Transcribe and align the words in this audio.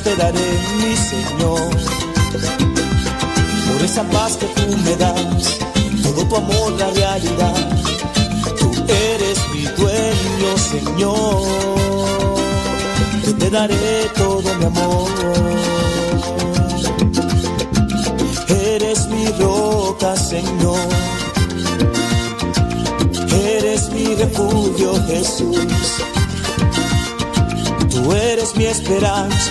te 0.00 0.16
daré, 0.16 0.58
mi 0.80 0.96
Señor. 0.96 1.70
Por 3.66 3.84
esa 3.84 4.02
paz 4.04 4.36
que 4.36 4.46
tú 4.46 4.76
me 4.84 4.96
das, 4.96 5.58
todo 6.02 6.24
tu 6.26 6.36
amor, 6.36 6.72
la 6.78 6.90
realidad. 6.90 7.54
Tú 8.58 8.72
eres 8.88 9.38
mi 9.52 9.62
dueño, 9.62 10.58
Señor. 10.70 11.42
Te 13.38 13.50
daré 13.50 14.10
todo 14.16 14.54
mi 14.58 14.64
amor. 14.64 15.10
Eres 18.48 19.08
mi 19.08 19.26
roca, 19.38 20.16
Señor. 20.16 20.88
Eres 23.44 23.90
mi 23.90 24.14
refugio, 24.14 24.94
Jesús. 25.06 26.02
Tú 27.90 28.12
eres 28.12 28.56
mi 28.56 28.64
esperanza, 28.64 29.50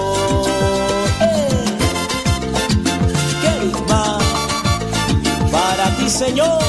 Señor, 6.27 6.59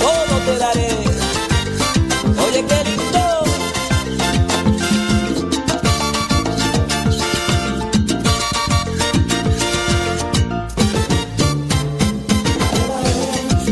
todo 0.00 0.34
te 0.46 0.58
daré. 0.58 0.88
Oye, 2.44 2.64
qué 2.70 2.78
lindo. 2.88 3.24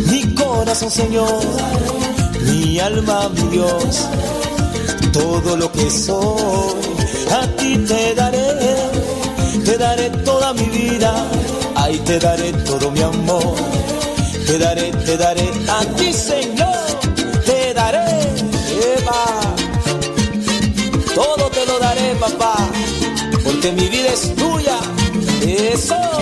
Mi 0.09 0.35
corazón, 0.37 0.91
Señor, 0.93 1.43
mi 2.47 2.79
alma, 2.79 3.29
mi 3.31 3.43
Dios, 3.49 4.09
todo 5.13 5.57
lo 5.57 5.73
que 5.73 5.91
soy, 5.91 6.77
a 7.43 7.47
ti 7.57 7.77
te 7.79 8.15
daré, 8.15 8.55
te 9.65 9.77
daré 9.79 10.11
toda 10.25 10.55
mi 10.55 10.67
vida, 10.67 11.13
ahí 11.75 11.99
te 12.07 12.21
daré 12.21 12.53
todo 12.53 12.93
mi 12.93 13.03
amor 13.03 13.74
te 14.55 14.61
daré, 14.61 14.93
te 14.93 15.17
daré 15.17 15.51
a 15.69 15.81
ti, 15.97 16.13
Señor. 16.13 16.87
Te 17.45 17.75
daré, 17.75 18.07
Eva. 18.97 19.25
Todo 21.13 21.51
te 21.51 21.67
lo 21.67 21.79
daré, 21.81 22.15
papá. 22.21 22.55
Porque 23.43 23.73
mi 23.73 23.89
vida 23.89 24.13
es 24.13 24.33
tuya. 24.37 24.79
Eso. 25.43 26.14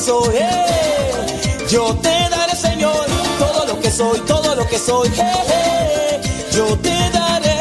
Soy. 0.00 0.36
Eh. 0.36 1.66
Yo 1.68 1.94
te 1.96 2.08
daré, 2.30 2.56
Señor, 2.56 3.06
todo 3.38 3.66
lo 3.66 3.80
que 3.80 3.90
soy, 3.90 4.18
todo 4.20 4.54
lo 4.54 4.66
que 4.66 4.78
soy. 4.78 5.08
Eh, 5.08 6.20
Yo 6.52 6.66
te 6.78 6.96
daré. 7.12 7.58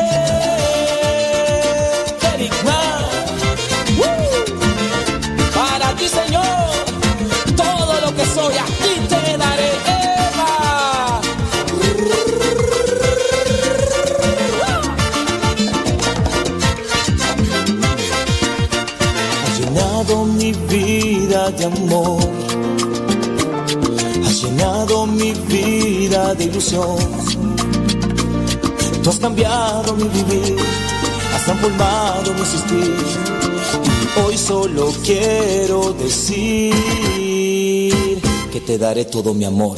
Para 5.55 5.93
ti, 5.95 6.07
Señor, 6.07 6.69
todo 7.55 7.93
lo 8.05 8.15
que 8.15 8.25
soy, 8.25 8.53
a 8.57 8.65
ti 8.65 8.93
te 9.11 9.37
daré. 9.37 9.71
Eva. 9.97 11.21
llenado 19.57 20.25
mi 20.25 20.53
vida 20.53 21.51
de 21.51 21.65
amor 21.65 22.28
de 26.35 26.45
ilusión. 26.45 26.97
Tú 29.03 29.09
has 29.09 29.19
cambiado 29.19 29.95
mi 29.95 30.03
vivir, 30.03 30.57
has 31.35 31.45
transformado 31.45 32.33
mi 32.33 32.41
existir. 32.41 32.95
Hoy 34.23 34.37
solo 34.37 34.91
quiero 35.03 35.93
decir 35.93 36.73
que 38.51 38.61
te 38.61 38.77
daré 38.77 39.05
todo 39.05 39.33
mi 39.33 39.45
amor. 39.45 39.77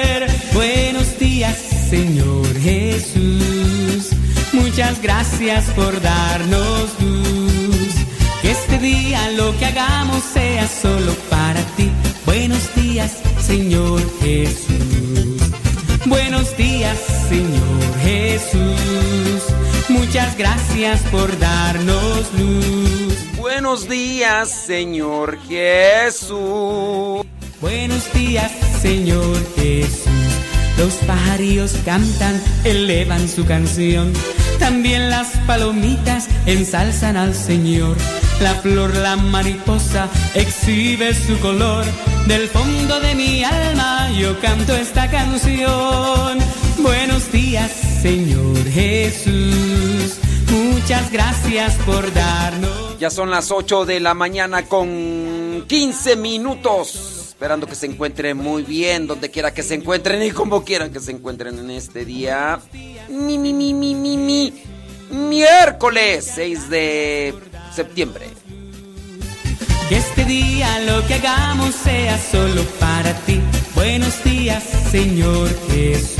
Señor 1.91 2.57
Jesús, 2.57 4.11
muchas 4.53 5.01
gracias 5.01 5.65
por 5.71 6.01
darnos 6.01 6.89
luz. 7.01 7.95
Que 8.41 8.51
este 8.51 8.79
día 8.79 9.29
lo 9.31 9.53
que 9.59 9.65
hagamos 9.65 10.23
sea 10.23 10.69
solo 10.69 11.13
para 11.29 11.59
ti. 11.75 11.91
Buenos 12.25 12.73
días, 12.75 13.17
Señor 13.45 14.01
Jesús. 14.21 15.41
Buenos 16.05 16.55
días, 16.55 16.97
Señor 17.27 17.99
Jesús. 18.01 19.43
Muchas 19.89 20.37
gracias 20.37 21.01
por 21.11 21.37
darnos 21.39 22.31
luz. 22.39 23.17
Buenos 23.37 23.89
días, 23.89 24.49
Señor 24.49 25.37
Jesús. 25.45 27.25
Buenos 27.59 28.13
días, 28.13 28.49
Señor 28.81 29.37
Jesús. 29.57 30.10
Los 30.81 30.95
pajarillos 31.05 31.73
cantan, 31.85 32.41
elevan 32.63 33.29
su 33.29 33.45
canción. 33.45 34.11
También 34.57 35.11
las 35.11 35.27
palomitas 35.45 36.27
ensalzan 36.47 37.17
al 37.17 37.35
Señor. 37.35 37.95
La 38.41 38.55
flor, 38.55 38.95
la 38.95 39.15
mariposa, 39.15 40.09
exhibe 40.33 41.13
su 41.13 41.37
color. 41.37 41.85
Del 42.25 42.47
fondo 42.47 42.99
de 42.99 43.13
mi 43.13 43.43
alma 43.43 44.09
yo 44.17 44.39
canto 44.39 44.75
esta 44.75 45.07
canción. 45.11 46.39
Buenos 46.79 47.31
días, 47.31 47.71
Señor 48.01 48.67
Jesús. 48.67 50.17
Muchas 50.49 51.11
gracias 51.11 51.75
por 51.85 52.11
darnos. 52.11 52.97
Ya 52.97 53.11
son 53.11 53.29
las 53.29 53.51
8 53.51 53.85
de 53.85 53.99
la 53.99 54.15
mañana 54.15 54.63
con 54.63 55.63
15 55.67 56.15
minutos. 56.15 57.20
Esperando 57.41 57.65
que 57.65 57.73
se 57.73 57.87
encuentren 57.87 58.37
muy 58.37 58.61
bien, 58.61 59.07
donde 59.07 59.31
quiera 59.31 59.51
que 59.51 59.63
se 59.63 59.73
encuentren 59.73 60.21
y 60.21 60.29
como 60.29 60.63
quieran 60.63 60.93
que 60.93 60.99
se 60.99 61.09
encuentren 61.09 61.57
en 61.57 61.71
este 61.71 62.05
día. 62.05 62.59
Mi, 63.09 63.39
mi, 63.39 63.51
mi, 63.51 63.73
mi, 63.73 63.95
mi, 63.95 64.15
mi. 64.15 64.53
Miércoles 65.09 66.33
6 66.35 66.69
de 66.69 67.33
septiembre. 67.73 68.27
Que 69.89 69.97
este 69.97 70.23
día 70.23 70.81
lo 70.81 71.03
que 71.07 71.15
hagamos 71.15 71.73
sea 71.73 72.19
solo 72.19 72.63
para 72.79 73.11
ti. 73.25 73.41
Buenos 73.73 74.23
días, 74.23 74.63
Señor 74.91 75.49
Jesús. 75.71 76.19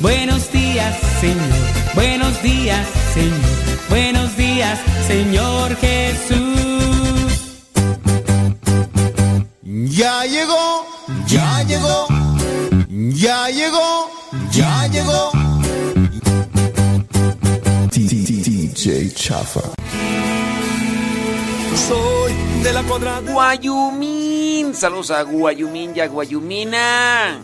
Buenos 0.00 0.50
días, 0.50 0.98
Señor. 1.20 1.94
Buenos 1.94 2.42
días, 2.42 2.88
Señor. 3.14 3.88
Buenos 3.88 4.36
días, 4.36 4.80
Señor 5.06 5.76
Jesús. 5.76 6.65
Ya 9.96 10.26
llegó, 10.26 10.86
ya 11.26 11.62
llegó, 11.62 12.06
ya 12.90 13.48
llegó, 13.48 14.10
ya 14.50 14.86
llegó. 14.88 15.30
DJ 17.90 19.14
Chafa. 19.14 19.62
Soy 21.88 22.34
de 22.62 22.72
la 22.74 22.82
cuadrada. 22.82 23.32
Guayumín. 23.32 24.74
Saludos 24.74 25.12
a 25.12 25.22
Guayumín 25.22 25.92
y 25.96 26.00
a 26.00 26.08
Guayumina 26.08 27.40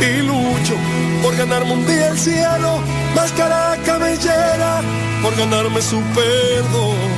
y 0.00 0.22
lucho 0.22 0.74
porque 1.22 1.38
ganarme 1.38 1.72
un 1.72 1.86
día 1.86 2.08
el 2.08 2.18
cielo, 2.18 2.80
máscara 3.14 3.76
cabellera, 3.84 4.80
por 5.22 5.36
ganarme 5.36 5.80
su 5.82 6.00
perdón. 6.14 7.17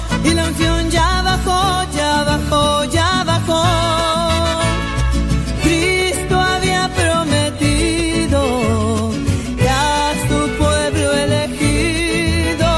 y 0.23 0.33
la 0.33 0.47
unción 0.47 0.89
ya 0.89 1.21
bajó, 1.21 1.91
ya 1.95 2.23
bajó, 2.23 2.85
ya 2.85 3.23
bajó. 3.23 3.63
Cristo 5.63 6.39
había 6.39 6.89
prometido 6.95 8.41
que 9.57 9.69
a 9.69 10.13
su 10.27 10.39
pueblo 10.61 11.13
elegido 11.13 12.69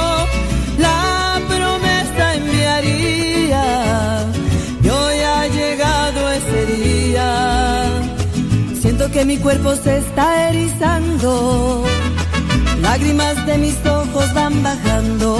la 0.77 1.39
promesa 1.47 2.35
enviaría 2.35 3.65
y 4.83 4.89
hoy 4.89 5.17
ha 5.19 5.47
llegado 5.47 6.31
ese 6.31 6.65
día. 6.65 7.85
Siento 8.81 9.09
que 9.11 9.25
mi 9.25 9.37
cuerpo 9.37 9.75
se 9.75 9.97
está 9.97 10.49
erizando, 10.49 11.83
lágrimas 12.81 13.45
de 13.45 13.57
mis 13.57 13.77
ojos 13.85 14.33
van 14.33 14.61
bajando 14.63 15.39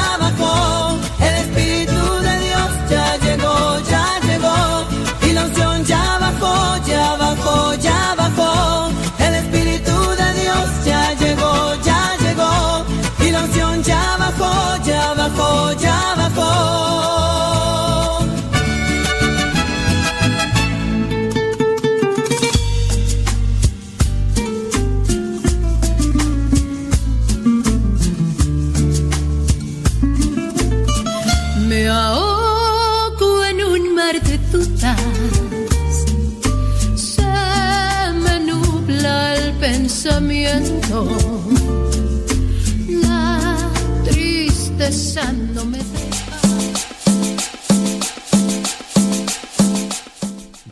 bajó, 6.97 7.20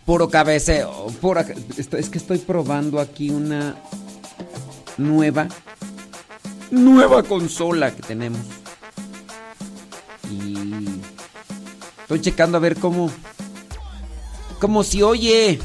Puro 0.10 0.28
cabeceo. 0.28 1.06
Es 1.78 2.10
que 2.10 2.18
estoy 2.18 2.40
probando 2.40 3.00
aquí 3.00 3.30
una 3.30 3.76
nueva, 4.98 5.48
nueva 6.72 7.22
consola 7.22 7.96
que 7.96 8.02
tenemos. 8.02 8.42
Y 10.32 10.56
estoy 12.02 12.22
checando 12.22 12.58
a 12.58 12.60
ver 12.60 12.78
cómo, 12.78 13.12
cómo 14.60 14.84
si 14.84 15.04
oye. 15.04 15.60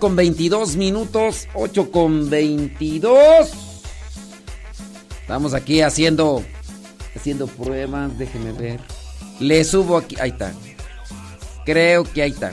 Con 0.00 0.16
22 0.16 0.74
minutos. 0.74 1.46
8 1.54 1.92
con 1.92 2.28
22. 2.28 3.50
Estamos 5.20 5.54
aquí 5.54 5.80
haciendo 5.80 6.42
haciendo 7.14 7.46
pruebas, 7.46 8.18
déjeme 8.18 8.52
ver. 8.52 8.80
Le 9.38 9.62
subo 9.62 9.98
aquí, 9.98 10.16
ahí 10.20 10.30
está. 10.30 10.52
Creo 11.64 12.02
que 12.02 12.22
ahí 12.22 12.30
está. 12.30 12.52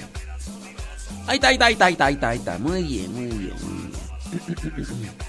Ahí 1.26 1.36
está, 1.36 1.48
ahí 1.48 1.56
está, 1.56 1.66
ahí 1.66 1.74
está, 1.74 2.06
ahí 2.06 2.14
está, 2.14 2.30
ahí 2.30 2.38
está. 2.38 2.58
Muy 2.60 2.84
bien, 2.84 3.14
muy 3.14 3.26
bien, 3.26 3.54
muy 3.62 3.78
bien. 3.78 5.08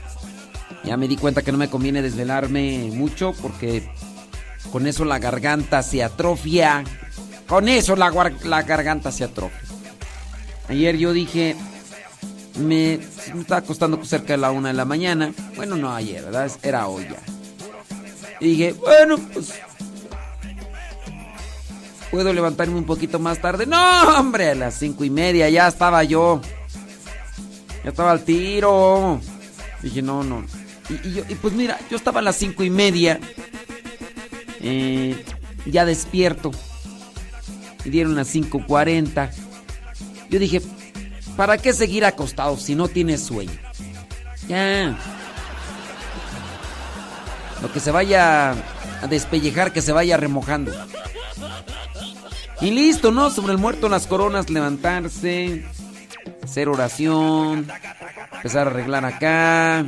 Ya 0.84 0.96
me 0.96 1.08
di 1.08 1.16
cuenta 1.16 1.42
que 1.42 1.50
no 1.52 1.58
me 1.58 1.68
conviene 1.68 2.00
desvelarme 2.00 2.90
mucho 2.94 3.34
porque 3.42 3.90
con 4.70 4.87
eso 4.87 5.04
la 5.04 5.18
garganta 5.18 5.82
se 5.82 6.04
atrofia. 6.04 6.84
Con 7.46 7.68
eso 7.68 7.96
la, 7.96 8.10
la 8.44 8.62
garganta 8.62 9.10
se 9.10 9.25
atrofia. 9.25 9.60
Ayer 10.68 10.96
yo 10.96 11.12
dije, 11.12 11.56
me, 12.58 12.94
estaba 12.94 13.58
acostando 13.58 14.02
cerca 14.04 14.34
de 14.34 14.38
la 14.38 14.50
una 14.50 14.68
de 14.68 14.74
la 14.74 14.84
mañana. 14.84 15.32
Bueno, 15.56 15.76
no 15.76 15.94
ayer, 15.94 16.24
¿verdad? 16.24 16.50
Era 16.62 16.86
hoy 16.88 17.04
ya. 17.04 17.18
Y 18.40 18.48
dije, 18.50 18.72
bueno, 18.74 19.18
pues. 19.32 19.52
¿Puedo 22.10 22.32
levantarme 22.32 22.74
un 22.76 22.84
poquito 22.84 23.18
más 23.18 23.40
tarde? 23.40 23.66
No, 23.66 24.02
hombre, 24.18 24.50
a 24.50 24.54
las 24.54 24.74
cinco 24.78 25.04
y 25.04 25.10
media 25.10 25.48
ya 25.50 25.68
estaba 25.68 26.02
yo. 26.04 26.40
Ya 27.84 27.90
estaba 27.90 28.12
al 28.12 28.24
tiro. 28.24 29.20
Dije, 29.82 30.00
no, 30.00 30.24
no. 30.24 30.44
Y, 30.88 31.08
y 31.08 31.14
yo- 31.14 31.24
y 31.28 31.34
pues 31.34 31.52
mira, 31.52 31.78
yo 31.90 31.96
estaba 31.98 32.20
a 32.20 32.22
las 32.22 32.36
cinco 32.36 32.64
y 32.64 32.70
media. 32.70 33.20
eh, 34.60 35.22
ya 35.66 35.84
despierto. 35.84 36.50
Y 37.84 37.90
dieron 37.90 38.16
las 38.16 38.34
5.40. 38.34 39.30
Yo 40.30 40.38
dije, 40.38 40.60
¿para 41.38 41.57
qué 41.57 41.73
seguir 41.73 42.04
acostado 42.04 42.57
si 42.57 42.75
no 42.75 42.88
tienes 42.88 43.23
sueño? 43.23 43.52
Ya. 44.49 44.99
Lo 47.62 47.73
que 47.73 47.78
se 47.78 47.93
vaya 47.93 48.50
a 48.50 49.06
despellejar, 49.08 49.73
que 49.73 49.80
se 49.80 49.93
vaya 49.93 50.17
remojando. 50.17 50.73
Y 52.60 52.73
listo, 52.73 53.12
¿no? 53.12 53.30
Sobre 53.30 53.52
el 53.52 53.58
muerto 53.58 53.89
las 53.89 54.08
coronas, 54.08 54.50
levantarse, 54.50 55.65
hacer 56.43 56.69
oración, 56.69 57.69
empezar 58.32 58.67
a 58.67 58.71
arreglar 58.73 59.04
acá, 59.04 59.86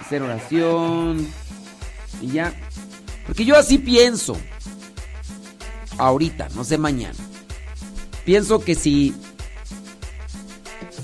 hacer 0.00 0.22
oración 0.22 1.26
y 2.22 2.28
ya. 2.28 2.52
Porque 3.26 3.44
yo 3.44 3.56
así 3.56 3.78
pienso. 3.78 4.36
Ahorita, 5.98 6.48
no 6.54 6.62
sé 6.62 6.78
mañana. 6.78 7.18
Pienso 8.24 8.60
que 8.60 8.76
si 8.76 9.12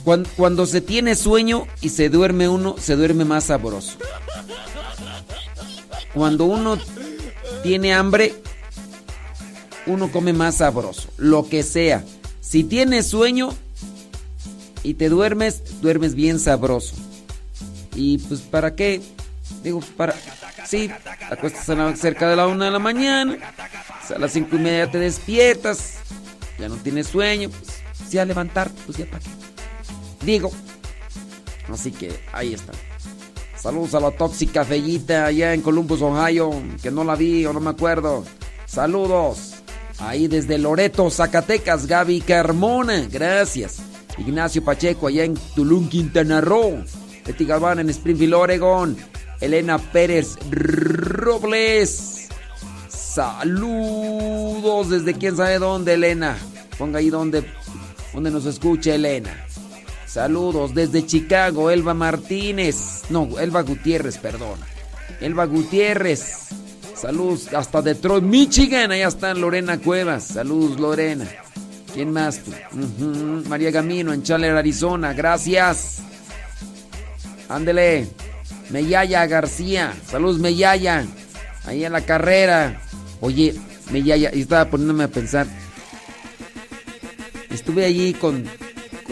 cuan- 0.05 0.27
cuando, 0.37 0.67
se 0.67 0.81
tiene 0.81 1.15
sueño 1.15 1.67
y 1.81 1.89
se 1.91 2.09
duerme 2.09 2.49
uno, 2.49 2.77
se 2.79 2.97
duerme 2.97 3.25
más 3.25 3.45
sabroso. 3.45 3.97
Cuando 6.13 6.45
uno 6.45 6.79
tiene 7.63 7.93
hambre, 7.95 8.35
uno 9.87 10.11
come 10.13 10.33
más 10.33 10.57
sabroso, 10.57 11.09
lo 11.17 11.49
que 11.49 11.63
sea. 11.63 12.05
Si 12.41 12.63
tienes 12.65 13.07
sueño 13.09 13.55
y 14.83 14.95
te 14.95 15.09
duermes, 15.09 15.81
duermes 15.81 16.15
bien 16.15 16.39
sabroso. 16.39 16.95
Y 17.97 18.19
pues 18.19 18.41
para 18.41 18.75
qué? 18.75 19.01
Digo, 19.63 19.81
para... 19.97 20.15
Sí, 20.67 20.91
acuestas 21.31 21.99
cerca 21.99 22.29
de 22.29 22.37
la 22.37 22.47
una 22.47 22.67
de 22.67 22.71
la 22.71 22.79
mañana, 22.79 23.37
a 24.15 24.19
las 24.19 24.33
cinco 24.33 24.57
y 24.57 24.61
media 24.61 24.91
te 24.91 24.99
despiertas, 24.99 25.97
ya 26.59 26.69
no 26.71 26.77
tienes 26.77 27.09
sueño, 27.09 27.51
pues 27.51 27.83
sí 28.09 28.17
a 28.19 28.25
levantarte, 28.25 28.81
pues 28.87 28.97
ya 28.97 29.05
para 29.05 29.19
qué. 29.21 29.44
Digo. 30.25 30.51
Así 31.73 31.91
que 31.91 32.13
ahí 32.33 32.55
está. 32.55 32.73
Saludos 33.57 33.95
a 33.95 34.01
la 34.01 34.11
tóxica 34.11 34.65
Fellita 34.65 35.27
allá 35.27 35.55
en 35.55 35.63
Columbus, 35.63 36.03
Ohio, 36.03 36.51
que 36.83 36.91
no 36.91 37.03
la 37.03 37.15
vi 37.15 37.47
o 37.47 37.53
no 37.53 37.61
me 37.61 37.71
acuerdo. 37.71 38.25
Saludos. 38.67 39.55
Ahí 39.99 40.29
desde 40.29 40.59
Loreto, 40.59 41.09
Zacatecas, 41.09 41.87
Gaby 41.87 42.21
Carmona, 42.21 43.07
gracias. 43.11 43.79
Ignacio 44.19 44.65
Pacheco 44.65 45.07
allá 45.07 45.25
en 45.25 45.35
Tulum, 45.55 45.89
Quintana 45.89 46.41
Roo. 46.41 46.85
Betty 47.25 47.45
Galván 47.45 47.79
en 47.79 47.91
Springfield, 47.91 48.35
Oregon. 48.35 48.97
Elena 49.41 49.79
Pérez 49.79 50.37
Robles. 50.51 52.29
Saludos 52.89 54.91
desde 54.91 55.15
quién 55.15 55.37
sabe 55.37 55.59
dónde, 55.59 55.95
Elena. 55.95 56.37
Ponga 56.79 56.99
ahí 56.99 57.11
donde, 57.11 57.45
donde 58.13 58.31
nos 58.31 58.47
escucha 58.47 58.95
Elena. 58.95 59.47
Saludos 60.15 60.73
desde 60.77 61.05
Chicago, 61.05 61.73
Elba 61.73 61.93
Martínez. 61.93 63.03
No, 63.11 63.37
Elba 63.37 63.63
Gutiérrez, 63.63 64.17
perdón. 64.19 64.61
Elba 65.21 65.45
Gutiérrez. 65.45 66.51
Saludos 66.95 67.53
hasta 67.53 67.83
Detroit, 67.83 68.23
Michigan. 68.23 68.93
Allá 68.93 69.09
está 69.09 69.35
Lorena 69.35 69.77
Cuevas. 69.79 70.23
Saludos, 70.23 70.79
Lorena. 70.79 71.27
¿Quién 71.93 72.13
más? 72.13 72.43
Ujú, 72.71 73.43
María 73.49 73.73
Gamino 73.73 74.13
en 74.13 74.23
Chandler, 74.23 74.57
Arizona. 74.57 75.15
Gracias. 75.15 75.99
Ándele. 77.49 78.07
Meyaya 78.71 79.27
García. 79.27 79.95
Saludos, 80.09 80.39
Meyaya. 80.39 81.05
Ahí 81.65 81.85
en 81.85 81.93
la 81.93 82.03
carrera. 82.03 82.81
Oye, 83.21 83.57
Meyaya, 83.91 84.29
estaba 84.29 84.71
poniéndome 84.71 85.03
a 85.03 85.09
pensar. 85.09 85.49
Estuve 87.51 87.85
allí 87.85 88.15
con 88.15 88.45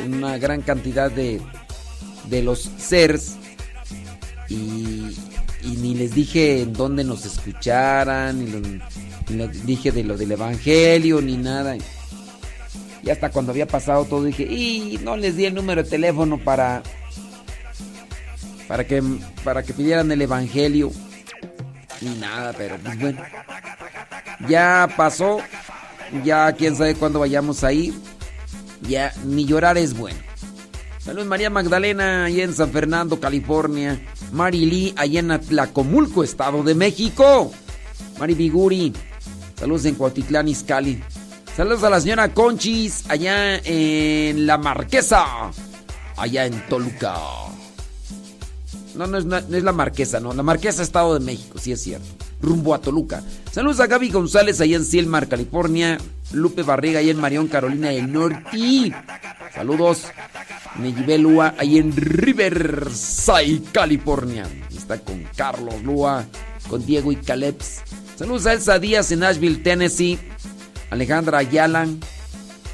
una 0.07 0.38
gran 0.38 0.62
cantidad 0.62 1.11
de, 1.11 1.41
de 2.29 2.43
los 2.43 2.71
CERS 2.79 3.37
y, 4.49 5.17
ni 5.62 5.95
les 5.95 6.15
dije 6.15 6.62
en 6.62 6.73
dónde 6.73 7.05
nos 7.05 7.25
escucharan, 7.25 8.45
ni, 8.45 9.37
les 9.37 9.67
dije 9.67 9.93
de 9.93 10.05
lo 10.05 10.17
del 10.17 10.33
Evangelio, 10.33 11.21
ni 11.21 11.37
nada. 11.37 11.77
Y 13.03 13.11
hasta 13.11 13.31
cuando 13.31 13.53
había 13.53 13.67
pasado 13.67 14.05
todo 14.05 14.25
dije, 14.25 14.45
y 14.45 14.99
no 15.03 15.17
les 15.17 15.37
di 15.37 15.47
el 15.47 15.55
número 15.55 15.83
de 15.83 15.91
teléfono 15.91 16.38
para, 16.38 16.83
para, 18.69 18.87
que, 18.87 19.03
para 19.45 19.62
que 19.62 19.73
pidieran 19.73 20.11
el 20.12 20.23
Evangelio. 20.23 20.91
Ni 22.01 22.15
nada, 22.17 22.53
pero 22.57 22.77
pues 22.79 22.99
bueno. 22.99 23.23
Ya 24.49 24.88
pasó, 24.97 25.38
ya 26.25 26.53
quién 26.53 26.77
sabe 26.77 26.95
cuándo 26.95 27.21
vayamos 27.21 27.62
a 27.65 27.73
ir. 27.73 27.95
Ya 28.88 29.12
ni 29.25 29.45
llorar 29.45 29.79
es 29.79 29.97
bueno. 29.97 30.18
Saludos 30.99 31.27
María 31.27 31.51
Magdalena, 31.51 32.27
allá 32.27 32.45
en 32.45 32.55
San 32.55 32.71
Fernando, 32.71 33.18
California. 33.18 34.01
Mari 34.33 34.66
Lee, 34.66 34.95
allá 34.97 35.21
en 35.21 35.31
Atlacomulco, 35.31 36.23
Estado 36.23 36.62
de 36.62 36.75
México. 36.75 37.53
Mari 38.18 38.35
Biguri, 38.35 38.92
saludos 39.59 39.85
en 39.85 39.97
Cuautitlán, 39.97 40.49
Izcalli. 40.49 41.03
Saludos 41.57 41.83
a 41.85 41.90
la 41.90 42.01
señora 42.01 42.33
Conchis, 42.33 43.05
allá 43.09 43.59
en 43.59 44.47
La 44.47 44.59
Marquesa, 44.59 45.51
allá 46.16 46.47
en 46.47 46.66
Toluca. 46.66 47.14
No, 48.95 49.07
no 49.07 49.18
es, 49.18 49.25
no 49.25 49.37
es 49.37 49.62
la 49.62 49.73
Marquesa, 49.73 50.21
no. 50.21 50.33
La 50.33 50.42
Marquesa, 50.42 50.83
Estado 50.83 51.14
de 51.14 51.21
México, 51.21 51.59
sí 51.59 51.73
es 51.73 51.83
cierto. 51.83 52.22
Rumbo 52.43 52.75
a 52.75 52.81
Toluca. 52.81 53.23
Saludos 53.51 53.81
a 53.81 53.87
Gaby 53.87 54.11
González, 54.11 54.61
allá 54.61 54.77
en 54.77 54.85
Silmar, 54.85 55.29
California. 55.29 55.99
Lupe 56.33 56.63
Barriga, 56.63 56.99
allá 56.99 57.13
en 57.13 57.21
Marión, 57.21 57.47
Carolina 57.47 57.91
del 57.91 58.13
Norte. 58.13 58.93
Saludos. 59.55 60.05
Me 60.79 61.19
Lua 61.19 61.55
ahí 61.59 61.79
en 61.79 61.95
Riverside, 61.95 63.63
California. 63.73 64.49
Está 64.75 64.99
con 64.99 65.23
Carlos 65.37 65.83
Lua, 65.83 66.25
con 66.69 66.85
Diego 66.85 67.13
y 67.13 67.17
Caleb. 67.17 67.57
Saludos 68.17 68.47
a 68.47 68.55
Elsa 68.55 68.79
Díaz 68.79 69.13
en 69.13 69.21
Nashville, 69.21 69.59
Tennessee. 69.59 70.19
Alejandra 70.91 71.39
Ayala. 71.39 71.87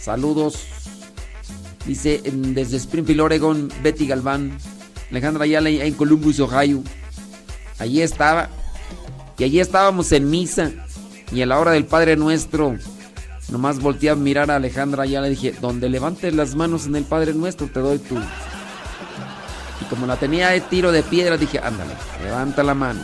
Saludos. 0.00 0.58
Dice 1.86 2.22
desde 2.24 2.76
Springfield, 2.76 3.20
Oregon, 3.20 3.68
Betty 3.82 4.06
Galván. 4.06 4.56
Alejandra 5.10 5.44
Ayala 5.44 5.70
en 5.70 5.94
Columbus, 5.94 6.38
Ohio. 6.38 6.82
Allí 7.78 8.02
estaba. 8.02 8.48
Y 9.38 9.44
allí 9.44 9.60
estábamos 9.60 10.10
en 10.12 10.28
misa. 10.28 10.72
Y 11.30 11.42
a 11.42 11.46
la 11.46 11.58
hora 11.58 11.72
del 11.72 11.84
Padre 11.84 12.16
Nuestro, 12.16 12.76
nomás 13.50 13.80
volteé 13.80 14.10
a 14.10 14.16
mirar 14.16 14.50
a 14.50 14.56
Alejandra 14.56 15.06
ya 15.06 15.20
le 15.20 15.30
dije, 15.30 15.54
donde 15.60 15.88
levantes 15.88 16.34
las 16.34 16.54
manos 16.54 16.86
en 16.86 16.96
el 16.96 17.04
Padre 17.04 17.34
Nuestro, 17.34 17.68
te 17.68 17.80
doy 17.80 17.98
tú. 17.98 18.16
Y 19.80 19.84
como 19.88 20.06
la 20.06 20.16
tenía 20.16 20.48
de 20.48 20.60
tiro 20.60 20.90
de 20.90 21.02
piedra, 21.02 21.36
dije, 21.36 21.60
ándale, 21.62 21.92
levanta 22.24 22.62
la 22.62 22.74
mano. 22.74 23.00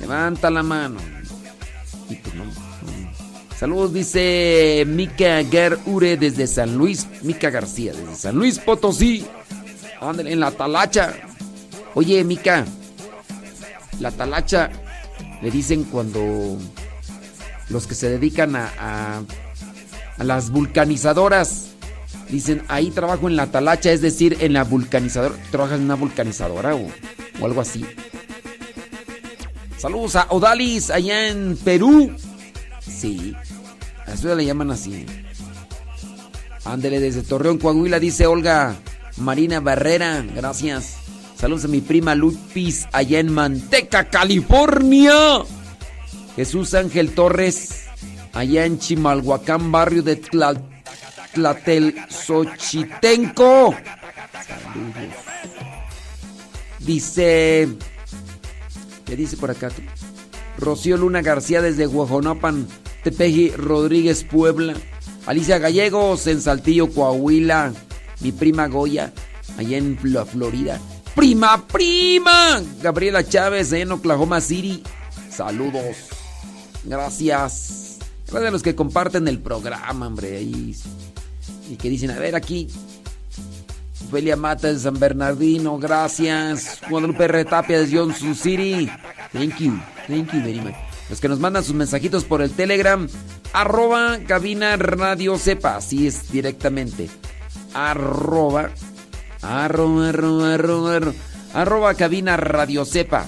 Levanta 0.00 0.50
la 0.50 0.62
mano. 0.62 0.98
Y 2.08 2.14
pues 2.14 2.34
no. 2.34 2.44
Saludos, 3.58 3.92
dice 3.92 4.84
Mika 4.86 5.42
Ure 5.84 6.16
desde 6.16 6.46
San 6.46 6.78
Luis. 6.78 7.06
Mica 7.22 7.50
García, 7.50 7.92
desde 7.92 8.14
San 8.14 8.36
Luis 8.36 8.58
Potosí. 8.58 9.26
Ándale, 10.00 10.32
en 10.32 10.40
la 10.40 10.50
talacha. 10.52 11.12
Oye, 11.94 12.24
Mica, 12.24 12.64
la 13.98 14.10
talacha 14.12 14.70
le 15.42 15.50
dicen 15.50 15.84
cuando 15.84 16.58
los 17.68 17.86
que 17.86 17.94
se 17.94 18.10
dedican 18.10 18.56
a, 18.56 19.22
a, 20.18 20.24
las 20.24 20.50
vulcanizadoras. 20.50 21.68
Dicen, 22.28 22.62
ahí 22.68 22.90
trabajo 22.90 23.28
en 23.28 23.36
la 23.36 23.46
talacha, 23.46 23.90
es 23.90 24.02
decir, 24.02 24.36
en 24.40 24.52
la 24.52 24.64
vulcanizadora. 24.64 25.34
¿Trabajas 25.50 25.78
en 25.78 25.84
una 25.84 25.96
vulcanizadora 25.96 26.74
o, 26.76 26.86
o 27.40 27.46
algo 27.46 27.60
así? 27.60 27.84
Saludos 29.78 30.16
a 30.16 30.26
Odalis, 30.28 30.90
allá 30.90 31.28
en 31.28 31.56
Perú. 31.56 32.14
Sí, 32.80 33.34
a 34.06 34.12
eso 34.12 34.34
le 34.34 34.44
llaman 34.44 34.70
así. 34.70 35.06
Ándele 36.64 37.00
desde 37.00 37.22
Torreón, 37.22 37.58
Coahuila, 37.58 37.98
dice 37.98 38.26
Olga 38.26 38.76
Marina 39.16 39.60
Barrera. 39.60 40.24
Gracias. 40.34 40.99
Saludos 41.40 41.64
a 41.64 41.68
mi 41.68 41.80
prima 41.80 42.14
Lupis, 42.14 42.86
allá 42.92 43.18
en 43.18 43.32
Manteca, 43.32 44.10
California. 44.10 45.38
Jesús 46.36 46.74
Ángel 46.74 47.14
Torres, 47.14 47.86
allá 48.34 48.66
en 48.66 48.78
Chimalhuacán, 48.78 49.72
barrio 49.72 50.02
de 50.02 50.16
Tlatel 51.32 51.94
Xochitenco. 52.10 53.74
Saludos. 54.46 55.14
Dice, 56.80 57.68
¿qué 59.06 59.16
dice 59.16 59.38
por 59.38 59.50
acá? 59.50 59.70
Rocío 60.58 60.98
Luna 60.98 61.22
García 61.22 61.62
desde 61.62 61.86
Guajonapan, 61.86 62.68
Tepeji 63.02 63.48
Rodríguez, 63.52 64.24
Puebla. 64.24 64.74
Alicia 65.24 65.58
Gallegos 65.58 66.26
en 66.26 66.42
Saltillo, 66.42 66.92
Coahuila. 66.92 67.72
Mi 68.20 68.30
prima 68.30 68.66
Goya, 68.66 69.10
allá 69.56 69.78
en 69.78 69.96
Florida. 69.98 70.78
Prima, 71.20 71.66
prima. 71.66 72.62
Gabriela 72.80 73.22
Chávez 73.22 73.74
en 73.74 73.92
Oklahoma 73.92 74.40
City. 74.40 74.82
Saludos. 75.28 76.08
Gracias. 76.82 77.98
Gracias 78.26 78.48
a 78.48 78.50
los 78.50 78.62
que 78.62 78.74
comparten 78.74 79.28
el 79.28 79.38
programa, 79.38 80.06
hombre. 80.06 80.40
Y, 80.40 80.74
que 81.78 81.90
dicen, 81.90 82.10
a 82.10 82.18
ver, 82.18 82.34
aquí. 82.34 82.68
Felia 84.10 84.34
Mata 84.34 84.72
de 84.72 84.78
San 84.78 84.98
Bernardino, 84.98 85.78
gracias. 85.78 86.78
Guadalupe 86.88 87.28
Retapia 87.28 87.82
de 87.82 87.94
Johnson 87.94 88.34
City. 88.34 88.90
Thank 89.30 89.58
you. 89.58 89.78
Thank 90.08 90.32
you 90.32 90.40
very 90.40 90.62
much. 90.62 90.74
Los 91.10 91.20
que 91.20 91.28
nos 91.28 91.38
mandan 91.38 91.62
sus 91.62 91.74
mensajitos 91.74 92.24
por 92.24 92.40
el 92.40 92.50
Telegram. 92.50 93.06
Arroba 93.52 94.20
cabina 94.26 94.74
radio 94.78 95.36
sepa. 95.36 95.76
Así 95.76 96.06
es 96.06 96.32
directamente. 96.32 97.10
Arroba. 97.74 98.70
Arroba, 99.42 100.10
arroba, 100.10 101.12
arroba, 101.54 101.94
cabina 101.94 102.36
radio 102.36 102.84
sepa. 102.84 103.26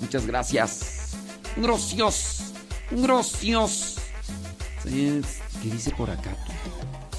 Muchas 0.00 0.26
gracias. 0.26 1.16
Gracias. 1.56 2.52
Gracias. 2.90 3.96
¿Qué 4.84 5.68
dice 5.70 5.90
por 5.92 6.10
acá? 6.10 6.30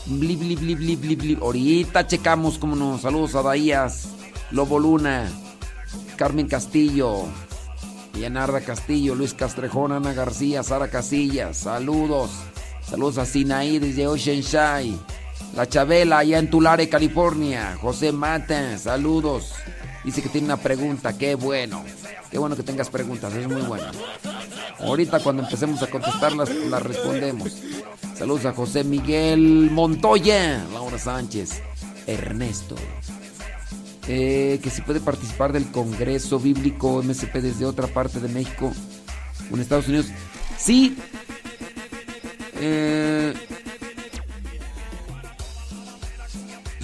Bli, 0.06 0.36
bli, 0.36 0.56
bli, 0.56 0.76
bli, 0.76 0.96
bli, 0.96 1.16
bli. 1.16 1.38
Ahorita 1.42 2.08
checamos 2.08 2.58
cómo 2.58 2.76
nos. 2.76 3.02
Saludos 3.02 3.36
a 3.36 3.42
Bahías, 3.42 4.10
Lobo 4.52 4.80
Luna, 4.80 5.30
Carmen 6.16 6.48
Castillo, 6.48 7.26
Leonarda 8.14 8.62
Castillo, 8.62 9.16
Luis 9.16 9.34
Castrejón, 9.34 9.92
Ana 9.92 10.14
García, 10.14 10.64
Sara 10.64 10.90
Casillas. 10.90 11.58
Saludos. 11.58 12.32
Saludos 12.84 13.20
a 13.20 13.26
Sinaí 13.26 13.80
desde 13.80 14.08
Oceanside. 14.08 14.98
La 15.56 15.68
Chabela 15.68 16.20
allá 16.20 16.40
en 16.40 16.50
Tulare, 16.50 16.88
California. 16.88 17.78
José 17.82 18.12
Mata, 18.12 18.78
saludos. 18.78 19.54
Dice 20.04 20.22
que 20.22 20.30
tiene 20.30 20.46
una 20.46 20.58
pregunta. 20.58 21.18
Qué 21.18 21.36
bueno. 21.36 21.84
Qué 22.30 22.38
bueno 22.38 22.56
que 22.56 22.64
tengas 22.64 22.90
preguntas. 22.90 23.34
Es 23.34 23.48
muy 23.48 23.62
bueno. 23.62 23.92
Ahorita 24.80 25.20
cuando 25.20 25.44
empecemos 25.44 25.82
a 25.84 25.88
contestarlas, 25.88 26.50
las 26.50 26.82
respondemos. 26.82 27.58
Saludos 28.18 28.46
a 28.46 28.54
José 28.54 28.84
Miguel 28.84 29.70
Montoya, 29.72 30.66
Laura 30.72 30.98
Sánchez, 30.98 31.62
Ernesto. 32.08 32.76
Eh, 34.08 34.60
que 34.64 34.70
si 34.70 34.82
puede 34.82 35.00
participar 35.00 35.52
del 35.54 35.70
Congreso 35.70 36.40
Bíblico 36.40 37.04
MSP 37.04 37.42
desde 37.42 37.66
otra 37.66 37.88
parte 37.88 38.20
de 38.20 38.30
México 38.30 38.72
en 39.52 39.60
Estados 39.60 39.88
Unidos. 39.88 40.08
Sí. 40.58 40.98
Eh, 42.56 43.34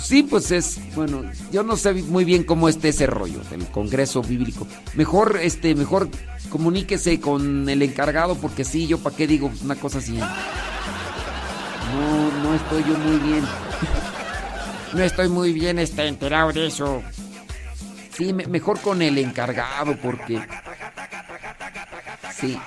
sí, 0.02 0.24
pues 0.24 0.52
es, 0.52 0.80
bueno, 0.96 1.24
yo 1.52 1.64
no 1.64 1.76
sé 1.78 1.94
muy 1.94 2.26
bien 2.26 2.44
cómo 2.44 2.70
esté 2.70 2.90
ese 2.90 3.08
rollo 3.08 3.42
del 3.50 3.66
Congreso 3.68 4.22
Bíblico. 4.22 4.68
Mejor, 4.96 5.40
este, 5.42 5.76
mejor 5.76 6.10
comuníquese 6.50 7.20
con 7.20 7.68
el 7.70 7.82
encargado 7.82 8.36
porque 8.36 8.64
sí, 8.64 8.88
yo 8.88 9.00
para 9.00 9.16
qué 9.16 9.28
digo 9.28 9.52
una 9.64 9.76
cosa 9.76 10.00
así. 10.00 10.18
No, 11.94 12.44
no 12.44 12.54
estoy 12.54 12.84
yo 12.84 12.98
muy 12.98 13.18
bien. 13.18 13.44
No 14.94 15.04
estoy 15.04 15.30
muy 15.30 15.54
bien 15.54 15.80
este, 15.80 16.08
enterado 16.08 16.52
de 16.54 16.68
eso. 16.68 17.04
Sí, 18.16 18.34
mejor 18.34 18.80
con 18.80 19.02
el 19.02 19.18
encargado 19.18 19.96
porque... 20.02 20.42
Sí. 22.36 22.58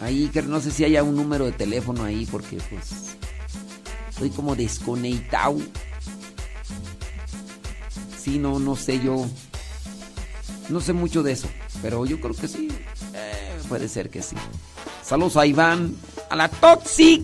Ahí, 0.00 0.30
no 0.46 0.60
sé 0.60 0.70
si 0.70 0.84
haya 0.84 1.02
un 1.02 1.16
número 1.16 1.46
de 1.46 1.52
teléfono 1.52 2.04
ahí 2.04 2.26
porque 2.26 2.58
pues... 2.68 3.16
Estoy 4.20 4.36
como 4.36 4.54
desconectado. 4.54 5.56
Sí, 8.22 8.38
no, 8.38 8.58
no 8.58 8.76
sé 8.76 9.00
yo. 9.00 9.26
No 10.68 10.82
sé 10.82 10.92
mucho 10.92 11.22
de 11.22 11.32
eso. 11.32 11.48
Pero 11.80 12.04
yo 12.04 12.20
creo 12.20 12.34
que 12.34 12.46
sí. 12.46 12.68
Eh, 13.14 13.58
puede 13.66 13.88
ser 13.88 14.10
que 14.10 14.20
sí. 14.20 14.36
Saludos 15.02 15.38
a 15.38 15.46
Iván. 15.46 15.96
A 16.28 16.36
la 16.36 16.48
Toxic. 16.48 17.22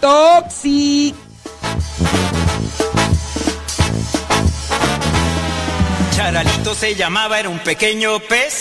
Toxic. 0.00 1.16
Charalito 6.14 6.76
se 6.76 6.94
llamaba, 6.94 7.40
era 7.40 7.48
un 7.48 7.58
pequeño 7.58 8.20
pez. 8.20 8.60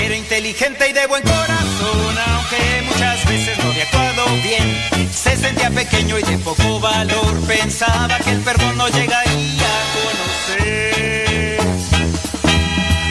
Era 0.00 0.16
inteligente 0.16 0.90
y 0.90 0.92
de 0.92 1.08
buen 1.08 1.24
corazón, 1.24 2.18
aunque 2.28 2.82
muchas 2.86 3.28
veces 3.28 3.58
no 3.58 3.70
había 3.70 3.82
actuado 3.82 4.26
bien. 4.44 4.93
Se 5.24 5.36
sentía 5.38 5.70
pequeño 5.70 6.18
y 6.18 6.22
de 6.22 6.36
poco 6.38 6.78
valor. 6.80 7.40
Pensaba 7.46 8.18
que 8.18 8.30
el 8.30 8.40
perdón 8.40 8.76
no 8.76 8.88
llegaría 8.88 9.66
a 9.66 9.84
conocer. 9.96 11.60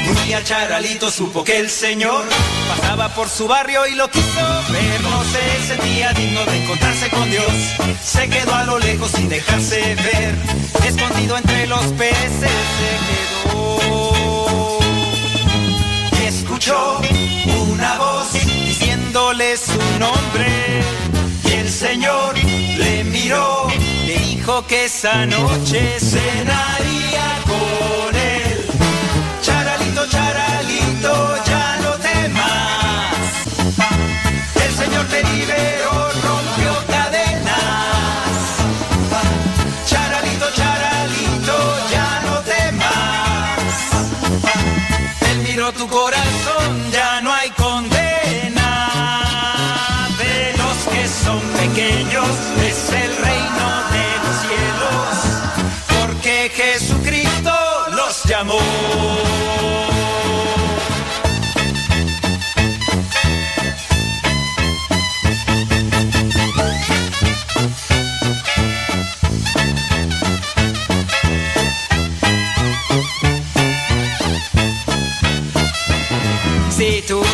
Un 0.08 0.26
día 0.26 0.44
Charalito 0.44 1.10
supo 1.10 1.44
que 1.44 1.58
el 1.58 1.72
Señor 1.72 2.26
pasaba 2.70 3.10
por 3.16 3.30
su 3.30 3.48
barrio 3.48 3.88
y 3.88 3.96
lo 3.96 4.12
quiso 4.12 4.46
ver. 4.72 5.02
No 5.02 5.24
se 5.24 5.68
sentía 5.68 6.14
digno 6.14 6.46
de 6.46 6.64
encontrarse 6.64 7.10
con 7.10 7.30
Dios. 7.32 7.52
Se 8.04 8.30
quedó 8.30 8.54
a 8.54 8.64
lo 8.64 8.78
lejos 8.78 9.10
sin 9.10 9.28
dejarse 9.28 9.96
ver. 9.96 10.36
Escondido 10.86 11.36
entre 11.36 11.66
los 11.66 11.84
peces 11.94 12.32
se 12.40 12.94
quedó. 13.08 13.80
Y 16.22 16.26
escuchó 16.28 17.02
una 17.72 17.98
voz 17.98 18.34
diciéndole 18.34 19.58
su 19.58 19.80
nombre. 20.00 20.84
El 21.84 21.90
señor 21.90 22.34
le 22.78 23.04
miró, 23.04 23.68
le 24.06 24.18
dijo 24.18 24.66
que 24.68 24.86
esa 24.86 25.26
noche 25.26 26.00
cenaría 26.00 27.28
con 27.44 28.16
él. 28.16 28.66
Charalito, 29.42 30.08
charalito, 30.08 31.44
ya 31.46 31.78
no 31.84 31.92
temas. 31.98 33.16
El 34.66 34.74
señor 34.74 35.06
te 35.08 35.24
liberó, 35.26 36.10
rompió 36.24 36.72
cadenas. 36.88 38.38
Charalito, 39.86 40.46
charalito, 40.56 41.56
ya 41.92 42.22
no 42.24 42.40
temas. 42.54 43.60
Él 45.32 45.38
miró 45.40 45.74
tu 45.74 45.86
corazón. 45.90 46.63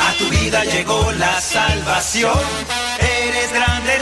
a 0.00 0.12
tu 0.18 0.28
vida 0.28 0.64
llegó 0.64 1.12
la 1.12 1.40
salvación. 1.40 2.38
Eres 2.98 3.52
grande 3.52 3.98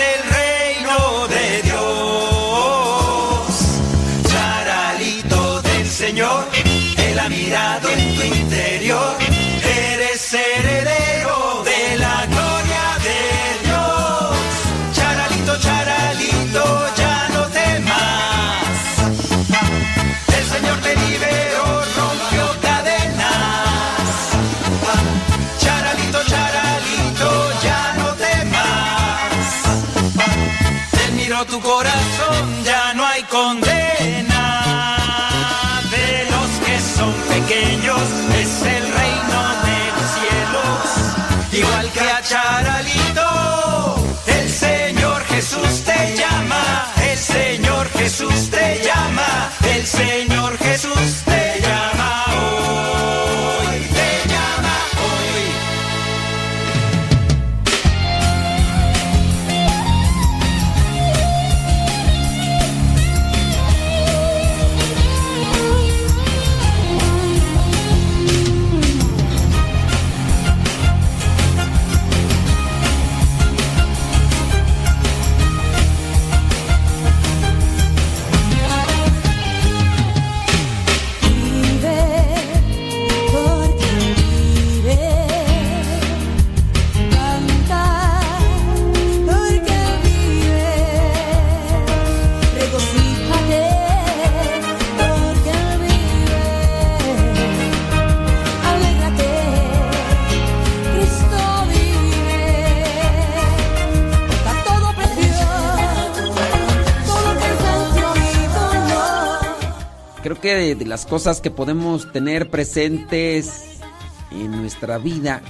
que 110.45 110.75
de, 110.75 110.85
las 110.85 111.07
cosas 111.07 111.41
que 111.41 111.51
podemos 111.51 112.13
tener 112.13 112.51
presentes 112.51 113.63
en 114.31 114.51
nuestra 114.51 114.99
vida 114.99 115.41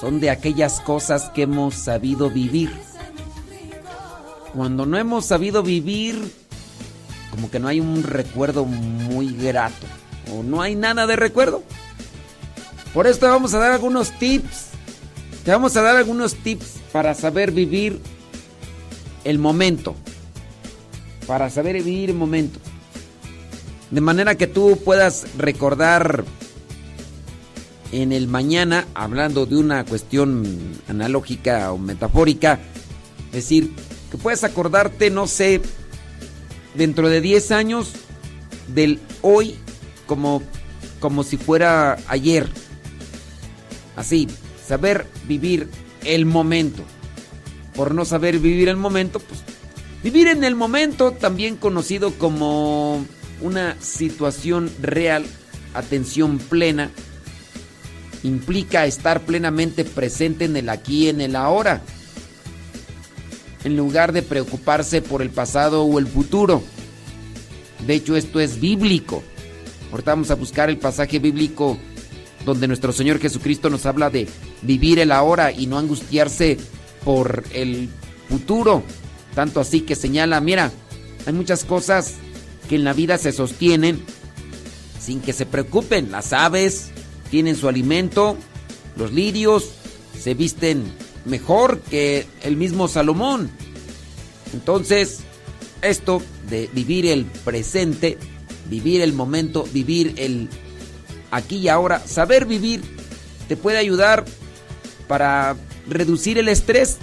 son 0.00 0.18
de 0.18 0.30
aquellas 0.30 0.80
cosas 0.80 1.28
que 1.34 1.42
hemos 1.42 1.74
sabido 1.74 2.30
vivir. 2.30 2.70
Cuando 4.54 4.86
no 4.86 4.96
hemos 4.96 5.26
sabido 5.26 5.62
vivir, 5.62 6.32
como 7.30 7.50
que 7.50 7.58
no 7.58 7.68
hay 7.68 7.80
un 7.80 8.02
recuerdo 8.02 8.64
muy 8.64 9.34
grato 9.34 9.86
o 10.32 10.42
no 10.42 10.62
hay 10.62 10.74
nada 10.74 11.06
de 11.06 11.16
recuerdo. 11.16 11.62
Por 12.94 13.06
esto 13.06 13.28
vamos 13.28 13.52
a 13.52 13.58
dar 13.58 13.72
algunos 13.72 14.10
tips. 14.12 14.68
Te 15.44 15.50
vamos 15.50 15.76
a 15.76 15.82
dar 15.82 15.96
algunos 15.96 16.34
tips 16.34 16.76
para 16.92 17.12
saber 17.12 17.50
vivir 17.50 18.00
el 19.24 19.38
momento. 19.38 19.94
Para 21.26 21.50
saber 21.50 21.82
vivir 21.82 22.08
el 22.08 22.16
momento. 22.16 22.58
De 23.90 24.00
manera 24.00 24.34
que 24.34 24.46
tú 24.46 24.78
puedas 24.84 25.26
recordar 25.38 26.24
en 27.92 28.12
el 28.12 28.26
mañana, 28.26 28.86
hablando 28.94 29.46
de 29.46 29.56
una 29.56 29.84
cuestión 29.84 30.44
analógica 30.88 31.72
o 31.72 31.78
metafórica, 31.78 32.58
decir, 33.32 33.72
que 34.10 34.18
puedas 34.18 34.44
acordarte, 34.44 35.10
no 35.10 35.26
sé, 35.26 35.60
dentro 36.74 37.08
de 37.08 37.20
10 37.20 37.52
años 37.52 37.92
del 38.74 39.00
hoy 39.22 39.56
como, 40.06 40.42
como 41.00 41.22
si 41.22 41.36
fuera 41.36 41.96
ayer. 42.08 42.48
Así, 43.94 44.28
saber 44.66 45.06
vivir 45.26 45.70
el 46.04 46.26
momento. 46.26 46.82
Por 47.74 47.94
no 47.94 48.04
saber 48.04 48.38
vivir 48.38 48.68
el 48.68 48.76
momento, 48.76 49.20
pues 49.20 49.40
vivir 50.02 50.28
en 50.28 50.44
el 50.44 50.54
momento, 50.54 51.12
también 51.12 51.56
conocido 51.56 52.12
como 52.14 53.04
una 53.46 53.80
situación 53.80 54.70
real, 54.82 55.24
atención 55.72 56.38
plena, 56.38 56.90
implica 58.22 58.86
estar 58.86 59.20
plenamente 59.22 59.84
presente 59.84 60.44
en 60.44 60.56
el 60.56 60.68
aquí 60.68 61.04
y 61.04 61.08
en 61.08 61.20
el 61.20 61.36
ahora, 61.36 61.82
en 63.64 63.76
lugar 63.76 64.12
de 64.12 64.22
preocuparse 64.22 65.00
por 65.00 65.22
el 65.22 65.30
pasado 65.30 65.84
o 65.84 65.98
el 65.98 66.06
futuro. 66.06 66.62
De 67.86 67.94
hecho, 67.94 68.16
esto 68.16 68.40
es 68.40 68.60
bíblico. 68.60 69.22
Ahorita 69.92 70.12
vamos 70.12 70.30
a 70.30 70.34
buscar 70.34 70.68
el 70.68 70.78
pasaje 70.78 71.18
bíblico 71.20 71.78
donde 72.44 72.68
nuestro 72.68 72.92
Señor 72.92 73.18
Jesucristo 73.18 73.70
nos 73.70 73.86
habla 73.86 74.10
de 74.10 74.28
vivir 74.62 74.98
el 74.98 75.12
ahora 75.12 75.52
y 75.52 75.66
no 75.66 75.78
angustiarse 75.78 76.58
por 77.04 77.44
el 77.52 77.88
futuro. 78.28 78.82
Tanto 79.34 79.60
así 79.60 79.82
que 79.82 79.94
señala, 79.94 80.40
mira, 80.40 80.72
hay 81.26 81.32
muchas 81.32 81.64
cosas 81.64 82.14
que 82.68 82.76
en 82.76 82.84
la 82.84 82.92
vida 82.92 83.18
se 83.18 83.32
sostienen 83.32 84.02
sin 85.00 85.20
que 85.20 85.32
se 85.32 85.46
preocupen. 85.46 86.10
Las 86.10 86.32
aves 86.32 86.90
tienen 87.30 87.56
su 87.56 87.68
alimento, 87.68 88.36
los 88.96 89.12
lirios 89.12 89.70
se 90.18 90.34
visten 90.34 90.84
mejor 91.24 91.80
que 91.80 92.26
el 92.42 92.56
mismo 92.56 92.88
Salomón. 92.88 93.50
Entonces, 94.52 95.20
esto 95.82 96.22
de 96.48 96.70
vivir 96.72 97.06
el 97.06 97.24
presente, 97.24 98.18
vivir 98.68 99.00
el 99.00 99.12
momento, 99.12 99.64
vivir 99.72 100.14
el 100.16 100.48
aquí 101.30 101.56
y 101.56 101.68
ahora, 101.68 102.00
saber 102.06 102.46
vivir, 102.46 102.82
te 103.48 103.56
puede 103.56 103.78
ayudar 103.78 104.24
para 105.06 105.56
reducir 105.88 106.38
el 106.38 106.48
estrés. 106.48 106.98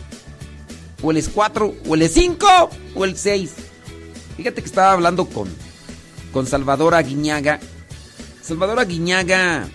O 1.02 1.12
el 1.12 1.18
S4, 1.18 1.74
o 1.86 1.96
el 1.96 2.02
S5, 2.02 2.70
o 2.96 3.06
el 3.06 3.18
6. 3.18 3.52
Fíjate 4.38 4.62
que 4.62 4.68
estaba 4.68 4.92
hablando 4.92 5.26
con, 5.26 5.48
con 6.32 6.48
Salvador 6.48 6.96
Aguiñaga. 6.96 7.60
Salvador 8.42 8.80
Aguiñaga, 8.80 9.68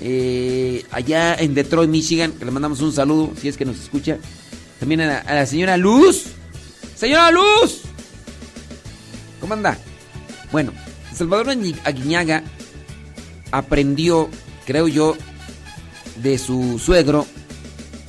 eh, 0.00 0.84
allá 0.90 1.34
en 1.34 1.54
Detroit, 1.54 1.90
Michigan, 1.90 2.32
que 2.32 2.44
le 2.44 2.50
mandamos 2.50 2.80
un 2.80 2.92
saludo, 2.92 3.32
si 3.40 3.48
es 3.48 3.56
que 3.56 3.64
nos 3.64 3.78
escucha. 3.78 4.18
También 4.80 5.02
a 5.02 5.06
la, 5.06 5.18
a 5.18 5.34
la 5.34 5.46
señora 5.46 5.76
Luz. 5.76 6.24
Señora 6.96 7.30
Luz. 7.30 7.82
¿Cómo 9.40 9.54
anda? 9.54 9.76
Bueno, 10.52 10.72
Salvador 11.14 11.54
Aguiñaga 11.84 12.44
aprendió, 13.50 14.28
creo 14.64 14.88
yo, 14.88 15.16
de 16.22 16.38
su 16.38 16.78
suegro 16.78 17.26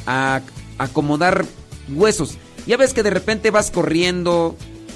a 0.05 0.41
acomodar 0.77 1.45
huesos. 1.89 2.37
Ya 2.67 2.77
ves 2.77 2.93
que 2.93 3.03
de 3.03 3.09
repente 3.09 3.51
vas 3.51 3.71
corriendo, 3.71 4.55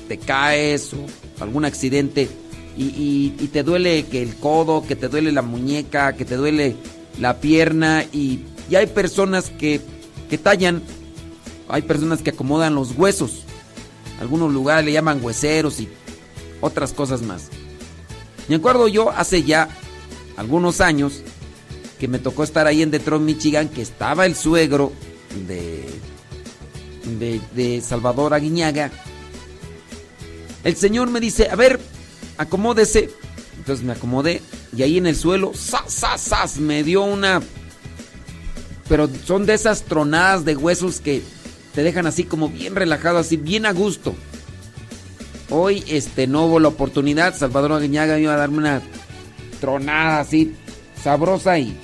te 0.09 0.17
caes 0.17 0.91
o 0.93 1.05
algún 1.41 1.63
accidente 1.63 2.27
y, 2.75 3.29
te 3.53 3.63
duele 3.63 4.05
que 4.05 4.21
el 4.21 4.35
codo, 4.35 4.85
que 4.85 4.95
te 4.95 5.07
duele 5.07 5.31
la 5.31 5.41
muñeca, 5.41 6.13
que 6.13 6.25
te 6.25 6.35
duele 6.35 6.75
la 7.19 7.39
pierna 7.39 8.05
y, 8.11 8.41
y 8.69 8.75
hay 8.75 8.87
personas 8.87 9.49
que, 9.49 9.81
que 10.29 10.37
tallan, 10.37 10.81
hay 11.67 11.81
personas 11.81 12.21
que 12.21 12.29
acomodan 12.31 12.75
los 12.75 12.97
huesos. 12.97 13.43
Algunos 14.19 14.51
lugares 14.51 14.85
le 14.85 14.93
llaman 14.93 15.23
hueseros 15.23 15.79
y 15.79 15.89
otras 16.61 16.93
cosas 16.93 17.21
más. 17.21 17.49
Me 18.47 18.55
acuerdo 18.55 18.87
yo 18.87 19.11
hace 19.11 19.43
ya 19.43 19.69
algunos 20.37 20.81
años 20.81 21.21
que 21.99 22.07
me 22.07 22.17
tocó 22.17 22.43
estar 22.43 22.65
ahí 22.65 22.81
en 22.81 22.91
Detroit, 22.91 23.21
Michigan, 23.21 23.67
que 23.67 23.81
estaba 23.81 24.25
el 24.25 24.35
suegro 24.35 24.93
de, 25.47 25.83
de, 27.19 27.41
de 27.53 27.81
Salvador 27.81 28.33
Aguiñaga. 28.33 28.89
El 30.63 30.75
señor 30.75 31.09
me 31.09 31.19
dice, 31.19 31.49
a 31.49 31.55
ver, 31.55 31.79
acomódese. 32.37 33.09
Entonces 33.57 33.85
me 33.85 33.93
acomodé 33.93 34.41
y 34.75 34.83
ahí 34.83 34.97
en 34.97 35.07
el 35.07 35.15
suelo, 35.15 35.51
¡zas, 35.55 35.93
zas, 35.93 36.21
zas! 36.21 36.57
Me 36.57 36.83
dio 36.83 37.03
una... 37.03 37.41
Pero 38.87 39.09
son 39.25 39.45
de 39.45 39.53
esas 39.53 39.83
tronadas 39.83 40.45
de 40.45 40.55
huesos 40.55 40.99
que 40.99 41.21
te 41.75 41.83
dejan 41.83 42.07
así 42.07 42.23
como 42.23 42.49
bien 42.49 42.75
relajado, 42.75 43.19
así 43.19 43.37
bien 43.37 43.65
a 43.65 43.73
gusto. 43.73 44.15
Hoy 45.51 45.83
este, 45.87 46.25
no 46.25 46.45
hubo 46.45 46.59
la 46.59 46.69
oportunidad, 46.69 47.37
Salvador 47.37 47.73
Aguiñaga 47.73 48.19
iba 48.19 48.33
a 48.33 48.37
darme 48.37 48.57
una 48.59 48.81
tronada 49.59 50.19
así 50.19 50.55
sabrosa 51.03 51.59
y 51.59 51.77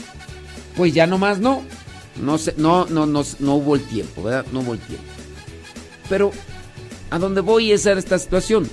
pues 0.75 0.93
ya 0.93 1.07
nomás 1.07 1.39
no. 1.39 1.63
No 2.21 2.37
sé, 2.37 2.53
no, 2.57 2.85
no, 2.85 3.05
no, 3.05 3.23
no 3.39 3.55
hubo 3.55 3.75
el 3.75 3.83
tiempo, 3.83 4.23
¿verdad? 4.23 4.45
No 4.51 4.61
hubo 4.61 4.73
el 4.73 4.79
tiempo. 4.79 5.05
Pero 6.07 6.31
a 7.15 7.19
dónde 7.19 7.39
voy 7.39 7.71
es 7.71 7.87
a 7.87 7.93
esta 7.93 8.19
situación. 8.19 8.69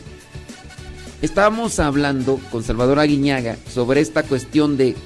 Estábamos 1.22 1.78
hablando 1.78 2.40
con 2.50 2.64
Salvador 2.64 2.98
Aguiñaga 2.98 3.56
sobre 3.72 4.00
esta 4.00 4.24
cuestión 4.24 4.76
de 4.76 4.96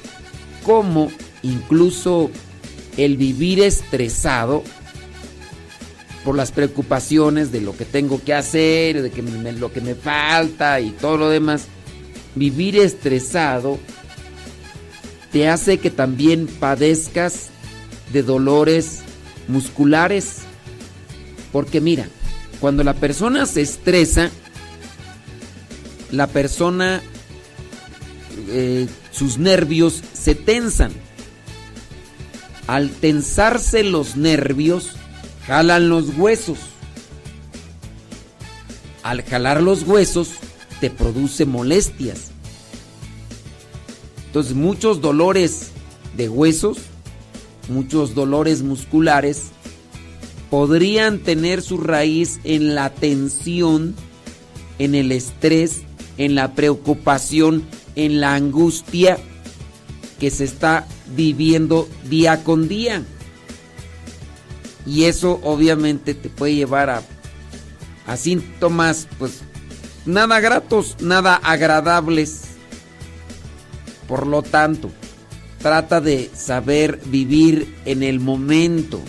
cómo 0.64 1.12
incluso 1.42 2.30
el 2.96 3.18
vivir 3.18 3.60
estresado 3.60 4.62
por 6.24 6.34
las 6.34 6.50
preocupaciones 6.50 7.52
de 7.52 7.60
lo 7.60 7.76
que 7.76 7.84
tengo 7.84 8.24
que 8.24 8.32
hacer, 8.32 9.02
de 9.02 9.10
que 9.10 9.20
lo 9.20 9.70
que 9.70 9.82
me 9.82 9.94
falta 9.94 10.80
y 10.80 10.92
todo 10.92 11.18
lo 11.18 11.28
demás, 11.28 11.66
vivir 12.36 12.78
estresado 12.78 13.78
te 15.30 15.50
hace 15.50 15.76
que 15.76 15.90
también 15.90 16.46
padezcas 16.46 17.50
de 18.14 18.22
dolores 18.22 19.02
musculares. 19.46 20.38
Porque 21.52 21.82
mira, 21.82 22.08
cuando 22.60 22.84
la 22.84 22.94
persona 22.94 23.46
se 23.46 23.62
estresa, 23.62 24.30
la 26.10 26.26
persona, 26.26 27.02
eh, 28.48 28.86
sus 29.10 29.38
nervios 29.38 30.02
se 30.12 30.34
tensan. 30.34 30.92
Al 32.66 32.90
tensarse 32.90 33.84
los 33.84 34.16
nervios, 34.16 34.92
jalan 35.46 35.88
los 35.88 36.16
huesos. 36.16 36.58
Al 39.02 39.22
jalar 39.22 39.62
los 39.62 39.82
huesos, 39.84 40.30
te 40.80 40.90
produce 40.90 41.46
molestias. 41.46 42.30
Entonces 44.26 44.54
muchos 44.54 45.00
dolores 45.00 45.70
de 46.16 46.28
huesos, 46.28 46.78
muchos 47.68 48.14
dolores 48.14 48.62
musculares, 48.62 49.50
podrían 50.50 51.20
tener 51.20 51.62
su 51.62 51.78
raíz 51.78 52.40
en 52.44 52.74
la 52.74 52.90
tensión, 52.90 53.94
en 54.78 54.94
el 54.94 55.12
estrés, 55.12 55.82
en 56.18 56.34
la 56.34 56.54
preocupación, 56.54 57.64
en 57.94 58.20
la 58.20 58.34
angustia 58.34 59.18
que 60.18 60.30
se 60.30 60.44
está 60.44 60.86
viviendo 61.14 61.88
día 62.08 62.44
con 62.44 62.68
día. 62.68 63.02
Y 64.86 65.04
eso 65.04 65.40
obviamente 65.42 66.14
te 66.14 66.28
puede 66.28 66.54
llevar 66.54 66.90
a, 66.90 67.02
a 68.06 68.16
síntomas 68.16 69.08
pues 69.18 69.42
nada 70.06 70.40
gratos, 70.40 70.96
nada 71.00 71.34
agradables. 71.34 72.42
Por 74.06 74.26
lo 74.26 74.42
tanto, 74.42 74.90
trata 75.60 76.00
de 76.00 76.30
saber 76.32 77.00
vivir 77.06 77.74
en 77.84 78.04
el 78.04 78.20
momento. 78.20 79.00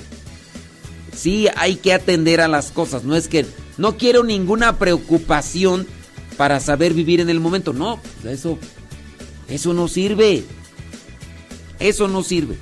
Sí, 1.17 1.47
hay 1.55 1.77
que 1.77 1.93
atender 1.93 2.41
a 2.41 2.47
las 2.47 2.71
cosas. 2.71 3.03
No 3.03 3.15
es 3.15 3.27
que 3.27 3.45
no 3.77 3.97
quiero 3.97 4.23
ninguna 4.23 4.77
preocupación 4.77 5.87
para 6.37 6.59
saber 6.59 6.93
vivir 6.93 7.19
en 7.19 7.29
el 7.29 7.39
momento. 7.39 7.73
No, 7.73 7.99
eso, 8.23 8.59
eso 9.49 9.73
no 9.73 9.87
sirve. 9.87 10.43
Eso 11.79 12.07
no 12.07 12.21
sirve. 12.21 12.55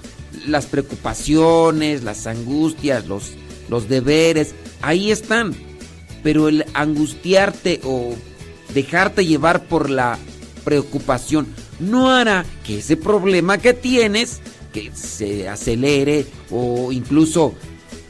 Las 0.47 0.67
preocupaciones, 0.67 2.03
las 2.03 2.27
angustias, 2.27 3.07
los, 3.07 3.31
los 3.67 3.89
deberes, 3.89 4.55
ahí 4.81 5.11
están. 5.11 5.53
Pero 6.23 6.47
el 6.47 6.65
angustiarte 6.73 7.81
o 7.83 8.15
dejarte 8.73 9.25
llevar 9.25 9.65
por 9.65 9.89
la 9.89 10.17
preocupación 10.63 11.47
no 11.79 12.09
hará 12.09 12.45
que 12.65 12.79
ese 12.79 12.95
problema 12.95 13.57
que 13.57 13.73
tienes 13.73 14.39
que 14.73 14.91
se 14.93 15.47
acelere 15.49 16.25
o 16.49 16.91
incluso 16.93 17.53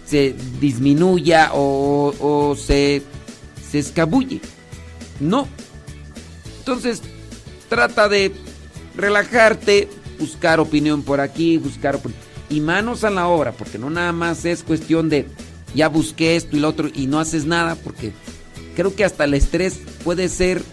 se 0.05 0.35
disminuya 0.59 1.51
o, 1.53 2.13
o 2.19 2.55
se, 2.55 3.01
se 3.69 3.79
escabulle. 3.79 4.41
No. 5.19 5.47
Entonces, 6.59 7.01
trata 7.69 8.07
de 8.09 8.33
relajarte, 8.95 9.89
buscar 10.19 10.59
opinión 10.59 11.03
por 11.03 11.19
aquí, 11.19 11.57
buscar 11.57 11.95
opinión. 11.95 12.19
Y 12.49 12.59
manos 12.61 13.03
a 13.03 13.09
la 13.09 13.27
obra, 13.27 13.51
porque 13.51 13.77
no 13.77 13.89
nada 13.89 14.11
más 14.11 14.45
es 14.45 14.63
cuestión 14.63 15.09
de 15.09 15.27
ya 15.73 15.89
busqué 15.89 16.35
esto 16.35 16.55
y 16.55 16.59
lo 16.59 16.69
otro 16.69 16.89
y 16.93 17.07
no 17.07 17.19
haces 17.19 17.45
nada, 17.45 17.75
porque 17.75 18.13
creo 18.75 18.95
que 18.95 19.03
hasta 19.03 19.25
el 19.25 19.33
estrés 19.33 19.79
puede 20.03 20.29
ser 20.29 20.63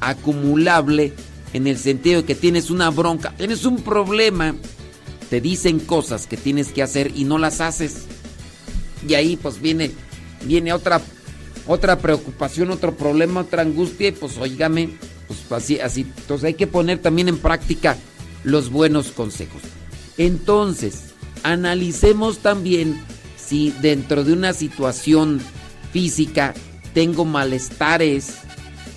acumulable 0.00 1.12
en 1.52 1.66
el 1.66 1.78
sentido 1.78 2.20
de 2.20 2.26
que 2.26 2.34
tienes 2.34 2.70
una 2.70 2.90
bronca, 2.90 3.34
tienes 3.36 3.64
un 3.64 3.76
problema, 3.82 4.54
te 5.30 5.40
dicen 5.40 5.80
cosas 5.80 6.26
que 6.26 6.36
tienes 6.36 6.68
que 6.68 6.82
hacer 6.82 7.12
y 7.14 7.24
no 7.24 7.38
las 7.38 7.60
haces. 7.60 8.04
Y 9.06 9.14
ahí 9.14 9.36
pues 9.36 9.60
viene 9.60 9.90
viene 10.44 10.72
otra 10.72 11.00
otra 11.66 11.98
preocupación, 11.98 12.70
otro 12.70 12.96
problema, 12.96 13.40
otra 13.40 13.62
angustia 13.62 14.08
y 14.08 14.12
pues 14.12 14.36
oígame, 14.38 14.90
pues 15.28 15.40
así 15.52 15.80
así, 15.80 16.06
entonces 16.16 16.44
hay 16.44 16.54
que 16.54 16.66
poner 16.66 16.98
también 16.98 17.28
en 17.28 17.38
práctica 17.38 17.96
los 18.44 18.70
buenos 18.70 19.12
consejos. 19.12 19.62
Entonces, 20.18 21.12
analicemos 21.42 22.38
también 22.38 23.00
si 23.36 23.70
dentro 23.70 24.24
de 24.24 24.32
una 24.32 24.52
situación 24.52 25.40
física 25.92 26.54
tengo 26.94 27.24
malestares 27.24 28.34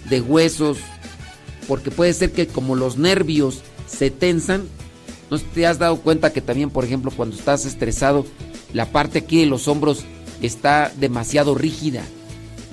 de 0.10 0.22
huesos, 0.22 0.78
porque 1.68 1.92
puede 1.92 2.14
ser 2.14 2.32
que 2.32 2.48
como 2.48 2.76
los 2.76 2.98
nervios 2.98 3.62
se 3.88 4.12
tensan, 4.12 4.64
¿no 5.30 5.40
te 5.40 5.66
has 5.66 5.80
dado 5.80 5.98
cuenta 5.98 6.34
que 6.34 6.42
también, 6.42 6.70
por 6.70 6.86
ejemplo, 6.86 7.12
cuando 7.16 7.36
estás 7.36 7.66
estresado, 7.66 8.26
la 8.76 8.92
parte 8.92 9.20
aquí 9.20 9.40
de 9.40 9.46
los 9.46 9.70
hombros 9.70 10.04
está 10.42 10.92
demasiado 10.98 11.56
rígida? 11.56 12.04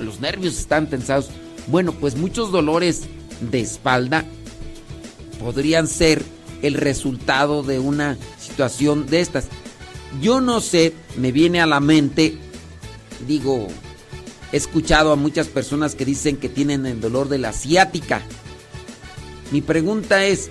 Los 0.00 0.18
nervios 0.18 0.58
están 0.58 0.90
tensados. 0.90 1.30
Bueno, 1.68 1.92
pues 1.92 2.16
muchos 2.16 2.50
dolores 2.50 3.02
de 3.40 3.60
espalda 3.60 4.24
podrían 5.38 5.86
ser 5.86 6.24
el 6.60 6.74
resultado 6.74 7.62
de 7.62 7.78
una 7.78 8.18
situación 8.40 9.06
de 9.06 9.20
estas. 9.20 9.46
Yo 10.20 10.40
no 10.40 10.60
sé, 10.60 10.92
me 11.16 11.30
viene 11.30 11.60
a 11.60 11.66
la 11.66 11.78
mente, 11.78 12.36
digo, 13.28 13.68
he 14.50 14.56
escuchado 14.56 15.12
a 15.12 15.16
muchas 15.16 15.46
personas 15.46 15.94
que 15.94 16.04
dicen 16.04 16.36
que 16.36 16.48
tienen 16.48 16.84
el 16.84 17.00
dolor 17.00 17.28
de 17.28 17.38
la 17.38 17.52
ciática. 17.52 18.22
Mi 19.52 19.60
pregunta 19.60 20.24
es, 20.24 20.50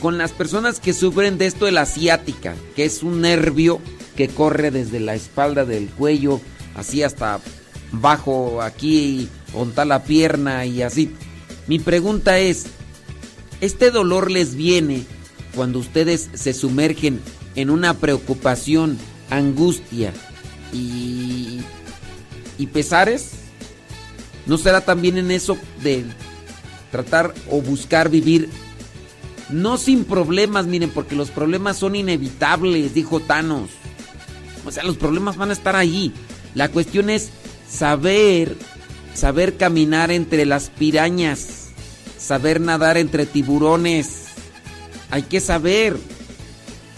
con 0.00 0.16
las 0.16 0.30
personas 0.30 0.78
que 0.78 0.92
sufren 0.92 1.38
de 1.38 1.46
esto 1.46 1.64
de 1.64 1.72
la 1.72 1.86
ciática, 1.86 2.54
que 2.76 2.84
es 2.84 3.02
un 3.02 3.20
nervio 3.20 3.80
que 4.16 4.28
corre 4.28 4.70
desde 4.70 5.00
la 5.00 5.14
espalda 5.14 5.64
del 5.64 5.88
cuello, 5.88 6.40
así 6.74 7.02
hasta 7.02 7.40
bajo 7.92 8.62
aquí, 8.62 9.28
onta 9.54 9.84
la 9.84 10.04
pierna 10.04 10.66
y 10.66 10.82
así. 10.82 11.12
Mi 11.66 11.78
pregunta 11.78 12.38
es, 12.38 12.66
¿este 13.60 13.90
dolor 13.90 14.30
les 14.30 14.54
viene 14.54 15.04
cuando 15.54 15.78
ustedes 15.78 16.30
se 16.34 16.52
sumergen 16.52 17.20
en 17.54 17.70
una 17.70 17.94
preocupación, 17.94 18.98
angustia 19.30 20.12
y, 20.72 21.60
y 22.58 22.66
pesares? 22.66 23.32
¿No 24.46 24.58
será 24.58 24.80
también 24.80 25.18
en 25.18 25.30
eso 25.30 25.56
de 25.82 26.04
tratar 26.90 27.32
o 27.50 27.60
buscar 27.62 28.08
vivir 28.08 28.48
no 29.52 29.76
sin 29.76 30.04
problemas, 30.04 30.66
miren, 30.66 30.90
porque 30.90 31.14
los 31.14 31.30
problemas 31.30 31.76
son 31.76 31.94
inevitables, 31.94 32.94
dijo 32.94 33.20
Thanos. 33.20 33.70
O 34.64 34.70
sea, 34.70 34.84
los 34.84 34.96
problemas 34.96 35.36
van 35.36 35.50
a 35.50 35.54
estar 35.54 35.76
ahí. 35.76 36.12
La 36.54 36.68
cuestión 36.68 37.10
es 37.10 37.30
saber, 37.68 38.56
saber 39.14 39.56
caminar 39.56 40.10
entre 40.10 40.46
las 40.46 40.70
pirañas, 40.70 41.68
saber 42.18 42.60
nadar 42.60 42.96
entre 42.96 43.26
tiburones. 43.26 44.26
Hay 45.10 45.22
que 45.22 45.40
saber, 45.40 45.96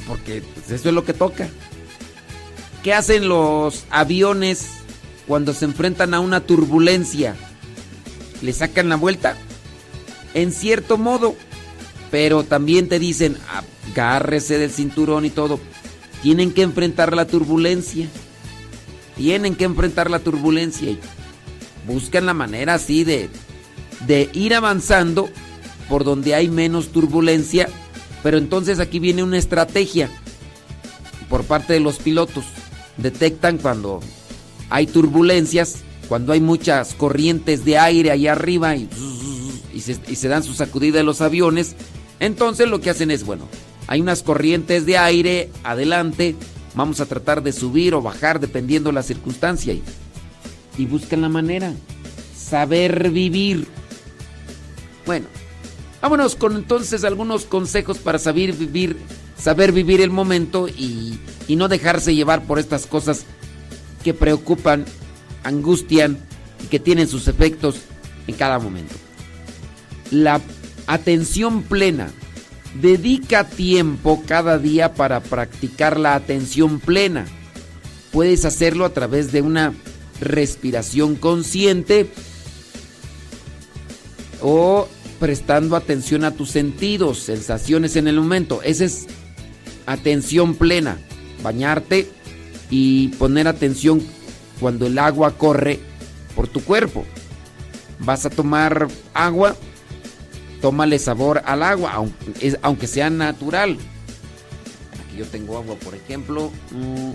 porque 0.06 0.42
pues, 0.42 0.70
eso 0.70 0.88
es 0.88 0.94
lo 0.94 1.04
que 1.04 1.14
toca. 1.14 1.48
¿Qué 2.82 2.92
hacen 2.92 3.28
los 3.28 3.84
aviones 3.90 4.66
cuando 5.26 5.54
se 5.54 5.64
enfrentan 5.64 6.12
a 6.12 6.20
una 6.20 6.40
turbulencia? 6.40 7.34
¿Le 8.42 8.52
sacan 8.52 8.90
la 8.90 8.96
vuelta? 8.96 9.36
En 10.34 10.52
cierto 10.52 10.98
modo, 10.98 11.34
pero 12.10 12.44
también 12.44 12.88
te 12.88 12.98
dicen, 12.98 13.38
agárrese 13.90 14.58
del 14.58 14.70
cinturón 14.70 15.24
y 15.24 15.30
todo. 15.30 15.58
Tienen 16.24 16.52
que 16.52 16.62
enfrentar 16.62 17.14
la 17.14 17.26
turbulencia. 17.26 18.08
Tienen 19.14 19.56
que 19.56 19.64
enfrentar 19.64 20.10
la 20.10 20.20
turbulencia. 20.20 20.96
Buscan 21.86 22.24
la 22.24 22.32
manera 22.32 22.72
así 22.72 23.04
de, 23.04 23.28
de 24.06 24.30
ir 24.32 24.54
avanzando 24.54 25.28
por 25.86 26.02
donde 26.02 26.34
hay 26.34 26.48
menos 26.48 26.92
turbulencia. 26.92 27.68
Pero 28.22 28.38
entonces 28.38 28.80
aquí 28.80 29.00
viene 29.00 29.22
una 29.22 29.36
estrategia 29.36 30.08
por 31.28 31.44
parte 31.44 31.74
de 31.74 31.80
los 31.80 31.98
pilotos. 31.98 32.46
Detectan 32.96 33.58
cuando 33.58 34.00
hay 34.70 34.86
turbulencias, 34.86 35.82
cuando 36.08 36.32
hay 36.32 36.40
muchas 36.40 36.94
corrientes 36.94 37.66
de 37.66 37.76
aire 37.76 38.10
allá 38.12 38.32
arriba 38.32 38.74
y, 38.76 38.88
y, 39.74 39.80
se, 39.80 39.98
y 40.08 40.16
se 40.16 40.28
dan 40.28 40.42
su 40.42 40.54
sacudida 40.54 40.96
de 40.96 41.04
los 41.04 41.20
aviones. 41.20 41.76
Entonces 42.18 42.66
lo 42.66 42.80
que 42.80 42.88
hacen 42.88 43.10
es, 43.10 43.26
bueno, 43.26 43.46
hay 43.86 44.00
unas 44.00 44.22
corrientes 44.22 44.86
de 44.86 44.98
aire 44.98 45.50
adelante, 45.62 46.36
vamos 46.74 47.00
a 47.00 47.06
tratar 47.06 47.42
de 47.42 47.52
subir 47.52 47.94
o 47.94 48.02
bajar 48.02 48.40
dependiendo 48.40 48.92
la 48.92 49.02
circunstancia 49.02 49.72
y, 49.72 49.82
y 50.78 50.86
buscan 50.86 51.22
la 51.22 51.28
manera. 51.28 51.72
Saber 52.36 53.10
vivir. 53.10 53.66
Bueno, 55.06 55.26
vámonos 56.00 56.34
con 56.34 56.56
entonces 56.56 57.04
algunos 57.04 57.44
consejos 57.44 57.98
para 57.98 58.18
saber 58.18 58.52
vivir, 58.52 58.96
saber 59.38 59.72
vivir 59.72 60.00
el 60.00 60.10
momento 60.10 60.68
y, 60.68 61.18
y 61.46 61.56
no 61.56 61.68
dejarse 61.68 62.14
llevar 62.14 62.44
por 62.44 62.58
estas 62.58 62.86
cosas 62.86 63.24
que 64.02 64.14
preocupan, 64.14 64.84
angustian 65.42 66.18
y 66.62 66.66
que 66.68 66.78
tienen 66.80 67.08
sus 67.08 67.28
efectos 67.28 67.76
en 68.26 68.34
cada 68.34 68.58
momento. 68.58 68.94
La 70.10 70.40
atención 70.86 71.62
plena. 71.62 72.10
Dedica 72.80 73.48
tiempo 73.48 74.22
cada 74.26 74.58
día 74.58 74.94
para 74.94 75.20
practicar 75.20 75.98
la 75.98 76.14
atención 76.14 76.80
plena. 76.80 77.26
Puedes 78.12 78.44
hacerlo 78.44 78.84
a 78.84 78.92
través 78.92 79.32
de 79.32 79.42
una 79.42 79.74
respiración 80.20 81.16
consciente 81.16 82.08
o 84.40 84.88
prestando 85.18 85.76
atención 85.76 86.24
a 86.24 86.32
tus 86.32 86.50
sentidos, 86.50 87.18
sensaciones 87.18 87.96
en 87.96 88.08
el 88.08 88.16
momento. 88.16 88.60
Esa 88.62 88.84
es 88.84 89.06
atención 89.86 90.54
plena. 90.54 90.98
Bañarte 91.42 92.08
y 92.70 93.08
poner 93.08 93.48
atención 93.48 94.02
cuando 94.60 94.86
el 94.86 94.98
agua 94.98 95.36
corre 95.36 95.80
por 96.34 96.48
tu 96.48 96.62
cuerpo. 96.62 97.04
Vas 98.00 98.26
a 98.26 98.30
tomar 98.30 98.88
agua, 99.12 99.56
tómale 100.64 100.98
sabor 100.98 101.42
al 101.44 101.62
agua, 101.62 101.92
aunque, 102.62 102.86
sea 102.86 103.10
natural. 103.10 103.76
Aquí 105.06 105.18
yo 105.18 105.26
tengo 105.26 105.58
agua, 105.58 105.76
por 105.76 105.94
ejemplo. 105.94 106.50
Mm. 106.70 107.10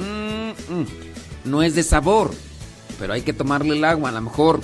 Mm, 0.00 0.80
mm. 0.80 0.86
No 1.44 1.62
es 1.62 1.74
de 1.74 1.82
sabor, 1.82 2.30
pero 2.98 3.12
hay 3.12 3.20
que 3.20 3.34
tomarle 3.34 3.76
el 3.76 3.84
agua. 3.84 4.08
A 4.08 4.12
lo 4.12 4.22
mejor 4.22 4.62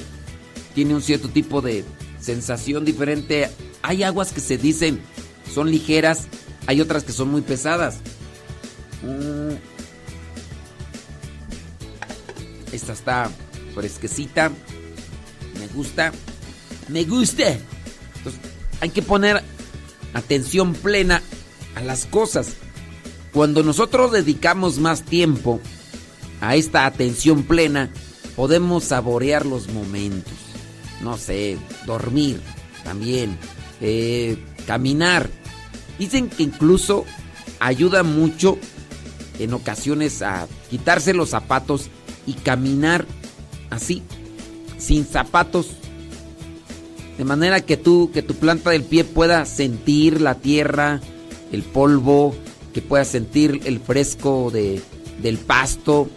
tiene 0.75 0.95
un 0.95 1.03
cierto 1.03 1.29
tipo 1.29 1.61
de 1.61 1.85
sensación 2.19 2.87
diferente. 2.87 3.51
Hay 3.83 4.03
aguas 4.03 4.33
que 4.33 4.41
se 4.41 4.57
dicen 4.57 5.03
son 5.53 5.71
ligeras, 5.71 6.29
hay 6.67 6.81
otras 6.81 7.05
que 7.05 7.13
son 7.13 7.31
muy 7.31 7.43
pesadas. 7.43 7.99
Esta 12.73 12.95
está 12.95 13.31
fresquecita. 13.75 14.51
Me 15.59 15.67
gusta. 15.69 16.13
Me 16.89 17.05
gusta. 17.05 17.49
Entonces, 17.49 18.41
hay 18.81 18.91
que 18.91 19.03
poner 19.03 19.43
atención 20.15 20.75
plena 20.75 21.23
a 21.75 21.81
las 21.81 22.07
cosas. 22.07 22.55
Cuando 23.33 23.63
nosotros 23.63 24.13
dedicamos 24.13 24.79
más 24.79 25.03
tiempo 25.03 25.61
a 26.41 26.57
esta 26.57 26.87
atención 26.87 27.43
plena, 27.43 27.91
podemos 28.35 28.85
saborear 28.85 29.45
los 29.45 29.69
momentos. 29.69 30.33
No 31.03 31.19
sé, 31.19 31.59
dormir 31.85 32.41
también, 32.85 33.39
eh, 33.81 34.39
caminar. 34.67 35.29
Dicen 35.99 36.29
que 36.29 36.45
incluso 36.45 37.05
ayuda 37.59 38.03
mucho 38.03 38.59
en 39.39 39.53
ocasiones 39.53 40.23
a 40.23 40.47
quitarse 40.71 41.13
los 41.13 41.31
zapatos 41.31 41.91
y 42.27 42.35
caminar 42.35 43.07
así, 43.71 44.03
sin 44.79 45.07
zapatos. 45.07 45.69
De 47.19 47.25
manera 47.25 47.61
que 47.61 47.77
tú, 47.77 48.11
que 48.13 48.23
tu 48.23 48.35
planta 48.35 48.71
del 48.71 48.85
pie 48.85 49.05
pueda 49.05 49.47
sentir 49.47 50.21
la 50.21 50.35
tierra, 50.35 51.01
el 51.51 51.63
polvo, 51.63 52.35
que 52.75 52.83
pueda 52.83 53.05
sentir 53.05 53.61
el 53.65 53.81
fresco 53.81 54.51
de, 54.53 54.83
del 55.23 55.39
pasto. 55.39 56.09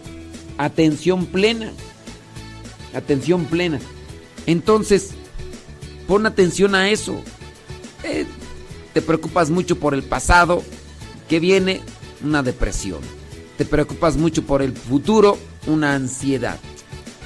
Atención 0.58 1.26
plena. 1.26 1.72
Atención 2.94 3.46
plena. 3.46 3.80
Entonces, 4.46 5.10
pon 6.06 6.26
atención 6.26 6.74
a 6.74 6.90
eso. 6.90 7.22
Eh, 8.02 8.26
te 8.92 9.00
preocupas 9.00 9.50
mucho 9.50 9.78
por 9.78 9.94
el 9.94 10.02
pasado, 10.02 10.62
que 11.28 11.40
viene 11.40 11.80
una 12.22 12.42
depresión. 12.42 13.00
Te 13.56 13.64
preocupas 13.64 14.16
mucho 14.16 14.42
por 14.44 14.62
el 14.62 14.72
futuro, 14.72 15.38
una 15.66 15.94
ansiedad. 15.94 16.58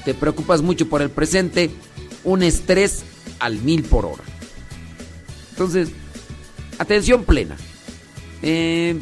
Te 0.05 0.15
preocupas 0.15 0.63
mucho 0.63 0.89
por 0.89 1.03
el 1.03 1.11
presente, 1.11 1.71
un 2.25 2.43
estrés 2.43 3.03
al 3.39 3.59
mil 3.59 3.83
por 3.83 4.05
hora. 4.05 4.25
Entonces, 5.51 5.89
atención 6.79 7.25
plena. 7.25 7.57
Eh, 8.43 9.01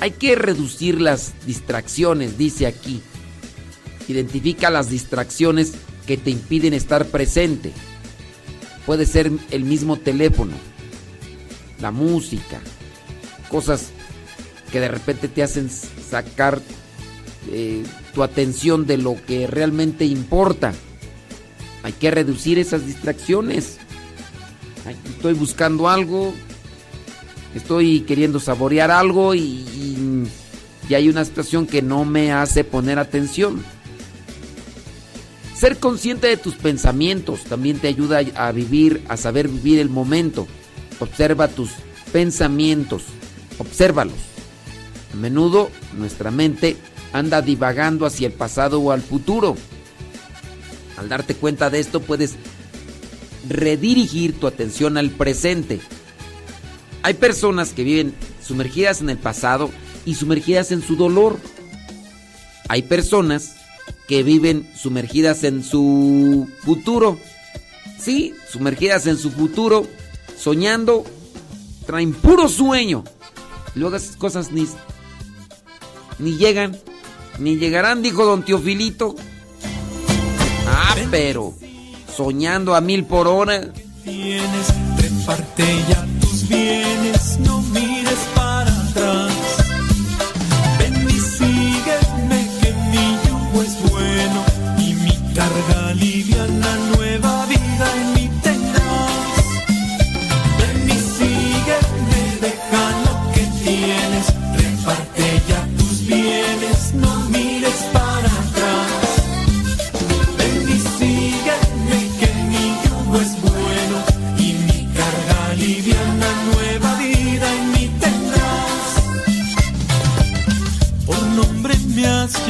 hay 0.00 0.12
que 0.12 0.34
reducir 0.34 1.00
las 1.00 1.34
distracciones, 1.46 2.38
dice 2.38 2.66
aquí. 2.66 3.02
Identifica 4.08 4.70
las 4.70 4.88
distracciones 4.88 5.72
que 6.06 6.16
te 6.16 6.30
impiden 6.30 6.74
estar 6.74 7.06
presente. 7.06 7.72
Puede 8.86 9.06
ser 9.06 9.30
el 9.50 9.64
mismo 9.64 9.96
teléfono, 9.96 10.52
la 11.80 11.90
música, 11.90 12.60
cosas 13.48 13.90
que 14.72 14.80
de 14.80 14.88
repente 14.88 15.28
te 15.28 15.42
hacen 15.42 15.68
sacar 15.70 16.60
eh, 17.50 17.84
tu 18.14 18.22
atención 18.22 18.86
de 18.86 18.98
lo 18.98 19.16
que 19.26 19.46
realmente 19.46 20.04
importa. 20.04 20.72
Hay 21.82 21.92
que 21.92 22.10
reducir 22.10 22.58
esas 22.58 22.86
distracciones. 22.86 23.78
Estoy 25.04 25.34
buscando 25.34 25.88
algo, 25.88 26.34
estoy 27.54 28.00
queriendo 28.00 28.40
saborear 28.40 28.90
algo 28.90 29.34
y, 29.34 30.26
hay 30.90 31.08
una 31.08 31.24
situación 31.24 31.68
que 31.68 31.82
no 31.82 32.04
me 32.04 32.32
hace 32.32 32.64
poner 32.64 32.98
atención. 32.98 33.62
Ser 35.56 35.78
consciente 35.78 36.26
de 36.26 36.36
tus 36.36 36.56
pensamientos 36.56 37.44
también 37.44 37.78
te 37.78 37.86
ayuda 37.86 38.22
a 38.34 38.50
vivir, 38.50 39.04
a 39.08 39.16
saber 39.16 39.46
vivir 39.46 39.78
el 39.78 39.88
momento. 39.88 40.48
Observa 40.98 41.46
tus 41.46 41.70
pensamientos, 42.12 43.04
obsérvalos. 43.58 44.16
A 45.14 45.16
menudo 45.16 45.70
nuestra 45.96 46.32
mente 46.32 46.76
anda 47.12 47.42
divagando 47.42 48.06
hacia 48.06 48.26
el 48.26 48.32
pasado 48.32 48.80
o 48.80 48.92
al 48.92 49.02
futuro. 49.02 49.56
Al 50.96 51.08
darte 51.08 51.34
cuenta 51.34 51.70
de 51.70 51.80
esto 51.80 52.00
puedes 52.00 52.36
redirigir 53.48 54.38
tu 54.38 54.46
atención 54.46 54.96
al 54.98 55.10
presente. 55.10 55.80
Hay 57.02 57.14
personas 57.14 57.72
que 57.72 57.84
viven 57.84 58.14
sumergidas 58.42 59.00
en 59.00 59.10
el 59.10 59.18
pasado 59.18 59.70
y 60.04 60.14
sumergidas 60.14 60.72
en 60.72 60.82
su 60.82 60.96
dolor. 60.96 61.38
Hay 62.68 62.82
personas 62.82 63.56
que 64.06 64.22
viven 64.22 64.68
sumergidas 64.76 65.44
en 65.44 65.64
su 65.64 66.48
futuro. 66.62 67.18
Sí, 67.98 68.34
sumergidas 68.50 69.06
en 69.06 69.16
su 69.18 69.30
futuro, 69.30 69.86
soñando, 70.38 71.04
traen 71.86 72.12
puro 72.12 72.48
sueño. 72.48 73.04
Luego 73.74 73.96
esas 73.96 74.16
cosas 74.16 74.52
ni, 74.52 74.66
ni 76.18 76.36
llegan. 76.36 76.78
Ni 77.40 77.56
llegarán, 77.56 78.02
dijo 78.02 78.26
don 78.26 78.44
Teofilito. 78.44 79.16
Ah, 80.68 80.94
pero 81.10 81.54
soñando 82.14 82.74
a 82.74 82.82
mil 82.82 83.04
por 83.04 83.26
hora. 83.26 83.72
Tienes, 84.04 84.74
reparte 84.98 85.64
ya 85.88 86.06
tus 86.20 86.46
bienes, 86.48 87.38
no 87.40 87.62
mires 87.62 88.18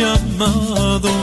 llamado 0.01 1.20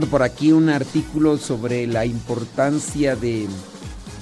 por 0.00 0.22
aquí 0.22 0.52
un 0.52 0.68
artículo 0.68 1.38
sobre 1.38 1.86
la 1.86 2.06
importancia 2.06 3.16
de 3.16 3.46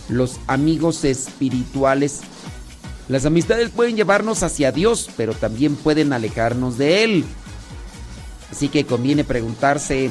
los 0.09 0.39
amigos 0.47 1.05
espirituales. 1.05 2.21
Las 3.09 3.27
amistades 3.27 3.71
pueden 3.71 3.97
llevarnos 3.97 4.43
hacia 4.43 4.73
Dios, 4.73 5.09
pero 5.17 5.35
también 5.35 5.77
pueden 5.77 6.13
alejarnos 6.13 6.79
de 6.79 7.05
Él. 7.05 7.25
Así 8.51 8.69
que 8.69 8.85
conviene 8.85 9.25
preguntarse, 9.25 10.11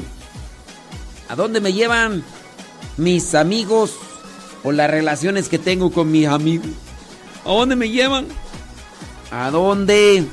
¿a 1.29 1.35
dónde 1.35 1.61
me 1.61 1.73
llevan 1.73 2.23
mis 2.97 3.35
amigos 3.35 3.95
o 4.63 4.71
las 4.71 4.89
relaciones 4.89 5.47
que 5.47 5.59
tengo 5.59 5.91
con 5.91 6.11
mis 6.11 6.27
amigos? 6.27 6.71
¿A 7.45 7.49
dónde 7.49 7.75
me 7.75 7.89
llevan? 7.89 8.25
¿A 9.31 9.51
dónde? 9.51 10.25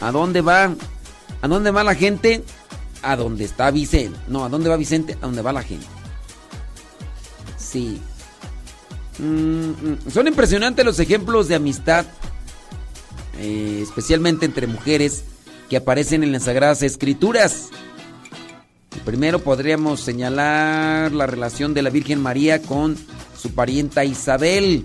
¿A 0.00 0.10
dónde 0.10 0.40
va? 0.40 0.74
¿A 1.42 1.48
dónde 1.48 1.70
va 1.70 1.84
la 1.84 1.94
gente? 1.94 2.44
a 3.02 3.16
donde 3.16 3.44
está 3.44 3.70
Vicente. 3.70 4.18
No, 4.28 4.44
¿a 4.44 4.48
dónde 4.48 4.68
va 4.68 4.76
Vicente? 4.76 5.16
A 5.20 5.26
donde 5.26 5.42
va 5.42 5.52
la 5.52 5.62
gente. 5.62 5.86
Sí. 7.56 8.00
Mm, 9.18 9.70
mm. 9.70 9.98
Son 10.12 10.26
impresionantes 10.26 10.84
los 10.84 10.98
ejemplos 10.98 11.48
de 11.48 11.54
amistad, 11.54 12.06
eh, 13.38 13.80
especialmente 13.82 14.46
entre 14.46 14.66
mujeres, 14.66 15.24
que 15.68 15.76
aparecen 15.76 16.22
en 16.22 16.32
las 16.32 16.44
Sagradas 16.44 16.82
Escrituras. 16.82 17.70
Primero 19.04 19.40
podríamos 19.40 20.00
señalar 20.00 21.12
la 21.12 21.26
relación 21.26 21.74
de 21.74 21.82
la 21.82 21.90
Virgen 21.90 22.20
María 22.20 22.62
con 22.62 22.96
su 23.36 23.52
parienta 23.52 24.04
Isabel. 24.04 24.84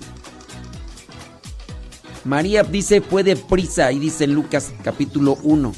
María 2.24 2.64
dice 2.64 3.02
fue 3.02 3.24
deprisa 3.24 3.92
y 3.92 4.00
dice 4.00 4.28
Lucas 4.28 4.72
capítulo 4.84 5.38
1 5.42 5.74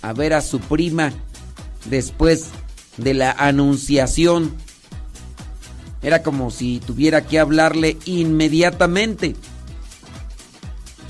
a 0.00 0.12
ver 0.12 0.32
a 0.32 0.40
su 0.40 0.58
prima 0.60 1.12
después 1.86 2.48
de 2.96 3.14
la 3.14 3.32
anunciación. 3.32 4.54
Era 6.02 6.22
como 6.22 6.50
si 6.50 6.80
tuviera 6.80 7.26
que 7.26 7.38
hablarle 7.38 7.96
inmediatamente. 8.06 9.36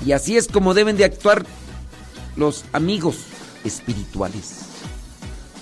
Y 0.05 0.11
así 0.11 0.37
es 0.37 0.47
como 0.47 0.73
deben 0.73 0.97
de 0.97 1.05
actuar 1.05 1.45
los 2.35 2.65
amigos 2.73 3.17
espirituales. 3.63 4.59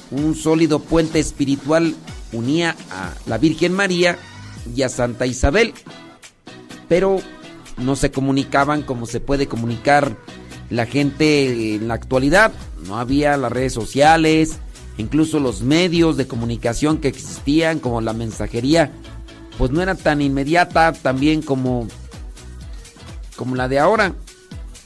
Un 0.09 0.35
sólido 0.35 0.79
puente 0.79 1.19
espiritual 1.19 1.95
unía 2.33 2.75
a 2.89 3.13
la 3.25 3.37
Virgen 3.37 3.73
María 3.73 4.17
y 4.75 4.81
a 4.81 4.89
Santa 4.89 5.25
Isabel, 5.25 5.73
pero 6.89 7.21
no 7.77 7.95
se 7.95 8.11
comunicaban 8.11 8.83
como 8.83 9.05
se 9.05 9.19
puede 9.19 9.47
comunicar 9.47 10.17
la 10.69 10.85
gente 10.85 11.75
en 11.75 11.87
la 11.87 11.93
actualidad. 11.93 12.51
No 12.85 12.97
había 12.97 13.37
las 13.37 13.51
redes 13.51 13.73
sociales, 13.73 14.57
incluso 14.97 15.39
los 15.39 15.61
medios 15.61 16.17
de 16.17 16.27
comunicación 16.27 16.97
que 16.97 17.07
existían, 17.07 17.79
como 17.79 18.01
la 18.01 18.13
mensajería, 18.13 18.91
pues 19.57 19.71
no 19.71 19.81
era 19.81 19.95
tan 19.95 20.21
inmediata 20.21 20.93
también 20.93 21.41
como, 21.41 21.87
como 23.35 23.55
la 23.55 23.67
de 23.67 23.79
ahora. 23.79 24.13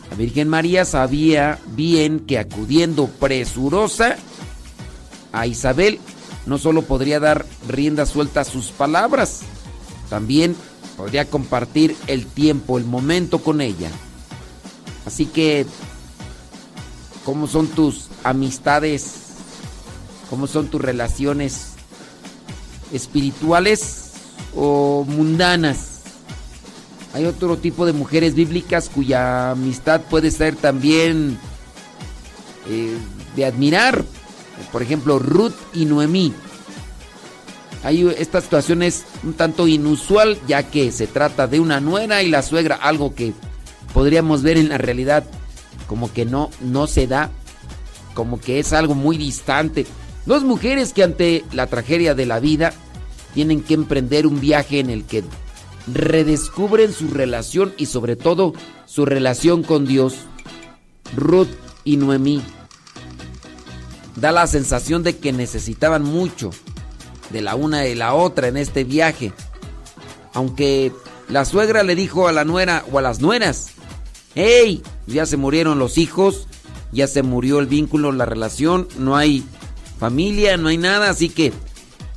La 0.09 0.17
Virgen 0.17 0.49
María 0.49 0.85
sabía 0.85 1.59
bien 1.75 2.19
que 2.19 2.37
acudiendo 2.37 3.07
presurosa 3.07 4.17
a 5.31 5.47
Isabel, 5.47 5.99
no 6.45 6.57
solo 6.57 6.83
podría 6.83 7.19
dar 7.19 7.45
rienda 7.67 8.05
suelta 8.05 8.41
a 8.41 8.45
sus 8.45 8.67
palabras, 8.67 9.41
también 10.09 10.55
podría 10.95 11.25
compartir 11.25 11.95
el 12.07 12.25
tiempo, 12.25 12.77
el 12.77 12.85
momento 12.85 13.39
con 13.39 13.61
ella. 13.61 13.89
Así 15.05 15.25
que, 15.25 15.65
¿cómo 17.23 17.47
son 17.47 17.67
tus 17.67 18.07
amistades? 18.23 19.24
¿Cómo 20.29 20.47
son 20.47 20.67
tus 20.67 20.81
relaciones 20.81 21.73
espirituales 22.91 24.11
o 24.55 25.05
mundanas? 25.07 25.95
Hay 27.13 27.25
otro 27.25 27.57
tipo 27.57 27.85
de 27.85 27.93
mujeres 27.93 28.35
bíblicas 28.35 28.89
cuya 28.89 29.51
amistad 29.51 30.01
puede 30.01 30.31
ser 30.31 30.55
también 30.55 31.37
eh, 32.67 32.97
de 33.35 33.45
admirar. 33.45 34.03
Por 34.71 34.81
ejemplo, 34.81 35.19
Ruth 35.19 35.55
y 35.73 35.85
Noemí. 35.85 36.33
Hay 37.83 38.05
esta 38.17 38.41
situación 38.41 38.81
es 38.81 39.05
un 39.23 39.33
tanto 39.33 39.67
inusual 39.67 40.39
ya 40.47 40.63
que 40.63 40.91
se 40.91 41.05
trata 41.07 41.45
de 41.47 41.59
una 41.59 41.79
nuera 41.79 42.23
y 42.23 42.29
la 42.29 42.41
suegra, 42.41 42.75
algo 42.75 43.13
que 43.13 43.33
podríamos 43.93 44.41
ver 44.41 44.57
en 44.57 44.69
la 44.69 44.79
realidad 44.79 45.23
como 45.87 46.11
que 46.11 46.25
no 46.25 46.49
no 46.61 46.87
se 46.87 47.05
da, 47.05 47.29
como 48.15 48.41
que 48.41 48.59
es 48.59 48.73
algo 48.73 48.95
muy 48.95 49.17
distante. 49.17 49.85
Dos 50.25 50.43
mujeres 50.43 50.93
que 50.93 51.03
ante 51.03 51.45
la 51.51 51.67
tragedia 51.67 52.15
de 52.15 52.25
la 52.25 52.39
vida 52.39 52.73
tienen 53.33 53.61
que 53.61 53.75
emprender 53.75 54.25
un 54.25 54.39
viaje 54.39 54.79
en 54.79 54.89
el 54.89 55.05
que 55.05 55.23
redescubren 55.87 56.93
su 56.93 57.09
relación 57.09 57.73
y 57.77 57.85
sobre 57.85 58.15
todo 58.15 58.53
su 58.85 59.05
relación 59.05 59.61
con 59.61 59.85
Dios. 59.85 60.15
Ruth 61.15 61.49
y 61.83 61.97
Noemí. 61.97 62.41
Da 64.15 64.31
la 64.31 64.47
sensación 64.47 65.03
de 65.03 65.17
que 65.17 65.31
necesitaban 65.31 66.03
mucho 66.03 66.49
de 67.29 67.41
la 67.41 67.55
una 67.55 67.85
y 67.87 67.95
la 67.95 68.13
otra 68.13 68.47
en 68.47 68.57
este 68.57 68.83
viaje. 68.83 69.31
Aunque 70.33 70.91
la 71.29 71.45
suegra 71.45 71.83
le 71.83 71.95
dijo 71.95 72.27
a 72.27 72.31
la 72.31 72.45
nuera 72.45 72.83
o 72.91 72.97
a 72.97 73.01
las 73.01 73.19
nueras, 73.19 73.71
hey, 74.33 74.81
ya 75.05 75.25
se 75.25 75.37
murieron 75.37 75.77
los 75.77 75.97
hijos, 75.97 76.47
ya 76.91 77.07
se 77.07 77.23
murió 77.23 77.59
el 77.59 77.67
vínculo, 77.67 78.11
la 78.11 78.25
relación, 78.25 78.87
no 78.97 79.15
hay 79.17 79.43
familia, 79.97 80.57
no 80.57 80.69
hay 80.69 80.77
nada, 80.77 81.09
así 81.09 81.29
que 81.29 81.53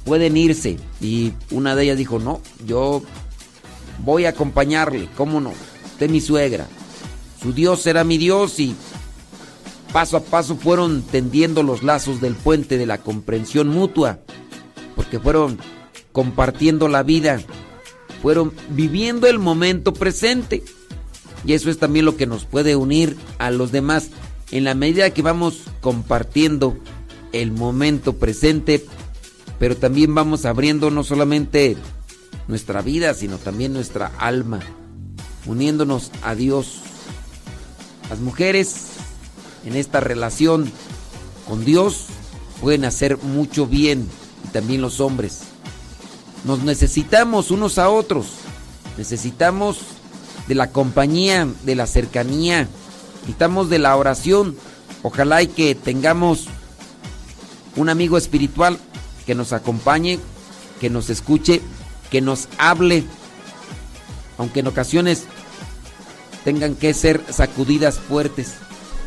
pueden 0.05 0.37
irse. 0.37 0.79
Y 1.01 1.33
una 1.51 1.75
de 1.75 1.85
ellas 1.85 1.99
dijo, 1.99 2.19
no, 2.19 2.41
yo 2.67 3.03
voy 4.05 4.25
a 4.25 4.31
acompañarle, 4.31 5.09
¿cómo 5.17 5.41
no? 5.41 5.53
De 5.99 6.09
mi 6.09 6.21
suegra. 6.21 6.67
Su 7.43 7.53
Dios 7.53 7.83
será 7.83 8.05
mi 8.05 8.19
Dios 8.19 8.59
y 8.59 8.75
paso 9.93 10.17
a 10.17 10.21
paso 10.21 10.57
fueron 10.57 11.03
tendiendo 11.03 11.63
los 11.63 11.83
lazos 11.83 12.21
del 12.21 12.35
puente 12.35 12.79
de 12.79 12.87
la 12.87 12.99
comprensión 12.99 13.69
mutua, 13.69 14.19
porque 14.97 15.19
fueron 15.19 15.59
compartiendo 16.13 16.89
la 16.89 17.03
vida, 17.03 17.41
fueron 18.23 18.53
viviendo 18.71 19.27
el 19.29 19.39
momento 19.39 19.93
presente. 19.93 20.65
Y 21.45 21.53
eso 21.53 21.71
es 21.71 21.79
también 21.79 22.05
lo 22.05 22.17
que 22.17 22.27
nos 22.27 22.45
puede 22.45 22.75
unir 22.75 23.17
a 23.39 23.51
los 23.51 23.71
demás 23.71 24.11
en 24.51 24.65
la 24.65 24.75
medida 24.75 25.11
que 25.11 25.23
vamos 25.23 25.63
compartiendo 25.81 26.77
el 27.33 27.53
momento 27.53 28.15
presente, 28.17 28.85
pero 29.59 29.77
también 29.77 30.15
vamos 30.15 30.45
abriendo 30.45 30.91
no 30.91 31.05
solamente 31.05 31.77
nuestra 32.47 32.83
vida, 32.83 33.15
sino 33.15 33.39
también 33.39 33.73
nuestra 33.73 34.13
alma, 34.19 34.61
uniéndonos 35.47 36.11
a 36.23 36.35
Dios. 36.35 36.81
Las 38.11 38.21
mujeres 38.21 38.87
en 39.65 39.77
esta 39.77 40.01
relación 40.01 40.71
con 41.47 41.65
Dios 41.65 42.07
pueden 42.61 42.85
hacer 42.85 43.19
mucho 43.19 43.67
bien 43.67 44.09
y 44.45 44.49
también 44.49 44.81
los 44.81 45.01
hombres. 45.01 45.41
Nos 46.45 46.63
necesitamos 46.63 47.51
unos 47.51 47.79
a 47.79 47.91
otros, 47.91 48.27
necesitamos 48.97 49.81
de 50.47 50.55
la 50.55 50.71
compañía, 50.71 51.47
de 51.65 51.75
la 51.75 51.87
cercanía, 51.87 52.69
necesitamos 53.21 53.69
de 53.69 53.79
la 53.79 53.97
oración. 53.97 54.57
Ojalá 55.03 55.43
y 55.43 55.49
que 55.49 55.75
tengamos 55.75 56.49
un 57.77 57.89
amigo 57.89 58.19
espiritual 58.19 58.79
que 59.27 59.35
nos 59.35 59.53
acompañe, 59.53 60.19
que 60.81 60.91
nos 60.91 61.11
escuche, 61.11 61.61
que 62.11 62.21
nos 62.21 62.49
hable, 62.59 63.05
aunque 64.39 64.61
en 64.61 64.69
ocasiones 64.69 65.25
tengan 66.45 66.75
que 66.75 66.95
ser 66.95 67.23
sacudidas 67.31 67.99
fuertes. 67.99 68.55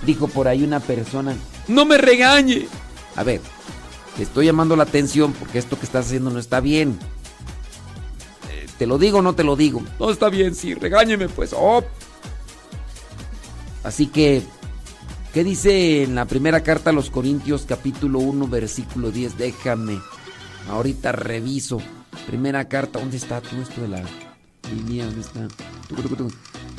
Dijo 0.05 0.28
por 0.28 0.47
ahí 0.47 0.64
una 0.64 0.80
persona, 0.80 1.36
no 1.68 1.86
me 1.86 1.97
regañe. 1.97 2.68
A 3.16 3.24
ver, 3.24 3.41
te 4.16 4.24
estoy 4.24 4.45
llamando 4.45 4.76
la 4.76 4.84
atención 4.84 5.34
porque 5.34 5.59
esto 5.59 5.78
que 5.80 5.86
estás 5.86 6.05
haciendo 6.07 6.30
no 6.30 6.39
está 6.39 6.59
bien. 6.59 6.99
Eh, 8.51 8.68
¿Te 8.78 8.86
lo 8.86 8.97
digo 8.97 9.20
o 9.20 9.22
no 9.22 9.34
te 9.34 9.43
lo 9.43 9.55
digo? 9.55 9.82
No 9.99 10.09
está 10.09 10.30
bien, 10.30 10.55
sí, 10.55 10.74
regáñeme 10.74 11.30
pues. 11.30 11.53
Oh. 11.55 11.84
Así 13.84 14.07
que, 14.07 14.43
¿qué 15.34 15.43
dice 15.43 16.03
en 16.03 16.15
la 16.15 16.25
primera 16.25 16.61
carta 16.61 16.89
a 16.89 16.93
los 16.93 17.09
Corintios 17.09 17.65
capítulo 17.67 18.19
1 18.19 18.47
versículo 18.47 19.11
10? 19.11 19.38
Déjame, 19.38 19.99
ahorita 20.69 21.11
reviso. 21.11 21.82
Primera 22.27 22.67
carta, 22.67 22.99
¿dónde 22.99 23.17
está 23.17 23.41
tú 23.41 23.61
esto 23.61 23.82
de 23.82 23.88
la 23.88 24.03
línea? 24.73 25.05
¿Dónde 25.05 25.21
está? 25.21 25.47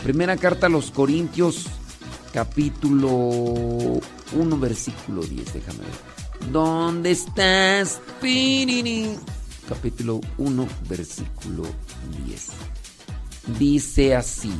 Primera 0.03 0.37
carta 0.37 0.67
a 0.67 0.71
los 0.71 0.91
Corintios 0.91 1.67
capítulo 2.33 3.09
1 3.09 4.01
versículo 4.59 5.23
10, 5.23 5.55
déjame 5.55 5.79
ver. 5.79 6.51
¿Dónde 6.51 7.13
estás? 7.13 8.01
Piriri? 8.21 9.17
Capítulo 9.69 10.21
1 10.39 10.67
versículo 10.89 11.65
10. 12.27 12.49
Dice 13.59 14.15
así. 14.15 14.53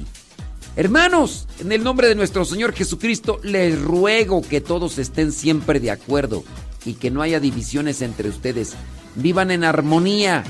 Hermanos, 0.75 1.47
en 1.59 1.71
el 1.71 1.85
nombre 1.85 2.09
de 2.09 2.15
nuestro 2.15 2.47
Señor 2.47 2.73
Jesucristo, 2.73 3.39
les 3.43 3.79
ruego 3.79 4.41
que 4.41 4.63
todos 4.63 4.99
estén 4.99 5.31
siempre 5.31 5.81
de 5.81 5.91
acuerdo 5.91 6.45
y 6.87 6.95
que 6.95 7.11
no 7.11 7.21
haya 7.21 7.41
divisiones 7.41 8.01
entre 8.01 8.31
ustedes. 8.31 8.73
Vivan 9.15 9.51
en 9.51 9.65
armonía, 9.65 10.45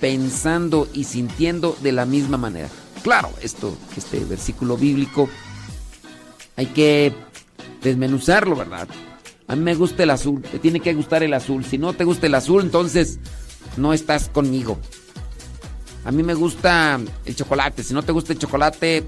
pensando 0.00 0.88
y 0.94 1.02
sintiendo 1.02 1.76
de 1.82 1.90
la 1.90 2.06
misma 2.06 2.36
manera. 2.36 2.68
Claro, 3.02 3.30
esto, 3.42 3.76
este 3.96 4.24
versículo 4.24 4.76
bíblico, 4.76 5.28
hay 6.54 6.66
que 6.66 7.12
desmenuzarlo, 7.82 8.54
¿verdad? 8.54 8.86
A 9.48 9.56
mí 9.56 9.62
me 9.62 9.74
gusta 9.74 10.04
el 10.04 10.10
azul, 10.10 10.42
te 10.42 10.60
tiene 10.60 10.78
que 10.78 10.94
gustar 10.94 11.24
el 11.24 11.34
azul. 11.34 11.64
Si 11.64 11.76
no 11.76 11.92
te 11.92 12.04
gusta 12.04 12.28
el 12.28 12.36
azul, 12.36 12.62
entonces 12.62 13.18
no 13.76 13.92
estás 13.92 14.28
conmigo. 14.28 14.78
A 16.06 16.12
mí 16.12 16.22
me 16.22 16.34
gusta 16.34 17.00
el 17.24 17.34
chocolate. 17.34 17.82
Si 17.82 17.92
no 17.92 18.04
te 18.04 18.12
gusta 18.12 18.32
el 18.32 18.38
chocolate, 18.38 19.04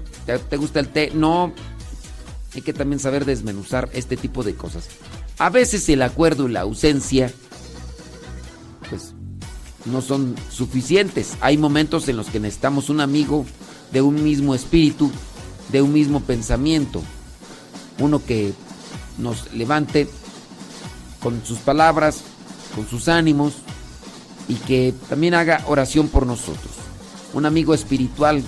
te, 0.49 0.57
gusta 0.57 0.81
el 0.81 0.89
té. 0.89 1.11
No. 1.15 1.53
Hay 2.53 2.61
que 2.61 2.73
también 2.73 2.99
saber 2.99 3.23
desmenuzar 3.23 3.89
este 3.93 4.17
tipo 4.17 4.43
de 4.43 4.53
cosas. 4.53 4.89
A 5.37 5.49
veces 5.49 5.87
el 5.87 6.01
acuerdo 6.01 6.49
y 6.49 6.51
la 6.51 6.59
ausencia, 6.61 7.31
pues, 8.89 9.13
no 9.85 10.01
son 10.01 10.35
suficientes. 10.51 11.37
Hay 11.39 11.57
momentos 11.57 12.09
en 12.09 12.17
los 12.17 12.27
que 12.27 12.41
necesitamos 12.41 12.89
un 12.89 12.99
amigo 12.99 13.45
de 13.93 14.01
un 14.01 14.21
mismo 14.21 14.53
espíritu, 14.53 15.09
de 15.71 15.81
un 15.81 15.93
mismo 15.93 16.19
pensamiento. 16.19 17.01
uno 17.99 18.21
que 18.25 18.53
nos 19.17 19.53
levante 19.53 20.09
con 21.21 21.45
sus 21.45 21.59
palabras, 21.59 22.23
con 22.75 22.87
sus 22.89 23.07
ánimos 23.07 23.53
y 24.49 24.55
que 24.55 24.93
también 25.07 25.33
haga 25.33 25.63
oración 25.67 26.09
por 26.09 26.25
nosotros. 26.25 26.68
Un 27.33 27.45
amigo 27.45 27.73
espiritual 27.73 28.43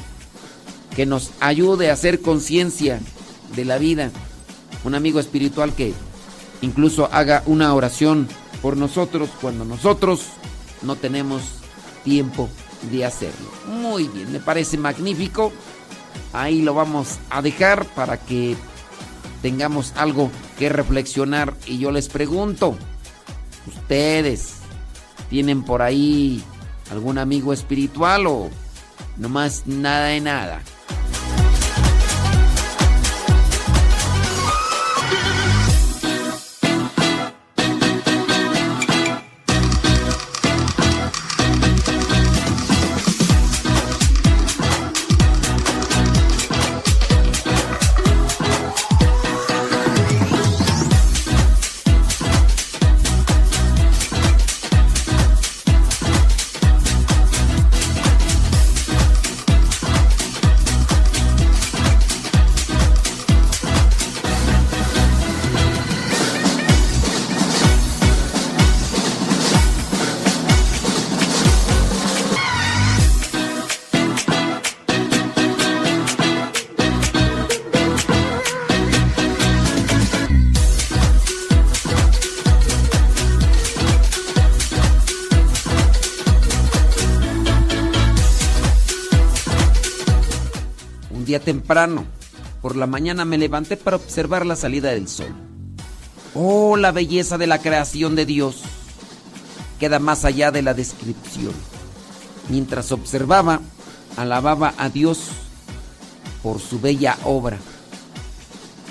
que 0.95 1.05
nos 1.05 1.31
ayude 1.39 1.89
a 1.89 1.93
hacer 1.93 2.21
conciencia 2.21 2.99
de 3.55 3.65
la 3.65 3.77
vida. 3.77 4.11
Un 4.83 4.95
amigo 4.95 5.19
espiritual 5.19 5.73
que 5.73 5.93
incluso 6.61 7.09
haga 7.11 7.43
una 7.45 7.73
oración 7.73 8.27
por 8.61 8.77
nosotros 8.77 9.29
cuando 9.41 9.65
nosotros 9.65 10.25
no 10.81 10.95
tenemos 10.95 11.41
tiempo 12.03 12.49
de 12.91 13.05
hacerlo. 13.05 13.49
Muy 13.67 14.07
bien, 14.07 14.31
me 14.31 14.39
parece 14.39 14.77
magnífico. 14.77 15.51
Ahí 16.33 16.61
lo 16.61 16.73
vamos 16.73 17.19
a 17.29 17.41
dejar 17.41 17.85
para 17.93 18.17
que 18.17 18.55
tengamos 19.41 19.93
algo 19.95 20.31
que 20.57 20.69
reflexionar. 20.69 21.53
Y 21.67 21.77
yo 21.77 21.91
les 21.91 22.09
pregunto, 22.09 22.75
¿ustedes 23.67 24.55
tienen 25.29 25.63
por 25.63 25.81
ahí 25.81 26.43
algún 26.91 27.17
amigo 27.17 27.53
espiritual 27.53 28.27
o 28.27 28.49
nomás 29.21 29.63
nada 29.67 30.07
de 30.07 30.19
nada? 30.19 30.61
Por 92.61 92.75
la 92.75 92.85
mañana 92.85 93.23
me 93.23 93.37
levanté 93.37 93.77
para 93.77 93.95
observar 93.95 94.45
la 94.45 94.57
salida 94.57 94.89
del 94.89 95.07
sol. 95.07 95.33
Oh, 96.33 96.75
la 96.75 96.91
belleza 96.91 97.37
de 97.37 97.47
la 97.47 97.59
creación 97.59 98.13
de 98.15 98.25
Dios 98.25 98.63
queda 99.79 99.99
más 99.99 100.25
allá 100.25 100.51
de 100.51 100.63
la 100.63 100.73
descripción. 100.73 101.53
Mientras 102.49 102.91
observaba, 102.91 103.61
alababa 104.17 104.73
a 104.77 104.89
Dios 104.89 105.29
por 106.43 106.59
su 106.59 106.81
bella 106.81 107.17
obra. 107.23 107.57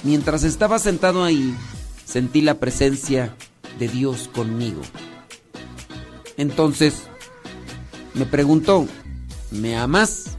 Mientras 0.02 0.42
estaba 0.42 0.78
sentado 0.78 1.22
ahí, 1.22 1.54
sentí 2.06 2.40
la 2.40 2.54
presencia 2.54 3.34
de 3.78 3.88
Dios 3.88 4.30
conmigo. 4.34 4.80
Entonces, 6.38 6.94
me 8.14 8.24
preguntó, 8.24 8.86
¿me 9.50 9.76
amas? 9.76 10.38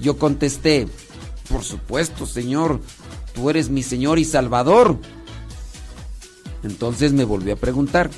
Yo 0.00 0.18
contesté, 0.18 0.88
por 1.48 1.64
supuesto, 1.64 2.26
Señor, 2.26 2.80
tú 3.34 3.50
eres 3.50 3.70
mi 3.70 3.82
Señor 3.82 4.18
y 4.18 4.24
Salvador. 4.24 4.98
Entonces 6.62 7.12
me 7.12 7.24
volvió 7.24 7.54
a 7.54 7.56
preguntar, 7.56 8.10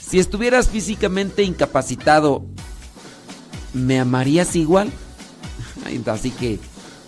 si 0.00 0.18
estuvieras 0.18 0.68
físicamente 0.68 1.42
incapacitado, 1.42 2.44
¿me 3.72 3.98
amarías 3.98 4.54
igual? 4.54 4.92
Así 6.06 6.30
que 6.30 6.58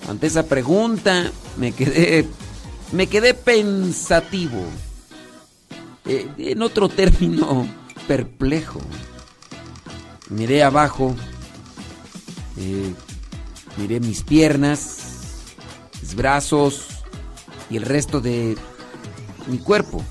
ante 0.09 0.27
esa 0.27 0.47
pregunta 0.47 1.31
me 1.57 1.73
quedé 1.73 2.27
me 2.93 3.07
quedé 3.07 3.35
pensativo. 3.35 4.63
Eh, 6.05 6.29
en 6.39 6.63
otro 6.63 6.89
término, 6.89 7.67
perplejo. 8.07 8.81
Miré 10.31 10.63
abajo, 10.63 11.15
eh, 12.57 12.93
miré 13.77 14.01
mis 14.01 14.23
piernas, 14.23 14.99
mis 16.01 16.15
brazos 16.15 16.87
y 17.71 17.77
el 17.77 17.83
resto 17.83 18.21
de 18.21 18.57
mi 19.47 19.59
cuerpo. 19.59 20.03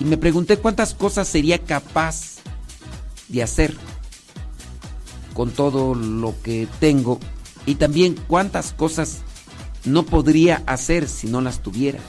Y 0.00 0.04
me 0.04 0.16
pregunté 0.16 0.56
cuántas 0.56 0.94
cosas 0.94 1.28
sería 1.28 1.58
capaz 1.58 2.36
de 3.28 3.42
hacer 3.42 3.76
con 5.34 5.50
todo 5.50 5.94
lo 5.94 6.34
que 6.42 6.68
tengo 6.80 7.18
y 7.66 7.76
también 7.76 8.18
cuántas 8.26 8.72
cosas 8.72 9.20
no 9.84 10.04
podría 10.04 10.62
hacer 10.66 11.08
si 11.08 11.26
no 11.28 11.40
las 11.40 11.62
tuviera. 11.62 12.00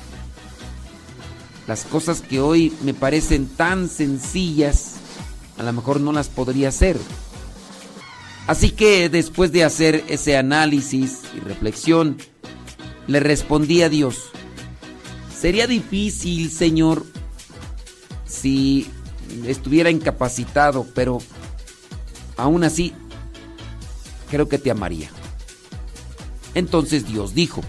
Las 1.68 1.86
cosas 1.86 2.22
que 2.22 2.42
hoy 2.42 2.74
me 2.84 2.94
parecen 2.94 3.48
tan 3.48 3.88
sencillas, 3.88 4.96
a 5.58 5.64
lo 5.64 5.72
mejor 5.72 6.02
no 6.02 6.12
las 6.12 6.28
podría 6.28 6.70
hacer. 6.70 6.98
Así 8.48 8.72
que 8.72 9.10
después 9.10 9.52
de 9.52 9.64
hacer 9.64 10.04
ese 10.10 10.36
análisis 10.38 11.22
y 11.36 11.40
reflexión, 11.40 12.18
le 13.08 13.20
respondí 13.20 13.82
a 13.82 13.90
Dios, 13.90 14.32
sería 15.38 15.68
difícil, 15.68 16.52
Señor, 16.52 17.06
si 18.26 18.90
estuviera 19.46 19.90
incapacitado, 19.90 20.86
pero 20.94 21.20
aún 22.36 22.64
así 22.64 22.94
creo 24.30 24.50
que 24.50 24.58
te 24.58 24.72
amaría. 24.72 25.10
Entonces 26.56 27.08
Dios 27.08 27.34
dijo, 27.34 27.62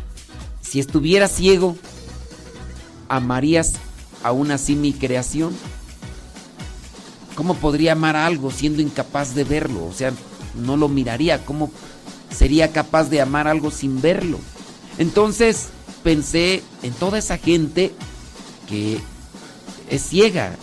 si 0.61 0.81
estuviera 0.81 1.29
ciego, 1.29 1.77
¿amarías 3.09 3.75
aún 4.23 4.51
así 4.51 4.75
mi 4.75 4.93
creación? 4.93 5.55
¿Cómo 7.35 7.55
podría 7.55 7.93
amar 7.93 8.17
algo 8.17 8.51
siendo 8.51 8.83
incapaz 8.83 9.35
de 9.35 9.45
verlo? 9.45 9.85
O 9.87 9.93
sea, 9.93 10.13
no 10.57 10.77
lo 10.77 10.89
miraría. 10.89 11.45
¿Cómo 11.45 11.71
sería 12.35 12.73
capaz 12.73 13.05
de 13.11 13.21
amar 13.21 13.49
algo 13.49 13.71
sin 13.71 14.01
verlo? 14.01 14.39
Entonces 14.99 15.69
pensé 16.03 16.63
en 16.83 16.93
toda 16.93 17.19
esa 17.19 17.39
gente 17.39 17.93
que 18.69 18.99
es 19.91 20.03
ciega 20.03 20.57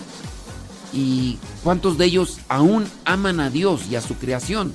y 0.94 1.38
cuántos 1.64 1.98
de 1.98 2.06
ellos 2.06 2.40
aún 2.50 2.86
aman 3.06 3.40
a 3.40 3.50
Dios 3.50 3.84
y 3.90 3.96
a 3.96 4.02
su 4.02 4.16
creación. 4.16 4.74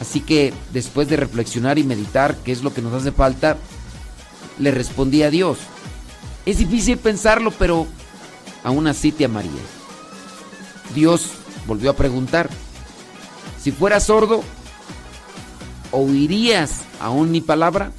Así 0.00 0.20
que 0.20 0.54
después 0.72 1.08
de 1.08 1.16
reflexionar 1.16 1.78
y 1.78 1.84
meditar 1.84 2.36
qué 2.44 2.52
es 2.52 2.62
lo 2.62 2.72
que 2.72 2.80
nos 2.80 2.94
hace 2.94 3.12
falta, 3.12 3.58
le 4.58 4.70
respondí 4.70 5.22
a 5.22 5.30
Dios. 5.30 5.58
Es 6.46 6.58
difícil 6.58 6.96
pensarlo, 6.96 7.50
pero 7.50 7.86
aún 8.64 8.86
así 8.86 9.12
te 9.12 9.26
amaría. 9.26 9.50
Dios 10.94 11.26
volvió 11.66 11.90
a 11.90 11.96
preguntar, 11.96 12.48
si 13.62 13.72
fueras 13.72 14.04
sordo, 14.04 14.42
¿oirías 15.90 16.82
aún 17.00 17.30
mi 17.30 17.40
palabra? 17.40 17.92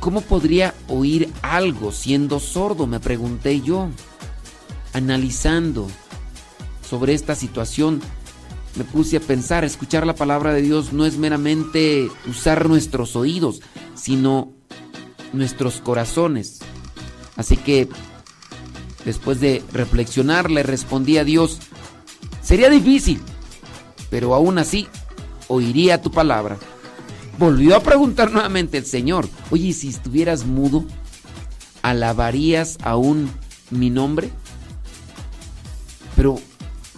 ¿Cómo 0.00 0.20
podría 0.20 0.74
oír 0.88 1.32
algo 1.42 1.90
siendo 1.90 2.38
sordo? 2.38 2.86
Me 2.86 3.00
pregunté 3.00 3.60
yo, 3.60 3.88
analizando 4.92 5.88
sobre 6.88 7.14
esta 7.14 7.34
situación 7.34 8.00
me 8.76 8.84
puse 8.84 9.16
a 9.16 9.20
pensar, 9.20 9.64
escuchar 9.64 10.06
la 10.06 10.14
palabra 10.14 10.52
de 10.52 10.60
Dios 10.60 10.92
no 10.92 11.06
es 11.06 11.16
meramente 11.16 12.10
usar 12.28 12.68
nuestros 12.68 13.16
oídos, 13.16 13.62
sino 13.94 14.52
nuestros 15.32 15.80
corazones. 15.80 16.60
Así 17.36 17.56
que 17.56 17.88
después 19.06 19.40
de 19.40 19.64
reflexionar 19.72 20.50
le 20.50 20.62
respondí 20.62 21.16
a 21.16 21.24
Dios, 21.24 21.58
sería 22.42 22.68
difícil, 22.68 23.22
pero 24.10 24.34
aún 24.34 24.58
así 24.58 24.88
oiría 25.48 26.02
tu 26.02 26.10
palabra. 26.10 26.56
Volvió 27.38 27.76
a 27.76 27.82
preguntar 27.82 28.30
nuevamente 28.30 28.78
el 28.78 28.86
Señor, 28.86 29.28
oye, 29.50 29.72
si 29.72 29.88
estuvieras 29.88 30.46
mudo, 30.46 30.84
¿alabarías 31.82 32.78
aún 32.82 33.30
mi 33.70 33.90
nombre? 33.90 34.30
Pero 36.16 36.40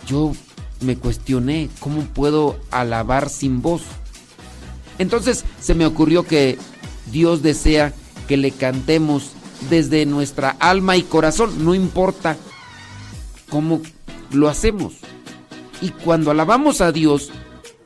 yo 0.07 0.33
me 0.81 0.97
cuestioné, 0.97 1.69
¿cómo 1.81 2.03
puedo 2.03 2.59
alabar 2.71 3.29
sin 3.29 3.63
voz? 3.63 3.83
Entonces 4.99 5.45
se 5.61 5.75
me 5.75 5.87
ocurrió 5.87 6.23
que 6.23 6.59
Dios 7.11 7.43
desea 7.43 7.93
que 8.29 8.37
le 8.37 8.53
cantemos 8.53 9.33
desde 9.71 10.07
nuestra 10.07 10.51
alma 10.61 10.97
y 10.97 11.03
corazón, 11.03 11.65
no 11.65 11.75
importa 11.75 12.37
cómo 13.49 13.81
lo 14.31 14.49
hacemos. 14.49 14.95
Y 15.81 15.91
cuando 15.91 16.31
alabamos 16.31 16.81
a 16.81 16.93
Dios, 16.93 17.31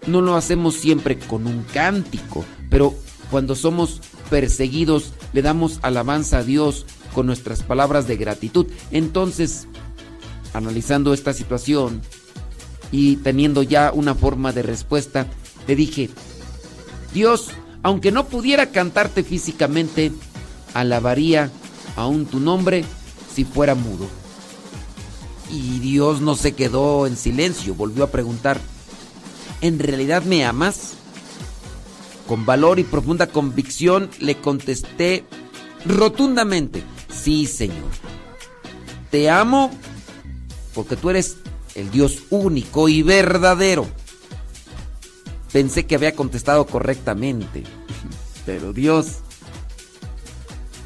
no 0.07 0.21
lo 0.21 0.35
hacemos 0.35 0.75
siempre 0.75 1.19
con 1.19 1.47
un 1.47 1.65
cántico, 1.73 2.45
pero 2.71 2.95
cuando 3.31 3.55
somos 3.55 4.01
perseguidos, 4.31 5.13
le 5.33 5.43
damos 5.43 5.79
alabanza 5.83 6.39
a 6.39 6.43
Dios 6.43 6.87
con 7.15 7.27
nuestras 7.27 7.63
palabras 7.63 8.07
de 8.07 8.17
gratitud. 8.17 8.67
Entonces, 8.91 9.67
analizando 10.55 11.15
esta 11.15 11.33
situación 11.33 12.03
y 12.91 13.17
teniendo 13.17 13.63
ya 13.63 13.93
una 13.93 14.15
forma 14.15 14.53
de 14.53 14.63
respuesta, 14.63 15.27
le 15.67 15.77
dije, 15.77 16.11
Dios, 17.15 17.51
aunque 17.83 18.13
no 18.13 18.27
pudiera 18.27 18.71
cantarte 18.71 19.23
físicamente, 19.23 20.13
alabaría 20.75 21.51
aún 21.97 22.27
tu 22.27 22.41
nombre 22.41 22.85
si 23.35 23.45
fuera 23.45 23.75
mudo. 23.75 24.22
Y 25.53 25.81
Dios 25.81 26.23
no 26.23 26.35
se 26.35 26.55
quedó 26.55 27.07
en 27.07 27.15
silencio, 27.15 27.75
volvió 27.75 28.05
a 28.05 28.11
preguntar, 28.11 28.59
¿en 29.61 29.79
realidad 29.79 30.23
me 30.23 30.47
amas? 30.47 30.95
Con 32.27 32.47
valor 32.47 32.79
y 32.79 32.85
profunda 32.85 33.27
convicción 33.27 34.09
le 34.19 34.39
contesté 34.39 35.27
rotundamente, 35.85 36.83
sí 37.15 37.47
Señor. 37.47 37.91
Te 39.11 39.29
amo 39.29 39.71
porque 40.75 40.97
tú 40.97 41.11
eres 41.11 41.37
el 41.75 41.91
Dios 41.91 42.21
único 42.31 42.89
y 42.89 43.03
verdadero. 43.03 43.87
Pensé 45.53 45.85
que 45.85 45.97
había 45.97 46.17
contestado 46.17 46.67
correctamente, 46.67 47.63
pero 48.47 48.73
Dios, 48.73 49.19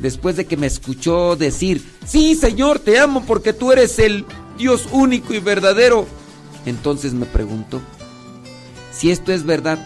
después 0.00 0.34
de 0.34 0.46
que 0.46 0.56
me 0.56 0.66
escuchó 0.66 1.36
decir, 1.36 1.88
sí 2.04 2.34
Señor, 2.34 2.80
te 2.80 2.98
amo 2.98 3.24
porque 3.24 3.52
tú 3.52 3.70
eres 3.70 4.00
el 4.00 4.26
Dios 4.56 4.88
único 4.90 5.34
y 5.34 5.38
verdadero, 5.38 6.06
entonces 6.64 7.12
me 7.12 7.26
preguntó, 7.26 7.80
si 8.90 9.10
esto 9.10 9.32
es 9.32 9.44
verdad, 9.44 9.78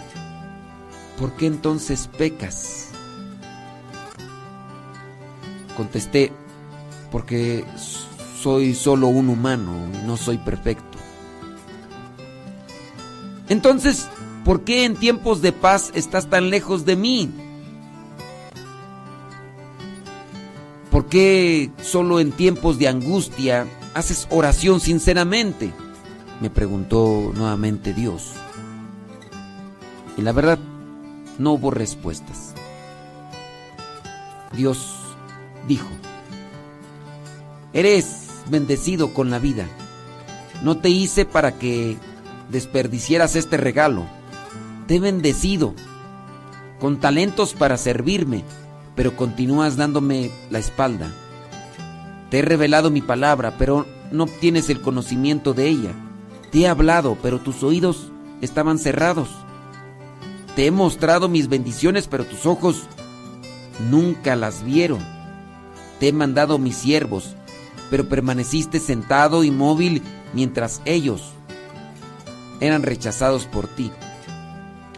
¿por 1.18 1.32
qué 1.32 1.46
entonces 1.46 2.08
pecas? 2.16 2.88
Contesté, 5.76 6.32
porque 7.10 7.64
soy 8.40 8.74
solo 8.74 9.08
un 9.08 9.28
humano 9.28 9.72
y 9.94 10.06
no 10.06 10.16
soy 10.16 10.38
perfecto. 10.38 10.98
Entonces, 13.48 14.08
¿por 14.44 14.62
qué 14.62 14.84
en 14.84 14.94
tiempos 14.94 15.42
de 15.42 15.52
paz 15.52 15.90
estás 15.94 16.30
tan 16.30 16.50
lejos 16.50 16.84
de 16.84 16.96
mí? 16.96 17.30
¿Por 20.90 21.06
qué 21.06 21.70
solo 21.82 22.20
en 22.20 22.30
tiempos 22.32 22.78
de 22.78 22.88
angustia 22.88 23.66
haces 23.94 24.26
oración 24.30 24.80
sinceramente? 24.80 25.72
Me 26.40 26.50
preguntó 26.50 27.32
nuevamente 27.34 27.92
Dios. 27.92 28.32
Y 30.16 30.22
la 30.22 30.32
verdad, 30.32 30.58
no 31.38 31.52
hubo 31.52 31.70
respuestas. 31.70 32.54
Dios 34.52 34.96
dijo, 35.68 35.88
eres 37.72 38.26
bendecido 38.48 39.14
con 39.14 39.30
la 39.30 39.38
vida. 39.38 39.66
No 40.62 40.78
te 40.78 40.88
hice 40.88 41.24
para 41.24 41.52
que 41.52 41.96
desperdicieras 42.50 43.36
este 43.36 43.56
regalo. 43.56 44.06
Te 44.86 44.96
he 44.96 45.00
bendecido 45.00 45.74
con 46.80 46.98
talentos 46.98 47.54
para 47.54 47.76
servirme, 47.76 48.44
pero 48.96 49.16
continúas 49.16 49.76
dándome 49.76 50.30
la 50.50 50.58
espalda. 50.58 51.10
Te 52.30 52.38
he 52.38 52.42
revelado 52.42 52.90
mi 52.90 53.02
palabra, 53.02 53.56
pero 53.58 53.86
no 54.12 54.24
obtienes 54.24 54.70
el 54.70 54.80
conocimiento 54.80 55.52
de 55.52 55.68
ella. 55.68 55.92
Te 56.50 56.60
he 56.60 56.68
hablado, 56.68 57.18
pero 57.20 57.40
tus 57.40 57.62
oídos 57.62 58.12
estaban 58.40 58.78
cerrados. 58.78 59.28
Te 60.54 60.66
he 60.66 60.70
mostrado 60.70 61.28
mis 61.28 61.48
bendiciones, 61.48 62.06
pero 62.06 62.24
tus 62.24 62.46
ojos 62.46 62.84
nunca 63.90 64.36
las 64.36 64.64
vieron. 64.64 65.00
Te 65.98 66.08
he 66.08 66.12
mandado 66.12 66.58
mis 66.58 66.76
siervos, 66.76 67.34
pero 67.90 68.08
permaneciste 68.08 68.78
sentado 68.78 69.42
y 69.44 69.50
móvil 69.50 70.02
mientras 70.32 70.80
ellos 70.84 71.32
eran 72.60 72.82
rechazados 72.82 73.46
por 73.46 73.66
ti. 73.66 73.90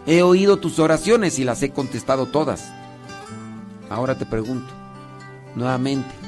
He 0.05 0.21
oído 0.21 0.57
tus 0.57 0.79
oraciones 0.79 1.39
y 1.39 1.43
las 1.43 1.63
he 1.63 1.71
contestado 1.71 2.25
todas. 2.25 2.71
Ahora 3.89 4.17
te 4.17 4.25
pregunto, 4.25 4.71
nuevamente, 5.55 6.22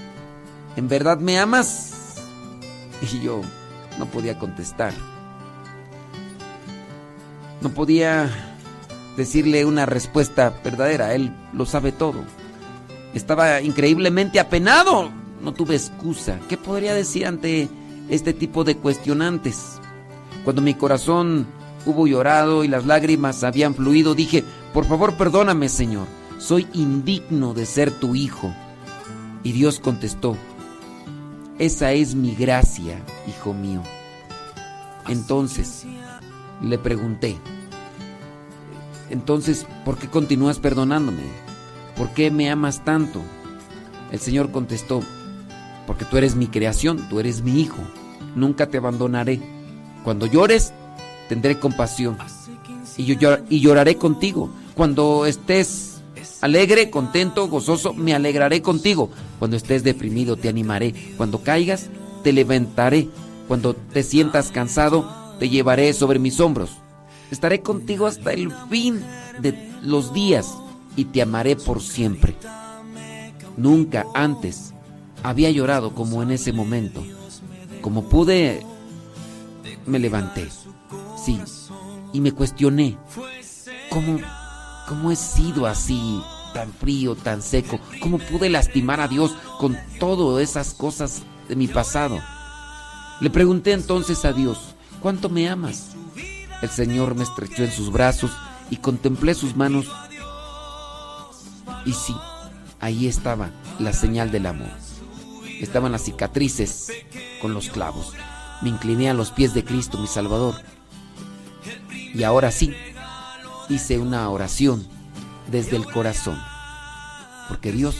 ¿en 0.75 0.87
verdad 0.87 1.19
me 1.19 1.39
amas? 1.39 1.93
Y 3.01 3.19
yo 3.21 3.41
no 3.97 4.05
podía 4.05 4.37
contestar. 4.39 4.93
No 7.61 7.69
podía 7.69 8.31
decirle 9.17 9.65
una 9.65 9.85
respuesta 9.85 10.53
verdadera. 10.63 11.13
Él 11.13 11.31
lo 11.53 11.65
sabe 11.65 11.91
todo. 11.91 12.23
Estaba 13.13 13.61
increíblemente 13.61 14.39
apenado. 14.39 15.09
No 15.41 15.53
tuve 15.53 15.75
excusa. 15.75 16.39
¿Qué 16.49 16.57
podría 16.57 16.93
decir 16.93 17.25
ante 17.25 17.69
este 18.09 18.33
tipo 18.33 18.63
de 18.63 18.77
cuestionantes? 18.77 19.79
Cuando 20.43 20.61
mi 20.61 20.73
corazón 20.73 21.47
hubo 21.85 22.07
llorado 22.07 22.63
y 22.63 22.67
las 22.67 22.85
lágrimas 22.85 23.43
habían 23.43 23.75
fluido, 23.75 24.15
dije, 24.15 24.43
por 24.73 24.85
favor 24.85 25.15
perdóname 25.17 25.69
Señor, 25.69 26.07
soy 26.39 26.67
indigno 26.73 27.53
de 27.53 27.65
ser 27.65 27.91
tu 27.91 28.15
hijo. 28.15 28.53
Y 29.43 29.51
Dios 29.51 29.79
contestó, 29.79 30.35
esa 31.59 31.93
es 31.93 32.15
mi 32.15 32.35
gracia, 32.35 32.99
hijo 33.27 33.53
mío. 33.53 33.81
Entonces 35.07 35.85
le 36.61 36.77
pregunté, 36.77 37.37
entonces, 39.09 39.65
¿por 39.83 39.97
qué 39.97 40.07
continúas 40.07 40.59
perdonándome? 40.59 41.23
¿Por 41.95 42.09
qué 42.11 42.31
me 42.31 42.49
amas 42.49 42.83
tanto? 42.83 43.21
El 44.11 44.19
Señor 44.19 44.51
contestó, 44.51 45.01
porque 45.85 46.05
tú 46.05 46.17
eres 46.17 46.35
mi 46.35 46.47
creación, 46.47 47.07
tú 47.09 47.19
eres 47.19 47.41
mi 47.41 47.61
hijo, 47.61 47.81
nunca 48.35 48.67
te 48.67 48.77
abandonaré. 48.77 49.39
Cuando 50.03 50.25
llores, 50.25 50.73
tendré 51.29 51.59
compasión 51.59 52.17
y, 52.97 53.17
y 53.49 53.59
lloraré 53.59 53.95
contigo. 53.95 54.49
Cuando 54.75 55.25
estés 55.25 55.94
alegre, 56.45 56.89
contento, 56.89 57.47
gozoso, 57.47 57.93
me 57.93 58.13
alegraré 58.13 58.61
contigo. 58.61 59.09
Cuando 59.39 59.57
estés 59.57 59.83
deprimido, 59.83 60.37
te 60.37 60.47
animaré. 60.47 60.93
Cuando 61.17 61.43
caigas, 61.43 61.89
te 62.23 62.31
levantaré. 62.31 63.09
Cuando 63.47 63.75
te 63.75 64.03
sientas 64.03 64.51
cansado, 64.51 65.35
te 65.39 65.49
llevaré 65.49 65.93
sobre 65.93 66.19
mis 66.19 66.39
hombros. 66.39 66.71
Estaré 67.31 67.61
contigo 67.61 68.07
hasta 68.07 68.31
el 68.31 68.51
fin 68.69 69.01
de 69.39 69.71
los 69.81 70.13
días 70.13 70.53
y 70.95 71.05
te 71.05 71.21
amaré 71.21 71.55
por 71.55 71.81
siempre. 71.81 72.35
Nunca 73.57 74.05
antes 74.13 74.73
había 75.23 75.49
llorado 75.49 75.93
como 75.93 76.21
en 76.23 76.31
ese 76.31 76.53
momento. 76.53 77.03
Como 77.81 78.09
pude, 78.09 78.65
me 79.85 79.99
levanté. 79.99 80.47
Sí, 81.23 81.39
y 82.13 82.21
me 82.21 82.31
cuestioné. 82.31 82.97
¿Cómo, 83.89 84.19
cómo 84.87 85.11
he 85.11 85.15
sido 85.15 85.65
así, 85.65 86.21
tan 86.55 86.71
frío, 86.71 87.15
tan 87.15 87.41
seco? 87.41 87.81
¿Cómo 87.99 88.17
pude 88.17 88.49
lastimar 88.49 89.01
a 89.01 89.09
Dios 89.09 89.35
con 89.59 89.77
todas 89.99 90.41
esas 90.41 90.73
cosas 90.73 91.23
de 91.49 91.57
mi 91.57 91.67
pasado? 91.67 92.21
Le 93.19 93.29
pregunté 93.29 93.73
entonces 93.73 94.23
a 94.23 94.31
Dios, 94.31 94.73
¿cuánto 95.01 95.27
me 95.29 95.49
amas? 95.49 95.89
El 96.61 96.69
Señor 96.69 97.13
me 97.13 97.23
estrechó 97.23 97.65
en 97.65 97.71
sus 97.73 97.91
brazos 97.91 98.31
y 98.69 98.77
contemplé 98.77 99.33
sus 99.33 99.57
manos. 99.57 99.87
Y 101.85 101.91
sí, 101.91 102.15
ahí 102.79 103.05
estaba 103.05 103.51
la 103.77 103.91
señal 103.91 104.31
del 104.31 104.45
amor. 104.45 104.71
Estaban 105.59 105.91
las 105.91 106.03
cicatrices 106.03 106.89
con 107.41 107.53
los 107.53 107.69
clavos. 107.69 108.13
Me 108.61 108.69
incliné 108.69 109.09
a 109.09 109.13
los 109.13 109.31
pies 109.31 109.53
de 109.53 109.65
Cristo, 109.65 109.97
mi 109.97 110.07
Salvador. 110.07 110.55
Y 112.13 112.23
ahora 112.23 112.49
sí, 112.49 112.73
hice 113.67 113.99
una 113.99 114.29
oración 114.29 114.94
desde 115.47 115.77
el 115.77 115.85
corazón. 115.85 116.41
Porque 117.47 117.71
Dios 117.71 117.95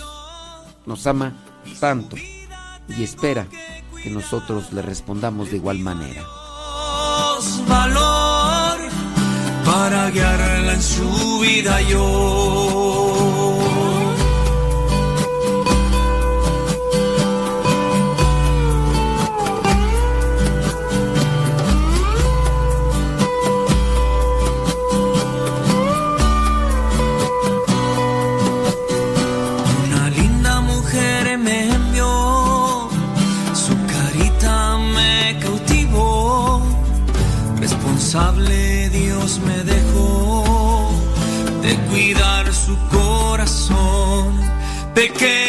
nos 0.86 1.06
ama 1.08 1.34
tanto 1.80 2.16
y 2.88 3.04
espera 3.04 3.48
que 4.02 4.10
nosotros 4.10 4.72
le 4.72 4.82
respondamos 4.82 5.52
de 5.52 5.58
igual 5.58 5.80
manera. 5.80 6.24
valor 7.68 8.80
para 9.66 10.10
en 10.74 10.82
su 10.82 11.40
vida 11.40 11.82
yo. 11.82 13.05
de 45.06 45.14
que 45.14 45.45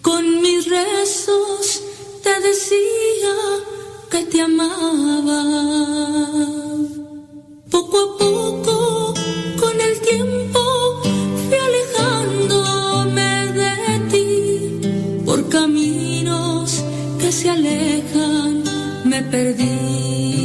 Con 0.00 0.40
mis 0.40 0.66
rezos 0.66 1.82
te 2.22 2.40
decía 2.40 3.34
que 4.10 4.24
te 4.24 4.40
amaba. 4.40 5.44
Poco 7.70 7.98
a 8.00 8.16
poco, 8.16 9.12
con 9.60 9.78
el 9.78 10.00
tiempo, 10.00 10.60
fui 11.42 11.58
alejándome 11.68 13.30
de 13.60 13.74
ti. 14.10 14.30
Por 15.26 15.50
caminos 15.50 16.82
que 17.20 17.30
se 17.30 17.50
alejan, 17.50 18.62
me 19.04 19.22
perdí. 19.24 20.41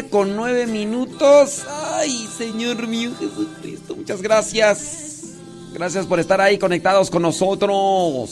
mañana 0.00 0.10
con 0.10 0.36
nueve 0.36 0.66
minutos. 0.66 1.62
Ay, 1.68 2.28
Señor 2.36 2.86
mío 2.86 3.12
Jesucristo, 3.18 3.96
muchas 3.96 4.20
gracias. 4.22 5.06
Gracias 5.72 6.06
por 6.06 6.20
estar 6.20 6.40
ahí 6.40 6.56
conectados 6.58 7.10
con 7.10 7.22
nosotros. 7.22 8.30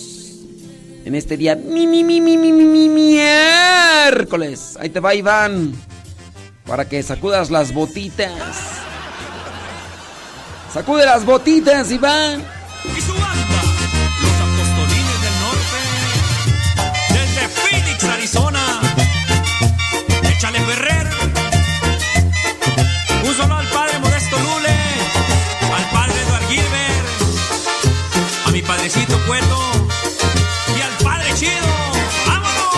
En 1.04 1.14
este 1.14 1.36
día, 1.36 1.56
mi, 1.56 1.86
mi, 1.86 2.02
mi, 2.04 2.20
mi, 2.20 2.36
mi, 2.36 2.52
mi, 2.52 2.88
miércoles. 2.88 4.76
Ahí 4.80 4.90
te 4.90 5.00
va 5.00 5.14
Iván. 5.14 5.72
Para 6.66 6.86
que 6.86 7.02
sacudas 7.02 7.50
las 7.50 7.72
botitas. 7.72 8.32
Sacude 10.72 11.04
las 11.06 11.24
botitas, 11.24 11.90
Iván. 11.90 12.44
Y 12.84 13.00
su 13.00 13.12
los 13.12 13.22
apostolines 13.22 15.22
del 15.22 15.40
norte. 15.40 15.78
Desde 17.14 17.48
Phoenix, 17.48 18.04
Arizona. 18.04 18.67
Padrecito 28.88 29.18
Cueto 29.26 29.58
y 30.74 30.80
al 30.80 31.04
Padre 31.04 31.34
Chido. 31.34 31.52
¡Vámonos! 32.26 32.74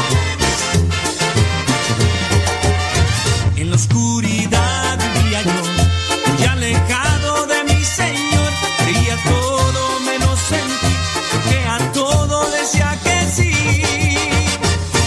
En 3.55 3.71
la 3.71 3.77
oscuridad 3.77 4.99
vivía 5.15 5.43
yo, 5.43 6.33
muy 6.33 6.45
alejado 6.47 7.47
de 7.47 7.63
mi 7.63 7.85
Señor. 7.85 8.53
Creía 8.79 9.17
todo 9.23 10.01
menos 10.01 10.41
en 10.51 10.67
ti, 10.81 10.97
porque 11.31 11.65
a 11.69 11.93
todo 11.93 12.51
decía 12.51 12.99
que 13.05 13.31
sí. 13.31 13.53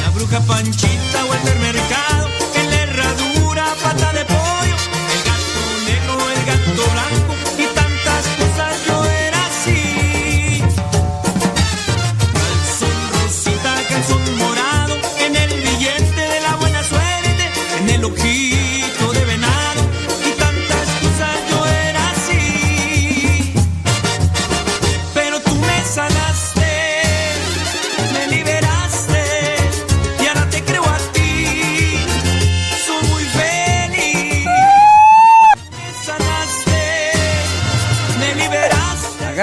La 0.03 0.09
bruja 0.11 0.39
Panchita 0.39 1.02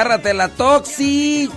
Agárrate 0.00 0.32
la 0.32 0.48
Toxi. 0.48 1.50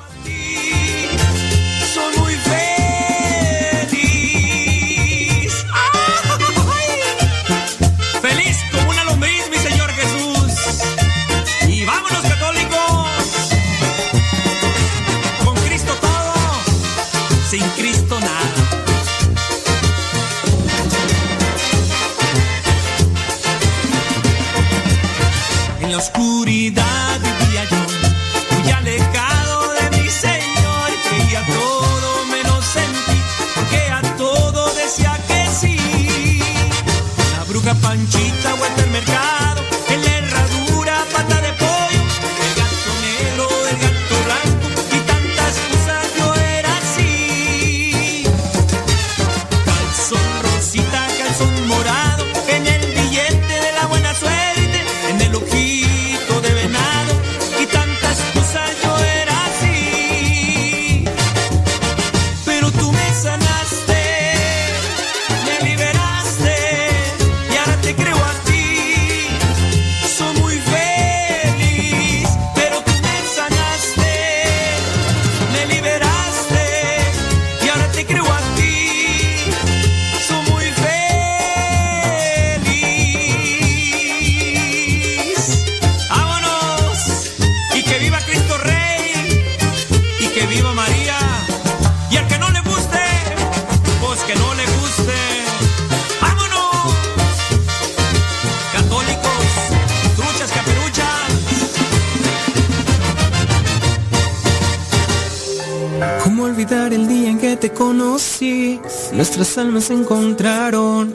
Se 109.84 109.94
encontraron. 109.94 111.14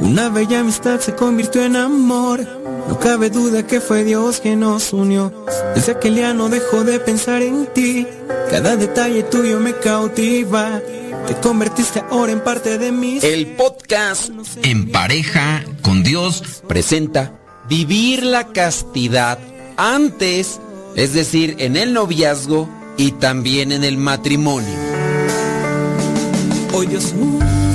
Una 0.00 0.30
bella 0.30 0.60
amistad 0.60 1.00
se 1.00 1.14
convirtió 1.14 1.62
en 1.62 1.76
amor. 1.76 2.40
No 2.88 2.98
cabe 2.98 3.28
duda 3.28 3.66
que 3.66 3.80
fue 3.80 4.04
Dios 4.04 4.40
que 4.40 4.56
nos 4.56 4.92
unió. 4.92 5.32
Desde 5.74 5.92
aquel 5.92 6.14
día 6.14 6.32
no 6.32 6.48
dejo 6.48 6.82
de 6.82 6.98
pensar 6.98 7.42
en 7.42 7.66
ti. 7.66 8.06
Cada 8.50 8.76
detalle 8.76 9.22
tuyo 9.24 9.60
me 9.60 9.74
cautiva. 9.74 10.80
Te 11.26 11.34
convertiste 11.36 12.02
ahora 12.10 12.32
en 12.32 12.40
parte 12.40 12.78
de 12.78 12.90
mí. 12.90 13.18
El 13.22 13.48
podcast 13.48 14.30
En 14.62 14.90
pareja 14.90 15.62
con 15.82 16.02
Dios 16.02 16.62
presenta 16.66 17.34
Vivir 17.68 18.24
la 18.24 18.48
castidad 18.48 19.38
antes, 19.76 20.58
es 20.96 21.12
decir, 21.12 21.56
en 21.58 21.76
el 21.76 21.92
noviazgo 21.92 22.68
y 22.96 23.12
también 23.12 23.70
en 23.72 23.84
el 23.84 23.96
matrimonio. 23.96 24.74
Hoy 26.72 26.86
Dios 26.86 27.12
une 27.12 27.69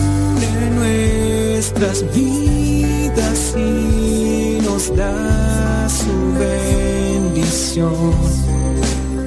nuestras 1.78 2.15
vidas 2.15 3.53
y 3.57 4.59
nos 4.63 4.95
da 4.95 5.89
su 5.89 6.34
bendición. 6.39 8.13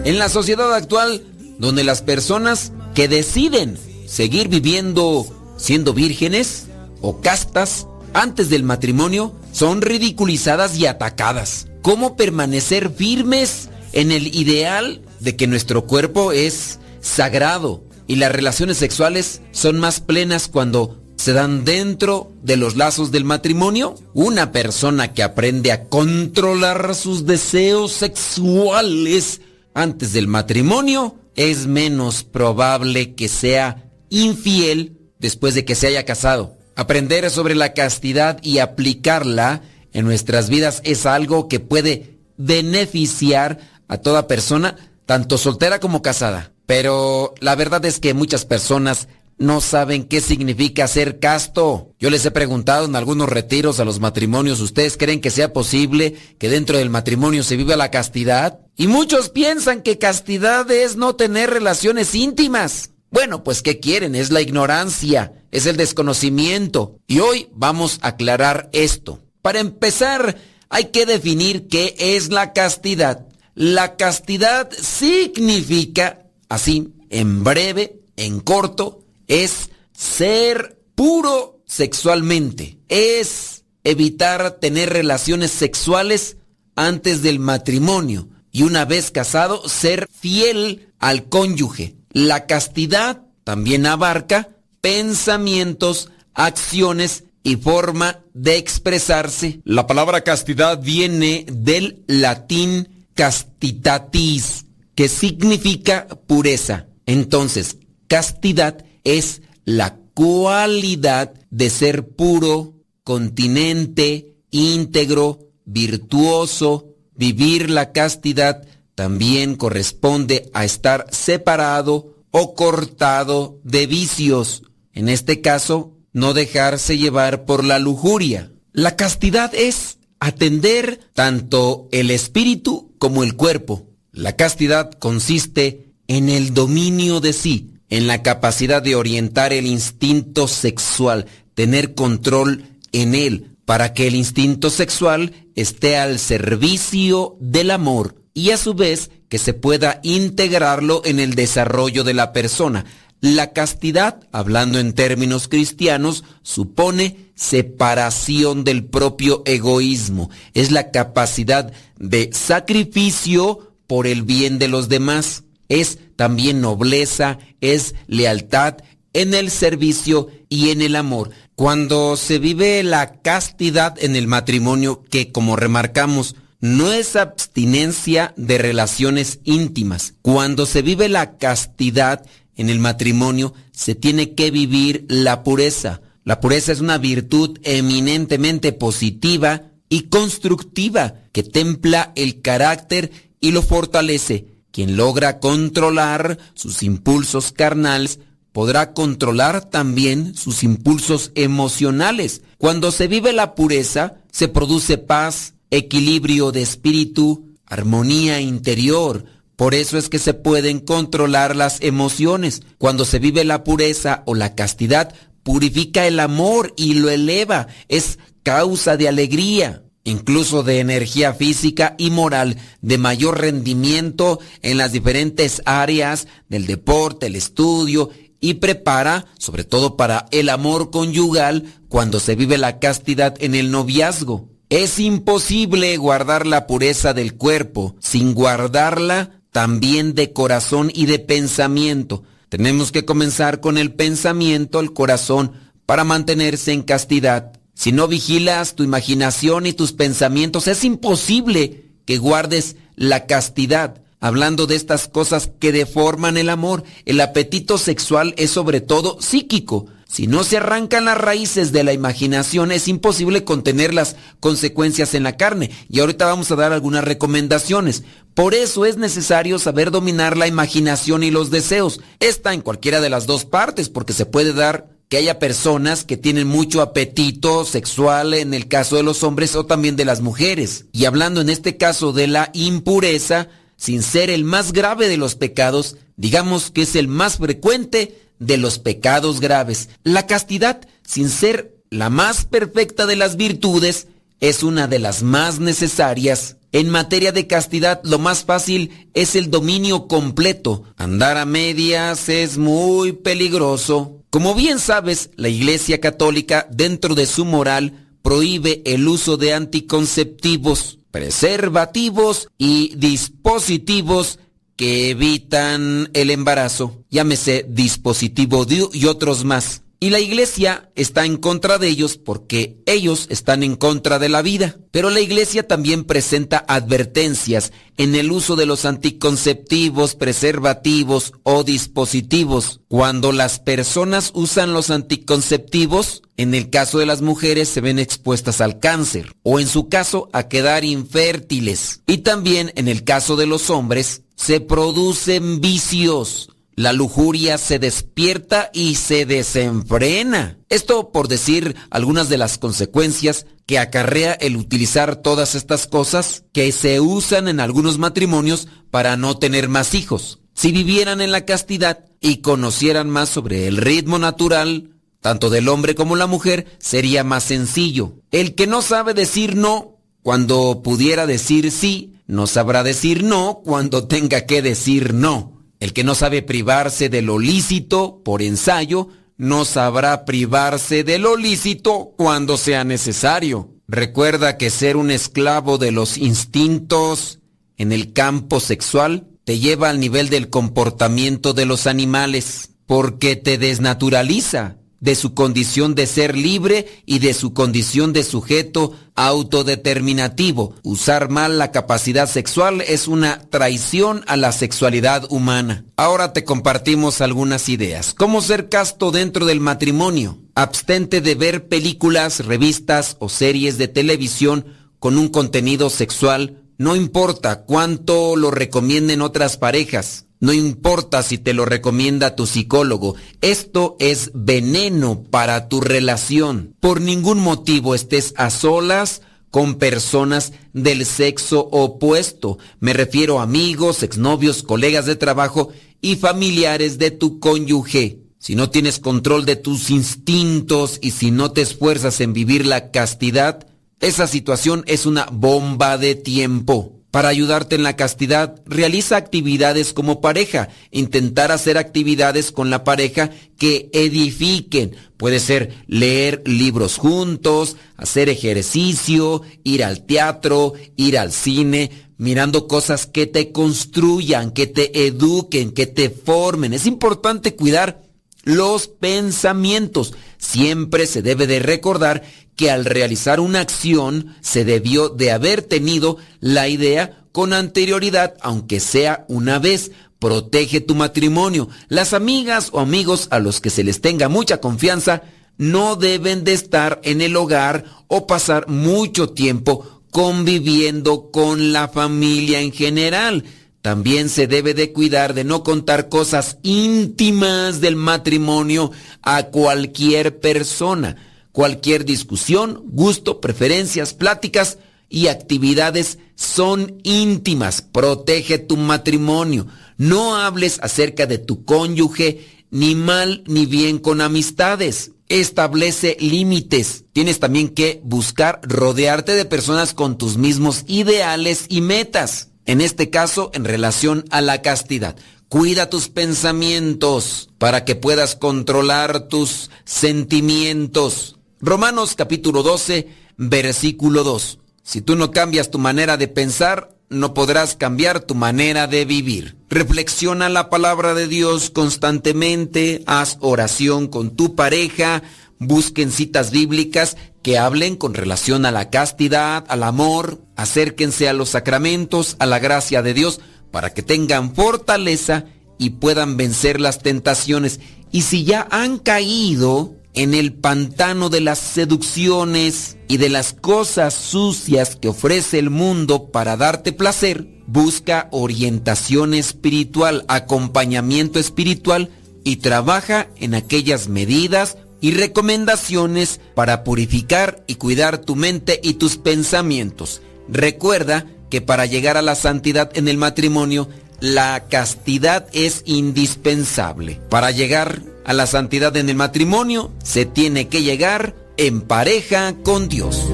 En 0.05 0.19
la 0.19 0.31
sociedad 0.31 0.75
actual, 0.75 1.23
donde 1.59 1.85
las 1.85 2.01
personas 2.01 2.73
que 2.95 3.07
deciden 3.09 3.79
seguir 4.07 4.49
viviendo 4.49 5.27
siendo 5.59 5.93
vírgenes 5.93 6.69
o 7.03 7.21
castas 7.21 7.87
antes 8.15 8.49
del 8.49 8.63
matrimonio 8.63 9.35
son 9.53 9.83
ridiculizadas 9.83 10.79
y 10.79 10.87
atacadas. 10.87 11.67
¿Cómo 11.83 12.17
permanecer 12.17 12.91
firmes 12.91 13.69
en 13.93 14.11
el 14.11 14.35
ideal 14.35 15.03
de 15.21 15.37
que 15.37 15.47
nuestro 15.47 15.85
cuerpo 15.85 16.33
es 16.33 16.79
sagrado 17.03 17.85
y 18.07 18.17
las 18.17 18.33
relaciones 18.33 18.79
sexuales 18.79 19.43
son 19.53 19.79
más 19.79 20.01
plenas 20.01 20.49
cuando 20.49 20.97
se 21.19 21.33
dan 21.33 21.65
dentro 21.65 22.33
de 22.43 22.57
los 22.57 22.77
lazos 22.77 23.11
del 23.11 23.25
matrimonio? 23.25 23.97
Una 24.15 24.53
persona 24.53 25.13
que 25.13 25.25
aprende 25.25 25.73
a 25.73 25.85
controlar 25.85 26.95
sus 26.95 27.27
deseos 27.27 27.93
sexuales 27.93 29.41
antes 29.75 30.13
del 30.13 30.29
matrimonio 30.29 31.17
es 31.35 31.67
menos 31.67 32.23
probable 32.23 33.15
que 33.15 33.29
sea 33.29 33.91
infiel 34.11 34.97
después 35.19 35.55
de 35.55 35.65
que 35.65 35.75
se 35.75 35.89
haya 35.89 36.05
casado. 36.05 36.57
Aprender 36.77 37.29
sobre 37.31 37.57
la 37.57 37.75
castidad 37.75 38.39
y 38.43 38.61
aplicarla 38.61 39.63
en 39.93 40.05
nuestras 40.05 40.49
vidas 40.49 40.81
es 40.85 41.05
algo 41.05 41.49
que 41.49 41.59
puede 41.59 42.19
beneficiar 42.37 43.59
a 43.89 43.99
toda 43.99 44.29
persona, 44.29 44.77
tanto 45.05 45.37
soltera 45.37 45.81
como 45.81 46.01
casada. 46.01 46.53
Pero 46.67 47.35
la 47.41 47.57
verdad 47.57 47.85
es 47.87 47.99
que 47.99 48.15
muchas 48.15 48.45
personas 48.45 49.09
no 49.39 49.61
saben 49.61 50.05
qué 50.05 50.21
significa 50.21 50.89
ser 50.89 51.21
casto. 51.21 51.95
Yo 51.99 52.11
les 52.11 52.27
he 52.27 52.31
preguntado 52.31 52.85
en 52.87 52.97
algunos 52.97 53.29
retiros 53.29 53.81
a 53.81 53.85
los 53.85 54.01
matrimonios, 54.01 54.61
¿ustedes 54.61 54.97
creen 54.97 55.21
que 55.21 55.31
sea 55.31 55.53
posible 55.53 56.15
que 56.39 56.49
dentro 56.49 56.77
del 56.77 56.91
matrimonio 56.91 57.43
se 57.43 57.57
viva 57.57 57.77
la 57.77 57.91
castidad? 57.91 58.61
Y 58.77 58.89
muchos 58.89 59.29
piensan 59.31 59.83
que 59.83 59.99
castidad 59.99 60.71
es 60.71 60.97
no 60.97 61.15
tener 61.17 61.51
relaciones 61.51 62.15
íntimas. 62.15 62.91
Bueno, 63.11 63.43
pues 63.43 63.63
¿qué 63.63 63.81
quieren? 63.81 64.15
Es 64.15 64.31
la 64.31 64.41
ignorancia, 64.41 65.33
es 65.51 65.67
el 65.67 65.77
desconocimiento. 65.77 66.99
Y 67.07 67.21
hoy 67.21 67.49
vamos 67.55 67.99
a 68.03 68.09
aclarar 68.09 68.69
esto. 68.73 69.23
Para 69.41 69.61
empezar, 69.61 70.37
hay 70.69 70.87
que 70.87 71.07
definir 71.07 71.69
qué 71.69 71.95
es 71.99 72.31
la 72.31 72.53
castidad. 72.53 73.27
La 73.55 73.97
castidad 73.97 74.71
significa, 74.71 76.27
así, 76.49 76.93
en 77.09 77.43
breve, 77.43 78.01
en 78.17 78.41
corto, 78.41 79.05
es 79.29 79.71
ser 79.93 80.83
puro 80.95 81.63
sexualmente. 81.67 82.79
Es 82.89 83.65
evitar 83.85 84.59
tener 84.59 84.91
relaciones 84.91 85.53
sexuales 85.53 86.37
antes 86.75 87.23
del 87.23 87.39
matrimonio 87.39 88.29
y 88.51 88.63
una 88.63 88.85
vez 88.85 89.11
casado 89.11 89.69
ser 89.69 90.09
fiel 90.13 90.93
al 90.99 91.29
cónyuge. 91.29 91.95
La 92.11 92.47
castidad 92.47 93.23
también 93.45 93.87
abarca 93.87 94.49
pensamientos, 94.81 96.11
acciones 96.35 97.25
y 97.43 97.57
forma 97.57 98.21
de 98.35 98.57
expresarse. 98.57 99.61
La 99.65 99.87
palabra 99.87 100.23
castidad 100.23 100.81
viene 100.81 101.47
del 101.51 102.05
latín 102.07 103.07
castitatis, 103.15 104.67
que 104.95 105.09
significa 105.09 106.07
pureza. 106.27 106.87
Entonces, 107.07 107.79
castidad 108.07 108.85
es 109.17 109.43
la 109.65 109.97
cualidad 110.15 111.35
de 111.51 111.71
ser 111.71 112.09
puro, 112.09 112.75
continente, 113.05 114.35
íntegro, 114.51 115.51
virtuoso. 115.65 116.95
Vivir 117.15 117.71
la 117.71 117.93
castidad 117.93 118.67
también 118.95 119.57
corresponde 119.57 120.51
a 120.55 120.65
estar 120.65 121.07
separado 121.11 122.25
o 122.31 122.55
cortado 122.55 123.61
de 123.65 123.87
vicios. 123.87 124.63
En 124.93 125.09
este 125.09 125.41
caso, 125.41 125.97
no 126.13 126.35
dejarse 126.35 126.99
llevar 126.99 127.45
por 127.45 127.65
la 127.65 127.79
lujuria. 127.79 128.53
La 128.73 128.97
castidad 128.97 129.55
es 129.55 129.99
atender 130.21 131.01
tanto 131.15 131.89
el 131.93 132.11
espíritu 132.11 132.95
como 132.99 133.23
el 133.23 133.37
cuerpo. 133.37 133.87
La 134.13 134.37
castidad 134.37 134.91
consiste 134.93 135.93
en 136.09 136.29
el 136.29 136.55
dominio 136.55 137.21
de 137.21 137.33
sí, 137.33 137.78
en 137.91 138.07
la 138.07 138.23
capacidad 138.23 138.83
de 138.83 138.95
orientar 138.95 139.53
el 139.53 139.67
instinto 139.67 140.49
sexual, 140.49 141.27
tener 141.55 141.95
control 141.95 142.65
en 142.93 143.15
él, 143.15 143.57
para 143.65 143.93
que 143.93 144.07
el 144.07 144.15
instinto 144.15 144.71
sexual 144.71 145.33
esté 145.55 145.99
al 145.99 146.19
servicio 146.19 147.37
del 147.41 147.71
amor 147.71 148.15
y 148.33 148.51
a 148.51 148.57
su 148.57 148.73
vez 148.73 149.11
que 149.29 149.39
se 149.39 149.53
pueda 149.53 150.01
integrarlo 150.03 151.03
en 151.05 151.21
el 151.21 151.35
desarrollo 151.35 152.05
de 152.05 152.15
la 152.15 152.33
persona. 152.33 152.87
La 153.21 153.53
castidad, 153.53 154.21
hablando 154.31 154.79
en 154.79 154.93
términos 154.93 155.49
cristianos, 155.49 156.23
supone 156.43 157.33
separación 157.35 158.63
del 158.63 158.85
propio 158.85 159.43
egoísmo. 159.45 160.31
Es 160.55 160.71
la 160.71 160.91
capacidad 160.93 161.73
de 161.99 162.31
sacrificio 162.33 163.75
por 163.89 164.07
el 164.07 164.23
bien 164.23 164.59
de 164.59 164.69
los 164.69 164.89
demás. 164.89 165.43
Es 165.69 165.99
también 166.17 166.61
nobleza, 166.61 167.39
es 167.61 167.95
lealtad 168.07 168.79
en 169.13 169.35
el 169.35 169.51
servicio 169.51 170.29
y 170.49 170.71
en 170.71 170.83
el 170.83 170.97
amor. 170.97 171.31
Cuando 171.55 172.17
se 172.17 172.39
vive 172.39 172.83
la 172.83 173.21
castidad 173.21 173.97
en 174.03 174.17
el 174.17 174.27
matrimonio, 174.27 175.05
que 175.11 175.33
como 175.33 175.57
remarcamos, 175.57 176.37
no 176.61 176.93
es 176.93 177.17
abstinencia 177.17 178.35
de 178.37 178.59
relaciones 178.59 179.41
íntimas. 179.45 180.15
Cuando 180.23 180.67
se 180.67 180.83
vive 180.83 181.09
la 181.09 181.37
castidad 181.37 182.25
en 182.57 182.69
el 182.69 182.79
matrimonio, 182.79 183.55
se 183.73 183.95
tiene 183.95 184.35
que 184.35 184.51
vivir 184.51 185.05
la 185.09 185.45
pureza. 185.45 186.01
La 186.25 186.41
pureza 186.41 186.73
es 186.73 186.81
una 186.81 186.99
virtud 186.99 187.59
eminentemente 187.63 188.73
positiva 188.73 189.71
y 189.89 190.03
constructiva 190.03 191.15
que 191.33 191.43
templa 191.43 192.13
el 192.17 192.41
carácter 192.41 193.13
y 193.41 193.53
lo 193.53 193.63
fortalece. 193.63 194.58
Quien 194.79 194.97
logra 194.97 195.41
controlar 195.41 196.39
sus 196.55 196.85
impulsos 196.85 197.51
carnales 197.51 198.21
podrá 198.53 198.93
controlar 198.93 199.65
también 199.69 200.37
sus 200.37 200.63
impulsos 200.63 201.33
emocionales. 201.35 202.43
Cuando 202.59 202.93
se 202.93 203.09
vive 203.09 203.33
la 203.33 203.57
pureza, 203.57 204.19
se 204.31 204.47
produce 204.47 204.97
paz, 204.97 205.55
equilibrio 205.73 206.53
de 206.53 206.63
espíritu, 206.63 207.57
armonía 207.67 208.41
interior. 208.41 209.25
Por 209.57 209.75
eso 209.75 209.99
es 209.99 210.09
que 210.09 210.21
se 210.21 210.33
pueden 210.33 210.79
controlar 210.79 211.57
las 211.57 211.81
emociones. 211.81 212.63
Cuando 212.79 213.05
se 213.05 213.19
vive 213.19 213.45
la 213.45 213.65
pureza 213.65 214.23
o 214.27 214.37
la 214.37 214.55
castidad, 214.55 215.13
purifica 215.43 216.07
el 216.07 216.21
amor 216.21 216.73
y 216.77 216.95
lo 216.95 217.11
eleva. 217.11 217.67
Es 217.89 218.21
causa 218.45 218.97
de 218.97 219.09
alegría, 219.09 219.83
incluso 220.09 220.63
de 220.63 220.81
energía 220.81 221.35
física 221.35 221.95
y 221.99 222.11
moral, 222.11 222.57
de 222.81 222.99
mayor 222.99 223.41
rendimiento 223.41 224.41
en 224.63 224.79
las 224.79 224.93
diferentes 224.93 225.63
áreas 225.65 226.29
del 226.49 226.67
deporte, 226.67 227.27
el 227.27 227.37
estudio 227.37 228.11
y 228.41 228.55
prepara, 228.55 229.27
sobre 229.39 229.65
todo 229.65 229.97
para 229.97 230.27
el 230.31 230.49
amor 230.49 230.91
conyugal, 230.91 231.65
cuando 231.89 232.21
se 232.21 232.37
vive 232.37 232.59
la 232.59 232.79
castidad 232.79 233.35
en 233.41 233.55
el 233.55 233.71
noviazgo. 233.71 234.49
Es 234.71 234.99
imposible 234.99 235.97
guardar 235.97 236.47
la 236.47 236.67
pureza 236.67 237.15
del 237.15 237.35
cuerpo 237.35 237.97
sin 238.01 238.35
guardarla 238.35 239.43
también 239.51 240.15
de 240.15 240.33
corazón 240.33 240.91
y 240.95 241.07
de 241.07 241.19
pensamiento. 241.19 242.23
Tenemos 242.49 242.93
que 242.93 243.05
comenzar 243.05 243.61
con 243.61 243.79
el 243.79 243.95
pensamiento, 243.95 244.81
el 244.81 244.93
corazón, 244.93 245.53
para 245.87 246.05
mantenerse 246.05 246.73
en 246.73 246.83
castidad. 246.83 247.58
Si 247.79 247.93
no 247.93 248.09
vigilas 248.09 248.75
tu 248.75 248.83
imaginación 248.83 249.65
y 249.65 249.73
tus 249.73 249.93
pensamientos, 249.93 250.67
es 250.67 250.83
imposible 250.83 251.85
que 252.07 252.19
guardes 252.19 252.75
la 252.97 253.27
castidad. 253.27 254.03
Hablando 254.19 254.67
de 254.67 254.75
estas 254.75 255.07
cosas 255.07 255.49
que 255.61 255.71
deforman 255.71 256.39
el 256.39 256.49
amor, 256.49 256.83
el 257.05 257.21
apetito 257.21 257.79
sexual 257.79 258.35
es 258.37 258.51
sobre 258.51 258.81
todo 258.81 259.19
psíquico. 259.21 259.87
Si 260.09 260.27
no 260.27 260.43
se 260.43 260.57
arrancan 260.57 261.05
las 261.05 261.19
raíces 261.19 261.71
de 261.71 261.85
la 261.85 261.93
imaginación, 261.93 262.73
es 262.73 262.89
imposible 262.89 263.45
contener 263.45 263.95
las 263.95 264.17
consecuencias 264.41 265.15
en 265.15 265.23
la 265.23 265.37
carne. 265.37 265.71
Y 265.89 266.01
ahorita 266.01 266.27
vamos 266.27 266.51
a 266.51 266.57
dar 266.57 266.73
algunas 266.73 267.05
recomendaciones. 267.05 268.03
Por 268.35 268.55
eso 268.55 268.87
es 268.87 268.97
necesario 268.97 269.61
saber 269.61 269.93
dominar 269.93 270.37
la 270.37 270.49
imaginación 270.49 271.23
y 271.23 271.31
los 271.31 271.53
deseos. 271.53 272.01
Esta 272.19 272.55
en 272.55 272.61
cualquiera 272.61 273.01
de 273.01 273.11
las 273.11 273.27
dos 273.27 273.45
partes, 273.45 273.89
porque 273.89 274.15
se 274.15 274.27
puede 274.27 274.53
dar 274.53 274.98
que 275.09 275.17
haya 275.17 275.39
personas 275.39 276.05
que 276.05 276.17
tienen 276.17 276.47
mucho 276.47 276.83
apetito 276.83 277.65
sexual 277.65 278.35
en 278.35 278.53
el 278.53 278.69
caso 278.69 278.97
de 278.97 279.03
los 279.03 279.23
hombres 279.23 279.57
o 279.57 279.65
también 279.65 279.97
de 279.97 280.05
las 280.05 280.21
mujeres. 280.21 280.85
Y 280.93 281.07
hablando 281.07 281.41
en 281.41 281.49
este 281.49 281.77
caso 281.77 282.13
de 282.13 282.27
la 282.27 282.51
impureza, 282.53 283.49
sin 283.77 284.03
ser 284.03 284.29
el 284.29 284.45
más 284.45 284.73
grave 284.73 285.09
de 285.09 285.17
los 285.17 285.35
pecados, 285.35 285.97
digamos 286.17 286.71
que 286.71 286.83
es 286.83 286.95
el 286.95 287.09
más 287.09 287.39
frecuente 287.39 288.19
de 288.39 288.59
los 288.59 288.79
pecados 288.79 289.41
graves. 289.41 289.89
La 290.03 290.27
castidad, 290.27 290.87
sin 291.07 291.31
ser 291.31 291.75
la 291.91 292.11
más 292.11 292.45
perfecta 292.45 293.07
de 293.07 293.17
las 293.17 293.37
virtudes, 293.37 294.09
es 294.41 294.63
una 294.63 294.87
de 294.89 294.99
las 294.99 295.23
más 295.23 295.59
necesarias. 295.59 296.57
En 296.71 296.91
materia 296.91 297.33
de 297.33 297.47
castidad, 297.47 298.01
lo 298.05 298.19
más 298.19 298.45
fácil 298.45 299.09
es 299.15 299.37
el 299.37 299.51
dominio 299.51 300.07
completo. 300.07 300.85
Andar 300.97 301.39
a 301.39 301.47
medias 301.47 302.29
es 302.29 302.59
muy 302.59 303.13
peligroso. 303.13 304.18
Como 304.31 304.55
bien 304.55 304.79
sabes, 304.79 305.31
la 305.37 305.49
Iglesia 305.49 306.01
Católica, 306.01 306.67
dentro 306.71 307.15
de 307.15 307.27
su 307.27 307.45
moral, 307.45 308.09
prohíbe 308.23 308.83
el 308.85 309.09
uso 309.09 309.39
de 309.39 309.55
anticonceptivos, 309.55 310.99
preservativos 311.11 312.49
y 312.59 312.95
dispositivos 312.97 314.39
que 314.77 315.11
evitan 315.11 316.11
el 316.13 316.31
embarazo, 316.31 317.05
llámese 317.11 317.65
dispositivo 317.69 318.67
y 318.93 319.07
otros 319.07 319.45
más. 319.45 319.83
Y 320.01 320.11
la 320.11 320.21
iglesia 320.21 320.91
está 320.95 321.25
en 321.25 321.39
contra 321.39 321.77
de 321.79 321.89
ellos 321.89 322.19
porque 322.19 322.77
ellos 322.87 323.27
están 323.31 323.65
en 323.65 323.75
contra 323.75 324.21
de 324.21 324.29
la 324.29 324.43
vida. 324.43 324.77
Pero 324.93 325.11
la 325.11 325.21
iglesia 325.21 325.67
también 325.67 326.05
presenta 326.05 326.65
advertencias 326.69 327.73
en 327.97 328.15
el 328.15 328.31
uso 328.31 328.55
de 328.55 328.65
los 328.65 328.85
anticonceptivos, 328.85 330.15
preservativos 330.15 331.33
o 331.43 331.65
dispositivos. 331.65 332.81
Cuando 332.87 333.33
las 333.33 333.59
personas 333.59 334.31
usan 334.35 334.73
los 334.73 334.91
anticonceptivos, 334.91 336.23
en 336.37 336.55
el 336.55 336.71
caso 336.71 337.01
de 337.01 337.07
las 337.07 337.21
mujeres 337.21 337.69
se 337.69 337.81
ven 337.81 337.99
expuestas 337.99 338.61
al 338.61 338.79
cáncer 338.79 339.33
o 339.43 339.59
en 339.59 339.67
su 339.67 339.89
caso 339.89 340.29
a 340.33 340.47
quedar 340.47 340.85
infértiles. 340.85 342.03
Y 342.07 342.19
también 342.19 342.73
en 342.77 342.87
el 342.87 343.03
caso 343.03 343.35
de 343.35 343.47
los 343.47 343.69
hombres 343.69 344.23
se 344.37 344.61
producen 344.61 345.61
vicios 345.61 346.51
la 346.79 346.93
lujuria 346.93 347.59
se 347.59 347.81
despierta 347.81 348.71
y 348.73 348.95
se 348.95 349.27
desenfrena. 349.27 350.61
Esto 350.69 351.11
por 351.11 351.27
decir 351.27 351.75
algunas 351.91 352.29
de 352.29 352.39
las 352.39 352.57
consecuencias 352.57 353.47
que 353.67 353.81
acarrea 353.81 354.35
el 354.35 354.57
utilizar 354.57 355.17
todas 355.17 355.57
estas 355.57 355.89
cosas 355.89 356.45
que 356.53 356.71
se 356.71 357.01
usan 357.01 357.49
en 357.49 357.59
algunos 357.59 357.99
matrimonios 357.99 358.69
para 358.93 359.17
no 359.17 359.39
tener 359.39 359.69
más 359.69 359.93
hijos. 359.93 360.39
Si 360.55 360.71
vivieran 360.71 361.21
en 361.21 361.33
la 361.33 361.45
castidad 361.45 362.05
y 362.21 362.43
conocieran 362.43 363.11
más 363.11 363.29
sobre 363.29 363.67
el 363.67 363.77
ritmo 363.77 364.21
natural, 364.21 364.91
tanto 365.21 365.51
del 365.51 365.69
hombre 365.69 365.97
como 365.97 366.15
la 366.15 366.29
mujer, 366.29 366.79
sería 366.79 367.25
más 367.25 367.43
sencillo. 367.43 368.21
El 368.31 368.55
que 368.55 368.69
no 368.69 368.83
sabe 368.83 369.15
decir 369.15 369.57
no 369.57 369.97
cuando 370.23 370.81
pudiera 370.85 371.27
decir 371.27 371.73
sí, 371.73 372.15
no 372.29 372.47
sabrá 372.47 372.85
decir 372.85 373.25
no 373.25 373.63
cuando 373.65 374.07
tenga 374.07 374.47
que 374.47 374.63
decir 374.63 375.13
no. 375.13 375.58
El 375.81 375.93
que 375.93 376.05
no 376.05 376.15
sabe 376.15 376.43
privarse 376.43 377.09
de 377.09 377.23
lo 377.23 377.39
lícito 377.39 378.23
por 378.25 378.43
ensayo, 378.43 379.09
no 379.37 379.65
sabrá 379.65 380.25
privarse 380.25 381.05
de 381.05 381.19
lo 381.19 381.37
lícito 381.37 382.15
cuando 382.17 382.57
sea 382.57 382.85
necesario. 382.85 383.71
Recuerda 383.87 384.59
que 384.59 384.71
ser 384.71 384.97
un 384.97 385.11
esclavo 385.11 385.79
de 385.79 385.93
los 385.93 386.19
instintos 386.19 387.39
en 387.77 387.93
el 387.93 388.13
campo 388.13 388.61
sexual 388.61 389.29
te 389.45 389.59
lleva 389.59 389.89
al 389.89 390.01
nivel 390.01 390.29
del 390.29 390.51
comportamiento 390.51 391.55
de 391.55 391.65
los 391.65 391.87
animales, 391.87 392.71
porque 392.87 393.37
te 393.37 393.57
desnaturaliza 393.57 394.77
de 395.01 395.15
su 395.15 395.35
condición 395.35 395.95
de 395.95 396.07
ser 396.07 396.37
libre 396.37 397.03
y 397.07 397.21
de 397.21 397.35
su 397.35 397.55
condición 397.55 398.13
de 398.13 398.25
sujeto 398.25 398.93
autodeterminativo. 399.15 400.75
Usar 400.83 401.29
mal 401.29 401.59
la 401.59 401.73
capacidad 401.73 402.29
sexual 402.29 402.81
es 402.81 403.09
una 403.09 403.41
traición 403.51 404.25
a 404.27 404.37
la 404.37 404.53
sexualidad 404.53 405.27
humana. 405.31 405.85
Ahora 405.97 406.33
te 406.33 406.45
compartimos 406.45 407.21
algunas 407.21 407.69
ideas. 407.69 408.15
¿Cómo 408.15 408.41
ser 408.41 408.69
casto 408.69 409.11
dentro 409.11 409.47
del 409.47 409.61
matrimonio? 409.61 410.39
Abstente 410.55 411.21
de 411.21 411.35
ver 411.35 411.69
películas, 411.69 412.45
revistas 412.45 413.17
o 413.21 413.29
series 413.29 413.79
de 413.79 413.89
televisión 413.89 414.67
con 414.99 415.17
un 415.17 415.29
contenido 415.29 415.91
sexual, 415.91 416.63
no 416.77 416.97
importa 416.97 417.65
cuánto 417.65 418.37
lo 418.37 418.51
recomienden 418.51 419.23
otras 419.23 419.57
parejas. 419.57 420.28
No 420.41 420.53
importa 420.53 421.23
si 421.23 421.39
te 421.39 421.53
lo 421.53 421.65
recomienda 421.65 422.37
tu 422.37 422.47
psicólogo, 422.47 423.17
esto 423.41 423.97
es 423.99 424.31
veneno 424.35 425.23
para 425.23 425.69
tu 425.69 425.81
relación. 425.81 426.75
Por 426.81 427.01
ningún 427.01 427.41
motivo 427.41 427.95
estés 427.95 428.35
a 428.37 428.51
solas 428.51 429.23
con 429.51 429.77
personas 429.77 430.53
del 430.73 431.05
sexo 431.07 431.69
opuesto. 431.73 432.59
Me 432.79 432.93
refiero 432.93 433.41
a 433.41 433.43
amigos, 433.43 434.03
exnovios, 434.03 434.63
colegas 434.63 435.07
de 435.07 435.17
trabajo 435.17 435.71
y 436.01 436.17
familiares 436.17 436.99
de 436.99 437.11
tu 437.11 437.41
cónyuge. 437.41 438.21
Si 438.39 438.55
no 438.55 438.71
tienes 438.71 439.01
control 439.01 439.45
de 439.45 439.57
tus 439.57 439.91
instintos 439.91 440.99
y 441.03 441.11
si 441.11 441.33
no 441.33 441.51
te 441.51 441.63
esfuerzas 441.63 442.21
en 442.21 442.33
vivir 442.33 442.65
la 442.65 442.93
castidad, 442.93 443.67
esa 443.99 444.29
situación 444.29 444.85
es 444.87 445.07
una 445.07 445.27
bomba 445.33 445.99
de 445.99 446.15
tiempo. 446.15 446.98
Para 447.11 447.29
ayudarte 447.29 447.75
en 447.75 447.83
la 447.83 447.97
castidad, 447.97 448.61
realiza 448.67 449.17
actividades 449.17 449.95
como 449.95 450.21
pareja. 450.21 450.69
Intentar 450.91 451.53
hacer 451.53 451.79
actividades 451.79 452.53
con 452.53 452.69
la 452.69 452.85
pareja 452.85 453.31
que 453.57 453.89
edifiquen. 453.95 454.95
Puede 455.17 455.41
ser 455.41 455.73
leer 455.87 456.43
libros 456.45 456.99
juntos, 456.99 457.77
hacer 457.97 458.29
ejercicio, 458.29 459.43
ir 459.65 459.85
al 459.85 460.05
teatro, 460.05 460.75
ir 460.97 461.17
al 461.17 461.33
cine, 461.33 461.91
mirando 462.19 462.69
cosas 462.69 463.07
que 463.07 463.27
te 463.27 463.53
construyan, 463.53 464.51
que 464.51 464.67
te 464.67 465.07
eduquen, 465.07 465.73
que 465.73 465.87
te 465.87 466.11
formen. 466.11 466.75
Es 466.75 466.85
importante 466.85 467.57
cuidar 467.57 468.03
los 468.45 468.87
pensamientos. 468.87 470.13
Siempre 470.37 471.07
se 471.07 471.23
debe 471.23 471.47
de 471.47 471.61
recordar 471.61 472.23
que 472.59 472.73
al 472.73 472.85
realizar 472.85 473.39
una 473.39 473.61
acción 473.61 474.35
se 474.41 474.65
debió 474.65 475.11
de 475.11 475.31
haber 475.31 475.63
tenido 475.63 476.19
la 476.41 476.67
idea 476.67 477.23
con 477.31 477.53
anterioridad, 477.53 478.35
aunque 478.41 478.81
sea 478.81 479.25
una 479.29 479.61
vez. 479.61 479.93
Protege 480.19 480.81
tu 480.81 480.97
matrimonio. 480.97 481.69
Las 481.87 482.13
amigas 482.13 482.71
o 482.73 482.81
amigos 482.81 483.29
a 483.31 483.39
los 483.39 483.61
que 483.61 483.71
se 483.71 483.85
les 483.85 484.01
tenga 484.01 484.29
mucha 484.29 484.61
confianza 484.61 485.23
no 485.57 485.95
deben 485.95 486.43
de 486.43 486.53
estar 486.55 487.01
en 487.05 487.21
el 487.21 487.37
hogar 487.37 487.85
o 488.09 488.27
pasar 488.27 488.67
mucho 488.67 489.29
tiempo 489.29 490.03
conviviendo 490.11 491.31
con 491.31 491.73
la 491.73 491.87
familia 491.87 492.59
en 492.59 492.73
general. 492.73 493.45
También 493.83 494.29
se 494.29 494.49
debe 494.49 494.75
de 494.75 494.93
cuidar 494.93 495.33
de 495.33 495.45
no 495.45 495.63
contar 495.63 496.09
cosas 496.09 496.59
íntimas 496.65 497.81
del 497.81 497.95
matrimonio 497.95 498.91
a 499.23 499.45
cualquier 499.45 500.41
persona. 500.41 501.28
Cualquier 501.53 502.05
discusión, 502.05 502.83
gusto, 502.87 503.41
preferencias, 503.41 504.15
pláticas 504.15 504.79
y 505.09 505.29
actividades 505.29 506.19
son 506.35 507.01
íntimas. 507.03 507.83
Protege 507.83 508.59
tu 508.59 508.77
matrimonio. 508.77 509.67
No 509.97 510.37
hables 510.37 510.79
acerca 510.83 511.27
de 511.27 511.39
tu 511.39 511.65
cónyuge 511.65 512.47
ni 512.71 512.95
mal 512.95 513.43
ni 513.47 513.67
bien 513.67 513.99
con 513.99 514.21
amistades. 514.21 515.13
Establece 515.29 516.17
límites. 516.21 517.05
Tienes 517.13 517.41
también 517.41 517.69
que 517.69 518.01
buscar 518.05 518.61
rodearte 518.63 519.35
de 519.35 519.45
personas 519.45 519.95
con 519.95 520.17
tus 520.17 520.37
mismos 520.37 520.85
ideales 520.87 521.67
y 521.69 521.81
metas. 521.81 522.51
En 522.65 522.81
este 522.81 523.11
caso, 523.11 523.51
en 523.55 523.65
relación 523.65 524.25
a 524.31 524.41
la 524.41 524.63
castidad. 524.63 525.17
Cuida 525.49 525.89
tus 525.89 526.11
pensamientos 526.11 527.49
para 527.57 527.87
que 527.87 527.95
puedas 527.97 528.37
controlar 528.37 529.29
tus 529.29 529.71
sentimientos. 529.87 531.38
Romanos 531.61 532.15
capítulo 532.15 532.63
12, 532.63 533.09
versículo 533.37 534.23
2. 534.23 534.61
Si 534.85 535.03
tú 535.03 535.17
no 535.17 535.33
cambias 535.33 535.73
tu 535.73 535.81
manera 535.81 536.17
de 536.17 536.29
pensar, 536.29 536.95
no 537.09 537.35
podrás 537.35 537.75
cambiar 537.75 538.21
tu 538.21 538.37
manera 538.37 538.87
de 538.87 539.05
vivir. 539.05 539.57
Reflexiona 539.69 540.49
la 540.49 540.71
palabra 540.71 541.15
de 541.15 541.27
Dios 541.27 541.71
constantemente, 541.71 543.03
haz 543.07 543.39
oración 543.41 544.07
con 544.07 544.37
tu 544.37 544.55
pareja, 544.55 545.25
busquen 545.59 546.13
citas 546.13 546.53
bíblicas 546.53 547.17
que 547.43 547.59
hablen 547.59 547.97
con 547.97 548.15
relación 548.15 548.65
a 548.65 548.71
la 548.71 548.89
castidad, 548.89 549.65
al 549.69 549.83
amor, 549.83 550.41
acérquense 550.55 551.29
a 551.29 551.33
los 551.33 551.49
sacramentos, 551.49 552.37
a 552.39 552.47
la 552.47 552.61
gracia 552.61 553.03
de 553.03 553.15
Dios, 553.15 553.41
para 553.73 553.93
que 553.93 554.03
tengan 554.03 554.55
fortaleza 554.55 555.47
y 555.77 555.91
puedan 555.91 556.37
vencer 556.37 556.81
las 556.81 557.01
tentaciones. 557.01 557.81
Y 558.13 558.23
si 558.23 558.45
ya 558.45 558.69
han 558.71 558.99
caído 558.99 559.98
en 560.19 560.35
el 560.35 560.53
pantano 560.53 561.31
de 561.31 561.41
las 561.41 561.61
seducciones 561.61 562.97
y 563.07 563.19
de 563.19 563.29
las 563.29 563.53
cosas 563.53 564.15
sucias 564.15 564.97
que 564.97 565.07
ofrece 565.07 565.61
el 565.61 565.71
mundo 565.71 566.33
para 566.33 566.57
darte 566.57 566.93
placer, 566.93 567.47
busca 567.69 568.27
orientación 568.33 569.33
espiritual, 569.33 570.25
acompañamiento 570.27 571.39
espiritual 571.39 572.11
y 572.43 572.57
trabaja 572.57 573.29
en 573.37 573.55
aquellas 573.55 574.09
medidas 574.09 574.77
y 575.01 575.13
recomendaciones 575.13 576.41
para 576.57 576.83
purificar 576.83 577.63
y 577.69 577.77
cuidar 577.77 578.19
tu 578.19 578.35
mente 578.35 578.81
y 578.83 578.95
tus 578.95 579.19
pensamientos. 579.19 580.21
Recuerda 580.49 581.27
que 581.49 581.61
para 581.61 581.87
llegar 581.87 582.17
a 582.17 582.23
la 582.23 582.35
santidad 582.35 582.91
en 582.99 583.07
el 583.07 583.19
matrimonio, 583.19 583.89
la 584.21 584.65
castidad 584.69 585.47
es 585.53 585.83
indispensable. 585.87 587.21
Para 587.29 587.51
llegar 587.51 588.03
a 588.25 588.33
la 588.33 588.47
santidad 588.47 588.97
en 588.97 589.09
el 589.09 589.17
matrimonio, 589.17 589.91
se 590.03 590.27
tiene 590.27 590.69
que 590.69 590.83
llegar 590.83 591.35
en 591.57 591.81
pareja 591.81 592.55
con 592.63 592.89
Dios. 592.89 593.25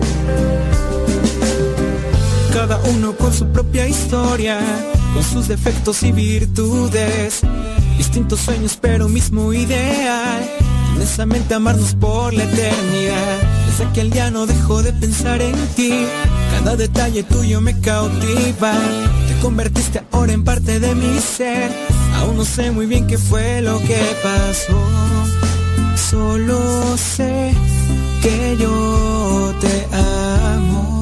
Cada 2.52 2.78
uno 2.90 3.16
con 3.16 3.32
su 3.32 3.46
propia 3.48 3.88
historia, 3.88 4.60
con 5.12 5.22
sus 5.22 5.48
defectos 5.48 6.02
y 6.02 6.12
virtudes. 6.12 7.40
Distintos 7.98 8.40
sueños, 8.40 8.78
pero 8.80 9.08
mismo 9.08 9.52
ideal. 9.52 10.48
Inmensamente 10.94 11.54
amarnos 11.54 11.94
por 11.94 12.32
la 12.32 12.44
eternidad. 12.44 13.38
Desde 13.66 13.84
aquel 13.84 14.10
día 14.10 14.30
no 14.30 14.46
dejo 14.46 14.82
de 14.82 14.92
pensar 14.92 15.42
en 15.42 15.54
ti. 15.74 16.06
Cada 16.52 16.76
detalle 16.76 17.24
tuyo 17.24 17.60
me 17.60 17.78
cautiva. 17.80 18.74
Te 19.44 19.48
convertiste 19.48 20.02
ahora 20.10 20.32
en 20.32 20.42
parte 20.42 20.80
de 20.80 20.94
mi 20.94 21.18
ser. 21.20 21.70
Aún 22.14 22.38
no 22.38 22.46
sé 22.46 22.70
muy 22.70 22.86
bien 22.86 23.06
qué 23.06 23.18
fue 23.18 23.60
lo 23.60 23.78
que 23.80 24.00
pasó. 24.22 24.80
Solo 26.10 26.96
sé 26.96 27.52
que 28.22 28.56
yo 28.58 29.54
te 29.60 29.96
amo. 29.96 30.93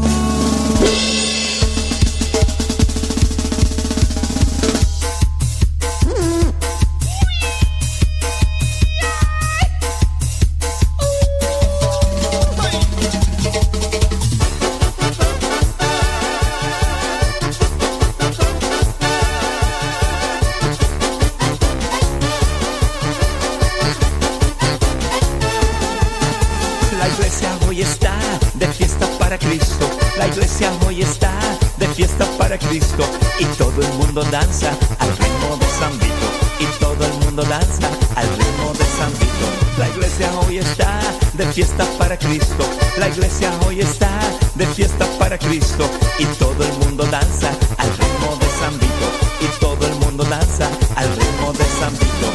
Mundo 34.13 34.31
danza 34.31 34.69
al 34.99 35.09
ritmo 35.17 35.57
de 35.57 35.67
San 35.81 35.99
Vito. 35.99 36.29
Y 36.61 36.67
todo 36.79 37.07
el 37.07 37.13
mundo 37.25 37.43
danza 37.45 37.89
al 38.15 38.29
ritmo 38.37 38.73
de 38.79 38.85
San 38.85 39.11
Vito. 39.13 39.47
La 39.79 39.89
iglesia 39.89 40.31
hoy 40.41 40.59
está 40.59 41.01
de 41.33 41.47
fiesta 41.47 41.87
para 41.97 42.19
Cristo. 42.19 42.65
La 42.99 43.09
iglesia 43.09 43.51
hoy 43.65 43.81
está 43.81 44.11
de 44.55 44.67
fiesta 44.67 45.07
para 45.19 45.39
Cristo. 45.39 45.89
Y 46.19 46.27
todo 46.27 46.63
el 46.63 46.73
mundo 46.85 47.05
danza 47.07 47.49
al 47.79 47.89
ritmo 47.89 48.37
de 48.37 48.49
San 48.61 48.79
Vito. 48.79 49.09
Y 49.41 49.61
todo 49.61 49.87
el 49.87 49.95
mundo 49.95 50.25
danza 50.25 50.69
al 50.95 51.09
ritmo 51.17 51.53
de 51.55 51.65
San 51.81 51.93
Vito. 51.93 52.29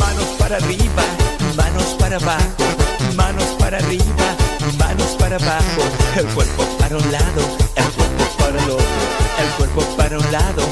Manos 0.00 0.26
para 0.36 0.56
arriba, 0.56 1.04
manos 1.56 1.94
para 2.00 2.16
abajo 2.16 2.80
manos 3.14 3.44
para 3.58 3.78
arriba, 3.78 4.26
manos 4.78 5.16
para 5.18 5.36
abajo, 5.36 5.82
el 6.16 6.26
cuerpo 6.26 6.64
para 6.78 6.96
un 6.96 7.12
lado, 7.12 7.42
el 7.76 7.84
cuerpo 7.84 8.24
para 8.38 8.64
el 8.64 8.70
otro, 8.70 9.00
el 9.42 9.48
cuerpo 9.56 9.96
para 9.96 10.18
un 10.18 10.32
lado, 10.32 10.62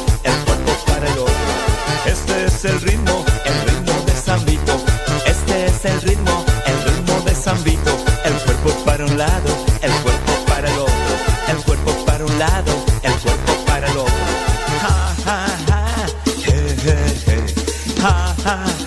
el 2.68 2.80
ritmo, 2.82 3.24
el 3.44 3.60
ritmo 3.68 4.04
de 4.04 4.12
San 4.12 4.44
Vito. 4.44 4.84
Este 5.26 5.66
es 5.66 5.84
el 5.84 6.00
ritmo, 6.02 6.44
el 6.66 6.82
ritmo 6.82 7.20
de 7.24 7.34
San 7.34 7.62
Vito. 7.64 7.96
El 8.24 8.34
cuerpo 8.44 8.70
para 8.84 9.04
un 9.06 9.16
lado, 9.16 9.66
el 9.80 9.92
cuerpo 10.02 10.32
para 10.46 10.68
el 10.68 10.78
otro, 10.78 11.14
el 11.48 11.56
cuerpo 11.64 12.04
para 12.04 12.24
un 12.24 12.38
lado, 12.38 12.72
el 13.02 13.12
cuerpo 13.14 13.52
para 13.66 13.86
el 13.90 13.96
otro. 13.96 14.14
Ja, 14.82 15.14
ja, 15.24 15.46
ja, 18.44 18.77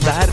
quiero 0.00 0.31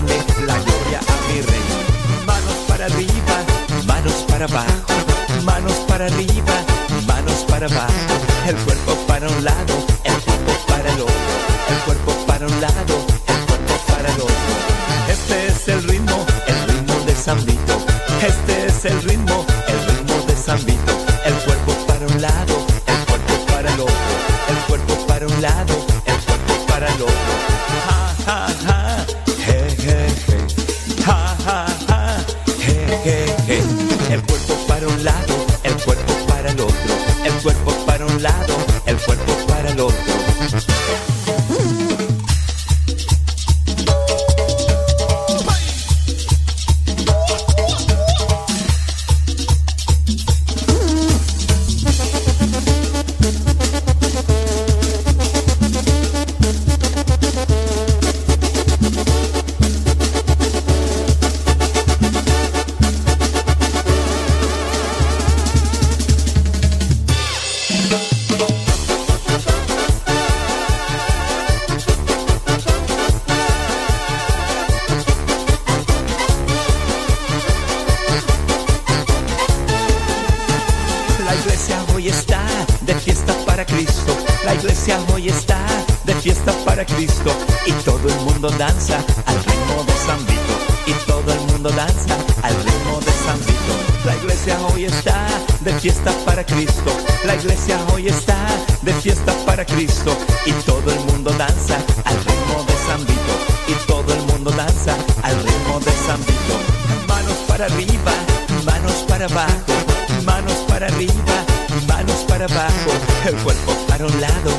para 110.80 110.96
arriba, 110.96 111.46
manos 111.90 112.24
para 112.26 112.46
abajo, 112.46 112.92
el 113.28 113.36
cuerpo 113.44 113.74
para 113.90 114.06
un 114.06 114.22
lado, 114.22 114.59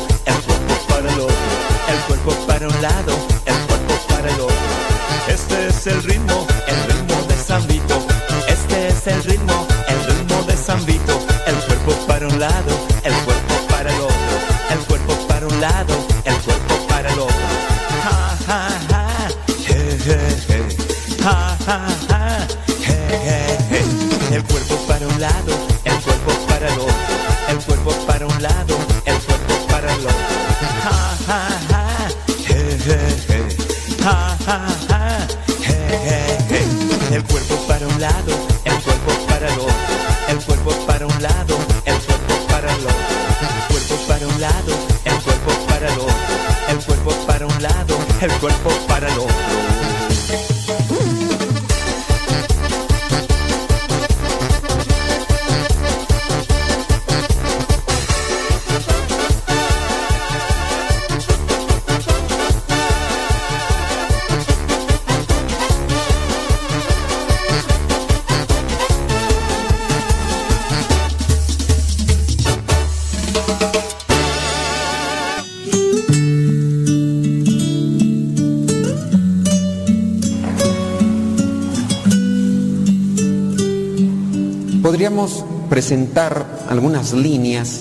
presentar 85.91 86.67
algunas 86.69 87.13
líneas 87.15 87.81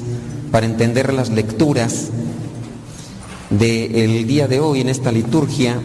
para 0.51 0.65
entender 0.65 1.13
las 1.13 1.29
lecturas 1.29 2.07
del 3.51 4.25
día 4.25 4.47
de 4.47 4.59
hoy 4.59 4.81
en 4.81 4.89
esta 4.89 5.11
liturgia. 5.11 5.79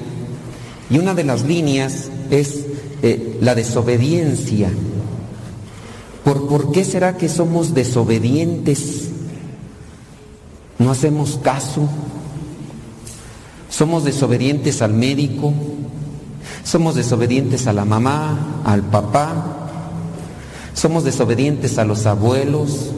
Y 0.89 0.99
una 0.99 1.13
de 1.13 1.25
las 1.25 1.43
líneas 1.45 2.09
es 2.31 2.65
eh, 3.03 3.37
la 3.43 3.55
desobediencia. 3.55 4.71
¿Por, 6.25 6.49
¿Por 6.49 6.73
qué 6.73 6.87
será 6.87 7.19
que 7.19 7.29
somos 7.29 7.75
desobedientes? 7.75 9.11
No 10.79 10.91
hacemos 10.91 11.39
caso. 11.43 11.87
Somos 13.69 14.05
desobedientes 14.05 14.81
al 14.81 14.95
médico. 14.95 15.53
Somos 16.63 16.95
desobedientes 16.95 17.67
a 17.67 17.75
la 17.75 17.85
mamá, 17.85 18.63
al 18.65 18.81
papá. 18.81 19.54
Somos 20.85 21.03
desobedientes 21.03 21.79
a 21.79 21.87
los 21.87 22.05
abuelos. 22.05 22.91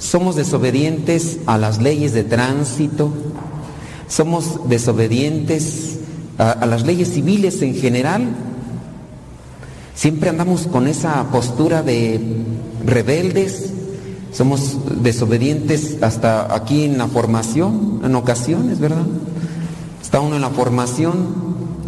Somos 0.00 0.34
desobedientes 0.34 1.38
a 1.46 1.56
las 1.56 1.80
leyes 1.80 2.12
de 2.12 2.24
tránsito. 2.24 3.12
Somos 4.08 4.68
desobedientes 4.68 6.00
a, 6.38 6.66
las 6.66 6.84
leyes 6.84 7.12
civiles 7.12 7.62
en 7.62 7.76
general. 7.76 8.26
Siempre 9.94 10.28
andamos 10.28 10.66
con 10.66 10.88
esa 10.88 11.22
postura 11.30 11.84
de 11.84 12.20
rebeldes. 12.84 13.70
Somos 14.32 14.78
desobedientes 15.00 15.98
hasta 16.02 16.52
aquí 16.52 16.82
en 16.82 16.98
la 16.98 17.06
formación, 17.06 18.00
en 18.02 18.12
ocasiones, 18.16 18.80
¿verdad? 18.80 19.06
Está 20.02 20.18
uno 20.18 20.34
en 20.34 20.42
la 20.42 20.50
formación 20.50 21.14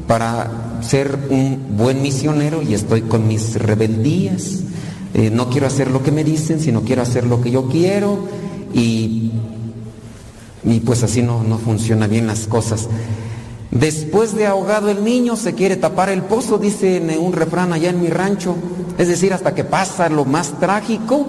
para 0.07 0.79
ser 0.83 1.19
un 1.31 1.77
buen 1.77 2.01
misionero 2.01 2.63
y 2.63 2.75
estoy 2.75 3.03
con 3.03 3.27
mis 3.27 3.57
rebeldías. 3.57 4.70
Eh, 5.15 5.31
no 5.31 5.51
quiero 5.51 5.67
hacer 5.67 5.91
lo 5.91 6.03
que 6.03 6.13
me 6.13 6.25
dicen, 6.25 6.61
sino 6.61 6.83
quiero 6.83 7.03
hacer 7.03 7.27
lo 7.27 7.41
que 7.41 7.51
yo 7.51 7.69
quiero 7.69 8.19
y, 8.73 9.33
y 10.65 10.81
pues 10.81 11.03
así 11.03 11.23
no, 11.23 11.43
no 11.43 11.59
funcionan 11.59 12.11
bien 12.11 12.27
las 12.27 12.47
cosas. 12.47 12.89
Después 13.71 14.35
de 14.35 14.47
ahogado 14.47 14.91
el 14.91 15.05
niño 15.05 15.37
se 15.37 15.55
quiere 15.55 15.77
tapar 15.77 16.09
el 16.09 16.23
pozo, 16.23 16.59
dice 16.59 17.01
un 17.21 17.33
refrán 17.33 17.73
allá 17.73 17.91
en 17.91 18.01
mi 18.01 18.09
rancho. 18.09 18.57
Es 18.99 19.09
decir, 19.09 19.33
hasta 19.33 19.55
que 19.55 19.65
pasa 19.65 20.09
lo 20.09 20.25
más 20.25 20.59
trágico, 20.59 21.27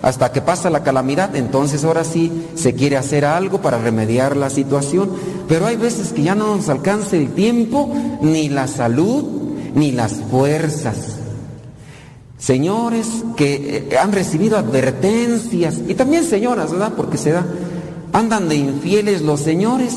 hasta 0.00 0.32
que 0.32 0.40
pasa 0.40 0.70
la 0.70 0.82
calamidad, 0.82 1.36
entonces 1.36 1.84
ahora 1.84 2.04
sí 2.04 2.46
se 2.54 2.74
quiere 2.74 2.96
hacer 2.96 3.24
algo 3.24 3.60
para 3.60 3.78
remediar 3.78 4.36
la 4.36 4.50
situación. 4.50 5.10
Pero 5.48 5.66
hay 5.66 5.76
veces 5.76 6.12
que 6.12 6.22
ya 6.22 6.34
no 6.34 6.56
nos 6.56 6.68
alcanza 6.68 7.16
el 7.16 7.32
tiempo, 7.32 7.94
ni 8.20 8.48
la 8.48 8.66
salud, 8.66 9.24
ni 9.74 9.92
las 9.92 10.14
fuerzas. 10.30 11.23
Señores 12.44 13.06
que 13.38 13.88
eh, 13.90 13.96
han 13.96 14.12
recibido 14.12 14.58
advertencias, 14.58 15.80
y 15.88 15.94
también 15.94 16.24
señoras, 16.24 16.72
¿verdad? 16.72 16.92
Porque 16.94 17.16
se 17.16 17.30
da, 17.30 17.46
andan 18.12 18.50
de 18.50 18.56
infieles 18.56 19.22
los 19.22 19.40
señores 19.40 19.96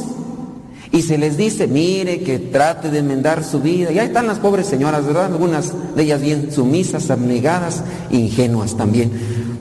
y 0.94 1.02
se 1.02 1.18
les 1.18 1.36
dice, 1.36 1.68
mire, 1.68 2.22
que 2.22 2.40
trate 2.40 2.90
de 2.90 3.00
enmendar 3.00 3.44
su 3.44 3.60
vida. 3.60 3.92
Y 3.92 4.00
ahí 4.00 4.08
están 4.08 4.28
las 4.28 4.40
pobres 4.40 4.66
señoras, 4.66 5.06
¿verdad? 5.06 5.26
Algunas 5.26 5.74
de 5.94 6.04
ellas 6.04 6.22
bien 6.22 6.50
sumisas, 6.54 7.12
abnegadas, 7.12 7.84
ingenuas 8.12 8.78
también. 8.78 9.12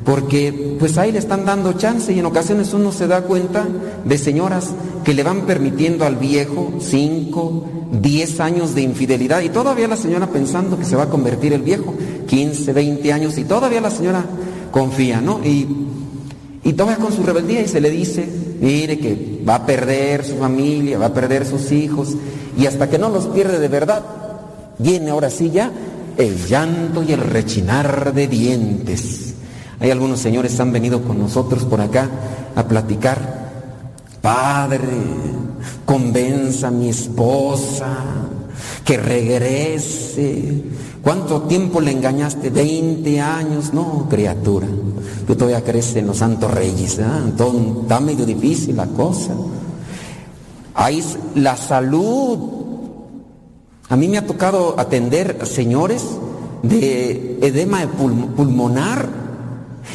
Porque 0.04 0.76
pues 0.78 0.96
ahí 0.96 1.10
le 1.10 1.18
están 1.18 1.44
dando 1.44 1.72
chance 1.72 2.12
y 2.12 2.20
en 2.20 2.26
ocasiones 2.26 2.72
uno 2.72 2.92
se 2.92 3.08
da 3.08 3.22
cuenta 3.22 3.66
de 4.04 4.16
señoras 4.16 4.70
que 5.04 5.12
le 5.12 5.24
van 5.24 5.40
permitiendo 5.40 6.06
al 6.06 6.14
viejo 6.14 6.74
5, 6.80 7.64
10 8.00 8.40
años 8.40 8.76
de 8.76 8.82
infidelidad 8.82 9.40
y 9.40 9.48
todavía 9.48 9.88
la 9.88 9.96
señora 9.96 10.28
pensando 10.28 10.78
que 10.78 10.84
se 10.84 10.94
va 10.94 11.04
a 11.04 11.10
convertir 11.10 11.52
el 11.52 11.62
viejo, 11.62 11.92
15, 12.26 12.72
20 12.72 13.12
años 13.12 13.38
y 13.38 13.44
todavía 13.44 13.80
la 13.80 13.90
señora 13.90 14.24
confía, 14.70 15.20
¿no? 15.20 15.40
Y, 15.44 15.66
y 16.64 16.72
todavía 16.72 17.02
con 17.02 17.12
su 17.12 17.22
rebeldía 17.22 17.62
y 17.62 17.68
se 17.68 17.80
le 17.80 17.90
dice, 17.90 18.28
mire 18.60 18.98
que 18.98 19.42
va 19.48 19.56
a 19.56 19.66
perder 19.66 20.24
su 20.24 20.36
familia, 20.36 20.98
va 20.98 21.06
a 21.06 21.14
perder 21.14 21.46
sus 21.46 21.70
hijos 21.72 22.14
y 22.58 22.66
hasta 22.66 22.88
que 22.88 22.98
no 22.98 23.08
los 23.08 23.26
pierde 23.26 23.58
de 23.58 23.68
verdad, 23.68 24.02
viene 24.78 25.10
ahora 25.10 25.30
sí 25.30 25.50
ya 25.50 25.70
el 26.16 26.46
llanto 26.46 27.02
y 27.02 27.12
el 27.12 27.20
rechinar 27.20 28.12
de 28.14 28.26
dientes. 28.26 29.34
Hay 29.78 29.90
algunos 29.90 30.20
señores 30.20 30.54
que 30.54 30.62
han 30.62 30.72
venido 30.72 31.02
con 31.02 31.18
nosotros 31.18 31.64
por 31.64 31.80
acá 31.80 32.08
a 32.54 32.66
platicar. 32.66 33.46
Padre, 34.22 34.88
convenza 35.84 36.68
a 36.68 36.70
mi 36.70 36.88
esposa 36.88 37.86
que 38.84 38.96
regrese. 38.96 40.62
¿Cuánto 41.06 41.42
tiempo 41.42 41.80
le 41.80 41.92
engañaste? 41.92 42.50
20 42.50 43.20
años. 43.20 43.72
No, 43.72 44.08
criatura. 44.10 44.66
Tú 45.24 45.36
todavía 45.36 45.62
crees 45.62 45.94
en 45.94 46.08
los 46.08 46.16
santos 46.16 46.50
reyes. 46.50 46.98
¿eh? 46.98 47.04
Entonces, 47.26 47.62
está 47.82 48.00
medio 48.00 48.26
difícil 48.26 48.74
la 48.74 48.88
cosa. 48.88 49.32
Ahí 50.74 50.98
es 50.98 51.16
la 51.36 51.56
salud. 51.56 52.38
A 53.88 53.94
mí 53.94 54.08
me 54.08 54.18
ha 54.18 54.26
tocado 54.26 54.74
atender 54.80 55.46
señores 55.46 56.02
de 56.64 57.38
edema 57.40 57.82
de 57.82 57.86
pul- 57.88 58.34
pulmonar 58.34 59.08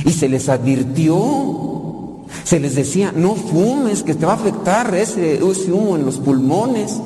y 0.06 0.12
se 0.12 0.30
les 0.30 0.48
advirtió, 0.48 2.24
se 2.46 2.62
les 2.62 2.76
decía, 2.76 3.12
no 3.14 3.36
fumes, 3.36 4.04
que 4.04 4.16
te 4.16 4.26
va 4.26 4.32
a 4.32 4.36
afectar 4.38 4.96
ese, 4.96 5.46
ese 5.46 5.74
humo 5.74 5.98
en 5.98 6.06
los 6.06 6.20
pulmones. 6.20 7.02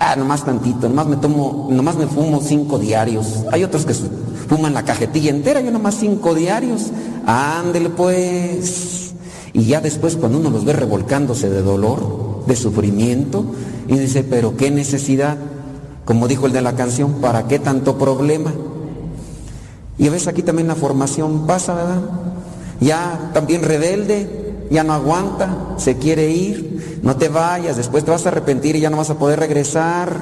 Ah, 0.00 0.16
nomás 0.16 0.44
tantito, 0.44 0.88
nomás 0.88 1.06
me 1.06 1.16
tomo, 1.16 1.68
nomás 1.70 1.96
me 1.96 2.06
fumo 2.06 2.40
cinco 2.40 2.78
diarios. 2.78 3.44
Hay 3.52 3.62
otros 3.62 3.86
que 3.86 3.94
fuman 3.94 4.74
la 4.74 4.84
cajetilla 4.84 5.30
entera, 5.30 5.60
yo 5.60 5.70
nomás 5.70 5.96
cinco 5.96 6.34
diarios. 6.34 6.90
Ándele 7.26 7.90
pues. 7.90 9.14
Y 9.52 9.64
ya 9.66 9.80
después 9.80 10.16
cuando 10.16 10.38
uno 10.38 10.50
los 10.50 10.64
ve 10.64 10.72
revolcándose 10.72 11.48
de 11.48 11.62
dolor, 11.62 12.44
de 12.46 12.56
sufrimiento. 12.56 13.44
Y 13.86 13.98
dice, 13.98 14.24
pero 14.24 14.56
qué 14.56 14.70
necesidad, 14.70 15.36
como 16.04 16.26
dijo 16.26 16.46
el 16.46 16.52
de 16.52 16.62
la 16.62 16.74
canción, 16.74 17.14
¿para 17.20 17.46
qué 17.46 17.58
tanto 17.58 17.96
problema? 17.98 18.52
Y 19.98 20.08
a 20.08 20.10
veces 20.10 20.28
aquí 20.28 20.42
también 20.42 20.68
la 20.68 20.74
formación 20.74 21.46
pasa, 21.46 21.74
¿verdad? 21.74 22.00
Ya 22.80 23.30
también 23.32 23.62
rebelde, 23.62 24.66
ya 24.70 24.82
no 24.82 24.92
aguanta, 24.92 25.74
se 25.76 25.96
quiere 25.98 26.30
ir, 26.30 26.73
no 27.04 27.16
te 27.16 27.28
vayas, 27.28 27.76
después 27.76 28.02
te 28.02 28.10
vas 28.10 28.24
a 28.24 28.30
arrepentir 28.30 28.76
y 28.76 28.80
ya 28.80 28.88
no 28.88 28.96
vas 28.96 29.10
a 29.10 29.18
poder 29.18 29.38
regresar. 29.38 30.16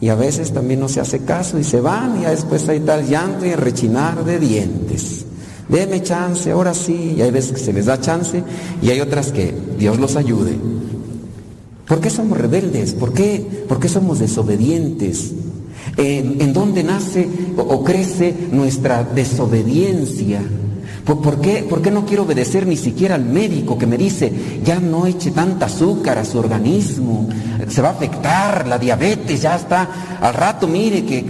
Y 0.00 0.08
a 0.08 0.14
veces 0.14 0.50
también 0.50 0.80
no 0.80 0.88
se 0.88 0.98
hace 0.98 1.20
caso 1.26 1.58
y 1.58 1.64
se 1.64 1.82
van 1.82 2.18
y 2.18 2.22
ya 2.22 2.30
después 2.30 2.66
hay 2.70 2.80
tal 2.80 3.06
llanto 3.06 3.44
y 3.44 3.54
rechinar 3.54 4.24
de 4.24 4.38
dientes. 4.38 5.26
Deme 5.68 6.02
chance, 6.02 6.50
ahora 6.50 6.72
sí. 6.72 7.14
Y 7.18 7.20
hay 7.20 7.30
veces 7.30 7.52
que 7.52 7.58
se 7.58 7.74
les 7.74 7.84
da 7.84 8.00
chance 8.00 8.42
y 8.80 8.88
hay 8.88 9.00
otras 9.02 9.30
que 9.30 9.54
Dios 9.78 9.98
los 9.98 10.16
ayude. 10.16 10.56
¿Por 11.86 12.00
qué 12.00 12.08
somos 12.08 12.38
rebeldes? 12.38 12.94
¿Por 12.94 13.12
qué, 13.12 13.64
por 13.68 13.78
qué 13.78 13.90
somos 13.90 14.20
desobedientes? 14.20 15.32
¿En, 15.98 16.52
dónde 16.54 16.82
nace 16.82 17.28
o 17.58 17.84
crece 17.84 18.34
nuestra 18.52 19.04
desobediencia? 19.04 20.40
¿Por, 21.04 21.40
qué, 21.40 21.66
¿Por 21.68 21.82
qué 21.82 21.90
no 21.90 22.04
quiero 22.06 22.22
obedecer 22.22 22.66
ni 22.66 22.76
siquiera 22.76 23.14
al 23.14 23.24
médico 23.24 23.76
que 23.76 23.86
me 23.86 23.96
dice, 23.96 24.32
ya 24.64 24.78
no 24.78 25.06
eche 25.06 25.30
tanta 25.30 25.66
azúcar 25.66 26.18
a 26.18 26.24
su 26.24 26.38
organismo, 26.38 27.28
se 27.68 27.82
va 27.82 27.88
a 27.88 27.92
afectar, 27.92 28.66
la 28.68 28.78
diabetes 28.78 29.42
ya 29.42 29.56
está, 29.56 29.88
al 30.20 30.34
rato 30.34 30.66
mire 30.66 31.04
que 31.04 31.24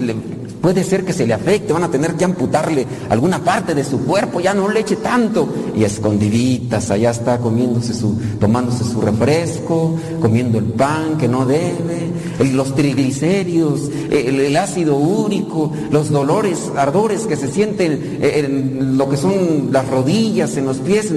puede 0.60 0.84
ser 0.84 1.04
que 1.04 1.12
se 1.12 1.26
le 1.26 1.34
afecte, 1.34 1.72
van 1.72 1.84
a 1.84 1.90
tener 1.90 2.14
que 2.14 2.24
amputarle 2.24 2.86
alguna 3.08 3.42
parte 3.42 3.74
de 3.74 3.84
su 3.84 4.04
cuerpo, 4.04 4.40
ya 4.40 4.54
no 4.54 4.68
le 4.68 4.80
eche 4.80 4.96
tanto. 4.96 5.48
Y 5.74 5.84
escondiditas, 5.84 6.90
allá 6.90 7.10
está 7.10 7.38
comiéndose 7.38 7.94
su, 7.94 8.20
tomándose 8.38 8.84
su 8.84 9.00
refresco, 9.00 9.96
comiendo 10.20 10.58
el 10.58 10.64
pan 10.64 11.16
que 11.18 11.28
no 11.28 11.46
debe, 11.46 12.09
los 12.44 12.74
triglicéridos, 12.74 13.90
el, 14.10 14.40
el 14.40 14.56
ácido 14.56 14.96
úrico, 14.96 15.72
los 15.90 16.10
dolores, 16.10 16.70
ardores 16.76 17.26
que 17.26 17.36
se 17.36 17.50
sienten 17.50 18.18
eh, 18.20 18.44
en 18.44 18.96
lo 18.96 19.08
que 19.08 19.16
son 19.16 19.70
las 19.70 19.88
rodillas, 19.88 20.56
en 20.56 20.66
los 20.66 20.78
pies. 20.78 21.12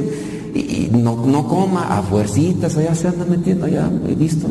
Y, 0.56 0.90
no, 0.92 1.16
no 1.26 1.48
coma 1.48 1.98
a 1.98 2.04
fuercitas, 2.04 2.78
allá 2.78 2.94
se 2.94 3.08
anda 3.08 3.26
metiendo, 3.26 3.66
allá 3.66 3.90
he 4.08 4.14
visto, 4.14 4.48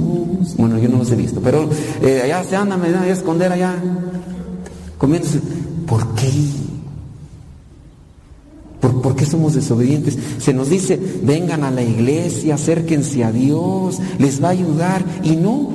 bueno, 0.57 0.77
yo 0.78 0.89
no 0.89 0.99
los 0.99 1.11
he 1.12 1.15
visto, 1.15 1.40
pero 1.40 1.69
eh, 2.03 2.23
allá 2.24 2.43
se 2.43 2.57
anda 2.57 2.77
metiendo, 2.77 3.03
allá 3.03 3.12
a 3.12 3.16
esconder 3.16 3.53
allá 3.53 3.74
comiéndose. 4.99 5.40
¿Por 5.86 6.15
qué? 6.15 6.31
¿Por, 8.81 9.01
por 9.01 9.15
qué 9.15 9.27
somos 9.27 9.55
desobedientes? 9.55 10.19
Se 10.39 10.53
nos 10.53 10.70
dice, 10.70 10.99
vengan 11.23 11.62
a 11.62 11.70
la 11.70 11.82
iglesia, 11.82 12.57
acérquense 12.57 13.23
a 13.23 13.31
Dios, 13.31 14.01
les 14.19 14.43
va 14.43 14.49
a 14.49 14.53
ayudar. 14.53 15.05
Y 15.23 15.36
no. 15.36 15.70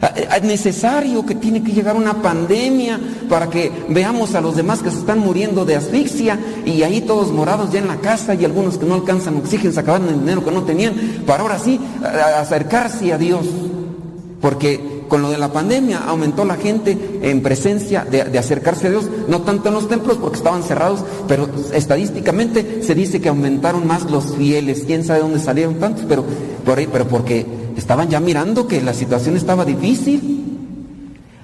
Ah, 0.00 0.12
Es 0.36 0.42
necesario 0.44 1.26
que 1.26 1.34
tiene 1.34 1.62
que 1.62 1.72
llegar 1.72 1.96
una 1.96 2.22
pandemia 2.22 3.00
para 3.28 3.50
que 3.50 3.72
veamos 3.88 4.34
a 4.34 4.40
los 4.40 4.54
demás 4.54 4.80
que 4.80 4.90
se 4.90 4.98
están 4.98 5.18
muriendo 5.18 5.64
de 5.64 5.74
asfixia 5.74 6.38
y 6.64 6.82
ahí 6.82 7.00
todos 7.00 7.32
morados 7.32 7.72
ya 7.72 7.80
en 7.80 7.88
la 7.88 7.96
casa 7.96 8.34
y 8.34 8.44
algunos 8.44 8.78
que 8.78 8.86
no 8.86 8.94
alcanzan 8.94 9.36
oxígeno, 9.36 9.72
se 9.72 9.80
acabaron 9.80 10.08
el 10.08 10.20
dinero 10.20 10.44
que 10.44 10.52
no 10.52 10.62
tenían, 10.62 10.94
para 11.26 11.42
ahora 11.42 11.58
sí 11.58 11.80
acercarse 12.36 13.12
a 13.12 13.18
Dios. 13.18 13.46
Porque 14.40 15.02
con 15.08 15.20
lo 15.20 15.30
de 15.30 15.38
la 15.38 15.52
pandemia 15.52 15.98
aumentó 16.06 16.44
la 16.44 16.54
gente 16.54 17.18
en 17.22 17.42
presencia 17.42 18.04
de, 18.04 18.24
de 18.24 18.38
acercarse 18.38 18.86
a 18.86 18.90
Dios, 18.90 19.06
no 19.26 19.40
tanto 19.40 19.68
en 19.68 19.74
los 19.74 19.88
templos 19.88 20.16
porque 20.18 20.36
estaban 20.36 20.62
cerrados, 20.62 21.00
pero 21.26 21.48
estadísticamente 21.72 22.84
se 22.84 22.94
dice 22.94 23.20
que 23.20 23.30
aumentaron 23.30 23.84
más 23.84 24.08
los 24.08 24.36
fieles, 24.36 24.84
quién 24.86 25.02
sabe 25.02 25.20
dónde 25.20 25.40
salieron 25.40 25.74
tantos, 25.80 26.04
pero 26.08 26.24
por 26.64 26.78
ahí, 26.78 26.88
pero 26.92 27.08
porque 27.08 27.57
estaban 27.78 28.08
ya 28.08 28.20
mirando 28.20 28.66
que 28.66 28.82
la 28.82 28.92
situación 28.92 29.36
estaba 29.36 29.64
difícil. 29.64 30.44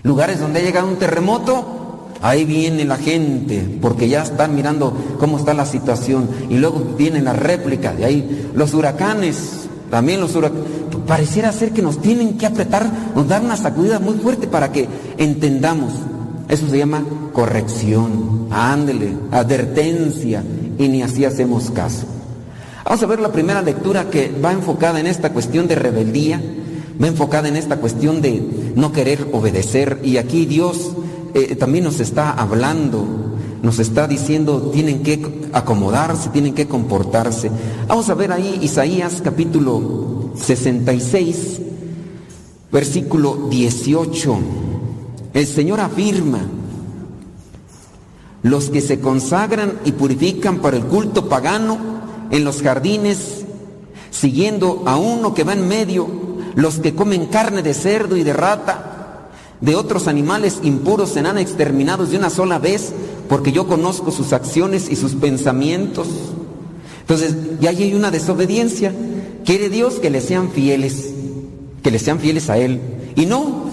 Lugares 0.03 0.41
donde 0.41 0.61
ha 0.61 0.63
llegado 0.63 0.89
un 0.89 0.97
terremoto, 0.97 2.11
ahí 2.21 2.45
viene 2.45 2.85
la 2.85 2.97
gente, 2.97 3.79
porque 3.81 4.09
ya 4.09 4.23
están 4.23 4.55
mirando 4.55 4.93
cómo 5.19 5.39
está 5.39 5.55
la 5.55 5.65
situación. 5.65 6.29
Y 6.51 6.59
luego 6.59 6.95
viene 6.99 7.23
la 7.23 7.33
réplica, 7.33 7.95
de 7.95 8.05
ahí 8.05 8.51
los 8.55 8.75
huracanes, 8.75 9.69
también 9.91 10.21
los 10.21 10.35
huracanes. 10.35 10.65
Pareciera 11.07 11.53
ser 11.53 11.73
que 11.73 11.83
nos 11.83 12.01
tienen 12.01 12.37
que 12.37 12.47
apretar, 12.47 12.91
nos 13.15 13.29
dar 13.29 13.43
una 13.43 13.57
sacudida 13.57 13.99
muy 13.99 14.15
fuerte 14.15 14.47
para 14.47 14.73
que 14.73 14.89
entendamos. 15.19 15.93
Eso 16.49 16.69
se 16.69 16.79
llama 16.79 17.05
corrección, 17.33 18.49
ándele, 18.51 19.15
advertencia, 19.31 20.43
y 20.79 20.89
ni 20.89 21.03
así 21.03 21.25
hacemos 21.25 21.71
caso. 21.71 22.07
Vamos 22.85 23.03
a 23.03 23.07
ver 23.07 23.19
la 23.19 23.33
primera 23.33 23.63
lectura 23.63 24.11
que 24.11 24.31
va 24.31 24.53
enfocada 24.53 25.01
en 25.01 25.07
esta 25.07 25.33
cuestión 25.33 25.67
de 25.67 25.75
rebeldía, 25.75 26.39
va 27.03 27.07
enfocada 27.07 27.49
en 27.49 27.57
esta 27.57 27.79
cuestión 27.79 28.21
de 28.21 28.73
no 28.77 28.93
querer 28.93 29.27
obedecer. 29.33 30.01
Y 30.05 30.19
aquí 30.19 30.45
Dios 30.45 30.93
eh, 31.33 31.57
también 31.57 31.85
nos 31.85 32.01
está 32.01 32.33
hablando, 32.33 33.07
nos 33.63 33.79
está 33.79 34.07
diciendo, 34.07 34.71
tienen 34.71 35.03
que 35.03 35.49
acomodarse, 35.55 36.29
tienen 36.29 36.53
que 36.53 36.69
comportarse. 36.69 37.51
Vamos 37.89 38.11
a 38.11 38.15
ver 38.15 38.33
ahí 38.33 38.59
Isaías 38.61 39.23
capítulo 39.25 40.33
66, 40.37 41.63
versículo 42.71 43.49
18. 43.49 44.39
El 45.33 45.47
Señor 45.47 45.81
afirma, 45.81 46.41
los 48.43 48.69
que 48.69 48.83
se 48.83 49.01
consagran 49.01 49.79
y 49.87 49.93
purifican 49.93 50.59
para 50.59 50.77
el 50.77 50.85
culto 50.85 51.31
pagano 51.31 51.94
en 52.31 52.45
los 52.45 52.63
jardines, 52.63 53.45
siguiendo 54.11 54.83
a 54.87 54.97
uno 54.97 55.35
que 55.35 55.45
va 55.45 55.53
en 55.53 55.69
medio, 55.69 56.09
los 56.55 56.77
que 56.77 56.95
comen 56.95 57.27
carne 57.27 57.63
de 57.63 57.75
cerdo 57.75 58.17
y 58.17 58.23
de 58.23 58.33
rata, 58.33 59.31
de 59.61 59.77
otros 59.77 60.09
animales 60.09 60.59
impuros 60.63 61.11
serán 61.11 61.39
exterminados 61.39 62.11
de 62.11 62.19
una 62.19 62.31
sola 62.31 62.59
vez, 62.59 62.93
porque 63.29 63.53
yo 63.53 63.67
conozco 63.67 64.11
sus 64.11 64.33
acciones 64.33 64.91
y 64.91 64.97
sus 64.97 65.15
pensamientos. 65.15 66.07
Entonces, 67.01 67.35
ya 67.61 67.71
hay 67.71 67.95
una 67.95 68.11
desobediencia. 68.11 68.95
Quiere 69.45 69.69
Dios 69.69 69.95
que 69.95 70.11
le 70.11 70.21
sean 70.21 70.51
fieles, 70.51 71.13
que 71.83 71.91
le 71.91 71.99
sean 71.99 72.19
fieles 72.19 72.51
a 72.51 72.59
Él. 72.59 72.81
Y 73.17 73.27
no, 73.27 73.64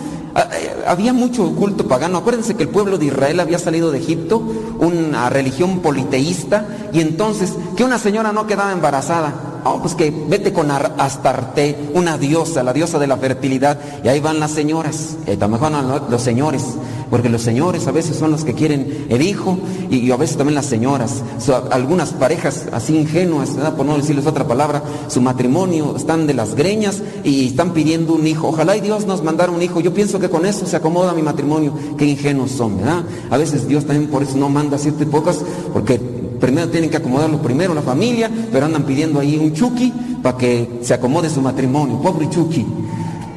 había 0.87 1.13
mucho 1.13 1.53
culto 1.55 1.87
pagano. 1.87 2.19
Acuérdense 2.19 2.55
que 2.55 2.63
el 2.63 2.69
pueblo 2.69 2.97
de 2.97 3.05
Israel 3.05 3.39
había 3.39 3.59
salido 3.59 3.91
de 3.91 3.99
Egipto, 3.99 4.41
una 4.79 5.29
religión 5.29 5.79
politeísta, 5.79 6.65
y 6.93 7.01
entonces 7.01 7.53
que 7.75 7.83
una 7.83 7.99
señora 7.99 8.31
no 8.31 8.47
quedaba 8.47 8.71
embarazada. 8.71 9.33
Oh, 9.63 9.79
pues 9.79 9.93
que 9.93 10.09
vete 10.27 10.51
con 10.53 10.71
Ar- 10.71 10.95
Astarte, 10.97 11.91
una 11.93 12.17
diosa, 12.17 12.63
la 12.63 12.73
diosa 12.73 12.97
de 12.97 13.05
la 13.05 13.17
fertilidad, 13.17 13.77
y 14.03 14.07
ahí 14.07 14.19
van 14.19 14.39
las 14.39 14.51
señoras, 14.51 15.17
eh, 15.27 15.37
también 15.37 15.61
los 16.09 16.21
señores, 16.21 16.63
porque 17.11 17.29
los 17.29 17.41
señores 17.41 17.85
a 17.87 17.91
veces 17.91 18.15
son 18.15 18.31
los 18.31 18.45
que 18.45 18.53
quieren 18.53 19.05
el 19.09 19.21
hijo, 19.21 19.59
y, 19.91 20.09
a 20.09 20.15
veces 20.15 20.37
también 20.37 20.55
las 20.55 20.65
señoras. 20.65 21.21
Algunas 21.69 22.13
parejas 22.13 22.65
así 22.71 22.97
ingenuas, 22.97 23.49
por 23.75 23.85
no 23.85 23.97
decirles 23.97 24.25
otra 24.25 24.47
palabra, 24.47 24.81
su 25.09 25.21
matrimonio 25.21 25.95
están 25.97 26.25
de 26.25 26.33
las 26.33 26.55
greñas 26.55 27.03
y 27.23 27.47
están 27.47 27.73
pidiendo 27.73 28.13
un 28.13 28.25
hijo. 28.25 28.47
Ojalá 28.47 28.77
y 28.77 28.81
Dios 28.81 29.05
nos 29.05 29.23
mandara 29.23 29.51
un 29.51 29.61
hijo. 29.61 29.81
Yo 29.81 29.93
pienso 29.93 30.19
que 30.19 30.29
con 30.29 30.45
eso 30.45 30.65
se 30.65 30.77
acomoda 30.77 31.13
mi 31.13 31.21
matrimonio. 31.21 31.73
Qué 31.97 32.05
ingenuos 32.05 32.51
son, 32.51 32.77
¿verdad? 32.77 33.03
A 33.29 33.37
veces 33.37 33.67
Dios 33.67 33.85
también 33.85 34.09
por 34.09 34.23
eso 34.23 34.37
no 34.37 34.47
manda 34.47 34.77
ciertas 34.77 35.07
pocas, 35.07 35.39
porque 35.73 35.99
primero 36.39 36.69
tienen 36.69 36.89
que 36.89 36.97
acomodarlo 36.97 37.41
primero 37.41 37.73
la 37.73 37.81
familia, 37.81 38.31
pero 38.53 38.65
andan 38.65 38.83
pidiendo 38.83 39.19
ahí 39.19 39.37
un 39.37 39.51
chuki 39.53 39.91
para 40.23 40.37
que 40.37 40.79
se 40.81 40.93
acomode 40.93 41.29
su 41.29 41.41
matrimonio. 41.41 42.01
Pobre 42.01 42.29
chuki. 42.29 42.65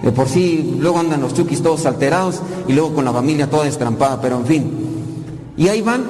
De 0.05 0.13
por 0.13 0.29
sí, 0.29 0.77
luego 0.79 0.99
andan 0.99 1.23
los 1.23 1.33
chukis 1.33 1.63
todos 1.63 1.87
alterados 1.87 2.41
y 2.69 2.75
luego 2.75 2.95
con 2.95 3.07
la 3.07 3.13
familia 3.13 3.49
toda 3.49 3.67
estrampada, 3.67 4.21
pero 4.21 4.37
en 4.37 4.45
fin. 4.45 4.71
Y 5.57 5.69
ahí 5.69 5.81
van, 5.81 6.05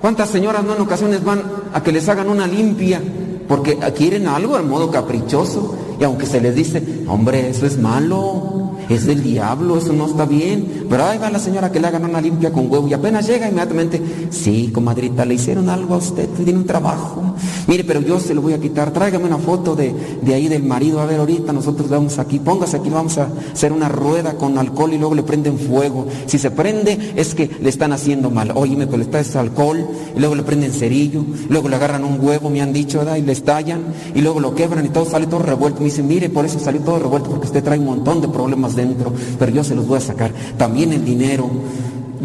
¿cuántas 0.00 0.30
señoras 0.30 0.64
no 0.64 0.74
en 0.74 0.80
ocasiones 0.80 1.22
van 1.22 1.42
a 1.74 1.82
que 1.82 1.92
les 1.92 2.08
hagan 2.08 2.30
una 2.30 2.46
limpia? 2.46 3.02
Porque 3.46 3.76
quieren 3.94 4.26
algo 4.26 4.56
al 4.56 4.64
modo 4.64 4.90
caprichoso. 4.90 5.76
Y 6.00 6.04
aunque 6.04 6.24
se 6.24 6.40
les 6.40 6.54
dice, 6.54 7.04
hombre, 7.08 7.50
eso 7.50 7.66
es 7.66 7.76
malo, 7.76 8.76
es 8.94 9.06
del 9.06 9.22
diablo, 9.22 9.78
eso 9.78 9.92
no 9.92 10.06
está 10.06 10.24
bien. 10.26 10.86
Pero 10.88 11.04
ahí 11.04 11.18
va 11.18 11.30
la 11.30 11.38
señora 11.38 11.70
que 11.70 11.80
le 11.80 11.86
hagan 11.86 12.04
una 12.04 12.20
limpia 12.20 12.52
con 12.52 12.70
huevo 12.70 12.88
y 12.88 12.94
apenas 12.94 13.26
llega 13.26 13.48
inmediatamente, 13.48 14.00
sí, 14.30 14.70
comadrita, 14.72 15.24
le 15.24 15.34
hicieron 15.34 15.68
algo 15.68 15.94
a 15.94 15.98
usted, 15.98 16.28
tiene 16.30 16.58
un 16.58 16.66
trabajo. 16.66 17.22
Mire, 17.66 17.84
pero 17.84 18.00
yo 18.00 18.18
se 18.20 18.34
lo 18.34 18.42
voy 18.42 18.52
a 18.52 18.60
quitar, 18.60 18.92
tráigame 18.92 19.26
una 19.26 19.38
foto 19.38 19.76
de, 19.76 19.94
de 20.22 20.34
ahí 20.34 20.48
del 20.48 20.62
marido, 20.62 21.00
a 21.00 21.06
ver, 21.06 21.20
ahorita 21.20 21.52
nosotros 21.52 21.88
vamos 21.88 22.18
aquí, 22.18 22.38
póngase 22.38 22.76
aquí, 22.76 22.90
vamos 22.90 23.18
a 23.18 23.28
hacer 23.52 23.72
una 23.72 23.88
rueda 23.88 24.34
con 24.34 24.58
alcohol 24.58 24.92
y 24.92 24.98
luego 24.98 25.14
le 25.14 25.22
prenden 25.22 25.58
fuego. 25.58 26.06
Si 26.26 26.38
se 26.38 26.50
prende 26.50 27.12
es 27.16 27.34
que 27.34 27.50
le 27.60 27.68
están 27.68 27.92
haciendo 27.92 28.30
mal. 28.30 28.52
Óyeme, 28.54 28.86
pues 28.86 29.06
le 29.06 29.38
alcohol 29.38 29.86
y 30.16 30.18
luego 30.18 30.34
le 30.34 30.42
prenden 30.42 30.72
cerillo, 30.72 31.24
luego 31.48 31.68
le 31.68 31.76
agarran 31.76 32.04
un 32.04 32.18
huevo, 32.20 32.50
me 32.50 32.60
han 32.60 32.72
dicho, 32.72 32.98
¿verdad? 32.98 33.16
Y 33.16 33.22
le 33.22 33.32
estallan 33.32 33.82
y 34.14 34.20
luego 34.20 34.40
lo 34.40 34.54
quebran 34.54 34.84
y 34.84 34.88
todo 34.88 35.04
sale 35.04 35.26
todo 35.26 35.40
revuelto. 35.40 35.80
Me 35.80 35.86
dicen, 35.86 36.06
mire, 36.06 36.28
por 36.30 36.44
eso 36.44 36.58
salió 36.58 36.80
todo 36.80 36.98
revuelto 36.98 37.30
porque 37.30 37.46
usted 37.46 37.62
trae 37.62 37.78
un 37.78 37.86
montón 37.86 38.20
de 38.20 38.28
problemas 38.28 38.74
dentro, 38.80 39.12
pero 39.38 39.52
yo 39.52 39.64
se 39.64 39.74
los 39.74 39.86
voy 39.86 39.98
a 39.98 40.00
sacar. 40.00 40.32
También 40.56 40.92
el 40.92 41.04
dinero, 41.04 41.50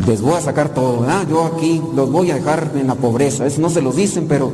les 0.08 0.22
voy 0.22 0.34
a 0.34 0.42
sacar 0.42 0.74
todo, 0.74 1.02
¿verdad? 1.02 1.28
Yo 1.30 1.46
aquí 1.46 1.82
los 1.96 2.12
voy 2.12 2.32
a 2.32 2.36
dejar 2.36 2.72
en 2.76 2.88
la 2.88 2.96
pobreza. 2.96 3.46
Eso 3.46 3.62
no 3.62 3.70
se 3.70 3.82
los 3.82 3.96
dicen, 3.96 4.26
pero... 4.28 4.52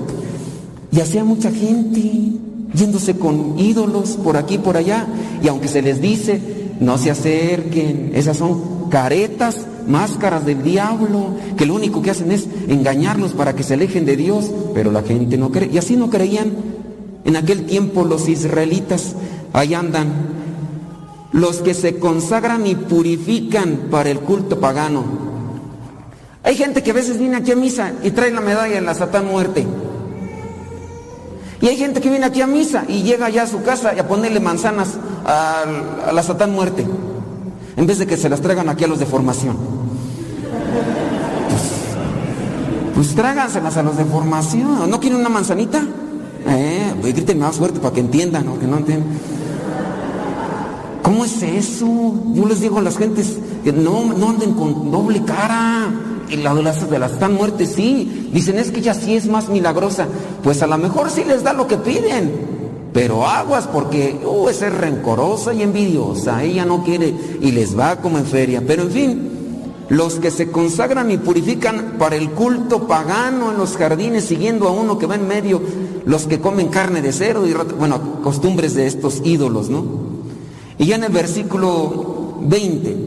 Y 0.92 1.00
hacía 1.00 1.24
mucha 1.24 1.52
gente 1.52 2.34
yéndose 2.74 3.16
con 3.16 3.58
ídolos 3.58 4.12
por 4.24 4.38
aquí 4.38 4.58
por 4.58 4.78
allá 4.78 5.08
Y 5.42 5.48
aunque 5.48 5.68
se 5.68 5.82
les 5.82 6.02
dice, 6.02 6.42
no 6.80 6.98
se 6.98 7.12
acerquen, 7.12 8.12
esas 8.14 8.38
son 8.38 8.90
caretas, 8.90 9.66
máscaras 9.88 10.46
del 10.46 10.64
diablo, 10.64 11.36
que 11.58 11.66
lo 11.66 11.76
único 11.76 12.02
que 12.02 12.12
hacen 12.12 12.32
es 12.32 12.48
engañarlos 12.68 13.32
para 13.32 13.56
que 13.56 13.64
se 13.64 13.76
alejen 13.76 14.06
de 14.06 14.18
Dios, 14.18 14.52
pero 14.74 14.92
la 14.92 15.02
gente 15.02 15.38
no 15.38 15.52
cree. 15.52 15.70
Y 15.72 15.78
así 15.78 15.96
no 15.96 16.10
creían 16.10 16.52
en 17.24 17.36
aquel 17.36 17.66
tiempo 17.66 18.04
los 18.04 18.28
israelitas. 18.28 19.16
Ahí 19.54 19.74
andan 19.74 20.41
los 21.32 21.58
que 21.58 21.74
se 21.74 21.98
consagran 21.98 22.68
y 22.68 22.76
purifican 22.76 23.88
para 23.90 24.10
el 24.10 24.20
culto 24.20 24.60
pagano. 24.60 25.04
Hay 26.44 26.56
gente 26.56 26.82
que 26.84 26.92
a 26.92 26.94
veces 26.94 27.18
viene 27.18 27.38
aquí 27.38 27.52
a 27.52 27.56
misa 27.56 27.94
y 28.04 28.12
trae 28.12 28.32
la 28.32 28.42
medalla 28.42 28.76
de 28.76 28.82
la 28.82 28.94
Satán 28.94 29.28
muerte. 29.28 29.66
Y 31.62 31.68
hay 31.68 31.78
gente 31.78 32.02
que 32.02 32.10
viene 32.10 32.26
aquí 32.26 32.42
a 32.42 32.48
misa 32.48 32.84
y 32.88 33.04
llega 33.04 33.30
ya 33.30 33.44
a 33.44 33.48
su 33.48 33.62
casa 33.62 33.94
y 33.96 34.00
a 34.00 34.08
ponerle 34.08 34.40
manzanas 34.40 34.98
a, 35.26 36.12
la 36.12 36.24
Satán 36.24 36.52
muerte. 36.52 36.86
En 37.78 37.86
vez 37.86 38.00
de 38.00 38.08
que 38.08 38.18
se 38.18 38.28
las 38.28 38.42
traigan 38.42 38.68
aquí 38.70 38.84
a 38.84 38.88
los 38.88 39.00
de 39.00 39.06
formación. 39.06 39.56
Pues, 41.50 41.62
pues 42.96 43.16
tráganselas 43.16 43.78
a 43.78 43.84
los 43.84 43.96
de 43.96 44.06
formación. 44.06 44.90
¿No 44.90 45.00
quieren 45.00 45.20
una 45.20 45.30
manzanita? 45.30 45.84
Eh, 46.48 46.94
pues 47.00 47.14
griten 47.14 47.38
más 47.38 47.56
fuerte 47.58 47.80
para 47.80 47.94
que 47.94 48.00
entiendan 48.00 48.48
o 48.48 48.60
que 48.60 48.66
no 48.66 48.78
entiendan. 48.78 49.08
¿Cómo 51.12 51.26
es 51.26 51.44
eso? 51.44 52.14
Yo 52.34 52.46
les 52.46 52.62
digo 52.62 52.78
a 52.78 52.82
las 52.82 52.98
gentes 52.98 53.38
que 53.66 53.74
no, 53.74 54.14
no 54.18 54.30
anden 54.30 54.54
con 54.54 54.90
doble 54.92 55.22
cara. 55.26 55.92
Y 56.30 56.38
la 56.38 56.56
de 56.56 56.64
las, 56.64 56.90
de 56.90 57.00
las 57.00 57.20
tan 57.20 57.34
muertes, 57.34 57.74
sí. 57.76 58.30
Dicen, 58.32 58.58
es 58.58 58.72
que 58.72 58.80
ella 58.80 58.94
sí 58.94 59.18
es 59.18 59.28
más 59.28 59.50
milagrosa. 59.50 60.08
Pues 60.42 60.62
a 60.62 60.68
lo 60.68 60.78
mejor 60.78 61.10
sí 61.10 61.26
les 61.26 61.44
da 61.44 61.52
lo 61.52 61.68
que 61.68 61.76
piden. 61.76 62.32
Pero 62.94 63.28
aguas 63.28 63.68
porque 63.68 64.22
uh, 64.26 64.48
es 64.48 64.62
rencorosa 64.62 65.54
y 65.54 65.64
envidiosa. 65.64 66.46
Ella 66.46 66.64
no 66.64 66.86
quiere 66.86 67.14
y 67.42 67.52
les 67.52 67.78
va 67.78 67.98
como 67.98 68.18
en 68.18 68.26
feria. 68.26 68.64
Pero 68.66 68.84
en 68.84 68.92
fin, 68.92 69.32
los 69.90 70.16
que 70.16 70.32
se 70.32 70.50
consagran 70.50 71.12
y 71.12 71.18
purifican 71.18 71.96
para 72.00 72.16
el 72.16 72.30
culto 72.30 72.88
pagano 72.88 73.52
en 73.52 73.58
los 73.58 73.76
jardines, 73.76 74.24
siguiendo 74.24 74.66
a 74.70 74.72
uno 74.72 74.98
que 74.98 75.08
va 75.08 75.16
en 75.16 75.28
medio, 75.28 75.62
los 76.06 76.26
que 76.26 76.40
comen 76.40 76.70
carne 76.70 77.02
de 77.02 77.12
cerdo 77.12 77.46
y, 77.46 77.54
bueno, 77.78 78.22
costumbres 78.24 78.76
de 78.76 78.88
estos 78.88 79.22
ídolos, 79.26 79.70
¿no? 79.70 80.11
Y 80.82 80.88
ya 80.88 80.96
en 80.96 81.04
el 81.04 81.12
versículo 81.12 82.40
20, 82.42 82.98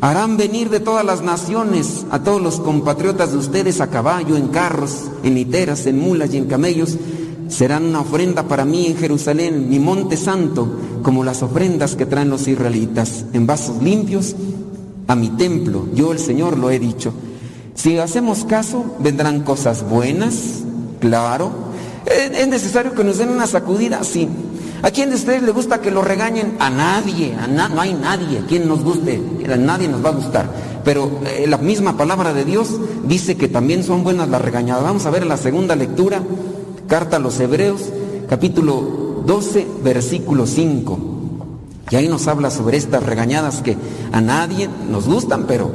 harán 0.00 0.38
venir 0.38 0.70
de 0.70 0.80
todas 0.80 1.04
las 1.04 1.20
naciones 1.20 2.06
a 2.10 2.22
todos 2.22 2.40
los 2.40 2.58
compatriotas 2.58 3.32
de 3.32 3.36
ustedes 3.36 3.82
a 3.82 3.90
caballo, 3.90 4.34
en 4.38 4.48
carros, 4.48 5.10
en 5.22 5.34
literas, 5.34 5.84
en 5.84 6.00
mulas 6.00 6.32
y 6.32 6.38
en 6.38 6.46
camellos. 6.46 6.96
Serán 7.48 7.84
una 7.84 8.00
ofrenda 8.00 8.44
para 8.44 8.64
mí 8.64 8.86
en 8.86 8.96
Jerusalén, 8.96 9.68
mi 9.68 9.78
monte 9.78 10.16
santo, 10.16 10.66
como 11.02 11.22
las 11.22 11.42
ofrendas 11.42 11.96
que 11.96 12.06
traen 12.06 12.30
los 12.30 12.48
israelitas, 12.48 13.26
en 13.34 13.46
vasos 13.46 13.82
limpios 13.82 14.34
a 15.06 15.14
mi 15.14 15.28
templo. 15.28 15.86
Yo 15.92 16.12
el 16.12 16.20
Señor 16.20 16.56
lo 16.56 16.70
he 16.70 16.78
dicho. 16.78 17.12
Si 17.74 17.98
hacemos 17.98 18.46
caso, 18.46 18.96
vendrán 19.00 19.42
cosas 19.42 19.86
buenas, 19.86 20.62
claro. 20.98 21.50
¿Es 22.06 22.48
necesario 22.48 22.94
que 22.94 23.04
nos 23.04 23.18
den 23.18 23.28
una 23.28 23.46
sacudida? 23.46 24.02
Sí. 24.02 24.30
¿A 24.82 24.90
quién 24.92 25.10
de 25.10 25.16
ustedes 25.16 25.42
le 25.42 25.50
gusta 25.50 25.80
que 25.80 25.90
lo 25.90 26.02
regañen? 26.02 26.56
A 26.60 26.70
nadie, 26.70 27.34
a 27.34 27.48
na 27.48 27.68
no 27.68 27.80
hay 27.80 27.94
nadie 27.94 28.38
a 28.38 28.46
quien 28.46 28.68
nos 28.68 28.84
guste, 28.84 29.20
a 29.52 29.56
nadie 29.56 29.88
nos 29.88 30.04
va 30.04 30.10
a 30.10 30.12
gustar. 30.12 30.48
Pero 30.84 31.20
eh, 31.26 31.46
la 31.48 31.58
misma 31.58 31.96
palabra 31.96 32.32
de 32.32 32.44
Dios 32.44 32.78
dice 33.04 33.36
que 33.36 33.48
también 33.48 33.82
son 33.82 34.04
buenas 34.04 34.28
las 34.28 34.40
regañadas. 34.40 34.84
Vamos 34.84 35.04
a 35.06 35.10
ver 35.10 35.26
la 35.26 35.36
segunda 35.36 35.74
lectura, 35.74 36.22
carta 36.86 37.16
a 37.16 37.20
los 37.20 37.40
Hebreos, 37.40 37.90
capítulo 38.28 39.22
12, 39.26 39.66
versículo 39.82 40.46
5. 40.46 40.98
Y 41.90 41.96
ahí 41.96 42.06
nos 42.06 42.28
habla 42.28 42.50
sobre 42.50 42.76
estas 42.76 43.02
regañadas 43.02 43.62
que 43.62 43.76
a 44.12 44.20
nadie 44.20 44.68
nos 44.88 45.08
gustan, 45.08 45.46
pero 45.48 45.72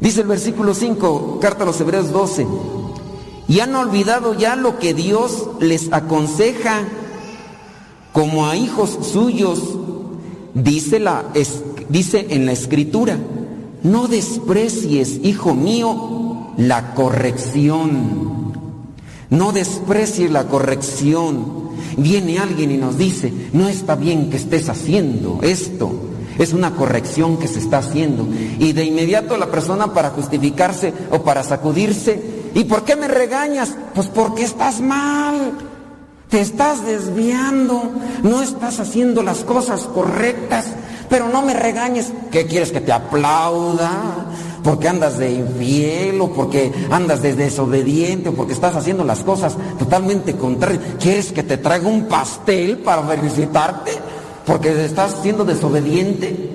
dice 0.00 0.20
el 0.20 0.28
versículo 0.28 0.72
5, 0.74 1.38
carta 1.40 1.64
a 1.64 1.66
los 1.66 1.80
Hebreos 1.80 2.12
12, 2.12 2.46
y 3.48 3.58
han 3.58 3.74
olvidado 3.74 4.34
ya 4.34 4.54
lo 4.54 4.78
que 4.78 4.94
Dios 4.94 5.48
les 5.58 5.92
aconseja 5.92 6.84
como 8.12 8.46
a 8.46 8.56
hijos 8.56 8.98
suyos, 9.02 9.60
dice, 10.54 10.98
la, 10.98 11.24
dice 11.88 12.26
en 12.30 12.46
la 12.46 12.52
escritura, 12.52 13.18
no 13.82 14.08
desprecies, 14.08 15.20
hijo 15.22 15.54
mío, 15.54 16.52
la 16.56 16.94
corrección. 16.94 18.50
No 19.30 19.52
desprecies 19.52 20.30
la 20.30 20.48
corrección. 20.48 21.70
Viene 21.96 22.38
alguien 22.38 22.72
y 22.72 22.76
nos 22.76 22.98
dice, 22.98 23.32
no 23.52 23.68
está 23.68 23.94
bien 23.94 24.30
que 24.30 24.36
estés 24.36 24.68
haciendo 24.68 25.38
esto. 25.42 25.92
Es 26.38 26.52
una 26.52 26.74
corrección 26.74 27.38
que 27.38 27.48
se 27.48 27.58
está 27.58 27.78
haciendo. 27.78 28.26
Y 28.58 28.72
de 28.72 28.84
inmediato 28.84 29.36
la 29.36 29.50
persona 29.50 29.92
para 29.92 30.10
justificarse 30.10 30.92
o 31.10 31.22
para 31.22 31.42
sacudirse, 31.42 32.50
¿y 32.54 32.64
por 32.64 32.84
qué 32.84 32.96
me 32.96 33.08
regañas? 33.08 33.74
Pues 33.94 34.08
porque 34.08 34.44
estás 34.44 34.80
mal. 34.80 35.69
Te 36.30 36.40
estás 36.40 36.86
desviando, 36.86 37.90
no 38.22 38.40
estás 38.40 38.78
haciendo 38.78 39.24
las 39.24 39.38
cosas 39.38 39.82
correctas, 39.82 40.66
pero 41.08 41.28
no 41.28 41.42
me 41.42 41.54
regañes. 41.54 42.12
¿Qué 42.30 42.46
quieres 42.46 42.70
que 42.70 42.80
te 42.80 42.92
aplauda? 42.92 44.26
Porque 44.62 44.86
andas 44.86 45.18
de 45.18 45.32
infiel 45.32 46.20
o 46.20 46.32
porque 46.32 46.72
andas 46.92 47.20
de 47.22 47.34
desobediente 47.34 48.28
o 48.28 48.34
porque 48.34 48.52
estás 48.52 48.76
haciendo 48.76 49.02
las 49.02 49.24
cosas 49.24 49.56
totalmente 49.76 50.36
contrarias. 50.36 50.80
¿Quieres 51.00 51.32
que 51.32 51.42
te 51.42 51.56
traiga 51.56 51.88
un 51.88 52.04
pastel 52.04 52.78
para 52.78 53.02
felicitarte? 53.02 53.90
Porque 54.46 54.84
estás 54.84 55.16
siendo 55.22 55.44
desobediente. 55.44 56.48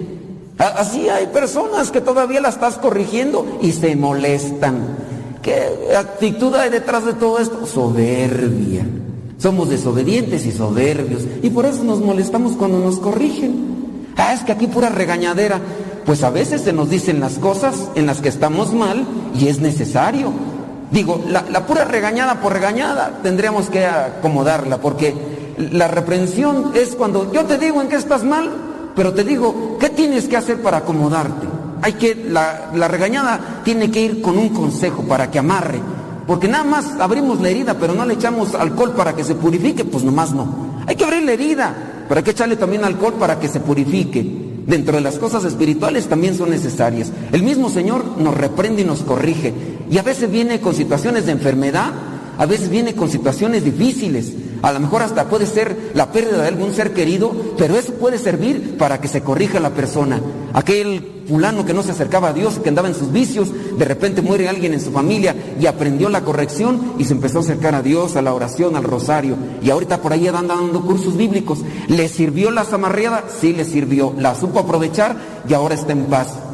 Así 0.58 1.10
hay 1.10 1.28
personas 1.28 1.92
que 1.92 2.00
todavía 2.00 2.40
la 2.40 2.48
estás 2.48 2.76
corrigiendo 2.76 3.60
y 3.62 3.74
se 3.74 3.94
molestan. 3.98 4.78
¿Qué 5.42 5.94
actitud 5.98 6.56
hay 6.56 6.70
detrás 6.70 7.04
de 7.04 7.14
todo 7.14 7.40
esto? 7.40 7.66
Soberbia. 7.66 8.86
Somos 9.38 9.70
desobedientes 9.70 10.46
y 10.46 10.52
soberbios 10.52 11.24
y 11.44 11.50
por 11.50 11.66
eso 11.66 11.84
nos 11.84 12.00
molestamos 12.00 12.54
cuando 12.54 12.80
nos 12.80 13.00
corrigen. 13.00 13.76
Ah, 14.18 14.34
es 14.34 14.42
que 14.42 14.52
aquí 14.52 14.68
pura 14.68 14.90
regañadera. 14.90 15.60
Pues 16.06 16.24
a 16.24 16.30
veces 16.30 16.62
se 16.62 16.72
nos 16.72 16.90
dicen 16.90 17.20
las 17.20 17.40
cosas 17.40 17.90
en 17.96 18.06
las 18.06 18.22
que 18.22 18.30
estamos 18.30 18.74
mal 18.74 19.06
y 19.38 19.48
es 19.48 19.60
necesario. 19.60 20.32
Digo, 20.92 21.22
la, 21.28 21.66
pura 21.66 21.84
regañada 21.84 22.40
por 22.40 22.54
regañada 22.54 23.20
tendríamos 23.24 23.70
que 23.70 23.86
acomodarla 23.86 24.78
porque 24.78 25.14
la 25.72 25.88
reprensión 25.88 26.72
es 26.76 26.96
cuando 26.96 27.32
yo 27.34 27.46
te 27.46 27.58
digo 27.58 27.82
en 27.82 27.90
qué 27.90 27.96
estás 27.96 28.24
mal, 28.24 28.52
pero 28.96 29.14
te 29.14 29.24
digo, 29.24 29.78
¿qué 29.80 29.90
tienes 29.90 30.28
que 30.28 30.38
hacer 30.38 30.62
para 30.62 30.78
acomodarte? 30.78 31.48
Hay 31.82 31.94
que, 31.94 32.16
la 32.16 32.88
regañada 32.88 33.62
tiene 33.64 33.92
que 33.92 34.02
ir 34.02 34.22
con 34.22 34.38
un 34.38 34.50
consejo 34.50 35.02
para 35.04 35.30
que 35.32 35.40
amarre. 35.40 35.80
Porque 36.28 36.48
nada 36.48 36.64
más 36.64 37.00
abrimos 37.00 37.40
la 37.42 37.50
herida, 37.50 37.76
pero 37.80 37.94
no 37.94 38.06
le 38.06 38.16
echamos 38.16 38.56
alcohol 38.56 38.94
para 38.94 39.16
que 39.16 39.24
se 39.24 39.36
purifique, 39.36 39.86
pues 39.86 40.04
nomás 40.04 40.34
no. 40.34 40.74
Hay 40.88 40.96
que 40.96 41.04
abrir 41.04 41.24
la 41.24 41.34
herida, 41.34 41.76
pero 42.08 42.20
hay 42.20 42.24
que 42.24 42.32
echarle 42.32 42.56
también 42.56 42.84
alcohol 42.84 43.14
para 43.20 43.40
que 43.40 43.48
se 43.48 43.60
purifique. 43.60 44.46
Dentro 44.66 44.96
de 44.96 45.02
las 45.02 45.20
cosas 45.20 45.46
espirituales 45.46 46.08
también 46.08 46.36
son 46.36 46.50
necesarias. 46.50 47.12
El 47.32 47.44
mismo 47.44 47.70
Señor 47.70 48.04
nos 48.18 48.36
reprende 48.36 48.82
y 48.82 48.86
nos 48.86 49.04
corrige. 49.04 49.54
Y 49.90 50.00
a 50.00 50.02
veces 50.02 50.32
viene 50.32 50.60
con 50.60 50.74
situaciones 50.74 51.28
de 51.28 51.34
enfermedad, 51.34 51.94
a 52.38 52.46
veces 52.48 52.70
viene 52.70 52.96
con 52.96 53.10
situaciones 53.10 53.64
difíciles. 53.64 54.34
A 54.64 54.72
lo 54.72 54.80
mejor 54.80 55.04
hasta 55.04 55.30
puede 55.30 55.46
ser 55.46 55.92
la 55.94 56.12
pérdida 56.12 56.42
de 56.42 56.48
algún 56.48 56.74
ser 56.74 56.94
querido, 56.94 57.32
pero 57.58 57.78
eso 57.78 57.94
puede 57.94 58.18
servir 58.18 58.78
para 58.78 59.00
que 59.00 59.08
se 59.08 59.22
corrija 59.22 59.60
la 59.60 59.70
persona. 59.70 60.20
Aquel 60.54 61.15
fulano 61.28 61.66
que 61.66 61.74
no 61.74 61.84
se 61.84 61.92
acercaba 61.92 62.30
a 62.30 62.34
Dios, 62.34 62.60
que 62.60 62.70
andaba 62.70 62.88
en 62.88 62.96
sus 62.96 63.12
vicios, 63.12 63.50
de 63.78 63.86
repente 63.86 64.22
muere 64.22 64.48
alguien 64.48 64.74
en 64.74 64.82
su 64.82 64.92
familia 64.92 65.36
y 65.60 65.66
aprendió 65.66 66.10
la 66.10 66.22
corrección 66.22 66.94
y 66.98 67.06
se 67.06 67.14
empezó 67.14 67.40
a 67.40 67.42
acercar 67.42 67.76
a 67.76 67.82
Dios, 67.82 68.16
a 68.16 68.22
la 68.22 68.34
oración, 68.34 68.76
al 68.76 68.84
rosario. 68.84 69.36
Y 69.62 69.70
ahorita 69.70 70.02
por 70.02 70.14
ahí 70.14 70.28
anda 70.28 70.56
dando 70.56 70.82
cursos 70.82 71.16
bíblicos. 71.18 71.60
¿Le 71.88 72.08
sirvió 72.08 72.52
la 72.52 72.64
zamarreada? 72.64 73.26
Sí, 73.40 73.54
le 73.54 73.66
sirvió. 73.66 74.14
La 74.18 74.36
supo 74.36 74.60
aprovechar 74.60 75.16
y 75.48 75.54
ahora 75.54 75.76
está 75.76 75.94
en 75.94 76.06
paz. 76.06 76.45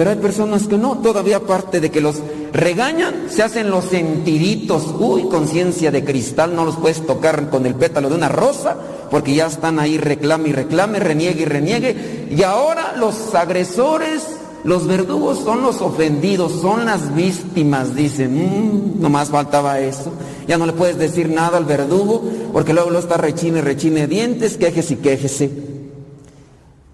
Pero 0.00 0.12
hay 0.12 0.16
personas 0.16 0.66
que 0.66 0.78
no, 0.78 0.96
todavía 0.96 1.36
aparte 1.36 1.78
de 1.78 1.90
que 1.90 2.00
los 2.00 2.22
regañan, 2.54 3.26
se 3.28 3.42
hacen 3.42 3.70
los 3.70 3.84
sentiditos. 3.84 4.94
Uy, 4.98 5.24
conciencia 5.24 5.90
de 5.90 6.02
cristal, 6.06 6.56
no 6.56 6.64
los 6.64 6.76
puedes 6.76 7.04
tocar 7.06 7.50
con 7.50 7.66
el 7.66 7.74
pétalo 7.74 8.08
de 8.08 8.14
una 8.14 8.30
rosa, 8.30 8.78
porque 9.10 9.34
ya 9.34 9.48
están 9.48 9.78
ahí 9.78 9.98
reclame 9.98 10.48
y 10.48 10.52
reclame, 10.52 11.00
reniegue 11.00 11.42
y 11.42 11.44
reniegue. 11.44 12.28
Y 12.30 12.42
ahora 12.44 12.94
los 12.96 13.34
agresores, 13.34 14.22
los 14.64 14.86
verdugos 14.86 15.40
son 15.40 15.60
los 15.60 15.82
ofendidos, 15.82 16.52
son 16.62 16.86
las 16.86 17.14
víctimas, 17.14 17.94
dicen. 17.94 18.36
Mm, 18.36 19.02
nomás 19.02 19.28
faltaba 19.28 19.80
eso. 19.80 20.14
Ya 20.48 20.56
no 20.56 20.64
le 20.64 20.72
puedes 20.72 20.96
decir 20.96 21.28
nada 21.28 21.58
al 21.58 21.66
verdugo, 21.66 22.24
porque 22.54 22.72
luego 22.72 22.88
lo 22.88 23.00
está 23.00 23.18
rechine, 23.18 23.60
rechine 23.60 24.06
dientes, 24.06 24.56
quejese 24.56 24.94
y 24.94 24.96
quejese. 24.96 25.50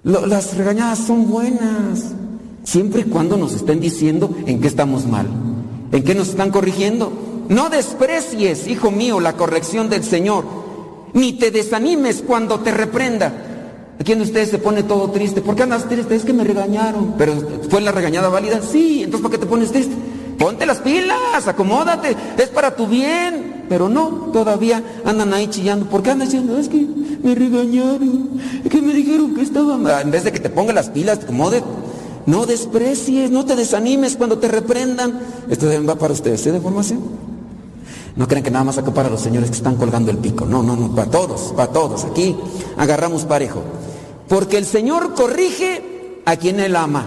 Las 0.03 0.57
regañadas 0.57 0.99
son 0.99 1.31
buenas 1.31 2.16
siempre 2.66 3.02
y 3.02 3.05
cuando 3.05 3.36
nos 3.36 3.55
estén 3.55 3.80
diciendo 3.80 4.30
en 4.44 4.60
qué 4.60 4.66
estamos 4.66 5.06
mal, 5.06 5.26
en 5.93 6.02
qué 6.02 6.14
nos 6.14 6.28
están 6.28 6.51
corrigiendo. 6.51 7.12
No 7.48 7.70
desprecies, 7.70 8.66
hijo 8.66 8.90
mío, 8.90 9.20
la 9.20 9.34
corrección 9.34 9.88
del 9.88 10.02
Señor, 10.02 10.44
ni 11.14 11.32
te 11.32 11.51
desanimes 11.51 12.22
cuando 12.26 12.60
te 12.60 12.72
reprenda. 12.72 13.32
¿Quién 14.05 14.18
de 14.18 14.24
ustedes 14.24 14.51
se 14.51 14.59
pone 14.59 14.82
todo 14.82 15.10
triste? 15.10 15.40
¿Por 15.40 15.56
qué 15.56 15.62
andas 15.62 15.88
triste? 15.88 16.14
Es 16.14 16.24
que 16.24 16.32
me 16.32 16.44
regañaron. 16.44 17.14
¿Pero 17.16 17.32
fue 17.70 17.80
la 17.80 17.93
regañada 17.93 18.28
válida? 18.28 18.60
Sí, 18.60 19.02
entonces 19.02 19.22
¿por 19.22 19.30
qué 19.30 19.38
te 19.38 19.47
pones 19.47 19.72
triste? 19.72 19.94
Ponte 20.38 20.66
las 20.66 20.78
pilas, 20.78 21.47
acomódate, 21.47 22.14
es 22.36 22.48
para 22.48 22.76
tu 22.76 22.86
bien. 22.86 23.64
Pero 23.68 23.88
no, 23.88 24.30
todavía 24.32 24.82
andan 25.05 25.32
ahí 25.32 25.48
chillando. 25.48 25.86
¿Por 25.86 26.02
qué 26.02 26.10
andan 26.10 26.28
diciendo? 26.28 26.59
Es 26.59 26.68
que 26.68 26.86
me 27.22 27.34
regañaron, 27.34 28.40
es 28.64 28.70
que 28.70 28.82
me 28.82 28.93
dijeron 28.93 29.34
que 29.34 29.43
estaba 29.43 29.76
mal. 29.78 30.02
En 30.02 30.10
vez 30.10 30.24
de 30.24 30.32
que 30.32 30.40
te 30.40 30.51
pongas 30.51 30.74
las 30.74 30.90
pilas, 30.90 31.20
te 31.20 31.26
no 32.27 32.44
desprecies, 32.44 33.31
no 33.31 33.44
te 33.44 33.57
desanimes 33.57 34.16
cuando 34.16 34.39
te 34.39 34.48
reprendan. 34.48 35.20
Esto 35.48 35.66
va 35.89 35.94
para 35.94 36.12
ustedes, 36.12 36.47
¿eh? 36.47 36.53
De 36.53 36.61
formación. 36.61 37.01
No 38.16 38.27
crean 38.27 38.43
que 38.43 38.51
nada 38.51 38.65
más 38.65 38.78
acá 38.78 38.93
para 38.93 39.11
los 39.11 39.20
señores 39.20 39.51
que 39.51 39.57
están 39.57 39.77
colgando 39.77 40.11
el 40.11 40.19
pico. 40.19 40.47
No, 40.47 40.62
no, 40.62 40.74
no, 40.74 40.94
para 40.94 41.11
todos, 41.11 41.53
para 41.55 41.70
todos. 41.70 42.05
Aquí 42.05 42.36
agarramos 42.77 43.24
parejo. 43.24 43.62
Porque 44.28 44.59
el 44.59 44.65
Señor 44.65 45.15
corrige 45.15 46.20
a 46.24 46.36
quien 46.36 46.59
Él 46.59 46.74
ama. 46.74 47.07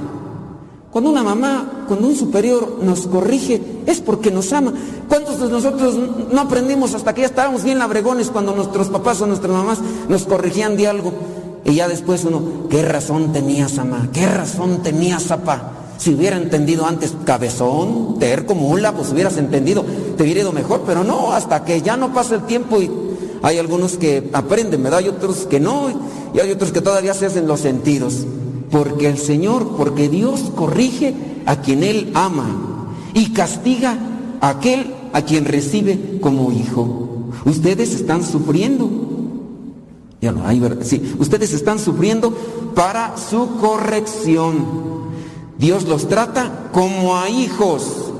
Cuando 0.91 1.09
una 1.09 1.23
mamá, 1.23 1.85
cuando 1.87 2.07
un 2.07 2.15
superior 2.15 2.79
nos 2.81 3.07
corrige, 3.07 3.61
es 3.85 4.01
porque 4.01 4.31
nos 4.31 4.53
ama. 4.53 4.73
¿Cuántos 5.07 5.39
de 5.39 5.49
nosotros 5.49 5.95
no 6.31 6.41
aprendimos 6.41 6.93
hasta 6.95 7.13
que 7.13 7.21
ya 7.21 7.27
estábamos 7.27 7.63
bien 7.63 7.79
labregones 7.79 8.29
cuando 8.29 8.55
nuestros 8.55 8.87
papás 8.89 9.21
o 9.21 9.27
nuestras 9.27 9.51
mamás 9.51 9.79
nos 10.07 10.23
corrigían 10.23 10.77
de 10.77 10.87
algo? 10.87 11.11
Y 11.69 11.75
ya 11.75 11.87
después 11.87 12.25
uno, 12.25 12.41
¿qué 12.67 12.81
razón 12.81 13.31
tenías, 13.31 13.75
mamá? 13.75 14.09
¿Qué 14.11 14.25
razón 14.25 14.81
tenías, 14.81 15.25
papá? 15.25 15.73
Si 15.99 16.15
hubiera 16.15 16.35
entendido 16.35 16.87
antes 16.87 17.13
cabezón, 17.25 18.17
terco, 18.17 18.55
mula, 18.55 18.95
pues 18.95 19.11
hubieras 19.11 19.37
entendido, 19.37 19.85
te 20.17 20.23
hubiera 20.23 20.41
ido 20.41 20.51
mejor, 20.51 20.81
pero 20.83 21.03
no, 21.03 21.31
hasta 21.31 21.63
que 21.63 21.83
ya 21.83 21.95
no 21.95 22.11
pasa 22.11 22.35
el 22.35 22.43
tiempo 22.43 22.81
y 22.81 22.89
hay 23.43 23.59
algunos 23.59 23.97
que 23.97 24.31
aprenden, 24.33 24.81
¿verdad? 24.81 24.99
Hay 24.99 25.09
otros 25.09 25.45
que 25.45 25.59
no, 25.59 25.91
y 26.33 26.39
hay 26.39 26.49
otros 26.49 26.71
que 26.71 26.81
todavía 26.81 27.13
se 27.13 27.27
hacen 27.27 27.47
los 27.47 27.59
sentidos. 27.59 28.25
Porque 28.71 29.07
el 29.07 29.19
Señor, 29.19 29.75
porque 29.77 30.09
Dios 30.09 30.51
corrige 30.55 31.13
a 31.45 31.61
quien 31.61 31.83
Él 31.83 32.11
ama 32.15 32.95
y 33.13 33.31
castiga 33.33 33.95
a 34.41 34.49
aquel 34.49 34.95
a 35.13 35.21
quien 35.21 35.45
recibe 35.45 36.19
como 36.19 36.51
hijo. 36.51 37.27
Ustedes 37.45 37.93
están 37.93 38.23
sufriendo. 38.23 38.89
Ya 40.21 40.33
hay, 40.43 40.59
¿verdad? 40.59 40.83
Sí, 40.83 41.15
ustedes 41.17 41.53
están 41.53 41.79
sufriendo 41.79 42.31
para 42.75 43.15
su 43.17 43.57
corrección. 43.57 44.65
Dios 45.57 45.85
los 45.85 46.07
trata 46.07 46.69
como 46.71 47.17
a 47.17 47.29
hijos. 47.29 48.11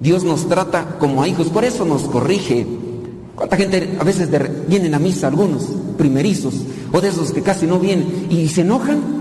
Dios 0.00 0.24
nos 0.24 0.48
trata 0.48 0.96
como 0.98 1.22
a 1.22 1.28
hijos, 1.28 1.48
por 1.48 1.64
eso 1.64 1.84
nos 1.84 2.02
corrige. 2.02 2.66
¿Cuánta 3.34 3.56
gente 3.56 3.96
a 4.00 4.04
veces 4.04 4.30
de, 4.30 4.38
vienen 4.68 4.94
a 4.94 4.98
misa, 4.98 5.28
algunos 5.28 5.64
primerizos, 5.96 6.54
o 6.92 7.00
de 7.00 7.08
esos 7.08 7.32
que 7.32 7.42
casi 7.42 7.66
no 7.66 7.78
vienen, 7.78 8.26
y 8.30 8.48
se 8.48 8.62
enojan? 8.62 9.18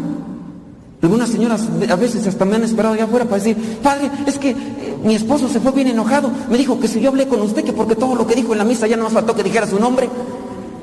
Algunas 1.02 1.30
señoras 1.30 1.68
a 1.90 1.96
veces 1.96 2.26
hasta 2.26 2.44
me 2.46 2.56
han 2.56 2.64
esperado 2.64 2.96
allá 2.96 3.04
afuera 3.04 3.26
para 3.26 3.38
decir, 3.38 3.58
padre, 3.84 4.10
es 4.26 4.38
que 4.40 4.52
eh, 4.52 4.98
mi 5.04 5.14
esposo 5.14 5.48
se 5.48 5.60
fue 5.60 5.72
bien 5.72 5.88
enojado, 5.88 6.32
me 6.50 6.58
dijo 6.58 6.80
que 6.80 6.88
si 6.88 7.00
yo 7.00 7.10
hablé 7.10 7.28
con 7.28 7.42
usted, 7.42 7.64
que 7.64 7.74
porque 7.74 7.96
todo 7.96 8.16
lo 8.16 8.26
que 8.26 8.36
dijo 8.36 8.54
en 8.54 8.58
la 8.58 8.66
misa 8.66 8.88
ya 8.88 8.98
no 8.98 9.04
más 9.04 9.14
faltó 9.14 9.36
que 9.36 9.44
dijera 9.44 9.68
su 9.68 9.80
nombre. 9.80 10.10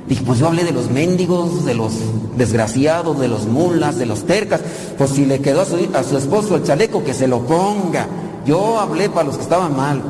Dije, 0.09 0.23
pues 0.27 0.39
yo 0.39 0.49
hablé 0.49 0.65
de 0.65 0.73
los 0.73 0.91
mendigos, 0.91 1.65
de 1.65 1.75
los 1.75 1.93
desgraciados, 2.37 3.19
de 3.19 3.29
los 3.29 3.47
mulas, 3.47 3.99
de 3.99 4.07
los 4.07 4.25
tercas. 4.25 4.61
Pues 4.99 5.11
si 5.11 5.25
le 5.25 5.41
quedó 5.41 5.63
a 5.63 5.65
su, 5.65 6.17
esposo 6.17 6.57
el 6.57 6.63
chaleco, 6.63 7.03
que 7.05 7.15
se 7.15 7.27
lo 7.27 7.41
ponga. 7.47 8.07
Yo 8.45 8.79
hablé 8.79 9.09
para 9.09 9.25
los 9.27 9.37
que 9.37 9.43
estaban 9.43 9.75
mal. 9.77 10.03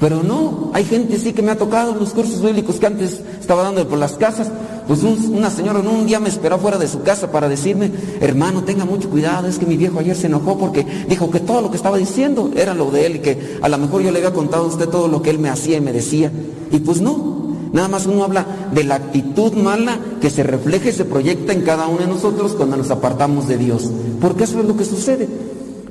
Pero 0.00 0.22
no, 0.22 0.70
hay 0.72 0.84
gente 0.86 1.18
sí 1.18 1.34
que 1.34 1.42
me 1.42 1.50
ha 1.50 1.58
tocado 1.58 1.94
los 1.94 2.14
cursos 2.14 2.40
bíblicos 2.40 2.76
que 2.76 2.86
antes 2.86 3.20
estaba 3.38 3.62
dando 3.62 3.86
por 3.86 3.98
las 3.98 4.12
casas. 4.12 4.48
Pues 4.88 5.02
un- 5.02 5.34
una 5.36 5.50
señora 5.50 5.78
un 5.80 6.06
día 6.06 6.18
me 6.18 6.30
esperó 6.30 6.58
fuera 6.58 6.78
de 6.78 6.88
su 6.88 7.02
casa 7.02 7.30
para 7.30 7.50
decirme, 7.50 7.90
hermano, 8.22 8.64
tenga 8.64 8.86
mucho 8.86 9.10
cuidado, 9.10 9.46
es 9.46 9.58
que 9.58 9.66
mi 9.66 9.76
viejo 9.76 9.98
ayer 10.00 10.16
se 10.16 10.26
enojó 10.28 10.56
porque 10.56 10.86
dijo 11.06 11.30
que 11.30 11.38
todo 11.40 11.60
lo 11.60 11.70
que 11.70 11.76
estaba 11.76 11.98
diciendo 11.98 12.50
era 12.56 12.72
lo 12.72 12.90
de 12.90 13.04
él 13.06 13.16
y 13.16 13.18
que 13.18 13.58
a 13.60 13.68
lo 13.68 13.76
mejor 13.76 14.00
yo 14.00 14.10
le 14.10 14.18
había 14.18 14.32
contado 14.32 14.64
a 14.64 14.68
usted 14.68 14.88
todo 14.88 15.06
lo 15.06 15.20
que 15.20 15.28
él 15.28 15.38
me 15.38 15.50
hacía 15.50 15.76
y 15.76 15.80
me 15.82 15.92
decía. 15.92 16.32
Y 16.72 16.78
pues 16.78 17.02
no, 17.02 17.49
nada 17.72 17.88
más 17.88 18.06
uno 18.06 18.24
habla 18.24 18.46
de 18.72 18.84
la 18.84 18.96
actitud 18.96 19.52
mala 19.52 19.98
que 20.20 20.30
se 20.30 20.42
refleja 20.42 20.88
y 20.88 20.92
se 20.92 21.04
proyecta 21.04 21.52
en 21.52 21.62
cada 21.62 21.86
uno 21.86 21.98
de 21.98 22.06
nosotros 22.06 22.52
cuando 22.52 22.76
nos 22.76 22.90
apartamos 22.90 23.48
de 23.48 23.58
Dios. 23.58 23.90
Porque 24.20 24.44
eso 24.44 24.60
es 24.60 24.66
lo 24.66 24.76
que 24.76 24.84
sucede. 24.84 25.28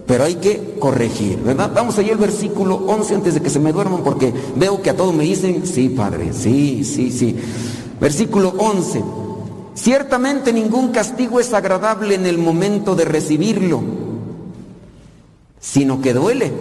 Pero 0.05 0.23
hay 0.23 0.35
que 0.35 0.75
corregir, 0.79 1.37
¿verdad? 1.37 1.71
Vamos 1.73 1.97
allá 1.99 2.13
al 2.13 2.17
versículo 2.17 2.75
11 2.87 3.15
antes 3.15 3.33
de 3.35 3.41
que 3.41 3.49
se 3.51 3.59
me 3.59 3.71
duerman 3.71 4.03
porque 4.03 4.33
veo 4.55 4.81
que 4.81 4.89
a 4.89 4.97
todos 4.97 5.13
me 5.13 5.23
dicen, 5.23 5.67
sí, 5.67 5.89
Padre, 5.89 6.33
sí, 6.33 6.83
sí, 6.83 7.11
sí. 7.11 7.35
Versículo 8.01 8.55
11. 8.57 9.03
Ciertamente 9.75 10.51
ningún 10.51 10.89
castigo 10.89 11.39
es 11.39 11.53
agradable 11.53 12.15
en 12.15 12.25
el 12.25 12.37
momento 12.37 12.95
de 12.95 13.05
recibirlo, 13.05 13.81
sino 15.59 16.01
que 16.01 16.13
duele. 16.13 16.51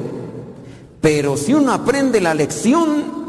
Pero 1.00 1.36
si 1.36 1.54
uno 1.54 1.72
aprende 1.72 2.20
la 2.20 2.34
lección, 2.34 3.27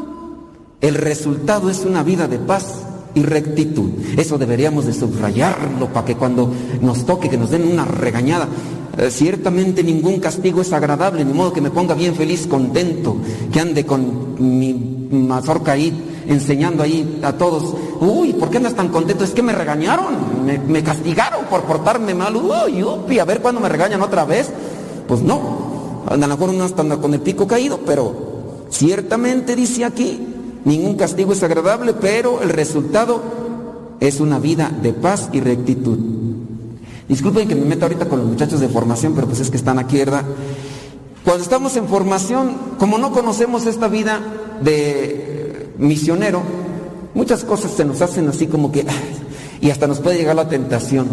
el 0.80 0.94
resultado 0.94 1.70
es 1.70 1.84
una 1.84 2.02
vida 2.02 2.26
de 2.26 2.38
paz 2.38 2.82
y 3.14 3.22
rectitud. 3.22 3.90
Eso 4.16 4.38
deberíamos 4.38 4.86
de 4.86 4.92
subrayarlo 4.92 5.92
para 5.92 6.06
que 6.06 6.16
cuando 6.16 6.50
nos 6.80 7.04
toque, 7.04 7.28
que 7.28 7.36
nos 7.36 7.50
den 7.50 7.64
una 7.64 7.84
regañada, 7.84 8.48
eh, 8.98 9.10
ciertamente 9.10 9.82
ningún 9.82 10.20
castigo 10.20 10.60
es 10.60 10.72
agradable, 10.72 11.24
ni 11.24 11.32
modo 11.32 11.52
que 11.52 11.60
me 11.60 11.70
ponga 11.70 11.94
bien 11.94 12.14
feliz, 12.14 12.46
contento, 12.46 13.16
que 13.52 13.60
ande 13.60 13.84
con 13.84 14.36
mi 14.38 15.08
mazorca 15.10 15.76
enseñando 15.76 16.82
ahí 16.82 17.20
a 17.22 17.32
todos. 17.32 17.74
Uy, 18.00 18.32
¿por 18.32 18.50
qué 18.50 18.58
andas 18.58 18.74
tan 18.74 18.88
contento? 18.88 19.24
Es 19.24 19.30
que 19.30 19.42
me 19.42 19.52
regañaron, 19.52 20.14
me, 20.66 20.82
castigaron 20.82 21.44
por 21.46 21.62
portarme 21.62 22.14
mal. 22.14 22.34
Uy, 22.36 22.82
upi, 22.82 23.18
a 23.18 23.24
ver 23.24 23.40
cuándo 23.40 23.60
me 23.60 23.68
regañan 23.68 24.02
otra 24.02 24.24
vez. 24.24 24.50
Pues 25.06 25.22
no, 25.22 26.02
a 26.06 26.16
lo 26.16 26.28
mejor 26.28 26.50
hasta 26.62 26.82
anda 26.82 26.96
con 26.98 27.12
el 27.14 27.20
pico 27.20 27.46
caído, 27.46 27.80
pero 27.84 28.14
ciertamente 28.70 29.56
dice 29.56 29.84
aquí, 29.84 30.29
ningún 30.64 30.96
castigo 30.96 31.32
es 31.32 31.42
agradable, 31.42 31.94
pero 31.94 32.42
el 32.42 32.50
resultado 32.50 33.22
es 34.00 34.20
una 34.20 34.38
vida 34.38 34.70
de 34.82 34.92
paz 34.92 35.28
y 35.32 35.40
rectitud. 35.40 35.98
Disculpen 37.08 37.48
que 37.48 37.54
me 37.54 37.64
meta 37.64 37.86
ahorita 37.86 38.08
con 38.08 38.20
los 38.20 38.28
muchachos 38.28 38.60
de 38.60 38.68
formación, 38.68 39.14
pero 39.14 39.26
pues 39.26 39.40
es 39.40 39.50
que 39.50 39.56
están 39.56 39.78
aquí, 39.78 39.98
¿verdad? 39.98 40.24
Cuando 41.24 41.42
estamos 41.42 41.76
en 41.76 41.86
formación, 41.86 42.56
como 42.78 42.98
no 42.98 43.12
conocemos 43.12 43.66
esta 43.66 43.88
vida 43.88 44.20
de 44.62 45.72
misionero, 45.78 46.42
muchas 47.14 47.44
cosas 47.44 47.72
se 47.72 47.84
nos 47.84 48.00
hacen 48.00 48.28
así 48.28 48.46
como 48.46 48.72
que, 48.72 48.86
y 49.60 49.70
hasta 49.70 49.86
nos 49.86 50.00
puede 50.00 50.18
llegar 50.18 50.36
la 50.36 50.48
tentación. 50.48 51.08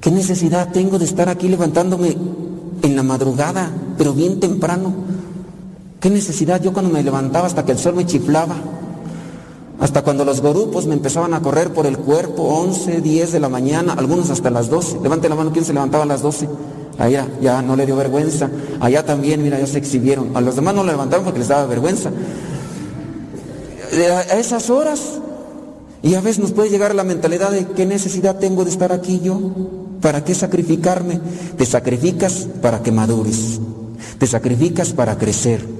¿Qué 0.00 0.10
necesidad 0.10 0.72
tengo 0.72 0.98
de 0.98 1.04
estar 1.04 1.28
aquí 1.28 1.48
levantándome 1.48 2.16
en 2.82 2.96
la 2.96 3.02
madrugada, 3.02 3.70
pero 3.96 4.12
bien 4.12 4.40
temprano? 4.40 4.92
¿Qué 6.02 6.10
necesidad 6.10 6.60
yo 6.60 6.72
cuando 6.72 6.90
me 6.90 7.04
levantaba 7.04 7.46
hasta 7.46 7.64
que 7.64 7.70
el 7.70 7.78
sol 7.78 7.94
me 7.94 8.04
chiflaba? 8.04 8.56
Hasta 9.78 10.02
cuando 10.02 10.24
los 10.24 10.40
gorupos 10.40 10.86
me 10.86 10.94
empezaban 10.94 11.32
a 11.32 11.40
correr 11.40 11.72
por 11.72 11.86
el 11.86 11.96
cuerpo, 11.96 12.42
11, 12.42 13.00
10 13.00 13.30
de 13.30 13.38
la 13.38 13.48
mañana, 13.48 13.92
algunos 13.92 14.28
hasta 14.28 14.50
las 14.50 14.68
12. 14.68 14.98
Levante 15.00 15.28
la 15.28 15.36
mano, 15.36 15.52
¿quién 15.52 15.64
se 15.64 15.72
levantaba 15.72 16.02
a 16.02 16.08
las 16.08 16.20
12? 16.20 16.48
Allá, 16.98 17.28
ya 17.40 17.62
no 17.62 17.76
le 17.76 17.86
dio 17.86 17.94
vergüenza. 17.94 18.50
Allá 18.80 19.06
también, 19.06 19.44
mira, 19.44 19.60
ya 19.60 19.66
se 19.68 19.78
exhibieron. 19.78 20.36
A 20.36 20.40
los 20.40 20.56
demás 20.56 20.74
no 20.74 20.82
lo 20.82 20.90
levantaron 20.90 21.24
porque 21.24 21.38
les 21.38 21.46
daba 21.46 21.66
vergüenza. 21.66 22.10
A 22.10 24.18
a 24.18 24.40
esas 24.40 24.70
horas, 24.70 25.20
y 26.02 26.14
a 26.14 26.20
veces 26.20 26.40
nos 26.40 26.50
puede 26.50 26.68
llegar 26.68 26.96
la 26.96 27.04
mentalidad 27.04 27.52
de 27.52 27.64
qué 27.64 27.86
necesidad 27.86 28.40
tengo 28.40 28.64
de 28.64 28.72
estar 28.72 28.92
aquí 28.92 29.20
yo, 29.22 29.38
para 30.00 30.24
qué 30.24 30.34
sacrificarme. 30.34 31.20
Te 31.56 31.64
sacrificas 31.64 32.48
para 32.60 32.82
que 32.82 32.90
madures, 32.90 33.60
te 34.18 34.26
sacrificas 34.26 34.92
para 34.92 35.16
crecer, 35.16 35.71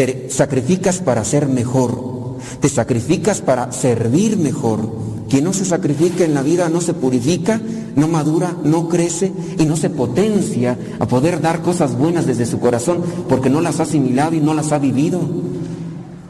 te 0.00 0.30
sacrificas 0.30 1.00
para 1.00 1.22
ser 1.26 1.46
mejor, 1.46 2.38
te 2.60 2.70
sacrificas 2.70 3.42
para 3.42 3.70
servir 3.70 4.38
mejor. 4.38 4.90
Quien 5.28 5.44
no 5.44 5.52
se 5.52 5.66
sacrifica 5.66 6.24
en 6.24 6.32
la 6.32 6.40
vida 6.40 6.70
no 6.70 6.80
se 6.80 6.94
purifica, 6.94 7.60
no 7.96 8.08
madura, 8.08 8.56
no 8.64 8.88
crece 8.88 9.30
y 9.58 9.66
no 9.66 9.76
se 9.76 9.90
potencia 9.90 10.78
a 10.98 11.06
poder 11.06 11.42
dar 11.42 11.60
cosas 11.60 11.98
buenas 11.98 12.24
desde 12.24 12.46
su 12.46 12.60
corazón 12.60 13.02
porque 13.28 13.50
no 13.50 13.60
las 13.60 13.78
ha 13.78 13.82
asimilado 13.82 14.34
y 14.34 14.40
no 14.40 14.54
las 14.54 14.72
ha 14.72 14.78
vivido. 14.78 15.20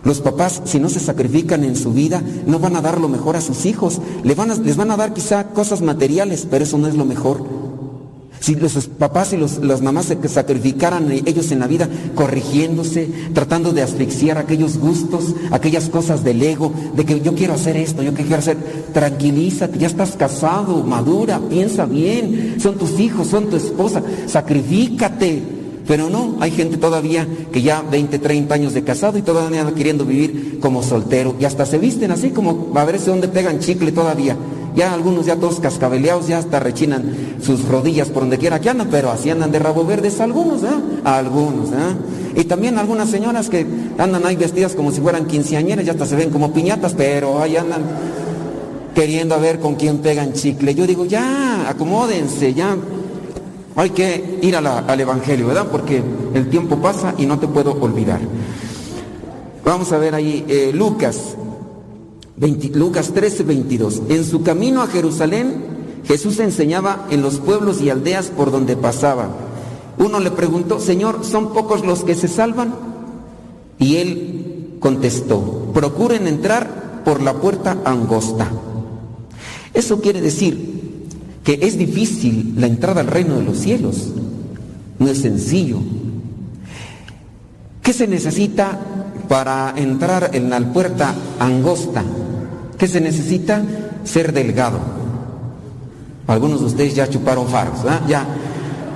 Los 0.03 0.21
papás, 0.21 0.63
si 0.65 0.81
no 0.81 0.89
se 0.89 0.99
sacrifican 0.99 1.63
en 1.63 1.77
su 1.77 1.93
vida, 1.93 2.21
no 2.47 2.59
van 2.59 2.75
a 2.75 2.81
dar 2.81 3.01
lo 3.01 3.09
mejor 3.09 3.37
a 3.37 3.41
sus 3.41 3.67
hijos. 3.67 4.01
Le 4.25 4.35
van 4.35 4.51
a- 4.51 4.57
les 4.57 4.77
van 4.77 4.91
a 4.91 4.97
dar 4.97 5.15
quizá 5.15 5.45
cosas 5.51 5.81
materiales, 5.81 6.45
pero 6.51 6.65
eso 6.65 6.77
no 6.77 6.89
es 6.89 6.97
lo 6.97 7.05
mejor. 7.05 7.60
Si 8.41 8.55
los 8.55 8.73
papás 8.87 9.35
y 9.35 9.37
los- 9.37 9.59
las 9.59 9.83
mamás 9.83 10.07
se 10.07 10.29
sacrificaran 10.29 11.11
ellos 11.13 11.51
en 11.53 11.59
la 11.59 11.67
vida, 11.67 11.89
corrigiéndose, 12.15 13.09
tratando 13.35 13.73
de 13.73 13.83
asfixiar 13.83 14.39
aquellos 14.39 14.79
gustos, 14.79 15.35
aquellas 15.51 15.91
cosas 15.91 16.25
del 16.25 16.43
ego, 16.43 16.73
de 16.97 17.05
que 17.05 17.21
yo 17.21 17.35
quiero 17.35 17.53
hacer 17.53 17.77
esto, 17.77 18.03
yo 18.03 18.15
quiero 18.15 18.37
hacer, 18.37 18.57
tranquilízate, 18.95 19.79
ya 19.79 19.89
estás 19.89 20.13
casado, 20.17 20.83
madura, 20.85 21.39
piensa 21.51 21.85
bien, 21.85 22.57
son 22.59 22.77
tus 22.77 22.99
hijos, 22.99 23.27
son 23.29 23.51
tu 23.51 23.57
esposa, 23.57 24.03
sacrifícate. 24.27 25.43
Pero 25.87 26.09
no, 26.09 26.37
hay 26.39 26.53
gente 26.53 26.77
todavía 26.77 27.27
que 27.53 27.63
ya 27.63 27.83
20, 27.83 28.19
30 28.21 28.55
años 28.55 28.75
de 28.75 28.85
casado 28.85 29.19
y 29.19 29.23
todavía 29.23 29.63
anda 29.63 29.75
queriendo 29.75 30.05
vivir 30.05 30.59
como 30.61 30.83
soltero 30.85 31.35
y 31.41 31.45
hasta 31.45 31.67
se 31.67 31.79
visten 31.79 32.13
así 32.13 32.31
como 32.31 32.71
a 32.77 32.85
ver 32.85 33.01
si 33.01 33.07
donde 33.07 33.27
pegan 33.27 33.59
chicle 33.59 33.91
todavía. 33.91 34.37
Ya 34.75 34.95
algunos 34.95 35.27
ya 35.27 35.37
todos 35.37 35.61
cascabeleados, 35.61 36.29
ya 36.29 36.39
hasta 36.39 36.61
rechinan 36.61 37.37
sus 37.43 37.67
rodillas 37.69 38.09
por 38.09 38.23
donde 38.23 38.39
quiera 38.39 38.61
que 38.61 38.71
andan, 38.71 38.89
pero 38.91 39.11
así 39.11 39.31
andan 39.31 39.51
de 39.51 39.59
rabo 39.59 39.85
verdes 39.85 40.21
algunos, 40.21 40.63
¿eh? 40.63 40.69
Algunos, 41.05 41.71
¿eh? 41.71 42.37
Y 42.37 42.45
también 42.45 42.79
algunas 42.79 43.11
señoras 43.11 43.49
que 43.49 43.67
andan 43.99 44.25
ahí 44.25 44.37
vestidas 44.37 44.75
como 44.75 44.93
si 44.93 45.01
fueran 45.01 45.27
quinceañeras, 45.27 45.85
ya 45.85 45.93
hasta 45.93 46.07
se 46.07 46.17
ven 46.17 46.31
como 46.31 46.53
piñatas, 46.53 46.95
pero 46.95 47.41
ahí 47.41 47.57
andan 47.57 47.83
queriendo 48.95 49.35
a 49.35 49.39
ver 49.39 49.59
con 49.59 49.75
quién 49.75 49.99
pegan 49.99 50.33
chicle. 50.33 50.75
Yo 50.75 50.87
digo, 50.87 51.05
ya, 51.05 51.69
acomódense, 51.69 52.55
ya. 52.55 52.77
Hay 53.77 53.91
que 53.91 54.39
ir 54.43 54.57
a 54.57 54.79
al 54.79 55.01
Evangelio, 55.01 55.47
¿verdad? 55.47 55.67
Porque 55.71 56.03
el 56.35 56.49
tiempo 56.51 56.77
pasa 56.77 57.15
y 57.19 57.27
no 57.27 57.39
te 57.39 57.49
puedo 57.49 57.73
olvidar. 57.81 58.21
Vamos 59.65 59.93
a 59.93 59.99
ver 59.99 60.15
ahí, 60.15 60.45
eh, 60.49 60.71
Lucas, 60.75 61.37
20 62.41 62.71
Lucas 62.71 63.13
13, 63.13 63.43
22. 63.43 64.03
En 64.09 64.25
su 64.25 64.43
camino 64.43 64.81
a 64.81 64.87
Jerusalén, 64.87 65.57
Jesús 66.05 66.41
enseñaba 66.41 67.07
en 67.11 67.21
los 67.21 67.39
pueblos 67.39 67.83
y 67.83 67.91
aldeas 67.91 68.29
por 68.29 68.51
donde 68.51 68.77
pasaba. 68.77 69.29
Uno 69.99 70.19
le 70.21 70.31
preguntó, 70.31 70.81
Señor, 70.81 71.23
¿son 71.23 71.53
pocos 71.53 71.85
los 71.85 72.03
que 72.03 72.15
se 72.15 72.29
salvan? 72.29 72.75
Y 73.79 73.97
él 73.97 74.77
contestó, 74.81 75.71
procuren 75.75 76.27
entrar 76.27 77.03
por 77.05 77.23
la 77.23 77.35
puerta 77.35 77.77
angosta. 77.85 78.51
Eso 79.75 80.01
quiere 80.01 80.23
decir 80.23 81.07
que 81.45 81.59
es 81.61 81.77
difícil 81.77 82.55
la 82.57 82.67
entrada 82.67 83.03
al 83.03 83.09
reino 83.09 83.37
de 83.37 83.45
los 83.45 83.59
cielos. 83.59 84.09
No 84.99 85.09
es 85.09 85.19
sencillo. 85.19 85.77
¿Qué 87.83 87.93
se 87.93 88.07
necesita 88.07 88.81
para 89.29 89.75
entrar 89.77 90.31
en 90.33 90.49
la 90.49 90.61
puerta 90.73 91.15
angosta? 91.39 92.03
¿Qué 92.81 92.89
se 92.89 92.99
necesita? 92.99 93.63
Ser 94.05 94.33
delgado. 94.33 94.79
Algunos 96.27 96.61
de 96.61 96.67
ustedes 96.67 96.95
ya 96.95 97.11
chuparon 97.11 97.47
faros, 97.47 97.85
¿verdad? 97.85 98.01
Ya. 98.09 98.27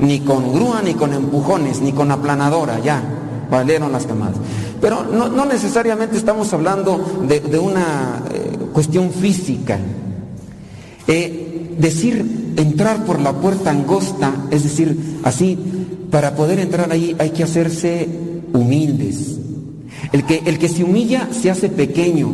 Ni 0.01 0.21
con 0.21 0.55
grúa, 0.55 0.81
ni 0.83 0.95
con 0.95 1.13
empujones, 1.13 1.83
ni 1.83 1.93
con 1.93 2.11
aplanadora, 2.11 2.81
ya. 2.81 3.03
Valieron 3.51 3.93
las 3.93 4.07
camadas. 4.07 4.37
Pero 4.81 5.05
no, 5.05 5.45
necesariamente 5.45 6.17
estamos 6.17 6.51
hablando 6.55 7.21
de, 7.29 7.41
de 7.41 7.59
una 7.59 8.23
eh, 8.33 8.57
cuestión 8.73 9.11
física. 9.11 9.79
Eh, 11.07 11.77
decir 11.79 12.55
entrar 12.57 13.05
por 13.05 13.21
la 13.21 13.35
puerta 13.35 13.71
angosta, 13.71 14.33
es 14.51 14.63
decir, 14.63 15.21
así, 15.25 15.59
para 16.11 16.35
poder 16.35 16.59
entrar 16.59 16.91
ahí 16.91 17.15
hay 17.19 17.31
que 17.31 17.43
hacerse 17.43 18.09
humildes. 18.55 19.37
El 20.11 20.25
que, 20.25 20.43
el 20.47 20.59
que 20.59 20.71
se 20.71 20.85
humilla 20.85 21.29
se 21.33 21.51
hace 21.51 21.69
pequeño. 21.69 22.31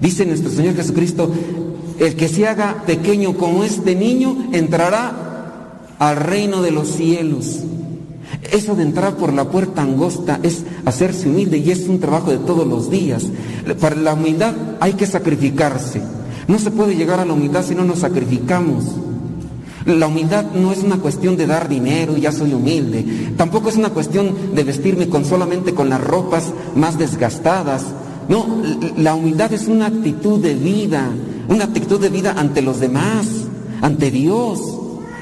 Dice 0.00 0.24
nuestro 0.26 0.50
Señor 0.50 0.74
Jesucristo, 0.74 1.30
el 1.98 2.16
que 2.16 2.28
se 2.28 2.48
haga 2.48 2.82
pequeño 2.86 3.36
como 3.36 3.64
este 3.64 3.94
niño 3.94 4.48
entrará 4.52 5.30
al 5.98 6.16
reino 6.16 6.62
de 6.62 6.70
los 6.70 6.88
cielos. 6.88 7.60
Eso 8.52 8.74
de 8.74 8.82
entrar 8.82 9.16
por 9.16 9.32
la 9.32 9.50
puerta 9.50 9.82
angosta 9.82 10.40
es 10.42 10.64
hacerse 10.84 11.28
humilde 11.28 11.58
y 11.58 11.70
es 11.70 11.88
un 11.88 12.00
trabajo 12.00 12.30
de 12.30 12.38
todos 12.38 12.66
los 12.66 12.90
días. 12.90 13.26
Para 13.80 13.96
la 13.96 14.14
humildad 14.14 14.54
hay 14.80 14.94
que 14.94 15.06
sacrificarse. 15.06 16.00
No 16.48 16.58
se 16.58 16.70
puede 16.70 16.96
llegar 16.96 17.20
a 17.20 17.24
la 17.24 17.34
humildad 17.34 17.64
si 17.64 17.74
no 17.74 17.84
nos 17.84 17.98
sacrificamos. 17.98 18.84
La 19.86 20.06
humildad 20.06 20.44
no 20.54 20.72
es 20.72 20.82
una 20.82 20.98
cuestión 20.98 21.36
de 21.36 21.46
dar 21.46 21.68
dinero 21.68 22.16
ya 22.16 22.32
soy 22.32 22.54
humilde. 22.54 23.32
Tampoco 23.36 23.68
es 23.68 23.76
una 23.76 23.90
cuestión 23.90 24.54
de 24.54 24.64
vestirme 24.64 25.08
con 25.08 25.24
solamente 25.24 25.74
con 25.74 25.88
las 25.88 26.02
ropas 26.02 26.52
más 26.74 26.98
desgastadas. 26.98 27.84
No, 28.30 28.46
la 28.96 29.16
humildad 29.16 29.52
es 29.52 29.66
una 29.66 29.86
actitud 29.86 30.38
de 30.38 30.54
vida, 30.54 31.10
una 31.48 31.64
actitud 31.64 32.00
de 32.00 32.10
vida 32.10 32.32
ante 32.36 32.62
los 32.62 32.78
demás, 32.78 33.26
ante 33.82 34.12
Dios. 34.12 34.60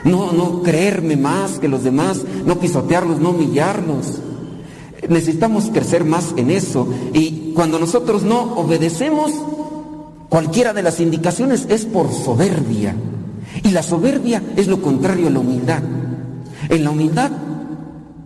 No, 0.05 0.31
no 0.33 0.63
creerme 0.63 1.17
más 1.17 1.59
que 1.59 1.69
los 1.69 1.85
demás, 1.85 2.21
no 2.45 2.61
pisotearlos, 2.61 3.19
no 3.19 3.31
humillarlos. 3.31 4.21
Necesitamos 5.09 5.71
crecer 5.73 6.05
más 6.05 6.35
en 6.37 6.51
eso. 6.51 6.87
Y 7.15 7.53
cuando 7.55 7.79
nosotros 7.79 8.25
no 8.25 8.43
obedecemos 8.57 9.33
cualquiera 10.29 10.75
de 10.75 10.83
las 10.83 11.01
indicaciones 11.01 11.67
es 11.71 11.87
por 11.87 12.13
soberbia. 12.13 12.95
Y 13.63 13.71
la 13.71 13.83
soberbia 13.83 14.43
es 14.55 14.69
lo 14.69 14.83
contrario 14.83 15.29
a 15.29 15.31
la 15.31 15.39
humildad. 15.39 15.83
En 16.69 16.85
la 16.85 16.91
humildad, 16.91 17.31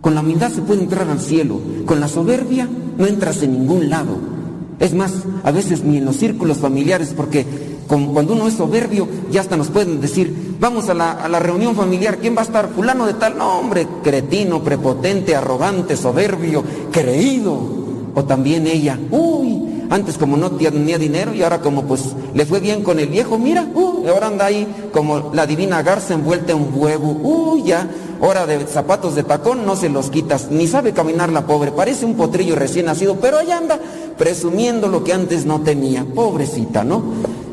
con 0.01 0.13
la 0.13 0.19
humildad 0.19 0.51
se 0.51 0.61
puede 0.61 0.83
entrar 0.83 1.07
al 1.07 1.21
cielo. 1.21 1.61
Con 1.85 2.01
la 2.01 2.09
soberbia 2.09 2.67
no 2.97 3.05
entras 3.05 3.41
en 3.43 3.53
ningún 3.53 3.89
lado. 3.89 4.32
Es 4.79 4.93
más, 4.93 5.11
a 5.43 5.51
veces 5.51 5.83
ni 5.83 5.97
en 5.97 6.05
los 6.05 6.17
círculos 6.17 6.57
familiares, 6.57 7.13
porque 7.15 7.45
cuando 7.87 8.33
uno 8.33 8.47
es 8.47 8.55
soberbio, 8.55 9.07
ya 9.29 9.41
hasta 9.41 9.57
nos 9.57 9.69
pueden 9.69 10.01
decir, 10.01 10.55
vamos 10.59 10.89
a 10.89 10.93
la, 10.93 11.39
reunión 11.39 11.75
familiar, 11.75 12.17
¿quién 12.17 12.35
va 12.35 12.41
a 12.41 12.45
estar? 12.45 12.69
Fulano 12.69 13.05
de 13.05 13.13
tal, 13.13 13.37
no 13.37 13.59
hombre, 13.59 13.87
cretino, 14.03 14.63
prepotente, 14.63 15.35
arrogante, 15.35 15.97
soberbio, 15.97 16.63
creído. 16.91 17.83
O 18.15 18.23
también 18.25 18.67
ella, 18.67 18.99
uy, 19.09 19.85
antes 19.89 20.17
como 20.17 20.37
no 20.37 20.51
tenía 20.51 20.97
dinero 20.97 21.33
y 21.33 21.41
ahora 21.41 21.61
como 21.61 21.83
pues 21.83 22.15
le 22.33 22.45
fue 22.45 22.59
bien 22.59 22.83
con 22.83 22.99
el 22.99 23.07
viejo, 23.07 23.39
mira, 23.39 23.67
uy, 23.73 24.07
ahora 24.07 24.27
anda 24.27 24.45
ahí 24.45 24.67
como 24.91 25.31
la 25.33 25.47
divina 25.47 25.81
garza 25.81 26.13
envuelta 26.13 26.53
en 26.53 26.67
huevo, 26.73 27.17
uy, 27.23 27.63
ya, 27.63 27.89
hora 28.21 28.45
de 28.45 28.65
zapatos 28.67 29.15
de 29.15 29.23
tacón 29.23 29.65
no 29.65 29.75
se 29.75 29.89
los 29.89 30.09
quitas, 30.09 30.49
ni 30.51 30.67
sabe 30.67 30.93
caminar 30.93 31.31
la 31.31 31.45
pobre, 31.45 31.71
parece 31.71 32.05
un 32.05 32.15
potrillo 32.15 32.55
recién 32.55 32.85
nacido, 32.85 33.17
pero 33.19 33.37
allá 33.37 33.57
anda 33.57 33.79
presumiendo 34.17 34.87
lo 34.87 35.03
que 35.03 35.13
antes 35.13 35.45
no 35.45 35.61
tenía, 35.61 36.05
pobrecita, 36.05 36.83
¿no? 36.83 37.03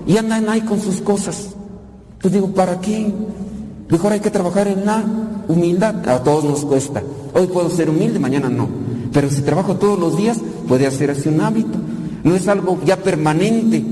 Y 0.07 0.17
andan 0.17 0.49
ahí 0.49 0.63
con 0.63 0.81
sus 0.81 1.01
cosas. 1.01 1.51
Pues 2.21 2.33
digo, 2.33 2.49
¿para 2.49 2.81
qué? 2.81 3.13
Mejor 3.89 4.13
hay 4.13 4.21
que 4.21 4.31
trabajar 4.31 4.69
en 4.69 4.85
la 4.85 5.05
humildad. 5.49 6.09
A 6.09 6.23
todos 6.23 6.45
nos 6.45 6.65
cuesta. 6.65 7.03
Hoy 7.35 7.47
puedo 7.47 7.71
ser 7.71 7.91
humilde, 7.91 8.19
mañana 8.19 8.49
no. 8.49 8.69
Pero 9.13 9.31
si 9.31 9.43
trabajo 9.43 9.77
todos 9.77 9.99
los 9.99 10.17
días, 10.17 10.39
puede 10.69 10.87
hacerse 10.87 11.29
un 11.29 11.41
hábito. 11.41 11.79
No 12.23 12.35
es 12.35 12.47
algo 12.49 12.79
ya 12.85 12.97
permanente. 12.97 13.83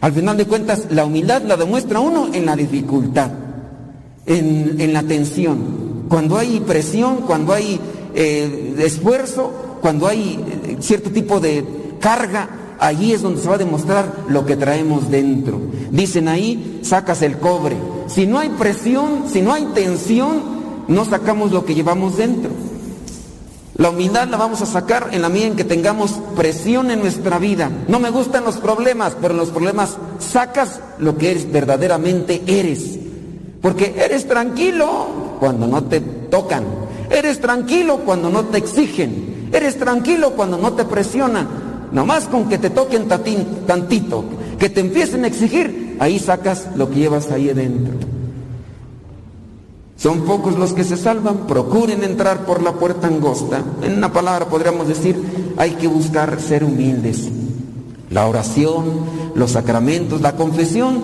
Al 0.00 0.12
final 0.12 0.36
de 0.36 0.46
cuentas, 0.46 0.86
la 0.90 1.04
humildad 1.04 1.42
la 1.42 1.56
demuestra 1.56 2.00
uno 2.00 2.28
en 2.32 2.46
la 2.46 2.56
dificultad, 2.56 3.30
en, 4.26 4.80
en 4.80 4.92
la 4.92 5.02
tensión. 5.02 6.06
Cuando 6.08 6.38
hay 6.38 6.60
presión, 6.60 7.18
cuando 7.26 7.52
hay 7.52 7.78
eh, 8.14 8.74
esfuerzo, 8.78 9.52
cuando 9.80 10.06
hay 10.06 10.44
eh, 10.64 10.76
cierto 10.80 11.10
tipo 11.10 11.40
de 11.40 11.64
carga, 12.00 12.76
allí 12.78 13.12
es 13.12 13.22
donde 13.22 13.40
se 13.40 13.48
va 13.48 13.54
a 13.54 13.58
demostrar 13.58 14.24
lo 14.28 14.44
que 14.46 14.56
traemos 14.56 15.10
dentro. 15.10 15.60
Dicen 15.90 16.28
ahí, 16.28 16.80
sacas 16.82 17.22
el 17.22 17.38
cobre. 17.38 17.76
Si 18.08 18.26
no 18.26 18.38
hay 18.38 18.48
presión, 18.50 19.24
si 19.30 19.42
no 19.42 19.52
hay 19.52 19.64
tensión, 19.74 20.42
no 20.88 21.04
sacamos 21.04 21.52
lo 21.52 21.64
que 21.64 21.74
llevamos 21.74 22.16
dentro. 22.16 22.50
La 23.76 23.90
humildad 23.90 24.28
la 24.28 24.36
vamos 24.36 24.60
a 24.60 24.66
sacar 24.66 25.08
en 25.12 25.22
la 25.22 25.30
medida 25.30 25.46
en 25.46 25.56
que 25.56 25.64
tengamos 25.64 26.20
presión 26.36 26.90
en 26.90 27.00
nuestra 27.00 27.38
vida. 27.38 27.70
No 27.88 27.98
me 27.98 28.10
gustan 28.10 28.44
los 28.44 28.58
problemas, 28.58 29.16
pero 29.20 29.32
en 29.32 29.40
los 29.40 29.50
problemas 29.50 29.96
sacas 30.18 30.80
lo 30.98 31.16
que 31.16 31.30
eres 31.30 31.50
verdaderamente 31.50 32.42
eres. 32.46 32.98
Porque 33.62 33.94
eres 33.96 34.26
tranquilo 34.26 35.36
cuando 35.38 35.66
no 35.66 35.84
te 35.84 36.00
tocan. 36.00 36.64
Eres 37.10 37.40
tranquilo 37.40 38.00
cuando 38.04 38.28
no 38.28 38.44
te 38.44 38.58
exigen. 38.58 39.39
Eres 39.52 39.78
tranquilo 39.78 40.32
cuando 40.32 40.58
no 40.58 40.72
te 40.72 40.84
presionan. 40.84 41.46
Nomás 41.92 42.26
con 42.28 42.48
que 42.48 42.58
te 42.58 42.70
toquen 42.70 43.08
tatín- 43.08 43.66
tantito, 43.66 44.24
que 44.58 44.68
te 44.68 44.80
empiecen 44.80 45.24
a 45.24 45.26
exigir, 45.26 45.96
ahí 45.98 46.18
sacas 46.18 46.68
lo 46.76 46.88
que 46.88 47.00
llevas 47.00 47.30
ahí 47.32 47.50
adentro. 47.50 47.94
Son 49.96 50.20
pocos 50.22 50.56
los 50.56 50.72
que 50.72 50.84
se 50.84 50.96
salvan, 50.96 51.46
procuren 51.46 52.02
entrar 52.04 52.46
por 52.46 52.62
la 52.62 52.72
puerta 52.72 53.06
angosta. 53.06 53.62
En 53.82 53.98
una 53.98 54.12
palabra 54.12 54.46
podríamos 54.46 54.88
decir, 54.88 55.52
hay 55.58 55.72
que 55.72 55.88
buscar 55.88 56.40
ser 56.40 56.64
humildes. 56.64 57.28
La 58.10 58.26
oración, 58.26 58.84
los 59.34 59.50
sacramentos, 59.50 60.20
la 60.22 60.36
confesión 60.36 61.00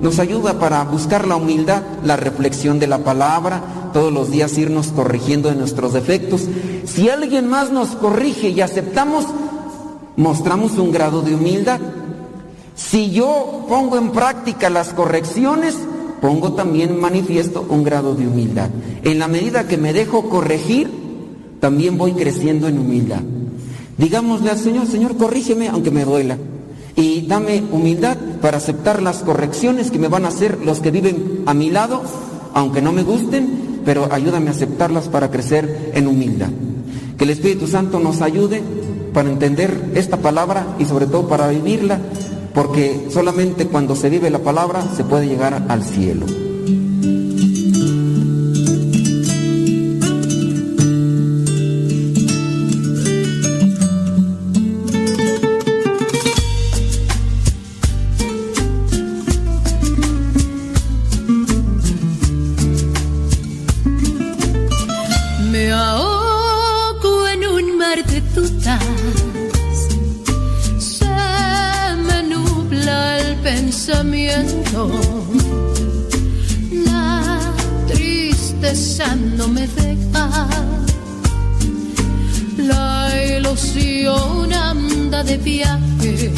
nos 0.00 0.18
ayuda 0.18 0.58
para 0.58 0.82
buscar 0.84 1.28
la 1.28 1.36
humildad, 1.36 1.82
la 2.04 2.16
reflexión 2.16 2.78
de 2.78 2.86
la 2.88 2.98
palabra, 2.98 3.62
todos 3.92 4.12
los 4.12 4.30
días 4.30 4.56
irnos 4.58 4.88
corrigiendo 4.88 5.48
de 5.48 5.56
nuestros 5.56 5.92
defectos. 5.92 6.42
Si 6.84 7.08
alguien 7.08 7.48
más 7.48 7.70
nos 7.70 7.90
corrige 7.90 8.50
y 8.50 8.60
aceptamos, 8.60 9.26
mostramos 10.16 10.78
un 10.78 10.92
grado 10.92 11.22
de 11.22 11.34
humildad. 11.34 11.80
Si 12.74 13.10
yo 13.10 13.66
pongo 13.68 13.98
en 13.98 14.10
práctica 14.10 14.70
las 14.70 14.92
correcciones, 14.94 15.76
pongo 16.20 16.52
también 16.52 16.98
manifiesto 16.98 17.66
un 17.68 17.84
grado 17.84 18.14
de 18.14 18.26
humildad. 18.26 18.70
En 19.02 19.18
la 19.18 19.28
medida 19.28 19.66
que 19.66 19.76
me 19.76 19.92
dejo 19.92 20.28
corregir, 20.28 20.90
también 21.60 21.98
voy 21.98 22.12
creciendo 22.12 22.68
en 22.68 22.78
humildad. 22.78 23.20
Digámosle 23.98 24.50
al 24.50 24.58
Señor, 24.58 24.86
Señor, 24.86 25.16
corrígeme 25.16 25.68
aunque 25.68 25.90
me 25.90 26.04
duela. 26.04 26.38
Y 26.96 27.26
dame 27.26 27.62
humildad 27.70 28.16
para 28.40 28.56
aceptar 28.56 29.02
las 29.02 29.18
correcciones 29.18 29.90
que 29.90 29.98
me 29.98 30.08
van 30.08 30.24
a 30.24 30.28
hacer 30.28 30.58
los 30.64 30.80
que 30.80 30.90
viven 30.90 31.42
a 31.46 31.54
mi 31.54 31.70
lado, 31.70 32.02
aunque 32.54 32.82
no 32.82 32.92
me 32.92 33.02
gusten, 33.02 33.69
pero 33.84 34.12
ayúdame 34.12 34.48
a 34.48 34.52
aceptarlas 34.52 35.08
para 35.08 35.30
crecer 35.30 35.92
en 35.94 36.06
humildad. 36.06 36.48
Que 37.16 37.24
el 37.24 37.30
Espíritu 37.30 37.66
Santo 37.66 38.00
nos 38.00 38.22
ayude 38.22 38.62
para 39.12 39.30
entender 39.30 39.90
esta 39.94 40.16
palabra 40.16 40.66
y 40.78 40.84
sobre 40.84 41.06
todo 41.06 41.28
para 41.28 41.48
vivirla 41.48 41.98
porque 42.54 43.08
solamente 43.10 43.66
cuando 43.66 43.94
se 43.94 44.10
vive 44.10 44.30
la 44.30 44.40
palabra 44.40 44.82
se 44.96 45.04
puede 45.04 45.26
llegar 45.26 45.64
al 45.68 45.84
cielo. 45.84 46.26
Pensamiento. 73.90 74.90
La 76.84 77.40
tristeza 77.88 79.16
no 79.16 79.48
me 79.48 79.66
deja. 79.66 80.48
La 82.56 83.10
ilusión 83.36 84.52
anda 84.52 85.24
de 85.24 85.36
viaje. 85.38 86.32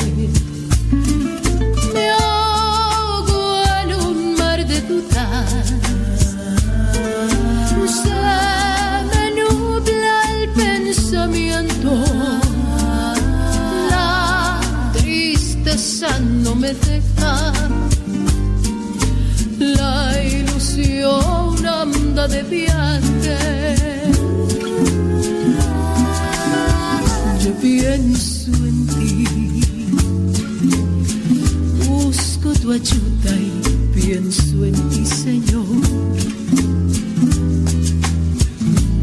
Yo 27.44 27.52
pienso 27.60 28.51
en 28.51 28.86
ti. 28.86 29.24
Busco 31.86 32.52
tu 32.55 32.73
ayuda 32.73 33.32
y 33.39 34.01
pienso 34.01 34.64
en 34.64 34.74
ti, 34.90 35.06
Señor. 35.06 35.66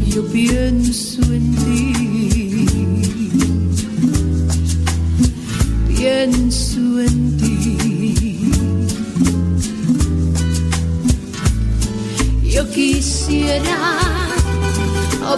Yo 0.06 0.22
pienso 0.26 1.22
en 1.32 1.54
ti, 1.56 1.92
pienso 5.88 6.69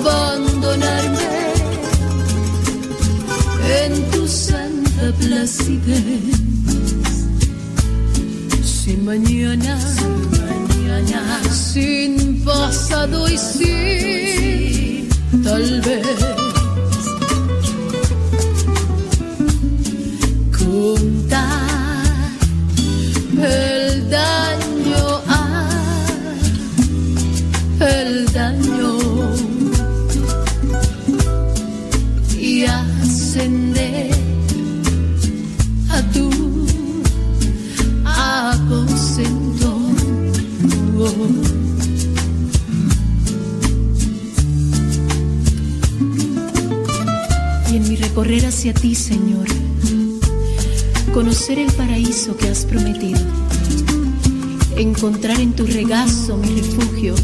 abandonarme 0.03 1.31
en 3.83 4.11
tu 4.11 4.27
santa 4.27 5.13
placidez. 5.19 6.37
Sin 8.65 9.05
mañana, 9.05 9.79
mañana, 10.31 11.41
sin 11.51 12.43
pasado 12.45 13.29
y 13.29 13.39
sin 13.39 15.09
tal 15.43 15.81
vez 15.83 16.42
hacia 48.63 48.75
ti, 48.75 48.95
Señor, 48.95 49.45
conocer 51.13 51.59
el 51.59 51.73
paraíso 51.73 52.37
que 52.37 52.49
has 52.49 52.65
prometido, 52.65 53.19
encontrar 54.77 55.41
en 55.41 55.53
tu 55.53 55.67
regazo 55.67 56.37
mi 56.37 56.61
refugio 56.61 57.17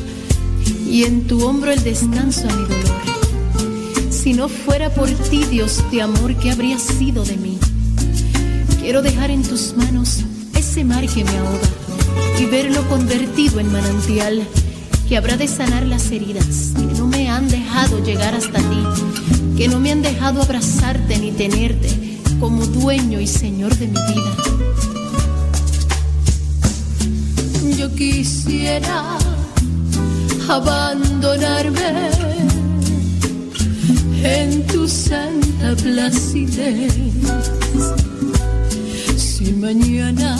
y 0.85 1.05
en 1.05 1.29
tu 1.29 1.47
hombro 1.47 1.71
el 1.71 1.81
descanso 1.85 2.49
a 2.49 2.57
mi 2.57 2.63
dolor. 2.65 4.11
Si 4.11 4.33
no 4.33 4.49
fuera 4.49 4.93
por 4.93 5.09
ti, 5.09 5.45
Dios 5.45 5.85
de 5.93 6.03
amor, 6.03 6.35
¿qué 6.35 6.51
habría 6.51 6.77
sido 6.77 7.23
de 7.23 7.37
mí? 7.37 7.57
Quiero 8.81 9.01
dejar 9.01 9.31
en 9.31 9.45
tus 9.45 9.77
manos 9.77 10.25
ese 10.57 10.83
mar 10.83 11.07
que 11.07 11.23
me 11.23 11.39
ahoga 11.39 11.69
y 12.41 12.47
verlo 12.47 12.83
convertido 12.89 13.61
en 13.61 13.71
manantial 13.71 14.45
que 15.09 15.17
habrá 15.17 15.37
de 15.37 15.47
sanar 15.47 15.87
las 15.87 16.11
heridas 16.11 16.75
han 17.39 17.49
dejado 17.49 18.03
llegar 18.03 18.35
hasta 18.35 18.59
ti, 18.59 18.83
que 19.57 19.69
no 19.69 19.79
me 19.79 19.93
han 19.93 20.03
dejado 20.03 20.43
abrazarte 20.43 21.19
ni 21.19 21.31
tenerte 21.31 21.89
como 22.41 22.67
dueño 22.67 23.21
y 23.21 23.29
señor 23.29 23.77
de 23.77 23.87
mi 23.87 23.93
vida. 23.93 24.33
Yo 27.77 27.95
quisiera 27.95 29.05
abandonarme 30.49 32.11
en 34.25 34.67
tu 34.67 34.89
santa 34.89 35.77
placidez. 35.81 36.93
Sin 39.17 39.61
mañana, 39.61 40.37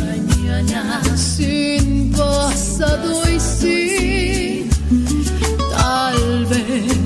mañana, 0.00 1.00
sin 1.16 2.10
pasado 2.10 3.22
y 3.30 3.38
sin 3.38 4.41
tal 6.52 7.01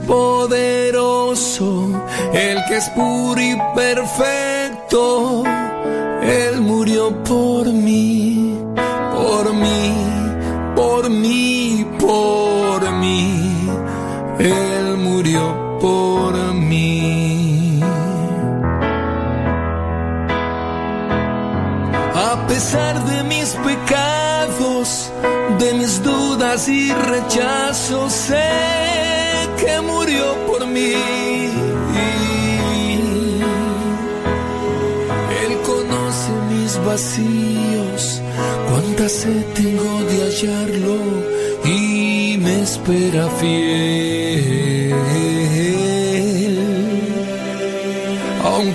poderoso, 0.00 1.90
el 2.32 2.64
que 2.66 2.76
es 2.76 2.88
puro 2.90 3.40
y 3.40 3.56
perfecto, 3.74 4.35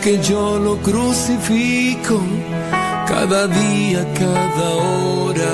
que 0.02 0.20
yo 0.20 0.58
lo 0.58 0.78
crucifico 0.78 2.20
cada 3.08 3.48
día, 3.48 4.06
cada 4.14 4.70
hora. 4.88 5.54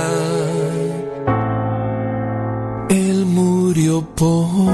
Él 2.89 3.25
murió 3.25 4.01
por 4.15 4.66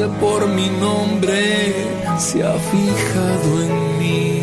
por 0.00 0.48
mi 0.48 0.70
nombre, 0.70 1.74
se 2.18 2.42
ha 2.42 2.54
fijado 2.54 3.62
en 3.62 3.98
mí. 3.98 4.42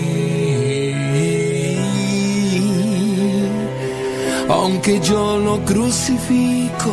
Aunque 4.47 4.99
yo 4.99 5.39
lo 5.39 5.59
crucifico 5.65 6.91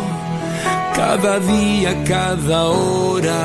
cada 0.94 1.38
día, 1.40 2.02
cada 2.04 2.64
hora, 2.64 3.44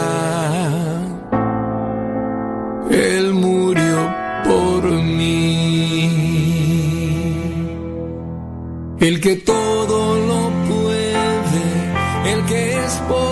Él 2.90 3.34
murió 3.34 3.98
por 4.46 4.84
mí. 4.92 6.10
El 9.02 9.20
que 9.20 9.36
todo 9.36 10.16
lo 10.30 10.50
puede, 10.70 11.64
el 12.32 12.46
que 12.46 12.86
es 12.86 12.94
por 13.10 13.31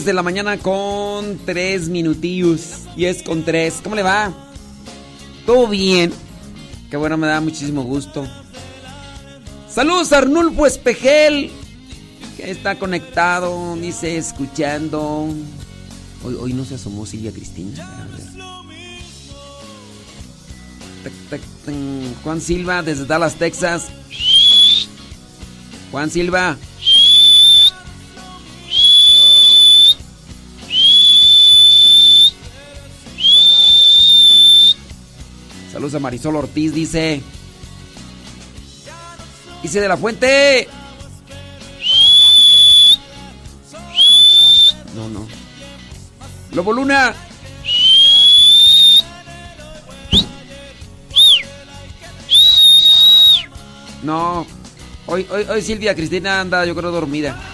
10 0.00 0.06
de 0.06 0.12
la 0.14 0.22
mañana 0.22 0.56
con 0.56 1.38
3 1.44 1.90
minutillos. 1.90 2.84
10 2.96 3.22
con 3.22 3.44
3. 3.44 3.80
¿Cómo 3.82 3.94
le 3.96 4.02
va? 4.02 4.32
¿Todo 5.44 5.68
bien? 5.68 6.10
Qué 6.90 6.96
bueno, 6.96 7.18
me 7.18 7.26
da 7.26 7.42
muchísimo 7.42 7.82
gusto. 7.82 8.26
Saludos 9.68 10.10
Arnulfo 10.12 10.66
Espejel, 10.66 11.50
está 12.38 12.78
conectado, 12.78 13.76
dice, 13.76 14.16
escuchando. 14.16 15.28
Hoy, 16.24 16.34
hoy 16.40 16.52
no 16.54 16.64
se 16.64 16.76
asomó 16.76 17.04
Silvia 17.04 17.30
Cristina. 17.30 18.08
Juan 22.24 22.40
Silva 22.40 22.82
desde 22.82 23.04
Dallas, 23.04 23.34
Texas. 23.34 23.88
Juan 25.90 26.10
Silva. 26.10 26.56
Saludos 35.80 35.94
a 35.94 36.00
Marisol 36.00 36.36
Ortiz, 36.36 36.74
dice. 36.74 37.22
Dice 39.62 39.80
de 39.80 39.88
la 39.88 39.96
fuente. 39.96 40.68
No, 44.94 45.08
no. 45.08 45.26
Lobo 46.52 46.74
Luna. 46.74 47.14
No. 54.02 54.46
Hoy, 55.06 55.26
hoy, 55.30 55.46
hoy 55.48 55.62
Silvia 55.62 55.94
Cristina 55.94 56.42
anda, 56.42 56.66
yo 56.66 56.74
creo, 56.74 56.90
dormida. 56.90 57.49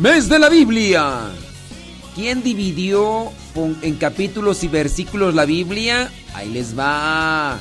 Mes 0.00 0.28
de 0.28 0.40
la 0.40 0.48
Biblia. 0.48 1.30
¿Quién 2.16 2.42
dividió 2.42 3.30
en 3.82 3.94
capítulos 3.94 4.64
y 4.64 4.68
versículos 4.68 5.34
la 5.34 5.44
Biblia? 5.44 6.10
Ahí 6.34 6.50
les 6.50 6.76
va. 6.76 7.60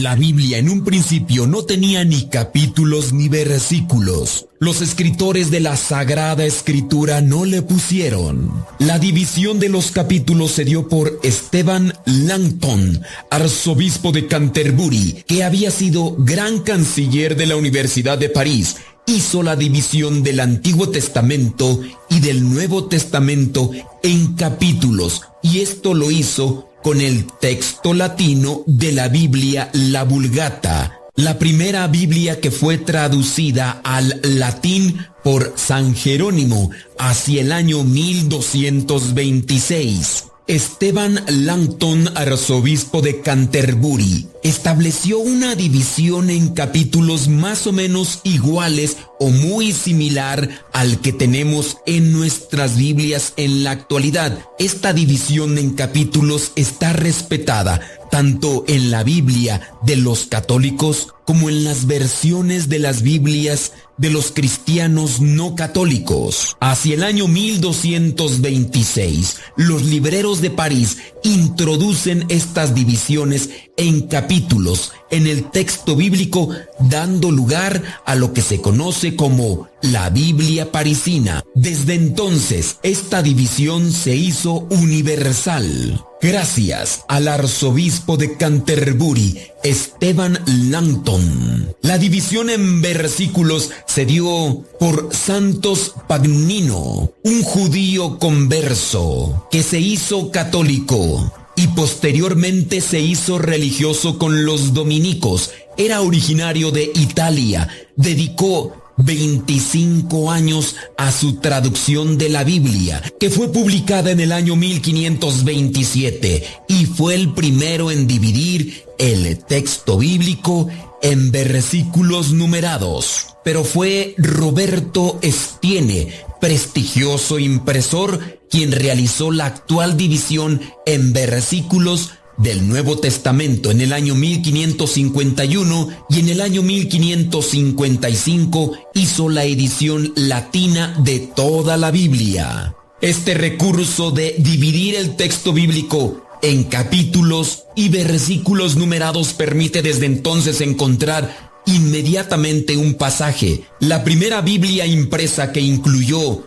La 0.00 0.14
Biblia 0.14 0.56
en 0.56 0.70
un 0.70 0.82
principio 0.82 1.46
no 1.46 1.64
tenía 1.64 2.04
ni 2.04 2.22
capítulos 2.28 3.12
ni 3.12 3.28
versículos. 3.28 4.46
Los 4.58 4.80
escritores 4.80 5.50
de 5.50 5.60
la 5.60 5.76
Sagrada 5.76 6.46
Escritura 6.46 7.20
no 7.20 7.44
le 7.44 7.60
pusieron. 7.60 8.50
La 8.78 8.98
división 8.98 9.58
de 9.58 9.68
los 9.68 9.90
capítulos 9.90 10.52
se 10.52 10.64
dio 10.64 10.88
por 10.88 11.20
Esteban 11.22 11.92
Langton, 12.06 13.02
arzobispo 13.30 14.10
de 14.10 14.26
Canterbury, 14.26 15.22
que 15.26 15.44
había 15.44 15.70
sido 15.70 16.16
gran 16.16 16.60
canciller 16.60 17.36
de 17.36 17.44
la 17.44 17.56
Universidad 17.56 18.16
de 18.16 18.30
París. 18.30 18.76
Hizo 19.06 19.42
la 19.42 19.54
división 19.54 20.22
del 20.22 20.40
Antiguo 20.40 20.88
Testamento 20.88 21.82
y 22.08 22.20
del 22.20 22.50
Nuevo 22.50 22.86
Testamento 22.86 23.70
en 24.02 24.34
capítulos, 24.34 25.24
y 25.42 25.60
esto 25.60 25.92
lo 25.92 26.10
hizo 26.10 26.69
con 26.82 27.00
el 27.00 27.26
texto 27.40 27.94
latino 27.94 28.62
de 28.66 28.92
la 28.92 29.08
Biblia, 29.08 29.70
la 29.72 30.04
Vulgata, 30.04 31.00
la 31.16 31.38
primera 31.38 31.86
Biblia 31.86 32.38
que 32.40 32.50
fue 32.50 32.76
traducida 32.78 33.80
al 33.84 34.20
latín 34.22 35.06
por 35.22 35.52
San 35.56 35.94
Jerónimo 35.94 36.70
hacia 36.98 37.42
el 37.42 37.52
año 37.52 37.84
1226. 37.84 40.29
Esteban 40.50 41.24
Langton, 41.28 42.10
arzobispo 42.16 43.02
de 43.02 43.20
Canterbury, 43.20 44.26
estableció 44.42 45.20
una 45.20 45.54
división 45.54 46.28
en 46.28 46.48
capítulos 46.48 47.28
más 47.28 47.68
o 47.68 47.72
menos 47.72 48.18
iguales 48.24 48.96
o 49.20 49.28
muy 49.30 49.70
similar 49.70 50.64
al 50.72 51.00
que 51.00 51.12
tenemos 51.12 51.76
en 51.86 52.10
nuestras 52.10 52.76
Biblias 52.76 53.32
en 53.36 53.62
la 53.62 53.70
actualidad. 53.70 54.40
Esta 54.58 54.92
división 54.92 55.56
en 55.56 55.74
capítulos 55.74 56.50
está 56.56 56.94
respetada 56.94 57.80
tanto 58.10 58.64
en 58.66 58.90
la 58.90 59.04
Biblia 59.04 59.74
de 59.82 59.94
los 59.94 60.26
católicos 60.26 61.14
como 61.24 61.48
en 61.48 61.62
las 61.62 61.86
versiones 61.86 62.68
de 62.68 62.80
las 62.80 63.02
Biblias 63.02 63.70
de 64.00 64.10
los 64.10 64.32
cristianos 64.32 65.20
no 65.20 65.54
católicos. 65.54 66.56
Hacia 66.58 66.94
el 66.94 67.04
año 67.04 67.28
1226, 67.28 69.36
los 69.56 69.84
libreros 69.84 70.40
de 70.40 70.50
París 70.50 70.98
introducen 71.22 72.24
estas 72.28 72.74
divisiones 72.74 73.50
en 73.76 74.02
capítulos 74.02 74.92
en 75.10 75.26
el 75.26 75.50
texto 75.50 75.96
bíblico, 75.96 76.50
dando 76.78 77.30
lugar 77.30 77.82
a 78.04 78.14
lo 78.14 78.32
que 78.32 78.42
se 78.42 78.60
conoce 78.60 79.16
como 79.16 79.68
la 79.82 80.10
Biblia 80.10 80.70
parisina. 80.70 81.42
Desde 81.54 81.94
entonces, 81.94 82.76
esta 82.82 83.22
división 83.22 83.92
se 83.92 84.14
hizo 84.14 84.66
universal. 84.70 86.04
Gracias 86.22 87.04
al 87.08 87.28
arzobispo 87.28 88.18
de 88.18 88.36
Canterbury, 88.36 89.40
Esteban 89.64 90.38
Langton. 90.68 91.74
La 91.80 91.96
división 91.96 92.50
en 92.50 92.82
versículos 92.82 93.70
se 93.86 94.04
dio 94.04 94.62
por 94.78 95.08
Santos 95.14 95.94
Pagnino, 96.06 97.12
un 97.24 97.42
judío 97.42 98.18
converso, 98.18 99.48
que 99.50 99.62
se 99.62 99.80
hizo 99.80 100.30
católico 100.30 101.09
y 101.56 101.68
posteriormente 101.68 102.80
se 102.80 103.00
hizo 103.00 103.38
religioso 103.38 104.18
con 104.18 104.44
los 104.44 104.72
dominicos. 104.72 105.50
Era 105.76 106.00
originario 106.00 106.70
de 106.70 106.90
Italia. 106.94 107.68
Dedicó 107.96 108.80
25 108.96 110.30
años 110.30 110.76
a 110.96 111.12
su 111.12 111.34
traducción 111.36 112.18
de 112.18 112.28
la 112.28 112.44
Biblia, 112.44 113.02
que 113.18 113.30
fue 113.30 113.52
publicada 113.52 114.10
en 114.10 114.20
el 114.20 114.32
año 114.32 114.56
1527 114.56 116.44
y 116.68 116.86
fue 116.86 117.14
el 117.14 117.32
primero 117.32 117.90
en 117.90 118.06
dividir 118.06 118.84
el 118.98 119.38
texto 119.44 119.98
bíblico 119.98 120.68
en 121.02 121.30
versículos 121.30 122.32
numerados. 122.32 123.26
Pero 123.44 123.64
fue 123.64 124.14
Roberto 124.18 125.18
Estiene, 125.22 126.12
prestigioso 126.40 127.38
impresor, 127.38 128.39
quien 128.50 128.72
realizó 128.72 129.30
la 129.30 129.46
actual 129.46 129.96
división 129.96 130.60
en 130.84 131.12
versículos 131.12 132.10
del 132.36 132.68
Nuevo 132.68 132.98
Testamento 132.98 133.70
en 133.70 133.80
el 133.82 133.92
año 133.92 134.14
1551 134.14 135.88
y 136.08 136.20
en 136.20 136.28
el 136.30 136.40
año 136.40 136.62
1555 136.62 138.72
hizo 138.94 139.28
la 139.28 139.44
edición 139.44 140.14
latina 140.16 140.96
de 140.98 141.18
toda 141.20 141.76
la 141.76 141.90
Biblia. 141.90 142.74
Este 143.00 143.34
recurso 143.34 144.10
de 144.10 144.36
dividir 144.38 144.94
el 144.96 145.16
texto 145.16 145.52
bíblico 145.52 146.26
en 146.42 146.64
capítulos 146.64 147.64
y 147.76 147.90
versículos 147.90 148.76
numerados 148.76 149.34
permite 149.34 149.82
desde 149.82 150.06
entonces 150.06 150.62
encontrar 150.62 151.50
inmediatamente 151.66 152.78
un 152.78 152.94
pasaje, 152.94 153.64
la 153.80 154.02
primera 154.02 154.40
Biblia 154.40 154.86
impresa 154.86 155.52
que 155.52 155.60
incluyó 155.60 156.46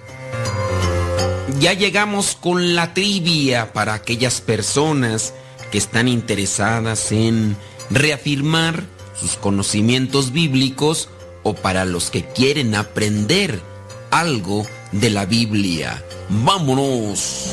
Ya 1.61 1.73
llegamos 1.73 2.35
con 2.35 2.73
la 2.73 2.95
trivia 2.95 3.71
para 3.71 3.93
aquellas 3.93 4.41
personas 4.41 5.35
que 5.71 5.77
están 5.77 6.07
interesadas 6.07 7.11
en 7.11 7.55
reafirmar 7.91 8.83
sus 9.13 9.35
conocimientos 9.35 10.31
bíblicos 10.31 11.09
o 11.43 11.53
para 11.53 11.85
los 11.85 12.09
que 12.09 12.25
quieren 12.25 12.73
aprender 12.73 13.61
algo 14.09 14.65
de 14.91 15.11
la 15.11 15.27
Biblia. 15.27 16.03
¡Vámonos! 16.29 17.51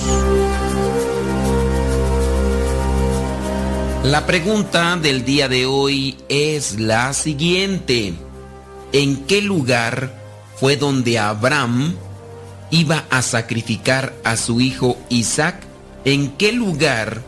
La 4.05 4.25
pregunta 4.25 4.97
del 4.97 5.23
día 5.27 5.51
de 5.51 5.67
hoy 5.67 6.17
es 6.31 6.81
la 6.81 7.13
siguiente. 7.13 8.15
¿En 8.93 9.27
qué 9.27 9.43
lugar 9.43 10.19
fue 10.57 10.79
donde 10.79 11.19
Abraham 11.19 11.95
iba 12.71 13.07
a 13.11 13.23
sacrificar 13.23 14.15
a 14.25 14.37
su 14.37 14.61
hijo 14.61 14.99
Isaac? 15.09 15.67
¿En 16.05 16.31
qué 16.33 16.53
lugar 16.53 17.23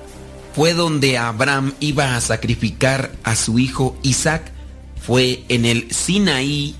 fue 0.54 0.74
donde 0.74 1.18
Abraham 1.18 1.74
iba 1.80 2.16
a 2.16 2.20
sacrificar 2.20 3.12
a 3.22 3.36
su 3.36 3.58
hijo 3.58 3.96
Isaac? 4.02 4.52
¿Fue 5.00 5.44
en 5.48 5.64
el 5.64 5.90
Sinaí? 5.92 6.74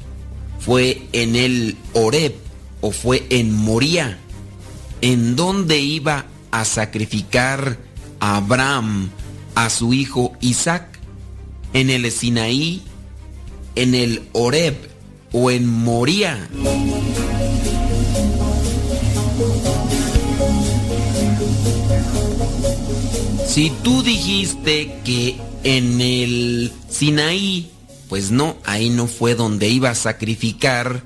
¿Fue 0.58 1.02
en 1.12 1.36
el 1.36 1.76
Horeb? 1.94 2.34
¿O 2.80 2.90
fue 2.90 3.26
en 3.30 3.52
Moría? 3.52 4.18
¿En 5.00 5.36
dónde 5.36 5.78
iba 5.78 6.26
a 6.50 6.64
sacrificar 6.64 7.78
Abraham 8.20 9.10
a 9.54 9.70
su 9.70 9.94
hijo 9.94 10.32
Isaac? 10.40 10.98
¿En 11.72 11.90
el 11.90 12.10
Sinaí? 12.10 12.82
¿En 13.74 13.94
el 13.94 14.28
Horeb? 14.32 14.76
¿O 15.32 15.50
en 15.50 15.66
Moría? 15.66 16.48
Si 23.60 23.68
tú 23.68 24.02
dijiste 24.02 24.90
que 25.04 25.36
en 25.64 26.00
el 26.00 26.72
Sinaí, 26.88 27.70
pues 28.08 28.30
no, 28.30 28.56
ahí 28.64 28.88
no 28.88 29.06
fue 29.06 29.34
donde 29.34 29.68
iba 29.68 29.90
a 29.90 29.94
sacrificar 29.94 31.02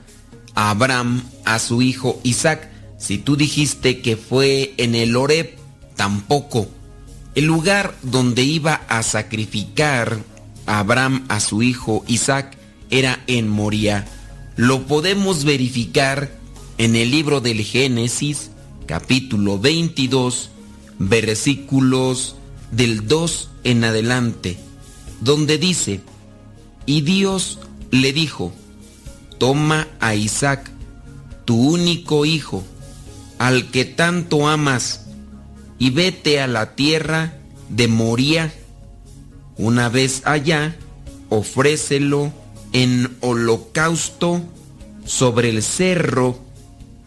Abraham 0.55 1.25
a 1.45 1.59
su 1.59 1.83
hijo 1.83 2.21
Isaac. 2.23 2.71
Si 2.97 3.19
tú 3.19 3.35
dijiste 3.35 4.03
que 4.03 4.17
fue 4.17 4.73
en 4.77 4.95
el 4.95 5.17
Horeb, 5.17 5.57
tampoco. 5.97 6.69
El 7.35 7.47
lugar 7.47 7.97
donde 8.03 8.45
iba 8.45 8.83
a 8.87 9.03
sacrificar 9.03 10.21
Abraham 10.65 11.25
a 11.29 11.41
su 11.41 11.61
hijo 11.61 12.05
Isaac 12.07 12.57
era 12.89 13.25
en 13.27 13.49
Moría. 13.49 14.07
Lo 14.55 14.87
podemos 14.87 15.43
verificar 15.43 16.31
en 16.79 16.95
el 16.95 17.11
libro 17.11 17.41
del 17.41 17.65
Génesis, 17.65 18.53
capítulo 18.87 19.59
22, 19.59 20.51
versículos 21.01 22.37
del 22.77 23.07
2 23.07 23.51
en 23.65 23.85
adelante, 23.85 24.59
donde 25.21 25.59
dice, 25.59 26.01
y 26.87 27.03
Dios 27.03 27.59
le 27.91 28.13
dijo, 28.13 28.53
toma 29.39 29.89
a 30.01 30.15
Isaac, 30.15 30.71
tu 31.45 31.57
único 31.57 32.25
hijo, 32.25 32.65
al 33.39 33.71
que 33.71 33.85
tanto 33.85 34.49
amas, 34.49 35.07
y 35.79 35.91
vete 35.91 36.41
a 36.41 36.47
la 36.47 36.75
tierra 36.75 37.39
de 37.69 37.89
Moría. 37.89 38.53
Una 39.57 39.89
vez 39.89 40.23
allá, 40.25 40.77
ofrécelo 41.29 42.33
en 42.73 43.17
holocausto 43.21 44.43
sobre 45.05 45.51
el 45.51 45.63
cerro 45.63 46.39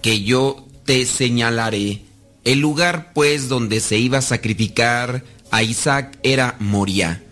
que 0.01 0.23
yo 0.23 0.65
te 0.85 1.05
señalaré. 1.05 2.03
El 2.43 2.59
lugar 2.59 3.11
pues 3.13 3.49
donde 3.49 3.81
se 3.81 3.97
iba 3.97 4.19
a 4.19 4.21
sacrificar 4.21 5.23
a 5.51 5.63
Isaac 5.63 6.17
era 6.23 6.55
Moría. 6.59 7.23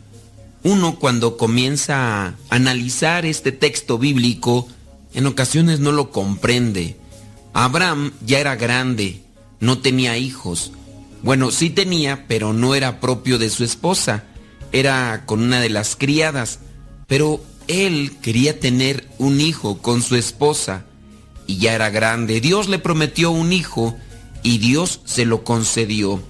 Uno 0.63 0.97
cuando 0.97 1.37
comienza 1.37 2.25
a 2.27 2.35
analizar 2.49 3.25
este 3.25 3.51
texto 3.51 3.97
bíblico, 3.97 4.67
en 5.13 5.27
ocasiones 5.27 5.79
no 5.79 5.91
lo 5.91 6.11
comprende. 6.11 6.97
Abraham 7.53 8.13
ya 8.25 8.39
era 8.39 8.55
grande, 8.55 9.21
no 9.59 9.77
tenía 9.77 10.17
hijos. 10.17 10.71
Bueno, 11.21 11.51
sí 11.51 11.69
tenía, 11.69 12.25
pero 12.27 12.53
no 12.53 12.75
era 12.75 12.99
propio 12.99 13.37
de 13.37 13.49
su 13.49 13.63
esposa. 13.63 14.23
Era 14.71 15.23
con 15.25 15.41
una 15.41 15.59
de 15.61 15.69
las 15.69 15.95
criadas. 15.95 16.59
Pero 17.07 17.43
él 17.67 18.17
quería 18.21 18.59
tener 18.59 19.07
un 19.17 19.41
hijo 19.41 19.79
con 19.81 20.01
su 20.01 20.15
esposa. 20.15 20.85
Y 21.47 21.57
ya 21.57 21.73
era 21.73 21.89
grande. 21.89 22.41
Dios 22.41 22.67
le 22.67 22.79
prometió 22.79 23.31
un 23.31 23.53
hijo 23.53 23.95
y 24.43 24.57
Dios 24.57 25.01
se 25.05 25.25
lo 25.25 25.43
concedió. 25.43 26.21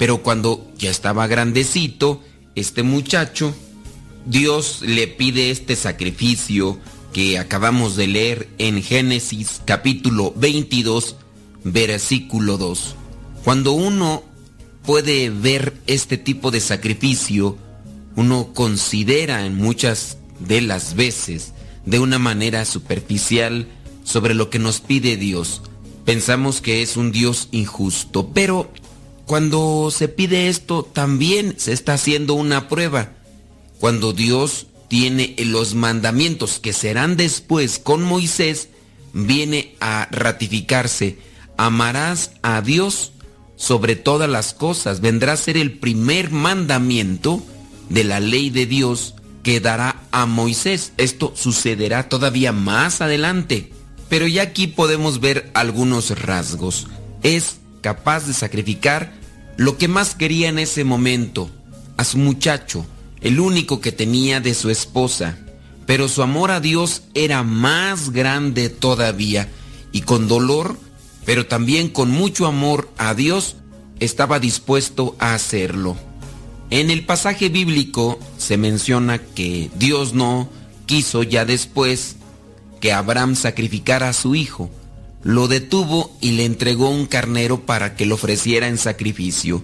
Pero 0.00 0.22
cuando 0.22 0.66
ya 0.78 0.90
estaba 0.90 1.26
grandecito, 1.26 2.22
este 2.54 2.82
muchacho, 2.82 3.54
Dios 4.24 4.80
le 4.80 5.06
pide 5.08 5.50
este 5.50 5.76
sacrificio 5.76 6.78
que 7.12 7.38
acabamos 7.38 7.96
de 7.96 8.06
leer 8.06 8.48
en 8.56 8.82
Génesis 8.82 9.60
capítulo 9.66 10.32
22, 10.36 11.16
versículo 11.64 12.56
2. 12.56 12.96
Cuando 13.44 13.72
uno 13.72 14.22
puede 14.86 15.28
ver 15.28 15.74
este 15.86 16.16
tipo 16.16 16.50
de 16.50 16.62
sacrificio, 16.62 17.58
uno 18.16 18.54
considera 18.54 19.44
en 19.44 19.54
muchas 19.54 20.16
de 20.38 20.62
las 20.62 20.94
veces 20.94 21.52
de 21.84 21.98
una 21.98 22.18
manera 22.18 22.64
superficial 22.64 23.68
sobre 24.02 24.32
lo 24.32 24.48
que 24.48 24.58
nos 24.58 24.80
pide 24.80 25.18
Dios. 25.18 25.60
Pensamos 26.06 26.62
que 26.62 26.80
es 26.80 26.96
un 26.96 27.12
Dios 27.12 27.48
injusto, 27.52 28.30
pero 28.32 28.72
cuando 29.30 29.92
se 29.92 30.08
pide 30.08 30.48
esto 30.48 30.82
también 30.82 31.54
se 31.56 31.72
está 31.72 31.92
haciendo 31.92 32.34
una 32.34 32.66
prueba. 32.66 33.12
Cuando 33.78 34.12
Dios 34.12 34.66
tiene 34.88 35.36
los 35.44 35.76
mandamientos 35.76 36.58
que 36.58 36.72
serán 36.72 37.16
después 37.16 37.78
con 37.78 38.02
Moisés, 38.02 38.70
viene 39.12 39.76
a 39.78 40.08
ratificarse. 40.10 41.18
Amarás 41.56 42.32
a 42.42 42.60
Dios 42.60 43.12
sobre 43.54 43.94
todas 43.94 44.28
las 44.28 44.52
cosas. 44.52 45.00
Vendrá 45.00 45.34
a 45.34 45.36
ser 45.36 45.56
el 45.56 45.78
primer 45.78 46.32
mandamiento 46.32 47.40
de 47.88 48.02
la 48.02 48.18
ley 48.18 48.50
de 48.50 48.66
Dios 48.66 49.14
que 49.44 49.60
dará 49.60 50.02
a 50.10 50.26
Moisés. 50.26 50.92
Esto 50.96 51.34
sucederá 51.36 52.08
todavía 52.08 52.50
más 52.50 53.00
adelante. 53.00 53.72
Pero 54.08 54.26
ya 54.26 54.42
aquí 54.42 54.66
podemos 54.66 55.20
ver 55.20 55.52
algunos 55.54 56.18
rasgos. 56.20 56.88
Es 57.22 57.58
capaz 57.80 58.26
de 58.26 58.34
sacrificar 58.34 59.19
lo 59.60 59.76
que 59.76 59.88
más 59.88 60.14
quería 60.14 60.48
en 60.48 60.58
ese 60.58 60.84
momento, 60.84 61.50
a 61.98 62.04
su 62.04 62.16
muchacho, 62.16 62.86
el 63.20 63.38
único 63.40 63.82
que 63.82 63.92
tenía 63.92 64.40
de 64.40 64.54
su 64.54 64.70
esposa. 64.70 65.36
Pero 65.84 66.08
su 66.08 66.22
amor 66.22 66.50
a 66.50 66.60
Dios 66.60 67.02
era 67.12 67.42
más 67.42 68.08
grande 68.08 68.70
todavía 68.70 69.50
y 69.92 70.00
con 70.00 70.28
dolor, 70.28 70.78
pero 71.26 71.44
también 71.44 71.90
con 71.90 72.10
mucho 72.10 72.46
amor 72.46 72.88
a 72.96 73.12
Dios, 73.12 73.56
estaba 73.98 74.40
dispuesto 74.40 75.14
a 75.18 75.34
hacerlo. 75.34 75.94
En 76.70 76.90
el 76.90 77.04
pasaje 77.04 77.50
bíblico 77.50 78.18
se 78.38 78.56
menciona 78.56 79.18
que 79.18 79.70
Dios 79.76 80.14
no 80.14 80.48
quiso 80.86 81.22
ya 81.22 81.44
después 81.44 82.16
que 82.80 82.94
Abraham 82.94 83.36
sacrificara 83.36 84.08
a 84.08 84.14
su 84.14 84.34
hijo. 84.34 84.70
Lo 85.22 85.48
detuvo 85.48 86.16
y 86.20 86.32
le 86.32 86.44
entregó 86.44 86.90
un 86.90 87.06
carnero 87.06 87.66
para 87.66 87.94
que 87.94 88.06
lo 88.06 88.14
ofreciera 88.14 88.68
en 88.68 88.78
sacrificio. 88.78 89.62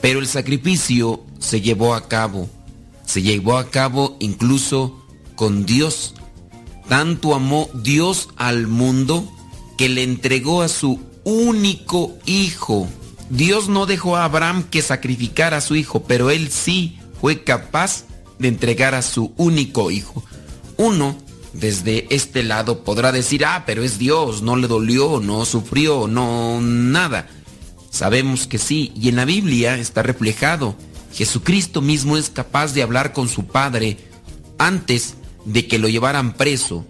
Pero 0.00 0.20
el 0.20 0.26
sacrificio 0.26 1.24
se 1.38 1.60
llevó 1.60 1.94
a 1.94 2.08
cabo. 2.08 2.50
Se 3.06 3.22
llevó 3.22 3.56
a 3.56 3.70
cabo 3.70 4.16
incluso 4.20 5.04
con 5.34 5.64
Dios. 5.64 6.14
Tanto 6.88 7.34
amó 7.34 7.70
Dios 7.74 8.28
al 8.36 8.66
mundo 8.66 9.30
que 9.78 9.88
le 9.88 10.02
entregó 10.02 10.62
a 10.62 10.68
su 10.68 11.00
único 11.24 12.16
hijo. 12.26 12.88
Dios 13.30 13.68
no 13.68 13.86
dejó 13.86 14.16
a 14.16 14.24
Abraham 14.24 14.64
que 14.64 14.82
sacrificara 14.82 15.58
a 15.58 15.62
su 15.62 15.74
hijo, 15.74 16.02
pero 16.02 16.30
él 16.30 16.50
sí 16.50 16.98
fue 17.20 17.44
capaz 17.44 18.04
de 18.38 18.48
entregar 18.48 18.94
a 18.94 19.02
su 19.02 19.32
único 19.36 19.90
hijo. 19.90 20.22
Uno, 20.76 21.16
desde 21.52 22.06
este 22.14 22.42
lado, 22.42 22.82
podrá 22.84 23.12
decir, 23.12 23.44
ah, 23.44 23.64
pero 23.66 23.82
es 23.82 23.98
Dios, 23.98 24.42
no 24.42 24.56
le 24.56 24.68
dolió, 24.68 25.20
no 25.20 25.44
sufrió, 25.44 26.08
no 26.08 26.60
nada. 26.60 27.28
Sabemos 27.90 28.46
que 28.46 28.58
sí, 28.58 28.92
y 28.96 29.08
en 29.08 29.16
la 29.16 29.24
Biblia 29.24 29.78
está 29.78 30.02
reflejado. 30.02 30.76
Jesucristo 31.12 31.82
mismo 31.82 32.16
es 32.16 32.30
capaz 32.30 32.72
de 32.72 32.82
hablar 32.82 33.12
con 33.12 33.28
su 33.28 33.46
Padre 33.46 33.98
antes 34.58 35.14
de 35.44 35.66
que 35.66 35.78
lo 35.78 35.88
llevaran 35.88 36.34
preso 36.34 36.86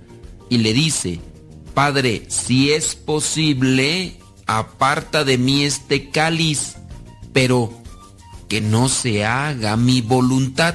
y 0.49 0.59
le 0.59 0.73
dice, 0.73 1.21
Padre, 1.75 2.27
si 2.29 2.73
es 2.73 2.95
posible, 2.95 4.17
aparta 4.47 5.25
de 5.25 5.39
mí 5.39 5.65
este 5.65 6.11
cáliz, 6.11 6.77
pero 7.33 7.73
que 8.49 8.61
no 8.61 8.89
se 8.89 9.25
haga 9.25 9.77
mi 9.77 10.03
voluntad, 10.03 10.75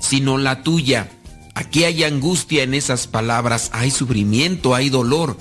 sino 0.00 0.36
la 0.36 0.62
tuya. 0.62 1.10
Aquí 1.56 1.84
hay 1.84 2.04
angustia 2.04 2.64
en 2.64 2.74
esas 2.74 3.06
palabras, 3.06 3.70
hay 3.72 3.90
sufrimiento, 3.90 4.74
hay 4.74 4.90
dolor, 4.90 5.38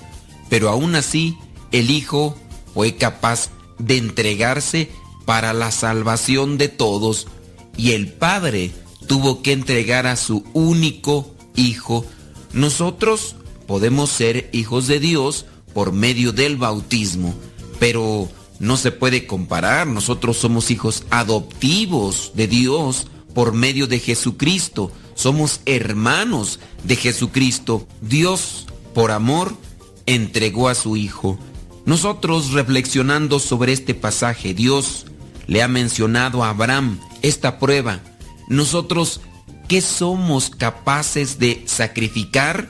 pero 0.49 0.69
aún 0.69 0.95
así 0.95 1.37
el 1.73 1.91
Hijo 1.91 2.37
fue 2.73 2.95
capaz 2.95 3.49
de 3.79 3.97
entregarse 3.97 4.89
para 5.25 5.51
la 5.51 5.71
salvación 5.71 6.57
de 6.57 6.69
todos 6.69 7.27
y 7.75 7.91
el 7.91 8.13
Padre 8.13 8.71
tuvo 9.07 9.41
que 9.41 9.51
entregar 9.51 10.07
a 10.07 10.15
su 10.15 10.45
único 10.53 11.35
Hijo. 11.53 12.05
Nosotros 12.53 13.35
podemos 13.67 14.09
ser 14.09 14.49
hijos 14.53 14.87
de 14.87 15.01
Dios 15.01 15.45
por 15.73 15.91
medio 15.91 16.31
del 16.31 16.55
bautismo, 16.55 17.35
pero 17.77 18.29
no 18.59 18.77
se 18.77 18.93
puede 18.93 19.27
comparar. 19.27 19.85
Nosotros 19.85 20.37
somos 20.37 20.71
hijos 20.71 21.03
adoptivos 21.09 22.31
de 22.35 22.47
Dios 22.47 23.07
por 23.33 23.51
medio 23.51 23.85
de 23.87 23.99
Jesucristo. 23.99 24.93
Somos 25.15 25.61
hermanos 25.65 26.59
de 26.83 26.95
Jesucristo. 26.97 27.87
Dios, 28.01 28.67
por 28.93 29.11
amor, 29.11 29.55
entregó 30.05 30.69
a 30.69 30.75
su 30.75 30.97
Hijo. 30.97 31.39
Nosotros 31.85 32.51
reflexionando 32.51 33.39
sobre 33.39 33.71
este 33.71 33.95
pasaje, 33.95 34.53
Dios 34.53 35.05
le 35.47 35.63
ha 35.63 35.67
mencionado 35.67 36.43
a 36.43 36.49
Abraham 36.49 36.99
esta 37.21 37.59
prueba. 37.59 38.01
Nosotros, 38.49 39.21
¿qué 39.67 39.81
somos 39.81 40.49
capaces 40.49 41.39
de 41.39 41.63
sacrificar 41.65 42.69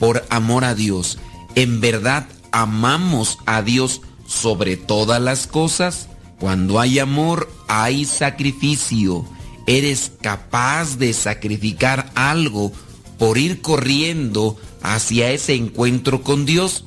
por 0.00 0.24
amor 0.30 0.64
a 0.64 0.74
Dios? 0.74 1.18
¿En 1.54 1.80
verdad 1.80 2.26
amamos 2.52 3.38
a 3.46 3.62
Dios 3.62 4.00
sobre 4.26 4.76
todas 4.76 5.20
las 5.20 5.46
cosas? 5.46 6.08
Cuando 6.40 6.80
hay 6.80 6.98
amor, 6.98 7.52
hay 7.68 8.04
sacrificio. 8.04 9.24
¿Eres 9.66 10.12
capaz 10.20 10.98
de 10.98 11.12
sacrificar 11.12 12.10
algo 12.14 12.72
por 13.18 13.38
ir 13.38 13.60
corriendo 13.60 14.56
hacia 14.82 15.30
ese 15.30 15.54
encuentro 15.54 16.22
con 16.22 16.46
Dios? 16.46 16.84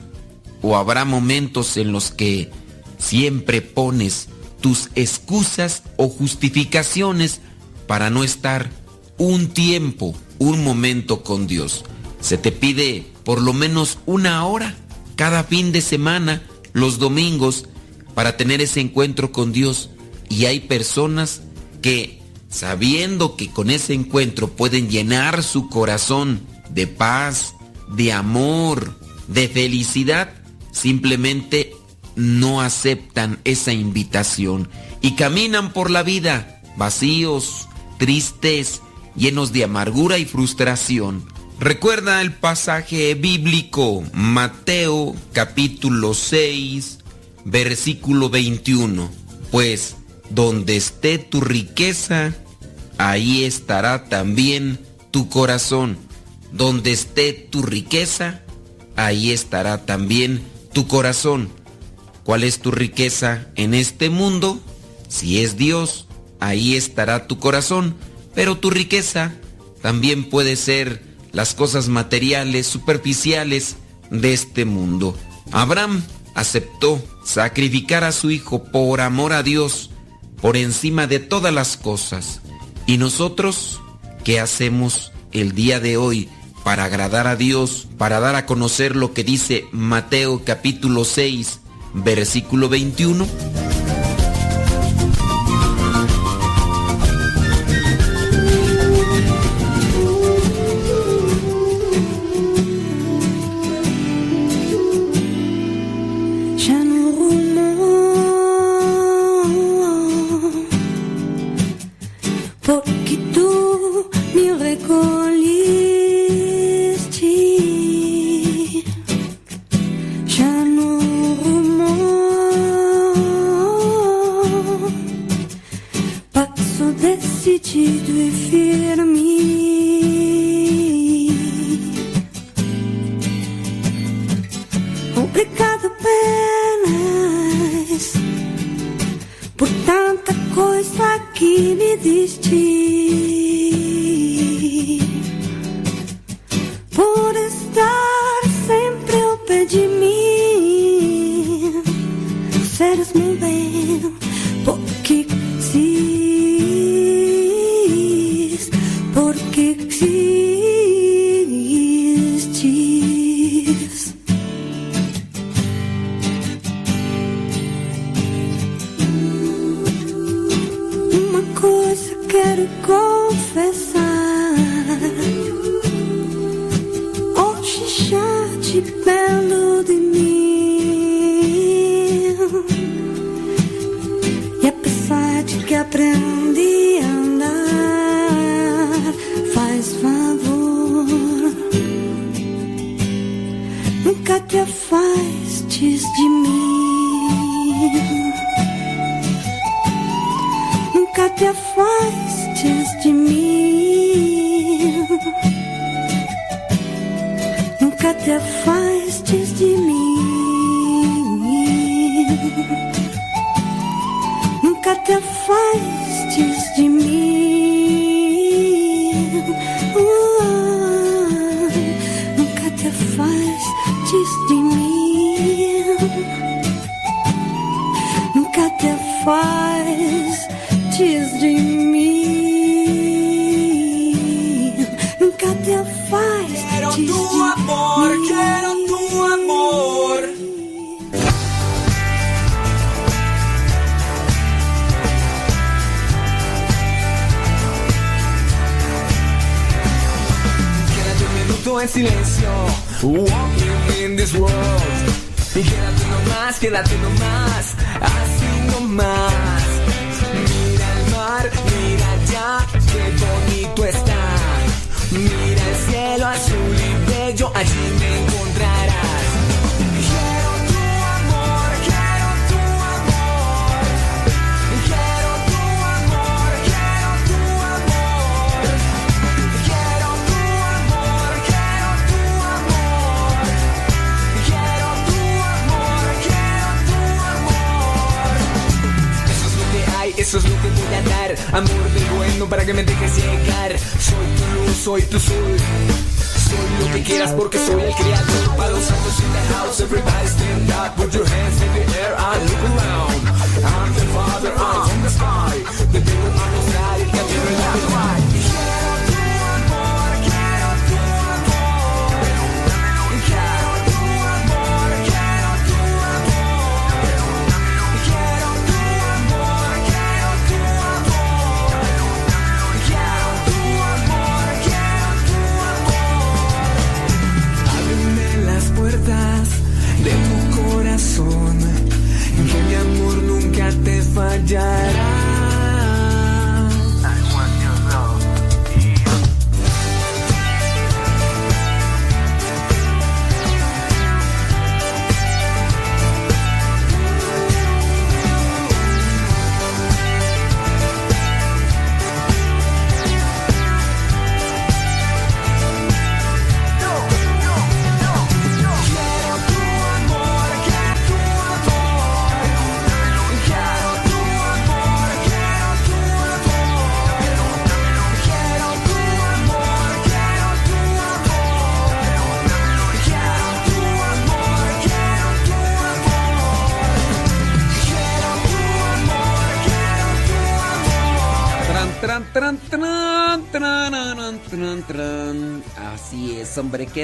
¿O 0.61 0.75
habrá 0.75 1.05
momentos 1.05 1.77
en 1.77 1.91
los 1.91 2.11
que 2.11 2.51
siempre 2.97 3.61
pones 3.61 4.27
tus 4.61 4.89
excusas 4.95 5.83
o 5.97 6.09
justificaciones 6.09 7.39
para 7.87 8.09
no 8.09 8.23
estar 8.23 8.69
un 9.17 9.47
tiempo, 9.47 10.15
un 10.39 10.63
momento 10.63 11.23
con 11.23 11.47
Dios? 11.47 11.85
Se 12.19 12.37
te 12.37 12.51
pide 12.51 13.05
por 13.23 13.41
lo 13.41 13.53
menos 13.53 13.99
una 14.05 14.45
hora 14.45 14.75
cada 15.15 15.43
fin 15.43 15.71
de 15.71 15.81
semana, 15.81 16.43
los 16.73 16.99
domingos, 16.99 17.65
para 18.13 18.37
tener 18.37 18.61
ese 18.61 18.81
encuentro 18.81 19.31
con 19.31 19.51
Dios. 19.51 19.89
Y 20.29 20.45
hay 20.45 20.61
personas 20.61 21.41
que, 21.81 22.21
sabiendo 22.55 23.35
que 23.35 23.49
con 23.49 23.69
ese 23.69 23.93
encuentro 23.93 24.47
pueden 24.47 24.89
llenar 24.89 25.43
su 25.43 25.67
corazón 25.67 26.39
de 26.69 26.87
paz, 26.87 27.53
de 27.89 28.13
amor, 28.13 28.97
de 29.27 29.49
felicidad, 29.49 30.33
simplemente 30.71 31.73
no 32.15 32.61
aceptan 32.61 33.39
esa 33.43 33.73
invitación 33.73 34.69
y 35.01 35.15
caminan 35.15 35.73
por 35.73 35.91
la 35.91 36.01
vida 36.01 36.61
vacíos, 36.77 37.67
tristes, 37.97 38.81
llenos 39.17 39.51
de 39.51 39.65
amargura 39.65 40.17
y 40.17 40.23
frustración. 40.23 41.25
Recuerda 41.59 42.21
el 42.21 42.33
pasaje 42.33 43.15
bíblico 43.15 44.01
Mateo 44.13 45.13
capítulo 45.33 46.13
6 46.13 46.99
versículo 47.43 48.29
21. 48.29 49.09
Pues 49.51 49.97
donde 50.29 50.75
esté 50.75 51.17
tu 51.17 51.41
riqueza, 51.41 52.33
ahí 52.97 53.43
estará 53.43 54.05
también 54.05 54.79
tu 55.11 55.29
corazón. 55.29 55.97
Donde 56.51 56.91
esté 56.91 57.33
tu 57.33 57.61
riqueza, 57.63 58.41
ahí 58.95 59.31
estará 59.31 59.85
también 59.85 60.41
tu 60.73 60.87
corazón. 60.87 61.49
¿Cuál 62.23 62.43
es 62.43 62.59
tu 62.59 62.71
riqueza 62.71 63.47
en 63.55 63.73
este 63.73 64.09
mundo? 64.09 64.59
Si 65.09 65.43
es 65.43 65.57
Dios, 65.57 66.07
ahí 66.39 66.75
estará 66.75 67.27
tu 67.27 67.39
corazón. 67.39 67.95
Pero 68.33 68.57
tu 68.57 68.69
riqueza 68.69 69.33
también 69.81 70.29
puede 70.29 70.55
ser 70.55 71.03
las 71.31 71.53
cosas 71.53 71.89
materiales, 71.89 72.67
superficiales 72.67 73.75
de 74.09 74.33
este 74.33 74.65
mundo. 74.65 75.17
Abraham 75.51 76.03
aceptó 76.33 77.01
sacrificar 77.23 78.03
a 78.03 78.11
su 78.11 78.31
hijo 78.31 78.63
por 78.63 79.01
amor 79.01 79.33
a 79.33 79.43
Dios, 79.43 79.91
por 80.41 80.57
encima 80.57 81.07
de 81.07 81.19
todas 81.19 81.53
las 81.53 81.77
cosas. 81.77 82.41
¿Y 82.87 82.97
nosotros 82.97 83.81
qué 84.23 84.39
hacemos 84.39 85.11
el 85.31 85.53
día 85.53 85.79
de 85.79 85.97
hoy 85.97 86.29
para 86.63 86.85
agradar 86.85 87.27
a 87.27 87.35
Dios, 87.35 87.87
para 87.97 88.19
dar 88.19 88.35
a 88.35 88.45
conocer 88.45 88.95
lo 88.95 89.13
que 89.13 89.23
dice 89.23 89.65
Mateo 89.71 90.43
capítulo 90.45 91.03
6, 91.03 91.61
versículo 91.93 92.69
21? 92.69 93.25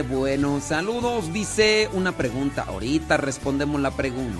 Bueno. 0.02 0.62
Saludos, 0.62 1.32
dice 1.34 1.90
una 1.94 2.12
pregunta. 2.12 2.66
Ahorita 2.68 3.18
respondemos 3.18 3.82
la 3.82 3.92
pregunta. 3.92 4.40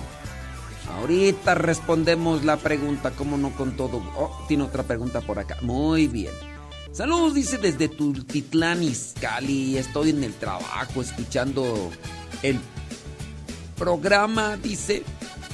Ahorita 0.98 1.54
respondemos 1.54 2.44
la 2.44 2.56
pregunta, 2.56 3.12
¿cómo 3.12 3.38
no 3.38 3.50
con 3.50 3.76
todo? 3.76 4.02
Oh, 4.16 4.44
tiene 4.48 4.64
otra 4.64 4.82
pregunta 4.82 5.20
por 5.20 5.38
acá. 5.38 5.56
Muy 5.62 6.06
bien. 6.06 6.32
Saludos, 6.92 7.34
dice 7.34 7.56
desde 7.56 7.88
Tultitlán, 7.88 8.82
Izcali. 8.82 9.78
Estoy 9.78 10.10
en 10.10 10.24
el 10.24 10.34
trabajo 10.34 11.00
escuchando 11.00 11.90
el 12.42 12.58
programa, 13.78 14.56
dice. 14.56 15.02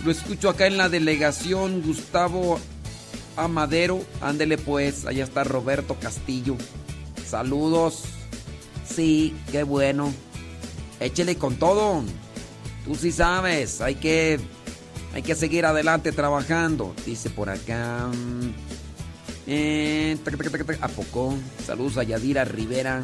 Lo 0.04 0.10
escucho 0.10 0.48
acá 0.48 0.66
en 0.66 0.76
la 0.76 0.88
delegación 0.88 1.82
Gustavo 1.82 2.58
Amadero. 3.36 4.00
Ándele 4.20 4.58
pues, 4.58 5.06
allá 5.06 5.24
está 5.24 5.44
Roberto 5.44 5.96
Castillo. 6.00 6.56
Saludos. 7.24 8.17
Sí, 8.88 9.36
qué 9.52 9.62
bueno. 9.62 10.12
Échele 11.00 11.36
con 11.36 11.56
todo. 11.56 12.02
Tú 12.84 12.94
sí 12.94 13.12
sabes, 13.12 13.80
hay 13.80 13.96
que 13.96 14.40
hay 15.14 15.22
que 15.22 15.34
seguir 15.34 15.66
adelante 15.66 16.12
trabajando. 16.12 16.94
Dice 17.06 17.30
por 17.30 17.50
acá. 17.50 18.08
eh, 19.46 20.16
¿A 20.80 20.88
poco? 20.88 21.34
Saludos 21.66 21.96
a 21.98 22.02
Yadira 22.02 22.44
Rivera. 22.44 23.02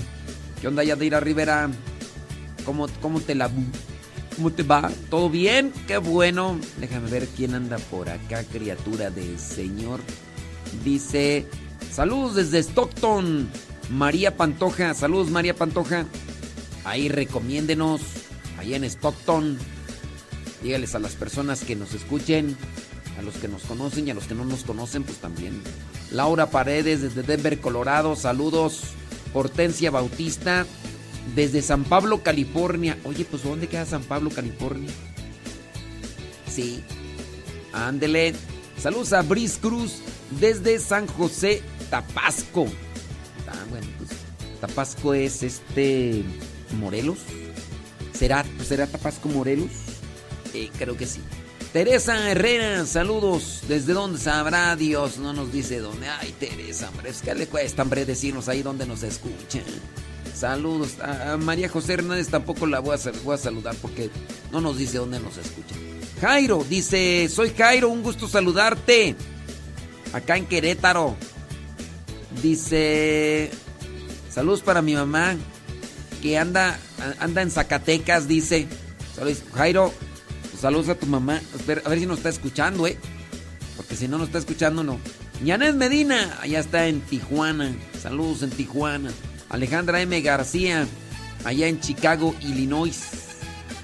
¿Qué 0.61 0.69
onda, 0.69 0.85
Yadira 0.85 1.21
Rivera? 1.21 1.71
¿Cómo, 2.65 2.87
cómo 3.01 3.21
te 3.21 3.35
la... 3.35 3.51
¿Cómo 4.37 4.51
te 4.51 4.65
va? 4.65 4.91
¿Todo 5.11 5.31
bien? 5.31 5.73
Qué 5.87 5.97
bueno. 5.99 6.59
Déjame 6.79 7.09
ver 7.09 7.27
quién 7.29 7.55
anda 7.55 7.79
por 7.79 8.09
acá, 8.09 8.43
criatura 8.45 9.11
del 9.11 9.39
Señor. 9.39 10.01
Dice, 10.85 11.47
saludos 11.93 12.35
desde 12.35 12.59
Stockton. 12.59 13.49
María 13.91 14.37
Pantoja. 14.37 14.95
Saludos, 14.95 15.31
María 15.31 15.55
Pantoja. 15.55 16.07
Ahí 16.85 17.09
recomiéndenos. 17.09 18.01
Ahí 18.59 18.75
en 18.75 18.85
Stockton. 18.85 19.59
Dígales 20.63 20.95
a 20.95 20.99
las 20.99 21.13
personas 21.13 21.65
que 21.65 21.77
nos 21.77 21.95
escuchen. 21.95 22.57
A 23.19 23.23
los 23.23 23.35
que 23.37 23.49
nos 23.49 23.63
conocen 23.63 24.09
y 24.09 24.11
a 24.11 24.15
los 24.15 24.25
que 24.25 24.35
no 24.35 24.45
nos 24.45 24.65
conocen, 24.65 25.05
pues 25.05 25.19
también. 25.19 25.61
Laura 26.11 26.51
Paredes 26.51 27.03
desde 27.03 27.23
Denver, 27.23 27.61
Colorado. 27.61 28.17
Saludos. 28.17 28.83
Hortensia 29.33 29.91
Bautista 29.91 30.67
desde 31.35 31.63
San 31.63 31.85
Pablo, 31.85 32.23
California. 32.23 32.99
Oye, 33.05 33.25
pues 33.25 33.43
¿dónde 33.43 33.69
queda 33.69 33.87
San 33.87 34.03
Pablo, 34.03 34.31
California? 34.31 34.91
Sí. 36.51 36.83
Ándele. 37.73 38.35
Saludos 38.79 39.13
a 39.13 39.23
Brice 39.23 39.61
Cruz 39.61 40.01
desde 40.41 40.79
San 40.79 41.07
José, 41.07 41.63
Tapasco. 41.91 42.67
Tapasco 44.67 45.13
es 45.13 45.43
este 45.43 46.25
Morelos. 46.79 47.19
¿Será, 48.15 48.47
será 48.67 48.87
Tapasco 48.87 49.29
Morelos? 49.29 49.69
Eh, 50.55 50.71
creo 50.79 50.97
que 50.97 51.07
sí. 51.07 51.21
Teresa 51.75 52.31
Herrera, 52.31 52.87
saludos. 52.87 53.61
¿Desde 53.69 53.93
dónde 53.93 54.19
sabrá 54.19 54.75
Dios? 54.75 55.19
No 55.19 55.35
nos 55.35 55.53
dice 55.53 55.81
dónde. 55.81 56.09
Ay, 56.09 56.35
Teresa, 56.41 56.89
hombre, 56.89 57.11
es 57.11 57.21
que 57.21 57.35
le 57.35 57.47
cuesta, 57.47 57.83
hombre, 57.83 58.07
decirnos 58.07 58.49
ahí 58.49 58.63
dónde 58.63 58.87
nos 58.87 59.03
escucha. 59.03 59.61
Saludos. 60.35 60.99
A, 61.01 61.37
María 61.37 61.69
José 61.69 61.95
Hernández 61.95 62.29
tampoco 62.29 62.67
la 62.67 62.81
voy 62.81 62.97
a, 62.97 63.11
voy 63.23 63.35
a 63.35 63.39
saludar 63.39 63.75
porque 63.83 64.09
no 64.51 64.63
nos 64.63 64.79
dice 64.79 64.97
dónde 64.97 65.21
nos 65.21 65.37
escucha. 65.37 65.75
Jairo 66.23 66.65
dice, 66.71 67.29
soy 67.29 67.51
Jairo, 67.51 67.91
un 67.91 68.03
gusto 68.03 68.29
saludarte. 68.29 69.15
Acá 70.15 70.39
en 70.39 70.47
Querétaro. 70.47 71.17
Dice, 72.43 73.51
saludos 74.35 74.63
para 74.63 74.83
mi 74.83 74.95
mamá 74.95 75.37
que 76.21 76.39
anda, 76.39 76.79
anda 77.21 77.43
en 77.43 77.51
Zacatecas, 77.51 78.27
dice. 78.27 78.67
Saludos, 79.15 79.43
Jairo, 79.55 79.93
saludos 80.59 80.89
a 80.89 80.95
tu 80.95 81.07
mamá. 81.07 81.41
A 81.85 81.89
ver 81.89 81.99
si 81.99 82.07
nos 82.07 82.17
está 82.19 82.31
escuchando, 82.31 82.87
¿eh? 82.87 82.97
Porque 83.77 83.95
si 83.95 84.09
no 84.09 84.19
nos 84.19 84.29
está 84.29 84.39
escuchando, 84.39 84.83
no. 84.83 84.99
Yanet 85.45 85.75
Medina, 85.75 86.39
allá 86.41 86.61
está 86.61 86.87
en 86.87 87.03
Tijuana. 87.03 87.77
Saludos 88.01 88.43
en 88.43 88.51
Tijuana. 88.51 89.11
Alejandra 89.51 90.01
M. 90.01 90.21
García, 90.23 90.87
allá 91.45 91.69
en 91.69 91.81
Chicago, 91.81 92.35
Illinois. 92.41 92.99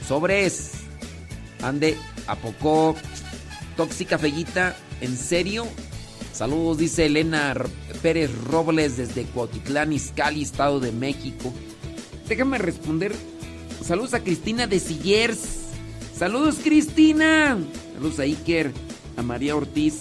Sobres. 0.08 0.70
Ande, 1.62 1.96
¿a 2.26 2.36
poco? 2.36 2.96
Tóxica 3.76 4.18
Fellita, 4.18 4.76
¿en 5.02 5.16
serio? 5.16 5.66
Saludos, 6.40 6.78
dice 6.78 7.04
Elena 7.04 7.54
Pérez 8.00 8.30
Robles 8.44 8.96
desde 8.96 9.24
Cuautitlán, 9.24 9.92
Izcalli, 9.92 10.40
Estado 10.40 10.80
de 10.80 10.90
México. 10.90 11.52
Déjame 12.26 12.56
responder. 12.56 13.14
Saludos 13.84 14.14
a 14.14 14.20
Cristina 14.20 14.66
de 14.66 14.80
Sillers. 14.80 15.38
Saludos, 16.16 16.56
Cristina. 16.64 17.58
Saludos 17.92 18.20
a 18.20 18.22
Iker, 18.22 18.72
a 19.18 19.22
María 19.22 19.54
Ortiz 19.54 19.96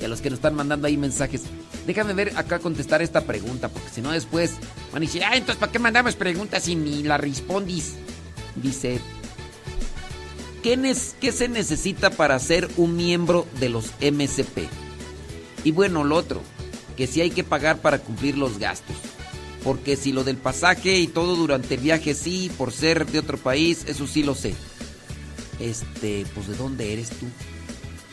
y 0.00 0.04
a 0.04 0.08
los 0.08 0.20
que 0.20 0.30
nos 0.30 0.38
están 0.38 0.56
mandando 0.56 0.88
ahí 0.88 0.96
mensajes. 0.96 1.42
Déjame 1.86 2.12
ver 2.12 2.32
acá 2.36 2.58
contestar 2.58 3.00
esta 3.00 3.20
pregunta, 3.20 3.68
porque 3.68 3.90
si 3.90 4.00
no 4.00 4.10
después 4.10 4.54
van 4.92 5.04
a 5.04 5.06
decir, 5.06 5.22
ah, 5.22 5.36
entonces 5.36 5.60
¿para 5.60 5.70
qué 5.70 5.78
mandamos 5.78 6.16
preguntas 6.16 6.66
y 6.66 6.74
ni 6.74 7.04
la 7.04 7.18
respondís? 7.18 7.94
Dice, 8.56 8.98
¿qué, 10.60 10.96
qué 11.20 11.30
se 11.30 11.46
necesita 11.46 12.10
para 12.10 12.36
ser 12.40 12.68
un 12.78 12.96
miembro 12.96 13.46
de 13.60 13.68
los 13.68 13.92
MCP? 14.00 14.87
Y 15.68 15.70
bueno, 15.70 16.02
lo 16.02 16.16
otro, 16.16 16.40
que 16.96 17.06
si 17.06 17.20
hay 17.20 17.28
que 17.28 17.44
pagar 17.44 17.82
para 17.82 17.98
cumplir 17.98 18.38
los 18.38 18.58
gastos. 18.58 18.96
Porque 19.62 19.96
si 19.96 20.12
lo 20.12 20.24
del 20.24 20.38
pasaje 20.38 20.98
y 20.98 21.08
todo 21.08 21.36
durante 21.36 21.74
el 21.74 21.82
viaje 21.82 22.14
sí, 22.14 22.50
por 22.56 22.72
ser 22.72 23.04
de 23.04 23.18
otro 23.18 23.36
país, 23.36 23.84
eso 23.86 24.06
sí 24.06 24.22
lo 24.22 24.34
sé. 24.34 24.54
Este, 25.60 26.24
pues 26.34 26.48
¿de 26.48 26.56
dónde 26.56 26.94
eres 26.94 27.10
tú? 27.10 27.26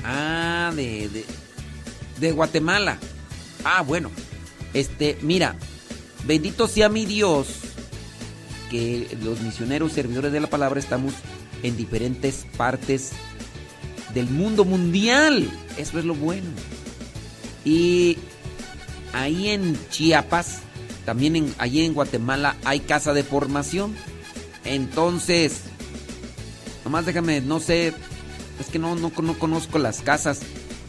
Ah, 0.03 0.74
de, 0.75 1.08
de, 1.08 1.24
de 2.19 2.32
Guatemala. 2.34 3.00
Ah, 3.64 3.84
bueno. 3.84 4.11
Este, 4.74 5.17
mira, 5.22 5.56
bendito 6.25 6.67
sea 6.67 6.90
mi 6.90 7.06
Dios 7.06 7.48
que 8.69 9.17
los 9.24 9.40
misioneros 9.40 9.93
servidores 9.93 10.34
de 10.34 10.42
la 10.42 10.48
palabra 10.48 10.82
estamos 10.82 11.14
en 11.64 11.77
diferentes 11.77 12.45
partes 12.58 13.11
del 14.14 14.30
mundo 14.30 14.66
mundial. 14.66 15.50
Eso 15.77 16.00
es 16.00 16.03
lo 16.03 16.16
bueno. 16.16 16.50
Y 17.66 18.18
ahí 19.11 19.50
en 19.50 19.77
Chiapas, 19.90 20.60
también 21.03 21.35
en, 21.35 21.56
allí 21.58 21.82
en 21.82 21.94
Guatemala 21.94 22.56
hay 22.64 22.80
casa 22.80 23.14
de 23.14 23.24
formación. 23.24 23.94
Entonces, 24.64 25.61
nomás 26.84 27.06
déjame, 27.06 27.42
no 27.42 27.60
sé, 27.60 27.94
es 28.60 28.68
que 28.72 28.80
no, 28.80 28.95
no, 28.95 29.11
no 29.22 29.40
conozco 29.40 29.80
las 29.80 30.02
casas 30.02 30.40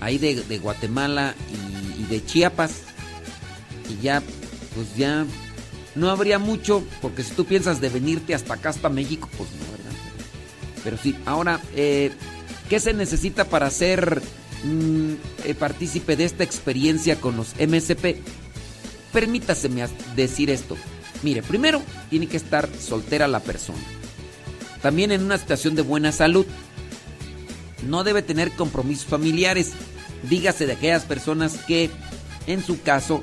ahí 0.01 0.19
de, 0.19 0.37
de 0.43 0.59
Guatemala 0.59 1.35
y, 1.51 2.03
y 2.03 2.07
de 2.07 2.25
Chiapas. 2.25 2.73
Y 3.89 4.03
ya, 4.03 4.23
pues 4.75 4.95
ya, 4.97 5.25
no 5.97 6.11
habría 6.11 6.39
mucho, 6.39 6.85
porque 7.01 7.23
si 7.23 7.33
tú 7.33 7.47
piensas 7.47 7.81
de 7.81 7.89
venirte 7.89 8.35
hasta 8.35 8.55
acá, 8.55 8.69
hasta 8.69 8.89
México, 8.89 9.29
pues 9.37 9.49
no, 9.53 9.73
¿verdad? 9.73 9.99
Pero 10.85 10.99
sí, 10.99 11.17
ahora, 11.25 11.61
eh, 11.75 12.13
¿qué 12.69 12.79
se 12.79 12.93
necesita 12.93 13.47
para 13.47 13.71
ser 13.71 14.23
mm, 14.65 15.12
eh, 15.44 15.55
partícipe 15.55 16.17
de 16.17 16.25
esta 16.25 16.44
experiencia 16.44 17.20
con 17.20 17.36
los 17.36 17.55
MSP? 17.59 18.17
Permítaseme 19.12 19.83
as- 19.83 19.91
decir 20.15 20.51
esto. 20.51 20.76
Mire, 21.23 21.43
primero, 21.43 21.83
tiene 22.10 22.26
que 22.26 22.36
estar 22.36 22.68
soltera 22.78 23.26
la 23.28 23.41
persona. 23.41 23.78
También 24.83 25.10
en 25.10 25.23
una 25.23 25.39
situación 25.39 25.75
de 25.75 25.83
buena 25.83 26.12
salud. 26.12 26.47
No 27.86 28.05
debe 28.05 28.23
tener 28.23 28.52
compromisos 28.52 29.07
familiares. 29.07 29.73
Dígase 30.28 30.67
de 30.67 30.73
aquellas 30.75 31.05
personas 31.05 31.57
que, 31.67 31.91
en 32.47 32.62
su 32.65 32.81
caso, 32.83 33.23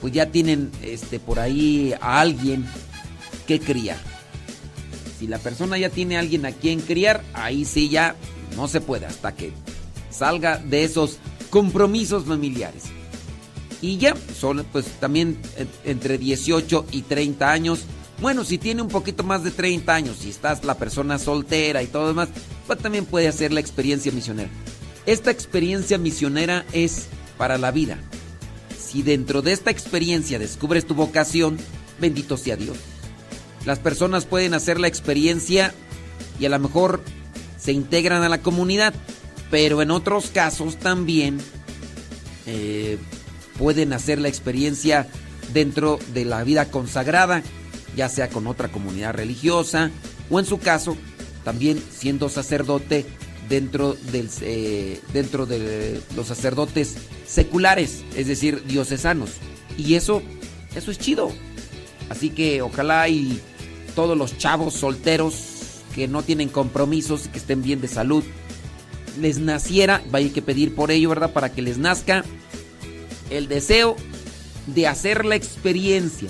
pues 0.00 0.12
ya 0.12 0.26
tienen 0.26 0.70
este, 0.82 1.18
por 1.18 1.40
ahí 1.40 1.94
a 2.00 2.20
alguien 2.20 2.64
que 3.46 3.58
criar. 3.60 3.96
Si 5.18 5.26
la 5.26 5.38
persona 5.38 5.76
ya 5.78 5.88
tiene 5.90 6.16
a 6.16 6.20
alguien 6.20 6.46
a 6.46 6.52
quien 6.52 6.80
criar, 6.80 7.24
ahí 7.34 7.64
sí 7.64 7.88
ya 7.88 8.14
no 8.56 8.68
se 8.68 8.80
puede 8.80 9.06
hasta 9.06 9.34
que 9.34 9.52
salga 10.10 10.58
de 10.58 10.84
esos 10.84 11.18
compromisos 11.50 12.24
familiares. 12.24 12.84
Y 13.80 13.98
ya, 13.98 14.14
son 14.38 14.64
pues 14.72 14.86
también 15.00 15.38
entre 15.84 16.18
18 16.18 16.86
y 16.90 17.02
30 17.02 17.50
años. 17.50 17.80
Bueno, 18.20 18.44
si 18.44 18.58
tiene 18.58 18.82
un 18.82 18.88
poquito 18.88 19.22
más 19.22 19.44
de 19.44 19.52
30 19.52 19.94
años, 19.94 20.16
si 20.20 20.30
estás 20.30 20.64
la 20.64 20.76
persona 20.76 21.18
soltera 21.18 21.82
y 21.82 21.86
todo 21.86 22.08
demás, 22.08 22.28
pues 22.66 22.80
también 22.80 23.04
puede 23.04 23.28
hacer 23.28 23.52
la 23.52 23.60
experiencia 23.60 24.10
misionera. 24.10 24.50
Esta 25.06 25.30
experiencia 25.30 25.96
misionera 25.96 26.66
es 26.72 27.06
para 27.36 27.56
la 27.56 27.70
vida. 27.70 27.98
Si 28.78 29.02
dentro 29.02 29.42
de 29.42 29.52
esta 29.52 29.70
experiencia 29.70 30.38
descubres 30.38 30.86
tu 30.86 30.94
vocación, 30.94 31.56
bendito 32.00 32.36
sea 32.36 32.56
Dios. 32.56 32.76
Las 33.64 33.78
personas 33.78 34.24
pueden 34.26 34.54
hacer 34.54 34.80
la 34.80 34.88
experiencia 34.88 35.72
y 36.40 36.46
a 36.46 36.48
lo 36.48 36.58
mejor 36.58 37.02
se 37.58 37.72
integran 37.72 38.22
a 38.22 38.28
la 38.28 38.42
comunidad, 38.42 38.94
pero 39.50 39.82
en 39.82 39.90
otros 39.90 40.30
casos 40.30 40.76
también 40.76 41.38
eh, 42.46 42.98
pueden 43.58 43.92
hacer 43.92 44.18
la 44.18 44.28
experiencia 44.28 45.08
dentro 45.52 45.98
de 46.12 46.24
la 46.24 46.44
vida 46.44 46.70
consagrada, 46.70 47.42
ya 47.96 48.08
sea 48.08 48.28
con 48.28 48.46
otra 48.46 48.68
comunidad 48.68 49.14
religiosa 49.14 49.90
o 50.30 50.38
en 50.38 50.46
su 50.46 50.58
caso 50.58 50.96
también 51.44 51.82
siendo 51.90 52.28
sacerdote 52.28 53.06
dentro 53.48 53.94
del 54.12 54.28
eh, 54.42 55.00
dentro 55.12 55.46
de 55.46 56.00
los 56.14 56.26
sacerdotes 56.26 56.96
seculares, 57.26 58.04
es 58.14 58.26
decir, 58.26 58.64
diocesanos. 58.64 59.30
Y 59.76 59.94
eso 59.94 60.22
eso 60.74 60.90
es 60.90 60.98
chido. 60.98 61.32
Así 62.10 62.30
que 62.30 62.62
ojalá 62.62 63.08
y 63.08 63.40
todos 63.94 64.16
los 64.16 64.36
chavos 64.38 64.74
solteros 64.74 65.82
que 65.94 66.08
no 66.08 66.22
tienen 66.22 66.48
compromisos 66.48 67.26
y 67.26 67.28
que 67.30 67.38
estén 67.38 67.62
bien 67.62 67.80
de 67.80 67.88
salud 67.88 68.22
les 69.20 69.38
naciera, 69.38 70.02
vaya 70.10 70.32
que 70.32 70.42
pedir 70.42 70.74
por 70.74 70.90
ello, 70.90 71.10
¿verdad? 71.10 71.32
Para 71.32 71.50
que 71.52 71.62
les 71.62 71.78
nazca 71.78 72.24
el 73.30 73.48
deseo 73.48 73.96
de 74.66 74.86
hacer 74.86 75.24
la 75.24 75.36
experiencia. 75.36 76.28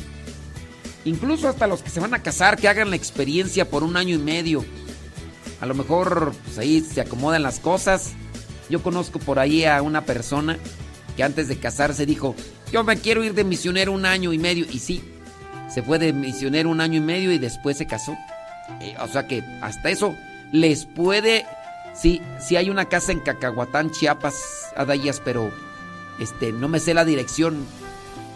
Incluso 1.05 1.49
hasta 1.49 1.67
los 1.67 1.83
que 1.83 1.91
se 1.91 2.01
van 2.01 2.15
a 2.15 2.23
casar, 2.23 2.57
que 2.57 2.69
hagan 2.69 2.91
la 2.91 2.97
experiencia 2.97 3.69
por 3.69 3.83
un 3.83 3.97
año 3.97 4.15
y 4.15 4.19
medio. 4.19 4.65
A 5.61 5.67
lo 5.67 5.75
mejor 5.75 6.33
pues 6.45 6.59
ahí 6.59 6.81
se 6.81 7.01
acomodan 7.01 7.43
las 7.43 7.61
cosas. 7.61 8.13
Yo 8.69 8.83
conozco 8.83 9.19
por 9.19 9.39
ahí 9.39 9.65
a 9.65 9.81
una 9.83 10.05
persona 10.05 10.59
que 11.17 11.25
antes 11.25 11.49
de 11.49 11.59
casarse 11.59 12.07
dijo, 12.07 12.35
yo 12.73 12.85
me 12.85 12.97
quiero 12.99 13.25
ir 13.25 13.35
de 13.35 13.45
misionero 13.45 13.93
un 13.93 14.07
año 14.07 14.33
y 14.33 14.39
medio. 14.39 14.67
Y 14.71 14.79
sí, 14.79 15.03
se 15.73 15.83
fue 15.83 15.99
de 15.99 16.13
misionero 16.13 16.69
un 16.69 16.81
año 16.81 16.99
y 16.99 17.01
medio 17.01 17.33
y 17.33 17.39
después 17.39 17.77
se 17.77 17.87
casó. 17.87 18.17
Eh, 18.81 18.95
o 19.01 19.09
sea 19.09 19.27
que 19.27 19.43
hasta 19.61 19.91
eso 19.91 20.15
les 20.53 20.85
puede... 20.85 21.47
Sí, 22.01 22.23
sí 22.39 22.57
hay 22.57 22.71
una 22.71 22.85
casa 22.85 23.13
en 23.13 23.21
Cacahuatán, 23.21 23.91
Chiapas, 23.91 24.71
Adayas, 24.77 25.21
pero 25.25 25.51
este, 26.21 26.53
no 26.53 26.69
me 26.69 26.79
sé 26.79 26.95
la 26.95 27.05
dirección. 27.05 27.67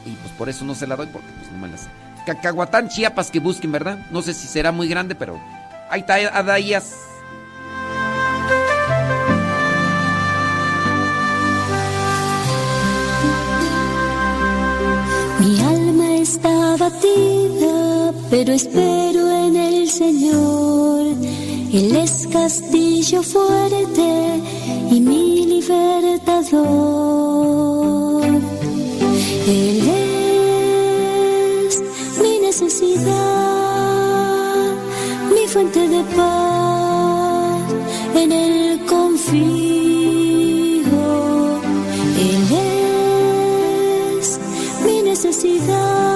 Y 0.05 0.10
pues 0.16 0.32
por 0.32 0.49
eso 0.49 0.65
no 0.65 0.74
se 0.74 0.86
la 0.86 0.97
doy 0.97 1.07
porque 1.07 1.28
pues 1.39 1.52
no 1.52 1.58
me 1.58 1.68
la 1.68 1.78
sé. 1.78 1.89
Cacahuatán, 2.26 2.89
Chiapas, 2.89 3.31
que 3.31 3.39
busquen, 3.39 3.70
¿verdad? 3.70 4.07
No 4.10 4.23
sé 4.23 4.34
si 4.34 4.49
será 4.49 4.73
muy 4.73 4.89
grande, 4.89 5.15
pero 5.15 5.41
ahí 5.91 6.00
está 6.00 6.15
Adayas. 6.36 6.94
Está 16.34 16.52
abatida, 16.74 18.12
pero 18.30 18.52
espero 18.54 19.22
en 19.46 19.54
el 19.56 19.88
Señor. 19.88 21.00
Él 21.78 21.96
es 21.96 22.26
castillo 22.32 23.22
fuerte 23.22 24.40
y 24.90 25.00
mi 25.00 25.46
libertador. 25.54 26.62
Él 29.58 29.82
es 31.66 31.82
mi 32.22 32.34
necesidad, 32.46 33.06
mi 35.34 35.44
fuente 35.52 35.80
de 35.94 36.02
paz. 36.16 37.62
En 38.22 38.32
él 38.32 38.80
confío. 38.86 39.42
Él 42.28 42.42
es 44.20 44.26
mi 44.86 44.96
necesidad, 45.02 46.11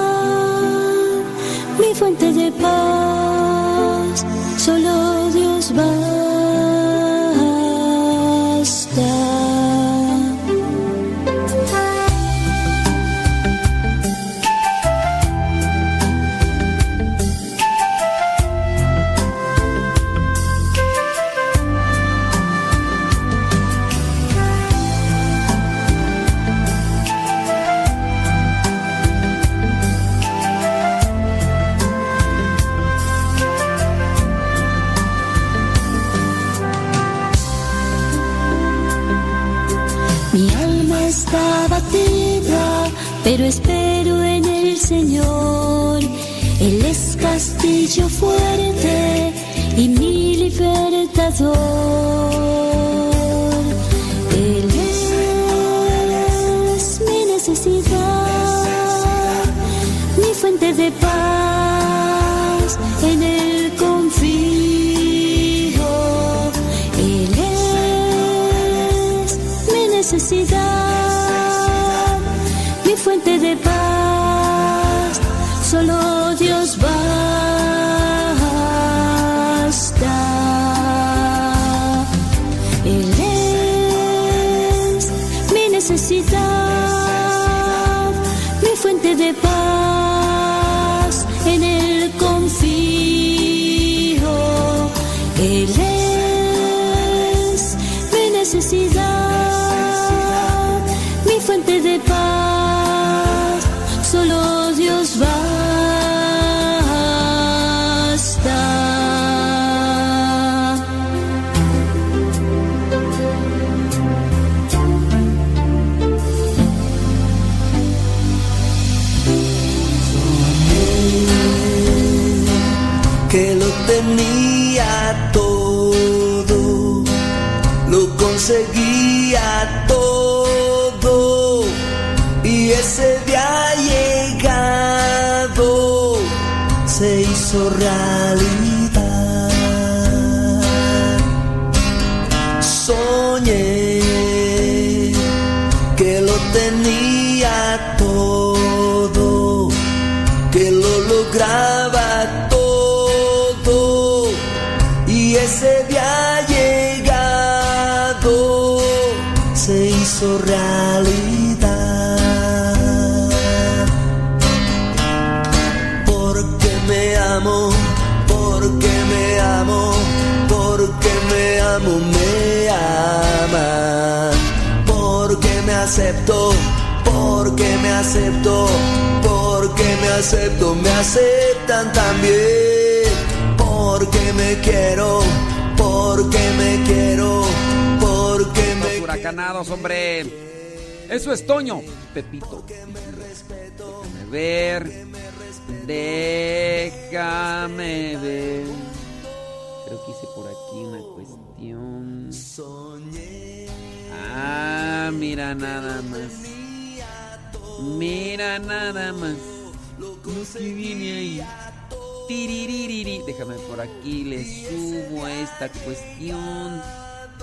aquí, 213.87 214.23
le 214.23 214.43
subo 214.43 215.27
esta 215.27 215.69
cuestión. 215.69 216.81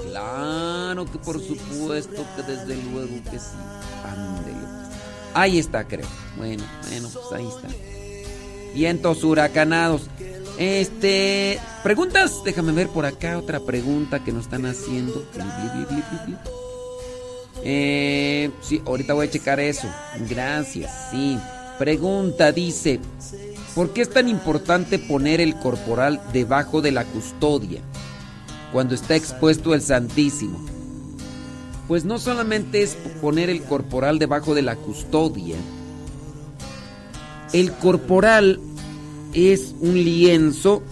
Claro 0.08 1.06
que 1.06 1.18
por 1.18 1.40
supuesto 1.40 2.24
que 2.36 2.42
desde 2.42 2.76
luego 2.90 3.23
que 3.31 3.39
sí. 3.39 3.56
Ahí 5.34 5.58
está, 5.58 5.84
creo. 5.84 6.06
Bueno, 6.36 6.64
bueno, 6.89 7.08
pues 7.12 7.32
ahí 7.32 7.47
está. 7.47 7.68
Vientos 8.74 9.24
huracanados. 9.24 10.02
Este. 10.58 11.60
Preguntas, 11.82 12.42
déjame 12.44 12.73
ver 12.73 12.89
por 12.89 13.05
acá 13.05 13.39
otra 13.39 13.60
pregunta 13.60 14.23
que 14.23 14.32
nos 14.32 14.44
están 14.44 14.66
haciendo. 14.66 15.24
Eh, 17.66 18.50
sí, 18.60 18.82
ahorita 18.86 19.14
voy 19.14 19.26
a 19.26 19.31
checar 19.31 19.58
eso. 19.58 19.89
Gracias, 20.28 21.10
sí. 21.10 21.39
Pregunta 21.78 22.52
dice: 22.52 23.00
¿Por 23.74 23.92
qué 23.92 24.02
es 24.02 24.10
tan 24.10 24.28
importante 24.28 24.98
poner 24.98 25.40
el 25.40 25.56
corporal 25.56 26.20
debajo 26.32 26.80
de 26.80 26.92
la 26.92 27.04
custodia 27.04 27.80
cuando 28.72 28.94
está 28.94 29.16
expuesto 29.16 29.74
el 29.74 29.82
Santísimo? 29.82 30.64
Pues 31.88 32.04
no 32.04 32.18
solamente 32.18 32.82
es 32.82 32.96
poner 33.20 33.50
el 33.50 33.62
corporal 33.62 34.18
debajo 34.18 34.54
de 34.54 34.62
la 34.62 34.76
custodia. 34.76 35.56
El 37.52 37.72
corporal 37.72 38.60
es 39.32 39.74
un 39.80 39.94
lienzo 39.94 40.82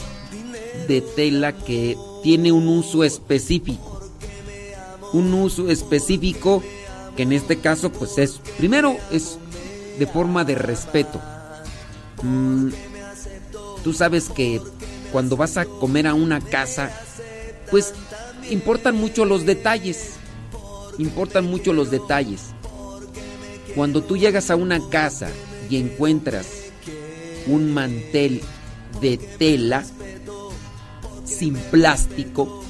de 0.89 1.01
tela 1.01 1.53
que 1.53 1.97
tiene 2.23 2.53
un 2.53 2.69
uso 2.69 3.05
específico. 3.05 4.01
Un 5.13 5.33
uso 5.35 5.69
específico 5.69 6.63
que 7.17 7.23
en 7.23 7.33
este 7.33 7.59
caso 7.59 7.93
pues 7.93 8.19
es, 8.19 8.41
primero 8.57 8.97
es 9.11 9.39
de 9.99 10.07
forma 10.07 10.45
de 10.45 10.55
respeto. 10.55 11.21
Mm, 12.23 12.71
tú 13.83 13.93
sabes 13.93 14.29
que 14.29 14.61
cuando 15.11 15.37
vas 15.37 15.57
a 15.57 15.65
comer 15.65 16.07
a 16.07 16.15
una 16.15 16.41
casa, 16.41 16.91
pues 17.71 17.95
importan 18.51 18.97
mucho 18.97 19.25
los 19.25 19.45
detalles. 19.45 20.15
Importan 20.99 21.45
mucho 21.47 21.73
los 21.73 21.91
detalles. 21.91 22.41
Cuando 23.75 24.03
tú 24.03 24.17
llegas 24.17 24.51
a 24.51 24.57
una 24.57 24.81
casa 24.91 25.29
y 25.71 25.77
encuentras 25.77 26.47
un 27.47 27.73
mantel 27.73 28.43
de 29.01 29.17
tela 29.17 29.85
sin 31.25 31.55
plástico, 31.55 32.63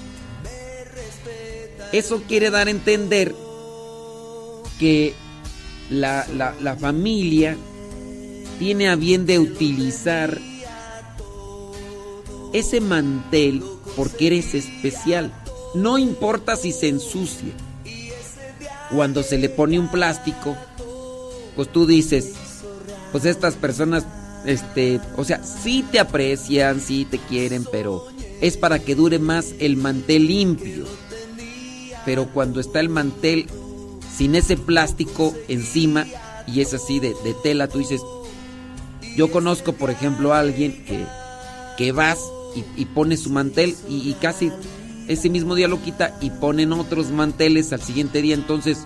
eso 1.92 2.22
quiere 2.26 2.50
dar 2.50 2.68
a 2.68 2.70
entender 2.70 3.34
que 4.78 5.14
la, 5.90 6.26
la- 6.60 6.76
familia 6.76 7.56
tiene 8.58 8.88
a 8.88 8.96
bien 8.96 9.26
de 9.26 9.38
utilizar 9.38 10.38
ese 12.52 12.80
mantel 12.80 13.62
porque 13.96 14.28
eres 14.28 14.54
especial. 14.54 15.32
No 15.74 15.98
importa 15.98 16.56
si 16.56 16.72
se 16.72 16.88
ensucia. 16.88 17.52
Cuando 18.94 19.22
se 19.22 19.38
le 19.38 19.48
pone 19.48 19.78
un 19.78 19.88
plástico, 19.88 20.54
pues 21.56 21.72
tú 21.72 21.86
dices, 21.86 22.32
pues 23.10 23.24
estas 23.24 23.54
personas, 23.54 24.04
este, 24.44 25.00
o 25.16 25.24
sea, 25.24 25.42
sí 25.42 25.82
te 25.90 25.98
aprecian, 25.98 26.78
sí 26.78 27.06
te 27.06 27.18
quieren, 27.18 27.64
pero 27.72 28.04
es 28.42 28.58
para 28.58 28.78
que 28.80 28.94
dure 28.94 29.18
más 29.18 29.54
el 29.60 29.78
mantel 29.78 30.26
limpio. 30.26 30.84
Pero 32.04 32.26
cuando 32.34 32.60
está 32.60 32.80
el 32.80 32.90
mantel 32.90 33.46
sin 34.16 34.34
ese 34.34 34.56
plástico 34.56 35.34
encima 35.48 36.06
y 36.46 36.60
es 36.60 36.74
así 36.74 37.00
de, 37.00 37.14
de 37.24 37.34
tela, 37.42 37.68
tú 37.68 37.78
dices, 37.78 38.02
yo 39.16 39.30
conozco, 39.30 39.72
por 39.72 39.90
ejemplo, 39.90 40.32
a 40.32 40.40
alguien 40.40 40.84
que, 40.84 41.04
que 41.76 41.92
vas 41.92 42.18
y, 42.76 42.84
pone 42.86 43.16
su 43.16 43.30
mantel 43.30 43.74
y, 43.88 44.12
casi 44.14 44.52
ese 45.08 45.28
mismo 45.28 45.54
día 45.54 45.68
lo 45.68 45.82
quita 45.82 46.16
y 46.20 46.30
ponen 46.30 46.72
otros 46.72 47.10
manteles 47.10 47.72
al 47.72 47.82
siguiente 47.82 48.22
día. 48.22 48.34
Entonces, 48.34 48.78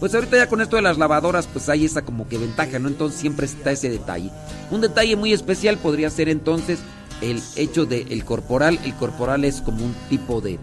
pues 0.00 0.14
ahorita 0.14 0.36
ya 0.36 0.48
con 0.48 0.60
esto 0.60 0.76
de 0.76 0.82
las 0.82 0.98
lavadoras, 0.98 1.46
pues 1.46 1.68
hay 1.68 1.84
esa 1.84 2.02
como 2.02 2.28
que 2.28 2.38
ventaja, 2.38 2.78
¿no? 2.78 2.88
Entonces 2.88 3.20
siempre 3.20 3.46
está 3.46 3.72
ese 3.72 3.90
detalle. 3.90 4.30
Un 4.70 4.80
detalle 4.80 5.16
muy 5.16 5.32
especial 5.32 5.78
podría 5.78 6.10
ser 6.10 6.28
entonces 6.28 6.78
el 7.20 7.42
hecho 7.56 7.84
del 7.84 8.24
corporal. 8.24 8.78
El 8.84 8.94
corporal 8.94 9.44
es 9.44 9.60
como 9.60 9.84
un 9.84 9.94
tipo 10.08 10.40
de... 10.40 10.58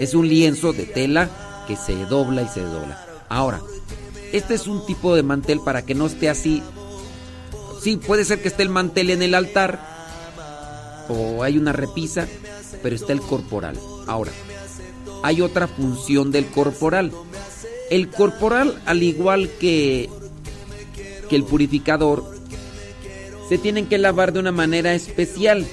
Es 0.00 0.14
un 0.14 0.28
lienzo 0.28 0.72
de 0.72 0.84
tela 0.84 1.28
que 1.66 1.76
se 1.76 1.94
dobla 2.06 2.42
y 2.42 2.48
se 2.48 2.60
dobla. 2.60 3.07
Ahora, 3.28 3.60
este 4.32 4.54
es 4.54 4.66
un 4.66 4.84
tipo 4.86 5.14
de 5.14 5.22
mantel 5.22 5.60
para 5.60 5.84
que 5.84 5.94
no 5.94 6.06
esté 6.06 6.28
así. 6.28 6.62
Sí, 7.82 7.96
puede 7.96 8.24
ser 8.24 8.42
que 8.42 8.48
esté 8.48 8.62
el 8.62 8.68
mantel 8.68 9.10
en 9.10 9.22
el 9.22 9.34
altar 9.34 9.80
o 11.08 11.42
hay 11.42 11.56
una 11.56 11.72
repisa, 11.72 12.26
pero 12.82 12.94
está 12.94 13.12
el 13.12 13.20
corporal. 13.20 13.78
Ahora, 14.06 14.32
hay 15.22 15.40
otra 15.40 15.66
función 15.66 16.30
del 16.30 16.46
corporal. 16.46 17.12
El 17.90 18.10
corporal, 18.10 18.80
al 18.84 19.02
igual 19.02 19.50
que, 19.58 20.10
que 21.28 21.36
el 21.36 21.44
purificador, 21.44 22.24
se 23.48 23.56
tienen 23.56 23.86
que 23.86 23.96
lavar 23.96 24.32
de 24.32 24.40
una 24.40 24.52
manera 24.52 24.94
especial. 24.94 25.66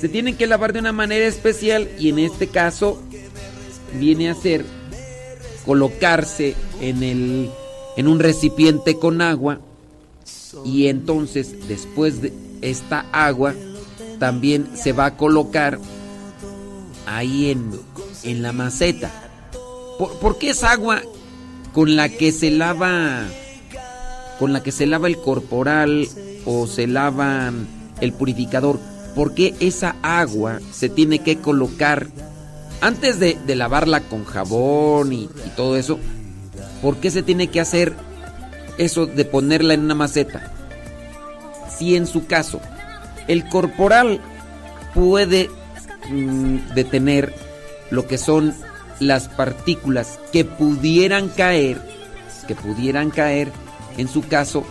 Se 0.00 0.08
tienen 0.08 0.36
que 0.36 0.46
lavar 0.46 0.72
de 0.72 0.78
una 0.78 0.92
manera 0.92 1.26
especial 1.26 1.88
y 1.98 2.08
en 2.08 2.20
este 2.20 2.46
caso 2.46 3.02
viene 3.94 4.30
a 4.30 4.34
ser 4.34 4.64
colocarse 5.68 6.56
en 6.80 7.02
el 7.02 7.50
en 7.98 8.08
un 8.08 8.20
recipiente 8.20 8.98
con 8.98 9.20
agua 9.20 9.60
y 10.64 10.86
entonces 10.86 11.68
después 11.68 12.22
de 12.22 12.32
esta 12.62 13.04
agua 13.12 13.52
también 14.18 14.66
se 14.74 14.92
va 14.94 15.04
a 15.04 15.16
colocar 15.18 15.78
ahí 17.04 17.50
en, 17.50 17.70
en 18.24 18.40
la 18.40 18.54
maceta. 18.54 19.10
¿Por, 19.98 20.18
por 20.20 20.38
qué 20.38 20.50
es 20.50 20.64
agua 20.64 21.02
con 21.74 21.96
la 21.96 22.08
que 22.08 22.32
se 22.32 22.50
lava 22.50 23.26
con 24.38 24.54
la 24.54 24.62
que 24.62 24.72
se 24.72 24.86
lava 24.86 25.06
el 25.06 25.18
corporal 25.18 26.08
o 26.46 26.66
se 26.66 26.86
lava 26.86 27.52
el 28.00 28.14
purificador? 28.14 28.80
¿Por 29.14 29.34
qué 29.34 29.54
esa 29.60 29.96
agua 30.00 30.60
se 30.72 30.88
tiene 30.88 31.18
que 31.18 31.36
colocar 31.36 32.06
antes 32.80 33.18
de, 33.18 33.38
lavarla 33.54 34.00
con 34.00 34.24
jabón 34.24 35.12
y, 35.12 35.24
y 35.24 35.52
todo 35.56 35.76
eso? 35.76 35.98
¿Por 36.82 36.96
qué 36.98 37.10
se 37.10 37.22
tiene 37.22 37.48
que 37.48 37.60
hacer 37.60 37.92
eso 38.78 39.06
de 39.06 39.24
ponerla 39.24 39.74
en 39.74 39.80
una 39.80 39.94
maceta? 39.94 40.52
Si 41.76 41.96
en 41.96 42.06
su 42.06 42.26
caso 42.26 42.60
el 43.26 43.48
corporal 43.48 44.20
puede 44.94 45.50
mm, 46.08 46.74
detener 46.74 47.34
lo 47.90 48.06
que 48.06 48.18
son 48.18 48.54
las 49.00 49.28
partículas 49.28 50.18
que 50.32 50.44
pudieran 50.44 51.28
caer, 51.28 51.80
que 52.46 52.54
pudieran 52.54 53.10
caer 53.10 53.52
en 53.96 54.08
su 54.08 54.22
caso 54.22 54.64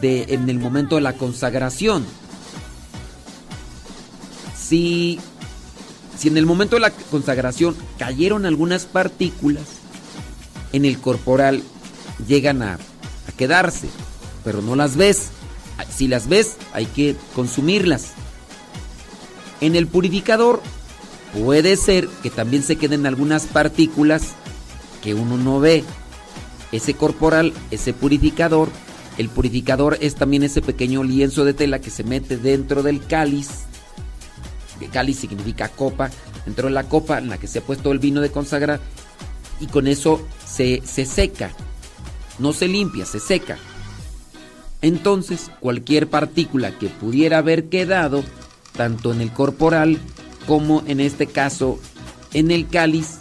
de 0.00 0.24
en 0.34 0.48
el 0.48 0.58
momento 0.58 0.96
de 0.96 1.02
la 1.02 1.12
consagración. 1.12 2.04
Si 4.56 5.20
si 6.18 6.28
en 6.28 6.36
el 6.36 6.46
momento 6.46 6.76
de 6.76 6.80
la 6.80 6.90
consagración 6.90 7.76
cayeron 7.98 8.46
algunas 8.46 8.86
partículas 8.86 9.64
en 10.72 10.84
el 10.84 10.98
corporal 10.98 11.62
llegan 12.26 12.62
a, 12.62 12.78
quedarse, 13.36 13.88
pero 14.44 14.62
no 14.62 14.76
las 14.76 14.96
ves. 14.96 15.28
Si 15.94 16.08
las 16.08 16.26
ves, 16.28 16.56
hay 16.72 16.86
que 16.86 17.16
consumirlas. 17.34 18.12
En 19.60 19.76
el 19.76 19.86
purificador 19.86 20.62
puede 21.38 21.76
ser 21.76 22.08
que 22.22 22.30
también 22.30 22.62
se 22.62 22.76
queden 22.76 23.04
algunas 23.04 23.44
partículas 23.44 24.32
que 25.02 25.12
uno 25.12 25.36
no 25.36 25.60
ve. 25.60 25.84
Ese 26.72 26.94
corporal, 26.94 27.52
ese 27.70 27.92
purificador, 27.92 28.70
el 29.18 29.28
purificador 29.28 29.98
es 30.00 30.14
también 30.14 30.42
ese 30.42 30.62
pequeño 30.62 31.04
lienzo 31.04 31.44
de 31.44 31.52
tela 31.52 31.80
que 31.80 31.90
se 31.90 32.04
mete 32.04 32.38
dentro 32.38 32.82
del 32.82 33.04
cáliz. 33.06 33.48
Cáliz 34.92 35.18
significa 35.18 35.68
copa. 35.68 36.10
Dentro 36.44 36.68
de 36.68 36.74
la 36.74 36.84
copa 36.84 37.18
en 37.18 37.28
la 37.28 37.38
que 37.38 37.46
se 37.46 37.60
ha 37.60 37.62
puesto 37.62 37.90
el 37.92 37.98
vino 37.98 38.20
de 38.20 38.30
consagrar. 38.30 38.80
Y 39.60 39.66
con 39.66 39.86
eso 39.86 40.26
se, 40.46 40.82
se 40.84 41.06
seca. 41.06 41.50
No 42.38 42.52
se 42.52 42.68
limpia, 42.68 43.06
se 43.06 43.18
seca. 43.18 43.56
Entonces, 44.82 45.50
cualquier 45.60 46.08
partícula 46.08 46.78
que 46.78 46.88
pudiera 46.88 47.38
haber 47.38 47.68
quedado, 47.68 48.22
tanto 48.76 49.12
en 49.12 49.20
el 49.22 49.32
corporal 49.32 49.98
como 50.46 50.84
en 50.86 51.00
este 51.00 51.26
caso 51.26 51.80
en 52.34 52.50
el 52.50 52.68
cáliz, 52.68 53.20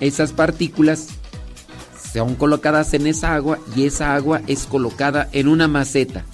esas 0.00 0.32
partículas 0.32 1.08
son 2.12 2.36
colocadas 2.36 2.94
en 2.94 3.06
esa 3.06 3.34
agua 3.34 3.58
y 3.76 3.86
esa 3.86 4.14
agua 4.14 4.42
es 4.46 4.66
colocada 4.66 5.28
en 5.32 5.48
una 5.48 5.68
maceta. 5.68 6.24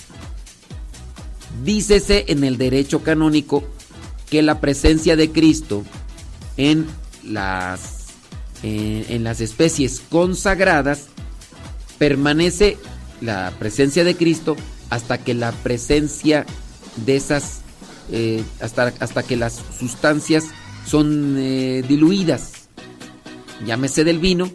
Dícese 1.64 2.26
en 2.28 2.44
el 2.44 2.58
derecho 2.58 3.02
canónico 3.02 3.64
que 4.30 4.42
la 4.42 4.60
presencia 4.60 5.16
de 5.16 5.30
Cristo 5.30 5.84
en 6.56 6.86
las, 7.24 8.06
en 8.62 9.24
las 9.24 9.40
especies 9.40 10.00
consagradas 10.10 11.06
permanece 11.98 12.78
la 13.20 13.52
presencia 13.58 14.04
de 14.04 14.16
Cristo 14.16 14.56
hasta 14.90 15.18
que 15.18 15.34
la 15.34 15.52
presencia 15.52 16.44
de 17.04 17.16
esas, 17.16 17.60
eh, 18.10 18.42
hasta, 18.60 18.92
hasta 19.00 19.22
que 19.22 19.36
las 19.36 19.60
sustancias 19.78 20.44
son 20.86 21.36
eh, 21.38 21.82
diluidas. 21.88 22.68
Llámese 23.66 24.04
del 24.04 24.18
vino, 24.18 24.50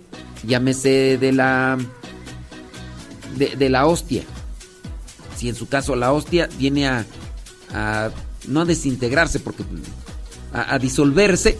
llámese 0.45 1.17
de 1.17 1.31
la, 1.31 1.77
de, 3.37 3.55
de 3.55 3.69
la 3.69 3.87
hostia. 3.87 4.23
Si 5.37 5.49
en 5.49 5.55
su 5.55 5.67
caso 5.67 5.95
la 5.95 6.11
hostia 6.11 6.49
viene 6.57 6.87
a, 6.87 7.05
a 7.73 8.11
no 8.49 8.61
a 8.61 8.65
desintegrarse, 8.65 9.39
porque 9.39 9.63
a, 10.53 10.73
a 10.73 10.79
disolverse, 10.79 11.57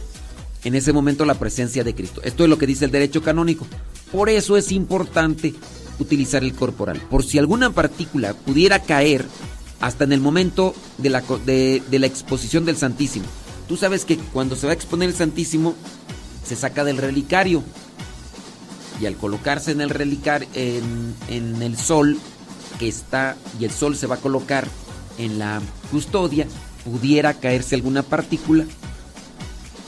en 0.64 0.76
ese 0.76 0.92
momento 0.92 1.24
la 1.26 1.35
presencia 1.35 1.84
de 1.84 1.95
Cristo. 1.95 2.22
Esto 2.24 2.43
es 2.43 2.50
lo 2.50 2.58
que 2.58 2.68
dice 2.68 2.85
el 2.85 2.92
derecho 2.92 3.22
canónico. 3.22 3.66
Por 4.11 4.30
eso 4.30 4.58
es 4.58 4.72
importante 4.72 5.53
utilizar 6.00 6.43
el 6.43 6.53
corporal. 6.53 7.01
Por 7.09 7.24
si 7.24 7.38
alguna 7.38 7.69
partícula 7.72 8.34
pudiera 8.34 8.80
caer 8.80 9.26
hasta 9.80 10.03
en 10.03 10.11
el 10.11 10.19
momento 10.19 10.76
de 10.98 11.09
la, 11.09 11.24
de 11.45 12.00
la 12.00 12.06
exposición 12.06 12.66
del 12.66 12.76
Santísimo. 12.76 13.26
Tú 13.68 13.77
sabes 13.77 14.03
que 14.03 14.18
cuando 14.18 14.56
se 14.56 14.66
va 14.66 14.74
a 14.74 14.76
exponer 14.76 15.09
el 15.09 15.16
Santísimo, 15.16 15.76
se 16.45 16.56
saca 16.56 16.84
del 16.84 16.98
relicario. 16.98 17.64
Y 19.00 19.06
al 19.06 19.16
colocarse 19.16 19.72
en 19.72 19.80
el 19.80 19.90
relicario, 19.90 20.48
en, 20.56 21.16
en 21.30 21.61
el 21.61 21.77
sol, 21.77 22.18
que 22.80 22.90
está, 22.90 23.38
y 23.59 23.66
el 23.66 23.72
sol 23.72 23.95
se 23.95 24.08
va 24.08 24.16
a 24.16 24.19
colocar 24.19 24.68
en 25.18 25.40
la 25.40 25.61
custodia, 25.92 26.48
pudiera 26.83 27.33
caerse 27.33 27.75
alguna 27.75 28.03
partícula 28.03 28.66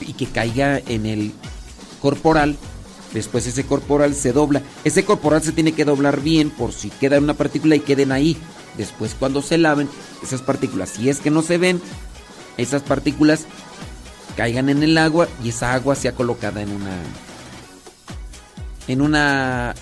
y 0.00 0.12
que 0.14 0.26
caiga 0.26 0.78
en 0.78 1.06
el 1.06 1.32
corporal. 2.00 2.56
Después 3.12 3.46
ese 3.46 3.64
corporal 3.64 4.14
se 4.14 4.32
dobla. 4.32 4.62
Ese 4.84 5.04
corporal 5.04 5.42
se 5.42 5.52
tiene 5.52 5.72
que 5.72 5.84
doblar 5.84 6.20
bien 6.20 6.50
por 6.50 6.72
si 6.72 6.90
queda 6.90 7.18
una 7.18 7.34
partícula 7.34 7.76
y 7.76 7.80
queden 7.80 8.12
ahí. 8.12 8.36
Después 8.76 9.14
cuando 9.18 9.42
se 9.42 9.58
laven 9.58 9.88
esas 10.22 10.40
partículas, 10.40 10.90
si 10.90 11.10
es 11.10 11.20
que 11.20 11.30
no 11.30 11.42
se 11.42 11.58
ven, 11.58 11.80
esas 12.56 12.82
partículas 12.82 13.46
caigan 14.36 14.70
en 14.70 14.82
el 14.82 14.96
agua 14.96 15.28
y 15.44 15.50
esa 15.50 15.74
agua 15.74 15.94
sea 15.94 16.12
colocada 16.12 16.62
en 16.62 16.70
una 16.70 17.02
en 18.88 19.02
una 19.02 19.74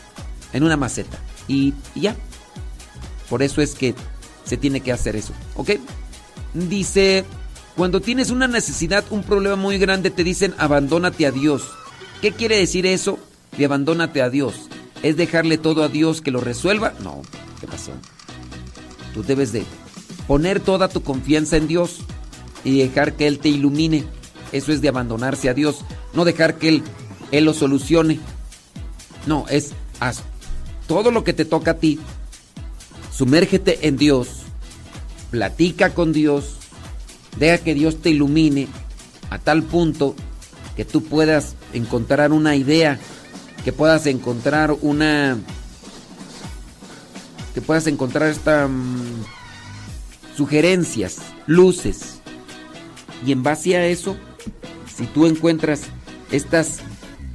en 0.52 0.62
una 0.64 0.76
maceta 0.76 1.18
y, 1.46 1.74
y 1.94 2.00
ya. 2.02 2.16
Por 3.28 3.44
eso 3.44 3.62
es 3.62 3.74
que 3.74 3.94
se 4.44 4.56
tiene 4.56 4.80
que 4.80 4.90
hacer 4.90 5.14
eso, 5.14 5.32
¿ok? 5.54 5.70
Dice, 6.54 7.24
cuando 7.76 8.00
tienes 8.00 8.30
una 8.30 8.48
necesidad, 8.48 9.04
un 9.10 9.22
problema 9.22 9.56
muy 9.56 9.78
grande, 9.78 10.10
te 10.10 10.24
dicen 10.24 10.54
abandónate 10.58 11.26
a 11.26 11.30
Dios. 11.30 11.62
¿Qué 12.20 12.32
quiere 12.32 12.56
decir 12.56 12.86
eso? 12.86 13.18
De 13.56 13.64
abandónate 13.64 14.22
a 14.22 14.30
Dios. 14.30 14.68
¿Es 15.02 15.16
dejarle 15.16 15.58
todo 15.58 15.82
a 15.82 15.88
Dios 15.88 16.20
que 16.20 16.30
lo 16.30 16.40
resuelva? 16.40 16.92
No, 17.02 17.22
¿qué 17.60 17.66
pasó? 17.66 17.92
Tú 19.14 19.22
debes 19.22 19.52
de 19.52 19.64
poner 20.26 20.60
toda 20.60 20.88
tu 20.88 21.02
confianza 21.02 21.56
en 21.56 21.66
Dios 21.66 22.00
y 22.64 22.78
dejar 22.78 23.14
que 23.14 23.26
Él 23.26 23.38
te 23.38 23.48
ilumine. 23.48 24.04
Eso 24.52 24.72
es 24.72 24.80
de 24.80 24.88
abandonarse 24.88 25.48
a 25.48 25.54
Dios, 25.54 25.84
no 26.12 26.24
dejar 26.24 26.56
que 26.56 26.68
Él, 26.68 26.82
Él 27.30 27.44
lo 27.44 27.54
solucione. 27.54 28.20
No, 29.26 29.46
es 29.48 29.72
haz 30.00 30.22
todo 30.90 31.12
lo 31.12 31.22
que 31.22 31.32
te 31.32 31.44
toca 31.44 31.70
a 31.70 31.74
ti. 31.74 32.00
Sumérgete 33.12 33.86
en 33.86 33.96
Dios, 33.96 34.39
platica 35.30 35.94
con 35.94 36.12
Dios, 36.12 36.56
deja 37.38 37.58
que 37.58 37.74
Dios 37.74 38.00
te 38.02 38.10
ilumine 38.10 38.68
a 39.30 39.38
tal 39.38 39.62
punto 39.62 40.14
que 40.76 40.84
tú 40.84 41.04
puedas 41.04 41.54
encontrar 41.72 42.32
una 42.32 42.56
idea, 42.56 42.98
que 43.64 43.72
puedas 43.72 44.06
encontrar 44.06 44.74
una 44.80 45.38
que 47.54 47.60
puedas 47.60 47.86
encontrar 47.86 48.28
estas 48.30 48.70
sugerencias, 50.36 51.18
luces. 51.46 52.20
Y 53.26 53.32
en 53.32 53.42
base 53.42 53.76
a 53.76 53.86
eso, 53.86 54.16
si 54.96 55.06
tú 55.06 55.26
encuentras 55.26 55.82
estas 56.30 56.78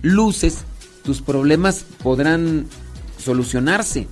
luces, 0.02 0.64
tus 1.04 1.22
problemas 1.22 1.86
podrán 2.02 2.66
solucionarse. 3.18 4.08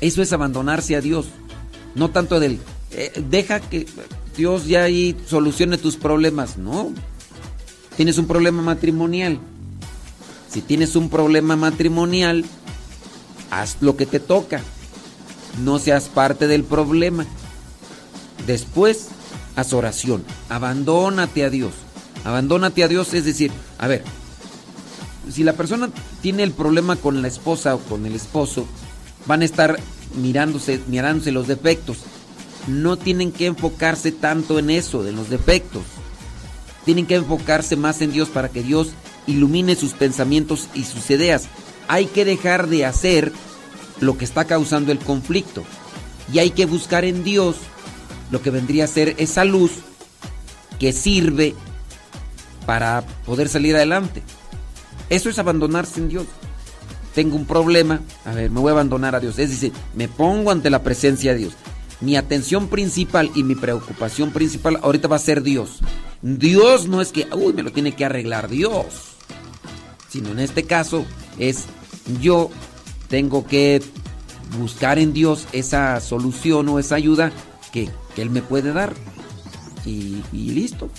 Eso 0.00 0.22
es 0.22 0.32
abandonarse 0.32 0.96
a 0.96 1.00
Dios. 1.00 1.26
No 1.94 2.10
tanto 2.10 2.40
del, 2.40 2.58
eh, 2.90 3.12
deja 3.28 3.60
que 3.60 3.86
Dios 4.36 4.66
ya 4.66 4.84
ahí 4.84 5.16
solucione 5.26 5.78
tus 5.78 5.96
problemas. 5.96 6.58
No. 6.58 6.92
Tienes 7.96 8.18
un 8.18 8.26
problema 8.26 8.62
matrimonial. 8.62 9.38
Si 10.50 10.60
tienes 10.60 10.96
un 10.96 11.08
problema 11.08 11.56
matrimonial, 11.56 12.44
haz 13.50 13.76
lo 13.80 13.96
que 13.96 14.06
te 14.06 14.20
toca. 14.20 14.60
No 15.62 15.78
seas 15.78 16.08
parte 16.08 16.46
del 16.46 16.64
problema. 16.64 17.26
Después, 18.46 19.08
haz 19.56 19.72
oración. 19.72 20.24
Abandónate 20.48 21.44
a 21.44 21.50
Dios. 21.50 21.72
Abandónate 22.24 22.82
a 22.82 22.88
Dios 22.88 23.14
es 23.14 23.24
decir, 23.24 23.52
a 23.78 23.86
ver, 23.86 24.02
si 25.30 25.44
la 25.44 25.52
persona 25.54 25.90
tiene 26.22 26.42
el 26.42 26.52
problema 26.52 26.96
con 26.96 27.22
la 27.22 27.28
esposa 27.28 27.74
o 27.74 27.78
con 27.78 28.06
el 28.06 28.14
esposo, 28.14 28.66
van 29.26 29.42
a 29.42 29.44
estar 29.44 29.78
mirándose, 30.16 30.80
mirándose 30.86 31.32
los 31.32 31.46
defectos. 31.46 31.98
No 32.66 32.96
tienen 32.96 33.32
que 33.32 33.46
enfocarse 33.46 34.12
tanto 34.12 34.58
en 34.58 34.70
eso, 34.70 35.02
de 35.02 35.12
los 35.12 35.30
defectos. 35.30 35.82
Tienen 36.84 37.06
que 37.06 37.16
enfocarse 37.16 37.76
más 37.76 38.00
en 38.00 38.12
Dios 38.12 38.28
para 38.28 38.48
que 38.48 38.62
Dios 38.62 38.90
ilumine 39.26 39.76
sus 39.76 39.92
pensamientos 39.92 40.68
y 40.74 40.84
sus 40.84 41.10
ideas. 41.10 41.44
Hay 41.88 42.06
que 42.06 42.24
dejar 42.24 42.68
de 42.68 42.84
hacer 42.84 43.32
lo 44.00 44.16
que 44.18 44.24
está 44.24 44.44
causando 44.44 44.92
el 44.92 44.98
conflicto. 44.98 45.64
Y 46.32 46.38
hay 46.38 46.50
que 46.50 46.66
buscar 46.66 47.04
en 47.04 47.24
Dios 47.24 47.56
lo 48.30 48.40
que 48.42 48.50
vendría 48.50 48.84
a 48.84 48.88
ser 48.88 49.14
esa 49.18 49.44
luz 49.44 49.72
que 50.78 50.92
sirve 50.92 51.54
para 52.66 53.04
poder 53.26 53.48
salir 53.48 53.76
adelante. 53.76 54.22
Eso 55.10 55.28
es 55.28 55.38
abandonarse 55.38 56.00
en 56.00 56.08
Dios. 56.08 56.26
Tengo 57.14 57.36
un 57.36 57.46
problema, 57.46 58.00
a 58.24 58.32
ver, 58.32 58.50
me 58.50 58.60
voy 58.60 58.70
a 58.70 58.72
abandonar 58.72 59.14
a 59.14 59.20
Dios. 59.20 59.38
Es 59.38 59.50
decir, 59.50 59.72
me 59.94 60.08
pongo 60.08 60.50
ante 60.50 60.70
la 60.70 60.82
presencia 60.82 61.32
de 61.32 61.38
Dios. 61.38 61.54
Mi 62.00 62.16
atención 62.16 62.68
principal 62.68 63.30
y 63.34 63.44
mi 63.44 63.54
preocupación 63.54 64.32
principal 64.32 64.78
ahorita 64.82 65.08
va 65.08 65.16
a 65.16 65.20
ser 65.20 65.42
Dios. 65.42 65.78
Dios 66.22 66.88
no 66.88 67.00
es 67.00 67.12
que, 67.12 67.26
uy, 67.32 67.52
me 67.52 67.62
lo 67.62 67.70
tiene 67.70 67.92
que 67.92 68.04
arreglar 68.04 68.48
Dios. 68.48 68.86
Sino 70.08 70.30
en 70.30 70.40
este 70.40 70.64
caso 70.64 71.04
es 71.38 71.66
yo 72.20 72.50
tengo 73.08 73.46
que 73.46 73.80
buscar 74.58 74.98
en 74.98 75.12
Dios 75.12 75.46
esa 75.52 76.00
solución 76.00 76.68
o 76.68 76.78
esa 76.78 76.96
ayuda 76.96 77.32
que, 77.72 77.88
que 78.14 78.22
Él 78.22 78.30
me 78.30 78.42
puede 78.42 78.72
dar. 78.72 78.92
Y, 79.86 80.22
y 80.32 80.50
listo. 80.50 80.90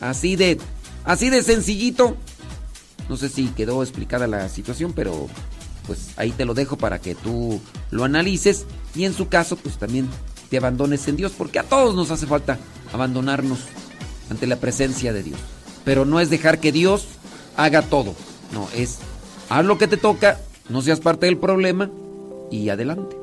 Así 0.00 0.36
de, 0.36 0.58
así 1.04 1.28
de 1.28 1.42
sencillito. 1.42 2.16
No 3.10 3.16
sé 3.16 3.28
si 3.28 3.48
quedó 3.48 3.82
explicada 3.82 4.28
la 4.28 4.48
situación, 4.48 4.92
pero 4.94 5.26
pues 5.88 6.10
ahí 6.16 6.30
te 6.30 6.44
lo 6.44 6.54
dejo 6.54 6.78
para 6.78 7.00
que 7.00 7.16
tú 7.16 7.60
lo 7.90 8.04
analices 8.04 8.66
y 8.94 9.04
en 9.04 9.14
su 9.14 9.28
caso 9.28 9.56
pues 9.56 9.78
también 9.78 10.08
te 10.48 10.58
abandones 10.58 11.08
en 11.08 11.16
Dios, 11.16 11.32
porque 11.36 11.58
a 11.58 11.64
todos 11.64 11.96
nos 11.96 12.12
hace 12.12 12.28
falta 12.28 12.56
abandonarnos 12.92 13.58
ante 14.30 14.46
la 14.46 14.56
presencia 14.56 15.12
de 15.12 15.24
Dios. 15.24 15.40
Pero 15.84 16.04
no 16.04 16.20
es 16.20 16.30
dejar 16.30 16.60
que 16.60 16.70
Dios 16.70 17.06
haga 17.56 17.82
todo, 17.82 18.14
no, 18.52 18.68
es 18.76 18.98
haz 19.48 19.64
lo 19.64 19.76
que 19.76 19.88
te 19.88 19.96
toca, 19.96 20.38
no 20.68 20.80
seas 20.80 21.00
parte 21.00 21.26
del 21.26 21.36
problema 21.36 21.90
y 22.48 22.68
adelante. 22.68 23.19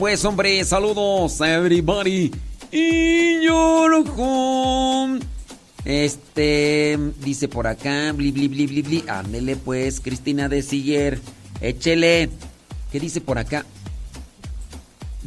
Pues, 0.00 0.24
hombre, 0.24 0.64
saludos 0.64 1.42
a 1.42 1.56
everybody. 1.56 2.32
Y 2.72 3.44
yo 3.44 3.86
con 4.16 5.20
Este, 5.84 6.98
dice 7.22 7.48
por 7.48 7.66
acá, 7.66 8.10
bli, 8.12 8.32
bli, 8.32 8.48
bli, 8.48 8.66
bli, 8.66 8.80
bli. 8.80 9.04
Ándele 9.06 9.56
pues, 9.56 10.00
Cristina 10.00 10.48
de 10.48 10.62
Siller. 10.62 11.20
Échele. 11.60 12.30
¿Qué 12.90 12.98
dice 12.98 13.20
por 13.20 13.36
acá? 13.36 13.66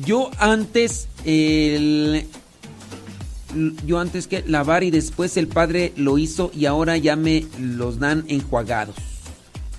Yo 0.04 0.32
antes, 0.40 1.08
el... 1.24 2.26
Yo 3.86 4.00
antes 4.00 4.26
que 4.26 4.44
lavar 4.48 4.84
y 4.84 4.90
después 4.90 5.38
el 5.38 5.50
padre 5.50 5.94
lo 5.98 6.18
hizo 6.18 6.52
y 6.52 6.66
ahora 6.66 6.98
ya 6.98 7.16
me 7.16 7.46
los 7.60 8.00
dan 8.00 8.26
enjuagados. 8.28 8.96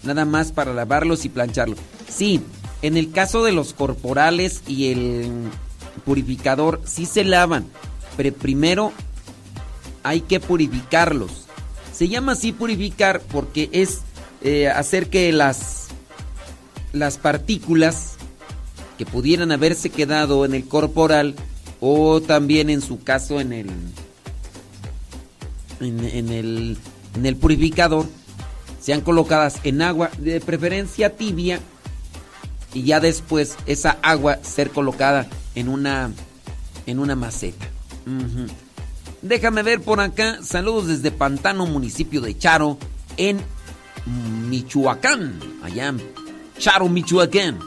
Nada 0.05 0.25
más 0.25 0.53
para 0.53 0.73
lavarlos 0.73 1.25
y 1.25 1.31
plancharlos. 1.31 1.81
Sí, 2.09 2.41
en 2.85 2.99
el 2.99 3.13
caso 3.13 3.43
de 3.43 3.53
los 3.53 3.73
corporales 3.73 4.63
y 4.69 4.93
el 4.93 5.31
purificador 6.05 6.83
sí 6.85 7.07
se 7.07 7.25
lavan, 7.25 7.65
pero 8.15 8.35
primero 8.35 8.93
hay 10.03 10.21
que 10.21 10.39
purificarlos. 10.39 11.47
Se 11.95 12.11
llama 12.11 12.33
así 12.33 12.53
purificar 12.53 13.23
porque 13.33 13.71
es 13.73 14.01
eh, 14.43 14.69
hacer 14.69 15.09
que 15.09 15.33
las, 15.33 15.87
las 16.93 17.17
partículas 17.17 18.17
que 18.99 19.07
pudieran 19.07 19.51
haberse 19.51 19.89
quedado 19.89 20.45
en 20.45 20.53
el 20.53 20.69
corporal 20.69 21.37
o 21.81 22.21
también 22.21 22.69
en 22.69 22.83
su 22.83 23.03
caso 23.03 23.41
en 23.41 23.55
el 23.55 23.71
en, 25.81 26.05
en 26.05 26.29
el 26.29 26.77
en 27.17 27.25
el 27.25 27.37
purificador 27.37 28.07
sean 28.79 29.01
colocadas 29.01 29.61
en 29.65 29.81
agua 29.81 30.11
de 30.19 30.41
preferencia 30.43 31.17
tibia 31.17 31.61
y 32.75 32.83
ya 32.83 33.01
después 33.01 33.57
esa 33.67 33.99
agua 34.03 34.39
ser 34.43 34.71
colocada 34.71 35.27
en 35.55 35.69
una 35.69 36.11
en 36.87 36.99
una 36.99 37.17
maceta. 37.17 37.67
Déjame 39.23 39.63
ver 39.63 39.81
por 39.81 40.01
acá. 40.01 40.41
Saludos 40.43 40.89
desde 40.89 41.11
Pantano, 41.11 41.65
municipio 41.65 42.21
de 42.21 42.37
Charo, 42.37 42.77
en 43.17 43.41
Michoacán. 44.51 45.41
Allá 45.63 45.95
Charo, 46.59 46.89
Michoacán. 46.89 47.59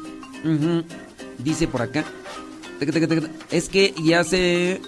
Dice 1.40 1.68
por 1.68 1.82
acá. 1.82 2.06
Es 3.50 3.70
que 3.70 3.96
ya 4.04 4.24
se. 4.24 4.82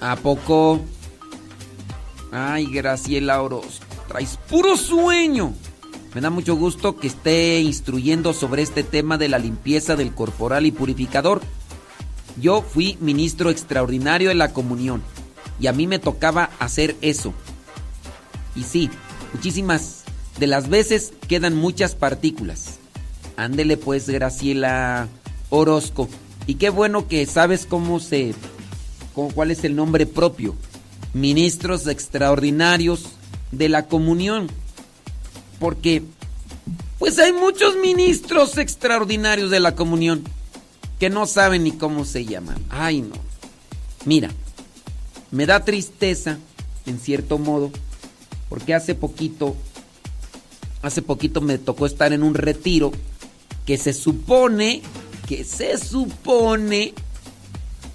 ¿A 0.00 0.16
poco? 0.16 0.80
Ay, 2.32 2.66
Graciela 2.66 3.40
Orozco. 3.40 3.84
Traes 4.08 4.38
puro 4.48 4.76
sueño. 4.76 5.54
Me 6.16 6.22
da 6.22 6.30
mucho 6.30 6.56
gusto 6.56 6.96
que 6.96 7.08
esté 7.08 7.60
instruyendo 7.60 8.32
sobre 8.32 8.62
este 8.62 8.82
tema 8.82 9.18
de 9.18 9.28
la 9.28 9.38
limpieza 9.38 9.96
del 9.96 10.14
corporal 10.14 10.64
y 10.64 10.70
purificador. 10.72 11.42
Yo 12.40 12.62
fui 12.62 12.96
ministro 13.02 13.50
extraordinario 13.50 14.30
de 14.30 14.34
la 14.34 14.54
comunión 14.54 15.02
y 15.60 15.66
a 15.66 15.74
mí 15.74 15.86
me 15.86 15.98
tocaba 15.98 16.48
hacer 16.58 16.96
eso. 17.02 17.34
Y 18.54 18.62
sí, 18.62 18.88
muchísimas 19.34 20.04
de 20.38 20.46
las 20.46 20.70
veces 20.70 21.12
quedan 21.28 21.54
muchas 21.54 21.94
partículas. 21.94 22.78
Ándele 23.36 23.76
pues, 23.76 24.08
Graciela 24.08 25.08
Orozco. 25.50 26.08
Y 26.46 26.54
qué 26.54 26.70
bueno 26.70 27.08
que 27.08 27.26
sabes 27.26 27.66
cómo 27.66 28.00
se... 28.00 28.34
cómo- 29.14 29.32
cuál 29.34 29.50
es 29.50 29.64
el 29.64 29.76
nombre 29.76 30.06
propio. 30.06 30.54
Ministros 31.12 31.86
extraordinarios 31.86 33.04
de 33.52 33.68
la 33.68 33.86
comunión. 33.86 34.48
Porque, 35.58 36.02
pues 36.98 37.18
hay 37.18 37.32
muchos 37.32 37.76
ministros 37.76 38.58
extraordinarios 38.58 39.50
de 39.50 39.60
la 39.60 39.74
comunión 39.74 40.24
que 40.98 41.10
no 41.10 41.26
saben 41.26 41.64
ni 41.64 41.72
cómo 41.72 42.04
se 42.04 42.24
llaman. 42.24 42.56
Ay, 42.70 43.02
no. 43.02 43.16
Mira, 44.04 44.30
me 45.30 45.46
da 45.46 45.64
tristeza, 45.64 46.38
en 46.86 46.98
cierto 46.98 47.38
modo, 47.38 47.70
porque 48.48 48.74
hace 48.74 48.94
poquito, 48.94 49.56
hace 50.82 51.02
poquito 51.02 51.40
me 51.40 51.58
tocó 51.58 51.86
estar 51.86 52.12
en 52.12 52.22
un 52.22 52.34
retiro 52.34 52.92
que 53.66 53.76
se 53.76 53.92
supone, 53.92 54.82
que 55.28 55.44
se 55.44 55.76
supone, 55.76 56.94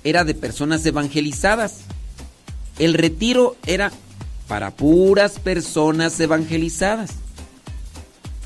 era 0.03 0.23
de 0.23 0.33
personas 0.33 0.85
evangelizadas. 0.85 1.81
El 2.77 2.93
retiro 2.93 3.55
era 3.65 3.91
para 4.47 4.71
puras 4.71 5.39
personas 5.39 6.19
evangelizadas. 6.19 7.11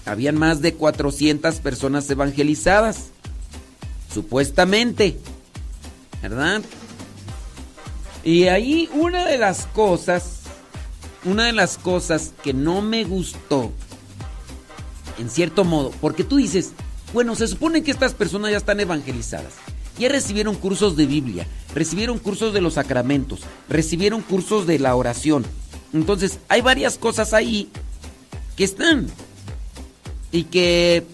Habían 0.06 0.38
más 0.38 0.61
de 0.61 0.74
400 0.74 1.56
personas 1.56 2.09
evangelizadas. 2.09 3.08
Supuestamente. 4.14 5.17
¿Verdad? 6.22 6.61
Y 8.24 8.48
ahí 8.48 8.90
una 8.93 9.25
de 9.25 9.38
las 9.38 9.67
cosas, 9.67 10.40
una 11.24 11.45
de 11.45 11.53
las 11.53 11.77
cosas 11.77 12.34
que 12.43 12.53
no 12.53 12.82
me 12.82 13.03
gustó, 13.03 13.72
en 15.19 15.30
cierto 15.30 15.64
modo, 15.64 15.92
porque 16.01 16.24
tú 16.24 16.38
dices, 16.38 16.72
bueno, 17.14 17.35
se 17.35 17.48
supone 17.48 17.84
que 17.84 17.92
estas 17.92 18.14
personas 18.14 18.51
ya 18.51 18.58
están 18.58 18.80
evangelizadas. 18.80 19.53
Ya 20.00 20.09
recibieron 20.09 20.56
cursos 20.56 20.98
de 20.98 21.06
Biblia, 21.06 21.48
recibieron 21.74 22.19
cursos 22.19 22.53
de 22.53 22.61
los 22.61 22.74
sacramentos, 22.74 23.42
recibieron 23.69 24.22
cursos 24.22 24.67
de 24.67 24.80
la 24.80 24.95
oración. 24.95 25.45
Entonces, 25.93 26.40
hay 26.50 26.61
varias 26.61 26.98
cosas 26.98 27.34
ahí 27.34 27.69
que 28.58 28.66
están. 28.66 29.08
Y 30.36 30.44
que, 30.44 31.06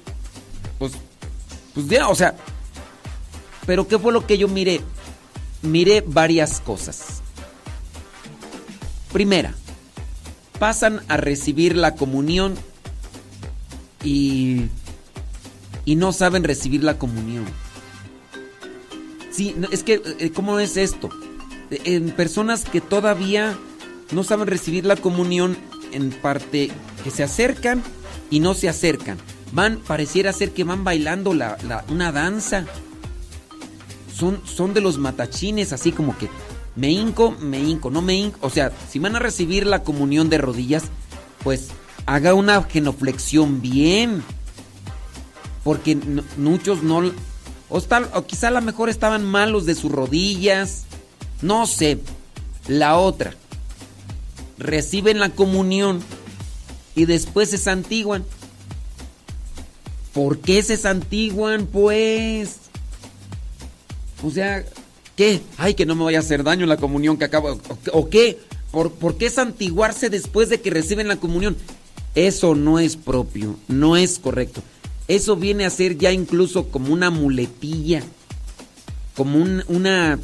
pues, 0.79 0.93
pues 1.75 1.87
ya, 1.87 2.09
o 2.09 2.15
sea, 2.15 2.35
pero 3.67 3.87
¿qué 3.87 3.99
fue 3.99 4.11
lo 4.11 4.25
que 4.25 4.39
yo 4.39 4.47
miré? 4.47 4.81
Miré 5.61 6.03
varias 6.03 6.59
cosas. 6.59 7.21
Primera, 9.13 9.53
pasan 10.57 11.01
a 11.07 11.17
recibir 11.17 11.75
la 11.75 11.93
comunión 11.93 12.55
y, 14.03 14.63
y 15.85 15.97
no 15.97 16.13
saben 16.13 16.43
recibir 16.43 16.83
la 16.83 16.97
comunión. 16.97 17.45
Sí, 19.29 19.55
es 19.71 19.83
que, 19.83 20.01
eh, 20.17 20.31
¿cómo 20.31 20.57
es 20.57 20.77
esto? 20.77 21.09
En 21.69 22.09
personas 22.09 22.65
que 22.65 22.81
todavía 22.81 23.55
no 24.11 24.23
saben 24.23 24.47
recibir 24.47 24.87
la 24.87 24.95
comunión, 24.95 25.59
en 25.91 26.09
parte 26.09 26.71
que 27.03 27.11
se 27.11 27.21
acercan 27.21 27.83
y 28.31 28.39
no 28.39 28.55
se 28.55 28.67
acercan. 28.67 29.19
Van, 29.51 29.77
pareciera 29.85 30.33
ser 30.33 30.51
que 30.51 30.63
van 30.63 30.83
bailando 30.83 31.35
la, 31.35 31.85
una 31.89 32.11
danza. 32.11 32.65
Son, 34.11 34.41
son 34.45 34.73
de 34.73 34.81
los 34.81 34.97
matachines, 34.97 35.73
así 35.73 35.91
como 35.91 36.17
que 36.17 36.29
me 36.75 36.89
hinco, 36.89 37.35
me 37.39 37.59
hinco, 37.59 37.91
no 37.91 38.01
me 38.01 38.15
hinco. 38.15 38.39
O 38.41 38.49
sea, 38.49 38.71
si 38.89 38.97
van 38.97 39.15
a 39.15 39.19
recibir 39.19 39.67
la 39.67 39.83
comunión 39.83 40.29
de 40.29 40.39
rodillas, 40.39 40.85
pues 41.43 41.69
haga 42.05 42.33
una 42.33 42.63
genuflexión 42.63 43.61
bien. 43.61 44.23
Porque 45.63 45.97
muchos 46.37 46.81
no... 46.81 47.11
O, 47.69 47.77
o 47.77 48.25
quizá 48.25 48.47
a 48.47 48.51
lo 48.51 48.61
mejor 48.61 48.89
estaban 48.89 49.23
malos 49.25 49.65
de 49.65 49.75
sus 49.75 49.91
rodillas. 49.91 50.85
No 51.41 51.67
sé. 51.67 51.99
La 52.67 52.97
otra. 52.97 53.33
Reciben 54.57 55.19
la 55.19 55.29
comunión 55.29 56.01
y 56.95 57.05
después 57.05 57.49
se 57.49 57.57
santiguan. 57.57 58.23
¿Por 60.13 60.39
qué 60.39 60.61
se 60.61 60.75
santiguan, 60.77 61.65
pues? 61.67 62.57
O 64.23 64.29
sea, 64.29 64.65
¿qué? 65.15 65.41
Ay, 65.57 65.73
que 65.73 65.85
no 65.85 65.95
me 65.95 66.03
vaya 66.03 66.17
a 66.19 66.21
hacer 66.21 66.43
daño 66.43 66.65
la 66.65 66.77
comunión 66.77 67.17
que 67.17 67.25
acabo. 67.25 67.59
¿O, 67.93 68.09
qué? 68.09 68.39
¿Por, 68.71 68.91
¿Por 68.91 69.17
qué 69.17 69.29
santiguarse 69.29 70.09
después 70.09 70.49
de 70.49 70.59
que 70.59 70.69
reciben 70.69 71.07
la 71.07 71.15
comunión? 71.15 71.55
Eso 72.13 72.55
no 72.55 72.77
es 72.79 72.97
propio, 72.97 73.55
no 73.69 73.95
es 73.95 74.19
correcto. 74.19 74.61
Eso 75.07 75.37
viene 75.37 75.65
a 75.65 75.69
ser 75.69 75.97
ya 75.97 76.11
incluso 76.11 76.67
como 76.67 76.93
una 76.93 77.09
muletilla, 77.09 78.03
como 79.15 79.37
un- 79.39 79.63
una, 79.69 80.19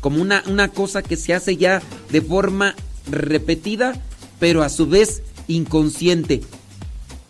como 0.00 0.20
una, 0.20 0.42
una 0.48 0.68
cosa 0.68 1.02
que 1.02 1.16
se 1.16 1.34
hace 1.34 1.56
ya 1.56 1.80
de 2.10 2.20
forma 2.20 2.74
repetida, 3.08 4.00
pero 4.40 4.62
a 4.62 4.68
su 4.68 4.86
vez 4.88 5.22
inconsciente. 5.54 6.42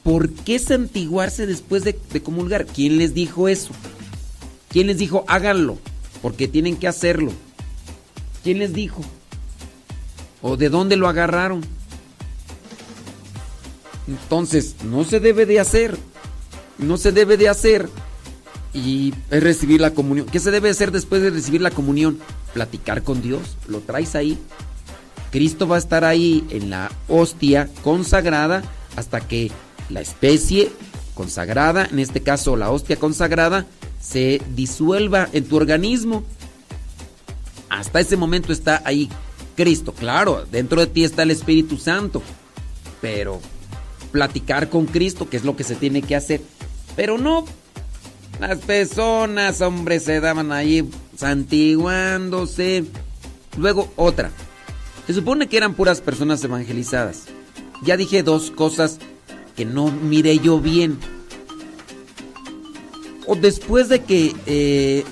¿Por 0.02 0.30
qué 0.30 0.58
santiguarse 0.58 1.46
después 1.46 1.84
de, 1.84 1.94
comulgar? 2.22 2.66
¿Quién 2.66 2.98
les 2.98 3.14
dijo 3.14 3.48
eso? 3.48 3.72
¿Quién 4.68 4.88
les 4.88 4.98
dijo 4.98 5.24
háganlo? 5.28 5.78
Porque 6.20 6.48
tienen 6.48 6.76
que 6.76 6.88
hacerlo. 6.88 7.32
¿Quién 8.42 8.58
les 8.58 8.72
dijo? 8.72 9.02
¿O 10.40 10.56
de 10.56 10.68
dónde 10.68 10.96
lo 10.96 11.08
agarraron? 11.08 11.62
Entonces, 14.08 14.76
no 14.84 15.04
se 15.04 15.20
debe 15.20 15.46
de 15.46 15.60
hacer. 15.60 15.96
No 16.78 16.96
se 16.96 17.12
debe 17.12 17.36
de 17.36 17.48
hacer. 17.48 17.88
Y 18.74 19.14
es 19.30 19.42
recibir 19.42 19.80
la 19.80 19.92
comunión. 19.92 20.26
¿Qué 20.26 20.40
se 20.40 20.50
debe 20.50 20.70
hacer 20.70 20.90
después 20.90 21.22
de 21.22 21.30
recibir 21.30 21.60
la 21.60 21.70
comunión? 21.70 22.18
Platicar 22.54 23.02
con 23.04 23.22
Dios. 23.22 23.56
Lo 23.68 23.80
traes 23.80 24.16
ahí. 24.16 24.38
Cristo 25.32 25.66
va 25.66 25.76
a 25.76 25.78
estar 25.78 26.04
ahí 26.04 26.44
en 26.50 26.70
la 26.70 26.92
hostia 27.08 27.68
consagrada 27.82 28.62
hasta 28.96 29.20
que 29.20 29.50
la 29.88 30.02
especie 30.02 30.70
consagrada, 31.14 31.88
en 31.90 31.98
este 31.98 32.22
caso 32.22 32.54
la 32.54 32.70
hostia 32.70 32.96
consagrada, 32.96 33.66
se 34.00 34.42
disuelva 34.54 35.28
en 35.32 35.44
tu 35.44 35.56
organismo. 35.56 36.22
Hasta 37.70 38.00
ese 38.00 38.16
momento 38.16 38.52
está 38.52 38.82
ahí 38.84 39.08
Cristo. 39.56 39.92
Claro, 39.92 40.44
dentro 40.50 40.80
de 40.80 40.86
ti 40.86 41.02
está 41.02 41.22
el 41.22 41.30
Espíritu 41.30 41.78
Santo. 41.78 42.22
Pero 43.00 43.40
platicar 44.10 44.68
con 44.68 44.84
Cristo, 44.84 45.30
que 45.30 45.38
es 45.38 45.44
lo 45.44 45.56
que 45.56 45.64
se 45.64 45.76
tiene 45.76 46.02
que 46.02 46.14
hacer. 46.14 46.42
Pero 46.94 47.16
no, 47.16 47.46
las 48.38 48.58
personas, 48.58 49.62
hombre, 49.62 49.98
se 49.98 50.20
daban 50.20 50.52
ahí 50.52 50.86
santiguándose. 51.16 52.84
Luego 53.56 53.90
otra. 53.96 54.30
Se 55.06 55.14
supone 55.14 55.48
que 55.48 55.56
eran 55.56 55.74
puras 55.74 56.00
personas 56.00 56.42
evangelizadas. 56.44 57.24
Ya 57.82 57.96
dije 57.96 58.22
dos 58.22 58.50
cosas 58.50 58.98
que 59.56 59.64
no 59.64 59.90
miré 59.90 60.38
yo 60.38 60.60
bien. 60.60 60.98
O 63.26 63.34
después 63.34 63.88
de 63.88 64.02
que 64.02 64.34
eh, 64.46 65.04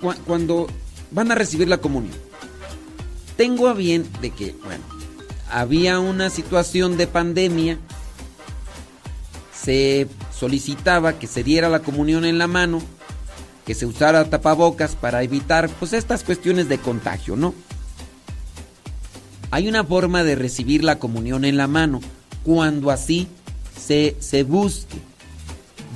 cu- 0.00 0.14
cuando 0.26 0.66
van 1.10 1.30
a 1.30 1.34
recibir 1.34 1.68
la 1.68 1.78
comunión. 1.78 2.14
Tengo 3.36 3.68
a 3.68 3.74
bien 3.74 4.06
de 4.22 4.30
que, 4.30 4.54
bueno, 4.64 4.82
había 5.50 5.98
una 5.98 6.30
situación 6.30 6.96
de 6.96 7.06
pandemia. 7.06 7.78
Se 9.62 10.08
solicitaba 10.34 11.18
que 11.18 11.26
se 11.26 11.42
diera 11.44 11.68
la 11.68 11.80
comunión 11.80 12.24
en 12.24 12.38
la 12.38 12.46
mano, 12.46 12.80
que 13.66 13.74
se 13.74 13.84
usara 13.84 14.28
tapabocas 14.30 14.94
para 14.94 15.22
evitar 15.22 15.68
pues 15.68 15.92
estas 15.92 16.22
cuestiones 16.24 16.68
de 16.68 16.78
contagio, 16.78 17.36
¿no? 17.36 17.54
Hay 19.50 19.68
una 19.68 19.84
forma 19.84 20.24
de 20.24 20.34
recibir 20.34 20.84
la 20.84 20.98
comunión 20.98 21.44
en 21.44 21.56
la 21.56 21.66
mano 21.66 22.00
cuando 22.44 22.90
así 22.90 23.28
se, 23.78 24.16
se 24.18 24.42
busque. 24.42 24.98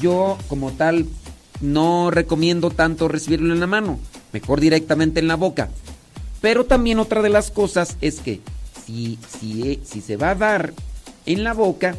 Yo 0.00 0.38
como 0.48 0.72
tal 0.72 1.06
no 1.60 2.10
recomiendo 2.10 2.70
tanto 2.70 3.08
recibirlo 3.08 3.52
en 3.52 3.60
la 3.60 3.66
mano, 3.66 3.98
mejor 4.32 4.60
directamente 4.60 5.20
en 5.20 5.28
la 5.28 5.36
boca. 5.36 5.70
Pero 6.40 6.64
también 6.64 6.98
otra 6.98 7.22
de 7.22 7.28
las 7.28 7.50
cosas 7.50 7.96
es 8.00 8.20
que 8.20 8.40
si, 8.86 9.18
si, 9.40 9.80
si 9.84 10.00
se 10.00 10.16
va 10.16 10.30
a 10.30 10.34
dar 10.34 10.72
en 11.26 11.44
la 11.44 11.52
boca, 11.52 11.96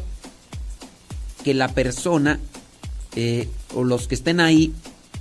que 1.44 1.54
la 1.54 1.68
persona 1.68 2.40
eh, 3.14 3.48
o 3.74 3.84
los 3.84 4.08
que 4.08 4.14
estén 4.14 4.40
ahí 4.40 4.72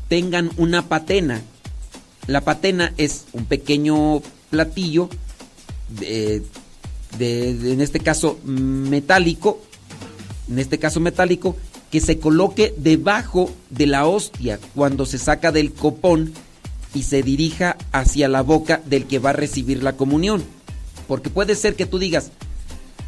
tengan 0.07 0.49
una 0.57 0.87
patena. 0.87 1.41
La 2.27 2.41
patena 2.41 2.93
es 2.97 3.25
un 3.33 3.45
pequeño 3.45 4.21
platillo, 4.49 5.09
de, 5.99 6.43
de- 7.17 7.73
en 7.73 7.81
este 7.81 7.99
caso 7.99 8.39
metálico, 8.43 9.61
en 10.49 10.59
este 10.59 10.77
caso 10.79 10.99
metálico, 10.99 11.55
que 11.91 11.99
se 12.01 12.19
coloque 12.19 12.73
debajo 12.77 13.51
de 13.69 13.87
la 13.87 14.07
hostia 14.07 14.59
cuando 14.75 15.05
se 15.05 15.17
saca 15.17 15.51
del 15.51 15.73
copón 15.73 16.33
y 16.93 17.03
se 17.03 17.21
dirija 17.23 17.77
hacia 17.91 18.27
la 18.27 18.41
boca 18.41 18.81
del 18.85 19.05
que 19.05 19.19
va 19.19 19.31
a 19.31 19.33
recibir 19.33 19.83
la 19.83 19.93
comunión. 19.97 20.43
Porque 21.07 21.29
puede 21.29 21.55
ser 21.55 21.75
que 21.75 21.85
tú 21.85 21.99
digas, 21.99 22.31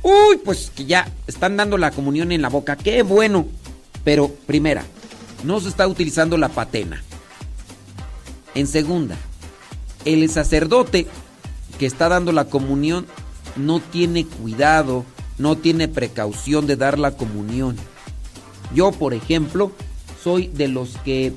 uy, 0.01 0.37
pues 0.43 0.71
que 0.75 0.85
ya 0.85 1.09
están 1.27 1.55
dando 1.57 1.77
la 1.77 1.91
comunión 1.91 2.31
en 2.31 2.41
la 2.41 2.49
boca, 2.49 2.75
qué 2.75 3.03
bueno. 3.03 3.47
Pero 4.03 4.29
primera, 4.45 4.83
no 5.45 5.59
se 5.61 5.69
está 5.69 5.87
utilizando 5.87 6.37
la 6.37 6.49
patena. 6.49 7.01
En 8.55 8.67
segunda, 8.67 9.17
el 10.05 10.29
sacerdote 10.29 11.07
que 11.83 11.87
está 11.87 12.07
dando 12.07 12.31
la 12.31 12.45
comunión 12.45 13.05
no 13.57 13.81
tiene 13.81 14.25
cuidado, 14.25 15.03
no 15.37 15.57
tiene 15.57 15.89
precaución 15.89 16.65
de 16.65 16.77
dar 16.77 16.97
la 16.97 17.17
comunión. 17.17 17.75
Yo, 18.73 18.93
por 18.93 19.13
ejemplo, 19.13 19.73
soy 20.23 20.47
de 20.47 20.69
los 20.69 20.95
que 21.03 21.33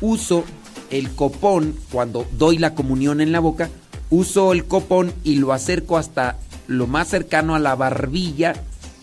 uso 0.00 0.42
el 0.90 1.14
copón 1.14 1.76
cuando 1.92 2.26
doy 2.32 2.58
la 2.58 2.74
comunión 2.74 3.20
en 3.20 3.30
la 3.30 3.38
boca, 3.38 3.70
uso 4.10 4.52
el 4.52 4.64
copón 4.64 5.12
y 5.22 5.36
lo 5.36 5.52
acerco 5.52 5.96
hasta 5.96 6.40
lo 6.66 6.88
más 6.88 7.06
cercano 7.06 7.54
a 7.54 7.60
la 7.60 7.76
barbilla 7.76 8.54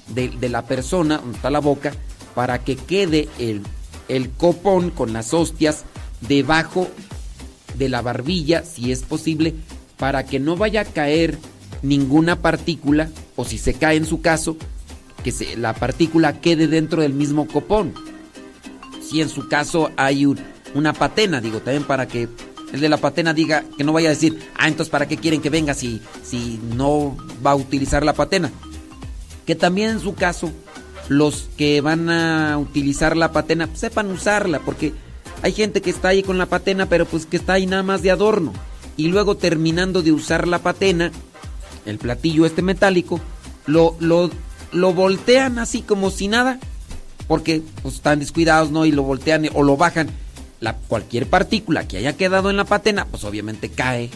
de, 0.09 0.49
la 0.49 0.65
persona, 0.65 1.19
donde 1.19 1.37
está 1.37 1.49
la 1.49 1.61
boca, 1.61 1.93
para 2.35 2.65
que 2.65 2.75
quede 2.75 3.29
el, 3.39 3.61
el 4.09 4.29
copón 4.31 4.89
con 4.89 5.13
las 5.13 5.33
hostias 5.33 5.85
debajo 6.19 6.89
de 7.77 7.87
la 7.87 8.01
barbilla, 8.01 8.65
si 8.65 8.91
es 8.91 9.03
posible, 9.03 9.55
para 9.99 10.25
que 10.25 10.39
no 10.39 10.55
vaya 10.55 10.81
a 10.81 10.85
caer 10.85 11.37
ninguna 11.83 12.37
partícula, 12.41 13.09
o 13.35 13.45
si 13.45 13.57
se 13.57 13.73
cae 13.73 13.97
en 13.97 14.05
su 14.05 14.21
caso, 14.21 14.57
que 15.23 15.31
se- 15.31 15.57
la 15.57 15.73
partícula 15.73 16.39
quede 16.41 16.67
dentro 16.67 17.01
del 17.01 17.13
mismo 17.13 17.47
copón. 17.47 17.93
Si 19.01 19.21
en 19.21 19.29
su 19.29 19.47
caso 19.47 19.91
hay 19.97 20.25
un- 20.25 20.39
una 20.73 20.93
patena, 20.93 21.41
digo, 21.41 21.59
también 21.59 21.83
para 21.83 22.07
que 22.07 22.27
el 22.71 22.79
de 22.81 22.89
la 22.89 22.97
patena 22.97 23.33
diga 23.33 23.63
que 23.77 23.83
no 23.83 23.91
vaya 23.93 24.09
a 24.09 24.11
decir, 24.13 24.39
ah, 24.55 24.67
entonces 24.67 24.91
para 24.91 25.07
qué 25.07 25.17
quieren 25.17 25.41
que 25.41 25.49
venga 25.49 25.73
si, 25.73 26.01
si 26.23 26.59
no 26.75 27.17
va 27.45 27.51
a 27.51 27.55
utilizar 27.55 28.05
la 28.05 28.13
patena. 28.13 28.51
Que 29.45 29.55
también 29.55 29.89
en 29.89 29.99
su 29.99 30.13
caso, 30.13 30.51
los 31.07 31.49
que 31.57 31.81
van 31.81 32.09
a 32.09 32.57
utilizar 32.59 33.17
la 33.17 33.31
patena, 33.31 33.65
pues, 33.67 33.79
sepan 33.79 34.11
usarla, 34.11 34.59
porque 34.59 34.93
hay 35.41 35.51
gente 35.53 35.81
que 35.81 35.89
está 35.89 36.09
ahí 36.09 36.21
con 36.21 36.37
la 36.37 36.45
patena, 36.45 36.85
pero 36.87 37.05
pues 37.05 37.25
que 37.25 37.37
está 37.37 37.53
ahí 37.53 37.65
nada 37.65 37.81
más 37.83 38.03
de 38.03 38.11
adorno. 38.11 38.53
Y 38.99 39.07
luego 39.07 39.37
terminando 39.37 40.01
de 40.01 40.11
usar 40.11 40.45
la 40.45 40.59
patena, 40.59 41.13
el 41.85 41.99
platillo 41.99 42.45
este 42.45 42.61
metálico, 42.61 43.21
lo, 43.65 43.95
lo, 44.01 44.29
lo 44.73 44.93
voltean 44.93 45.57
así 45.57 45.81
como 45.83 46.11
si 46.11 46.27
nada, 46.27 46.59
porque 47.25 47.61
pues, 47.81 47.95
están 47.95 48.19
descuidados, 48.19 48.71
¿no? 48.71 48.85
Y 48.85 48.91
lo 48.91 49.03
voltean 49.03 49.47
o 49.53 49.63
lo 49.63 49.77
bajan. 49.77 50.09
La, 50.59 50.75
cualquier 50.75 51.29
partícula 51.29 51.87
que 51.87 51.95
haya 51.95 52.17
quedado 52.17 52.49
en 52.49 52.57
la 52.57 52.65
patena, 52.65 53.05
pues 53.05 53.23
obviamente 53.23 53.69
cae. 53.69 54.09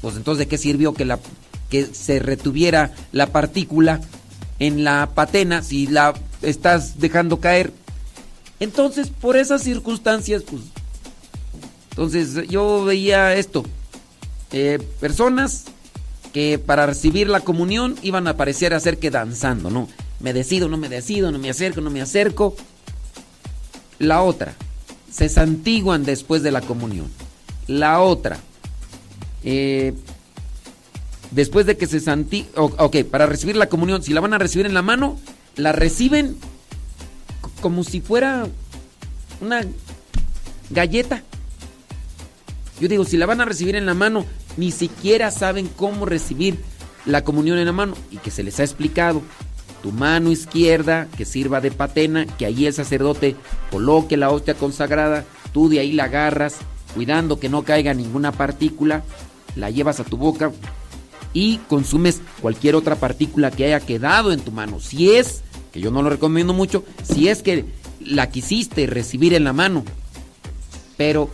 Pues 0.00 0.16
entonces, 0.16 0.40
¿de 0.40 0.48
qué 0.48 0.58
sirvió 0.58 0.92
que, 0.92 1.04
la, 1.04 1.20
que 1.68 1.86
se 1.86 2.18
retuviera 2.18 2.92
la 3.12 3.28
partícula 3.28 4.00
en 4.58 4.82
la 4.82 5.10
patena 5.14 5.62
si 5.62 5.86
la 5.86 6.14
estás 6.42 6.98
dejando 6.98 7.38
caer? 7.38 7.72
Entonces, 8.58 9.08
por 9.08 9.36
esas 9.36 9.62
circunstancias, 9.62 10.42
pues... 10.42 10.62
Entonces, 11.90 12.48
yo 12.48 12.84
veía 12.84 13.36
esto. 13.36 13.64
Eh, 14.52 14.78
personas 15.00 15.66
que 16.32 16.58
para 16.58 16.86
recibir 16.86 17.28
la 17.28 17.40
comunión 17.40 17.96
iban 18.02 18.26
a 18.28 18.36
parecer 18.36 18.74
hacer 18.74 18.98
que 18.98 19.10
danzando, 19.10 19.70
¿no? 19.70 19.88
Me 20.20 20.32
decido, 20.32 20.68
no 20.68 20.76
me 20.76 20.88
decido, 20.88 21.32
no 21.32 21.38
me 21.38 21.50
acerco, 21.50 21.80
no 21.80 21.90
me 21.90 22.00
acerco. 22.00 22.54
La 23.98 24.22
otra, 24.22 24.54
se 25.10 25.28
santiguan 25.28 26.04
después 26.04 26.42
de 26.42 26.52
la 26.52 26.60
comunión. 26.60 27.08
La 27.66 28.00
otra, 28.00 28.38
eh, 29.44 29.94
después 31.30 31.66
de 31.66 31.76
que 31.76 31.86
se 31.86 32.00
santiguan, 32.00 32.72
ok, 32.78 33.04
para 33.10 33.26
recibir 33.26 33.56
la 33.56 33.68
comunión, 33.68 34.02
si 34.02 34.12
la 34.12 34.20
van 34.20 34.34
a 34.34 34.38
recibir 34.38 34.66
en 34.66 34.74
la 34.74 34.82
mano, 34.82 35.18
la 35.56 35.72
reciben 35.72 36.36
como 37.60 37.84
si 37.84 38.00
fuera 38.00 38.48
una 39.40 39.62
galleta. 40.70 41.22
Yo 42.80 42.88
digo, 42.88 43.04
si 43.04 43.16
la 43.16 43.26
van 43.26 43.40
a 43.40 43.44
recibir 43.44 43.76
en 43.76 43.84
la 43.84 43.94
mano, 43.94 44.24
ni 44.56 44.70
siquiera 44.70 45.30
saben 45.30 45.68
cómo 45.76 46.06
recibir 46.06 46.58
la 47.06 47.24
comunión 47.24 47.58
en 47.58 47.66
la 47.66 47.72
mano 47.72 47.94
y 48.10 48.18
que 48.18 48.30
se 48.30 48.42
les 48.42 48.60
ha 48.60 48.64
explicado. 48.64 49.22
Tu 49.82 49.92
mano 49.92 50.30
izquierda 50.30 51.08
que 51.16 51.24
sirva 51.24 51.60
de 51.60 51.70
patena, 51.70 52.26
que 52.26 52.44
ahí 52.44 52.66
el 52.66 52.74
sacerdote 52.74 53.36
coloque 53.70 54.16
la 54.16 54.30
hostia 54.30 54.54
consagrada, 54.54 55.24
tú 55.52 55.68
de 55.68 55.80
ahí 55.80 55.92
la 55.92 56.04
agarras, 56.04 56.56
cuidando 56.94 57.40
que 57.40 57.48
no 57.48 57.62
caiga 57.62 57.94
ninguna 57.94 58.32
partícula, 58.32 59.02
la 59.56 59.70
llevas 59.70 60.00
a 60.00 60.04
tu 60.04 60.16
boca 60.16 60.52
y 61.32 61.58
consumes 61.68 62.20
cualquier 62.42 62.74
otra 62.74 62.96
partícula 62.96 63.50
que 63.50 63.64
haya 63.64 63.80
quedado 63.80 64.32
en 64.32 64.40
tu 64.40 64.52
mano. 64.52 64.80
Si 64.80 65.12
es, 65.12 65.42
que 65.72 65.80
yo 65.80 65.90
no 65.90 66.02
lo 66.02 66.10
recomiendo 66.10 66.52
mucho, 66.52 66.84
si 67.02 67.28
es 67.28 67.42
que 67.42 67.64
la 68.00 68.30
quisiste 68.30 68.86
recibir 68.86 69.34
en 69.34 69.44
la 69.44 69.52
mano. 69.52 69.84
Pero 70.96 71.30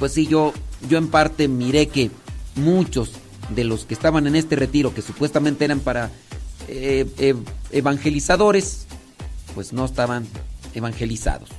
pues 0.00 0.14
sí, 0.14 0.26
yo, 0.26 0.54
yo 0.88 0.98
en 0.98 1.08
parte 1.08 1.46
miré 1.46 1.88
que 1.88 2.10
muchos 2.56 3.12
de 3.50 3.64
los 3.64 3.84
que 3.84 3.94
estaban 3.94 4.26
en 4.26 4.34
este 4.34 4.56
retiro, 4.56 4.94
que 4.94 5.02
supuestamente 5.02 5.66
eran 5.66 5.80
para 5.80 6.10
eh, 6.68 7.06
eh, 7.18 7.34
evangelizadores, 7.70 8.86
pues 9.54 9.74
no 9.74 9.84
estaban 9.84 10.26
evangelizados. 10.74 11.50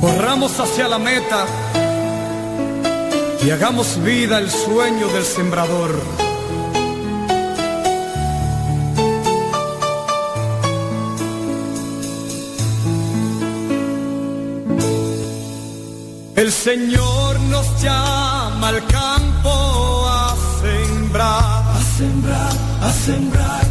Corramos 0.00 0.60
hacia 0.60 0.86
la 0.86 0.98
meta 0.98 1.46
y 3.44 3.50
hagamos 3.50 4.00
vida 4.04 4.38
el 4.38 4.50
sueño 4.50 5.08
del 5.08 5.24
sembrador. 5.24 6.25
El 16.46 16.52
Señor 16.52 17.40
nos 17.40 17.82
llama 17.82 18.68
al 18.68 18.86
campo 18.86 20.06
a 20.08 20.36
sembrar, 20.62 21.64
a 21.74 21.80
sembrar, 21.98 22.52
a 22.82 22.92
sembrar. 22.92 23.66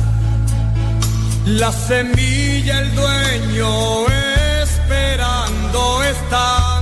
La 1.45 1.71
semilla 1.71 2.81
el 2.81 2.93
dueño 2.93 4.07
esperando 4.61 6.03
está. 6.03 6.81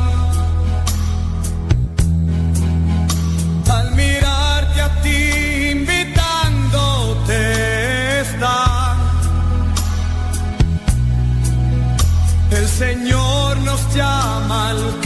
Al 3.69 3.91
mirarte 3.95 4.81
a 4.81 5.01
ti 5.03 5.69
invitándote 5.73 7.37
está. 8.21 8.95
El 12.49 12.67
Señor 12.67 13.57
nos 13.57 13.93
llama 13.93 14.69
al 14.69 15.02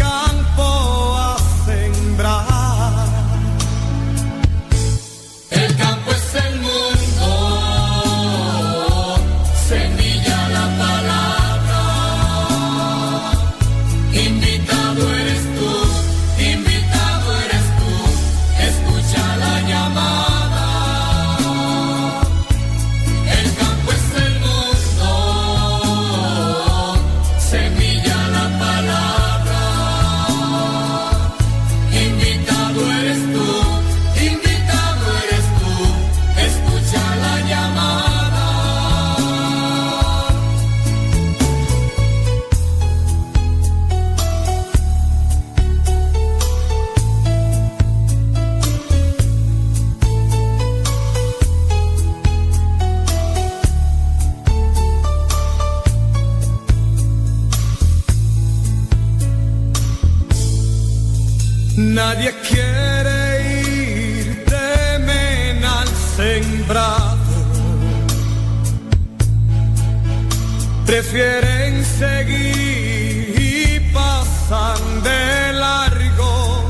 Prefieren 71.18 71.84
seguir 71.84 73.34
y 73.40 73.80
pasan 73.92 75.02
de 75.02 75.54
largo. 75.54 76.64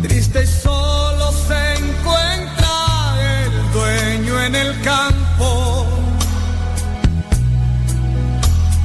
Triste 0.00 0.44
y 0.44 0.46
solo 0.46 1.32
se 1.32 1.74
encuentra 1.74 3.16
el 3.42 3.72
dueño 3.72 4.40
en 4.44 4.54
el 4.54 4.80
campo. 4.82 5.86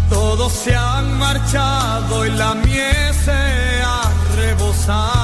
Todos 0.09 0.51
se 0.51 0.75
han 0.75 1.19
marchado 1.19 2.25
y 2.25 2.31
la 2.31 2.55
mies 2.55 3.15
se 3.25 3.83
ha 3.83 4.11
rebosado. 4.37 5.14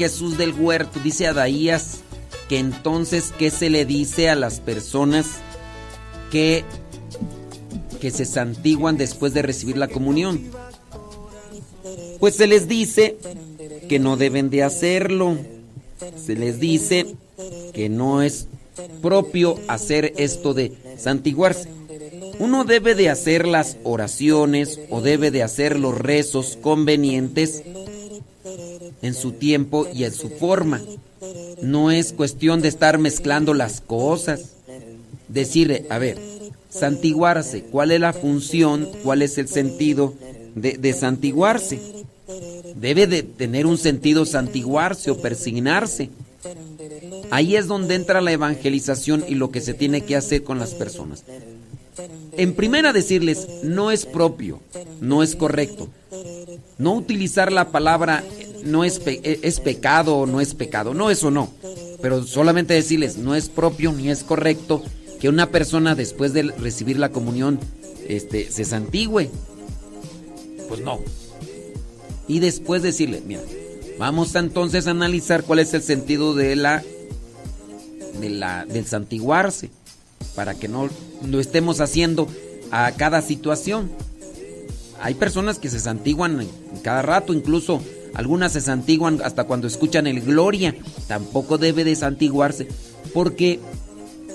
Jesús 0.00 0.38
del 0.38 0.54
huerto, 0.54 0.98
dice 1.04 1.26
Adaías, 1.26 1.98
que 2.48 2.58
entonces, 2.58 3.34
¿qué 3.38 3.50
se 3.50 3.68
le 3.68 3.84
dice 3.84 4.30
a 4.30 4.34
las 4.34 4.58
personas 4.58 5.26
que, 6.30 6.64
que 8.00 8.10
se 8.10 8.24
santiguan 8.24 8.96
después 8.96 9.34
de 9.34 9.42
recibir 9.42 9.76
la 9.76 9.88
comunión? 9.88 10.40
Pues 12.18 12.34
se 12.34 12.46
les 12.46 12.66
dice 12.66 13.18
que 13.90 13.98
no 13.98 14.16
deben 14.16 14.48
de 14.48 14.62
hacerlo. 14.62 15.36
Se 16.16 16.34
les 16.34 16.58
dice 16.60 17.14
que 17.74 17.90
no 17.90 18.22
es 18.22 18.46
propio 19.02 19.60
hacer 19.68 20.14
esto 20.16 20.54
de 20.54 20.72
santiguarse. 20.96 21.68
Uno 22.38 22.64
debe 22.64 22.94
de 22.94 23.10
hacer 23.10 23.46
las 23.46 23.76
oraciones 23.84 24.80
o 24.88 25.02
debe 25.02 25.30
de 25.30 25.42
hacer 25.42 25.78
los 25.78 25.98
rezos 25.98 26.56
convenientes 26.62 27.64
en 29.02 29.14
su 29.14 29.32
tiempo 29.32 29.86
y 29.92 30.04
en 30.04 30.12
su 30.12 30.28
forma. 30.28 30.80
No 31.62 31.90
es 31.90 32.12
cuestión 32.12 32.62
de 32.62 32.68
estar 32.68 32.98
mezclando 32.98 33.54
las 33.54 33.80
cosas. 33.80 34.52
Decirle, 35.28 35.86
a 35.90 35.98
ver, 35.98 36.18
santiguarse, 36.70 37.62
¿cuál 37.62 37.92
es 37.92 38.00
la 38.00 38.12
función, 38.12 38.88
cuál 39.02 39.22
es 39.22 39.38
el 39.38 39.48
sentido 39.48 40.14
de, 40.54 40.72
de 40.72 40.92
santiguarse? 40.92 41.78
Debe 42.76 43.06
de 43.06 43.22
tener 43.22 43.66
un 43.66 43.78
sentido 43.78 44.24
santiguarse 44.24 45.10
o 45.10 45.20
persignarse. 45.20 46.10
Ahí 47.30 47.56
es 47.56 47.66
donde 47.66 47.94
entra 47.94 48.20
la 48.20 48.32
evangelización 48.32 49.24
y 49.28 49.34
lo 49.34 49.50
que 49.50 49.60
se 49.60 49.74
tiene 49.74 50.02
que 50.02 50.16
hacer 50.16 50.42
con 50.42 50.58
las 50.58 50.74
personas. 50.74 51.24
En 52.36 52.54
primera 52.54 52.92
decirles, 52.92 53.46
no 53.62 53.90
es 53.90 54.06
propio, 54.06 54.60
no 55.00 55.22
es 55.22 55.36
correcto. 55.36 55.88
No 56.78 56.94
utilizar 56.94 57.52
la 57.52 57.68
palabra 57.68 58.24
no 58.64 58.84
es, 58.84 58.98
pe- 58.98 59.40
es 59.42 59.60
pecado 59.60 60.16
o 60.16 60.26
no 60.26 60.40
es 60.40 60.54
pecado. 60.54 60.94
No, 60.94 61.10
eso 61.10 61.30
no. 61.30 61.50
Pero 62.02 62.22
solamente 62.24 62.74
decirles, 62.74 63.16
no 63.18 63.34
es 63.34 63.48
propio 63.48 63.92
ni 63.92 64.10
es 64.10 64.22
correcto 64.24 64.82
que 65.20 65.28
una 65.28 65.50
persona 65.50 65.94
después 65.94 66.32
de 66.32 66.42
recibir 66.42 66.98
la 66.98 67.10
comunión 67.10 67.58
este, 68.08 68.50
se 68.50 68.64
santigüe. 68.64 69.30
Pues 70.68 70.80
no. 70.80 71.00
Y 72.26 72.38
después 72.38 72.82
decirle, 72.82 73.22
mira, 73.26 73.42
vamos 73.98 74.34
entonces 74.34 74.86
a 74.86 74.92
analizar 74.92 75.42
cuál 75.42 75.58
es 75.58 75.74
el 75.74 75.82
sentido 75.82 76.34
de 76.34 76.56
la, 76.56 76.82
de 78.20 78.30
la 78.30 78.64
del 78.64 78.86
santiguarse, 78.86 79.70
para 80.34 80.54
que 80.54 80.68
no 80.68 80.88
lo 81.26 81.40
estemos 81.40 81.80
haciendo 81.80 82.28
a 82.70 82.92
cada 82.92 83.20
situación. 83.20 83.90
Hay 85.02 85.14
personas 85.14 85.58
que 85.58 85.70
se 85.70 85.80
santiguan 85.80 86.46
cada 86.82 87.02
rato, 87.02 87.34
incluso 87.34 87.82
algunas 88.14 88.52
se 88.52 88.60
santiguan 88.60 89.20
hasta 89.22 89.44
cuando 89.44 89.66
escuchan 89.66 90.06
el 90.06 90.20
gloria. 90.20 90.74
Tampoco 91.06 91.58
debe 91.58 91.84
de 91.84 91.96
santiguarse, 91.96 92.68
porque 93.14 93.60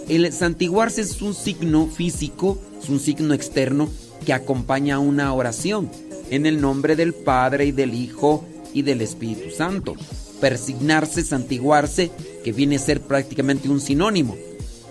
el 0.07 0.31
santiguarse 0.31 1.01
es 1.01 1.21
un 1.21 1.33
signo 1.33 1.87
físico, 1.87 2.59
es 2.81 2.89
un 2.89 2.99
signo 2.99 3.33
externo 3.33 3.89
que 4.25 4.33
acompaña 4.33 4.95
a 4.95 4.99
una 4.99 5.33
oración 5.33 5.89
en 6.29 6.45
el 6.45 6.61
nombre 6.61 6.95
del 6.95 7.13
Padre 7.13 7.65
y 7.65 7.71
del 7.71 7.93
Hijo 7.93 8.45
y 8.73 8.81
del 8.81 9.01
Espíritu 9.01 9.55
Santo. 9.55 9.95
Persignarse, 10.39 11.23
santiguarse, 11.23 12.11
que 12.43 12.51
viene 12.51 12.75
a 12.75 12.79
ser 12.79 13.01
prácticamente 13.01 13.69
un 13.69 13.81
sinónimo. 13.81 14.35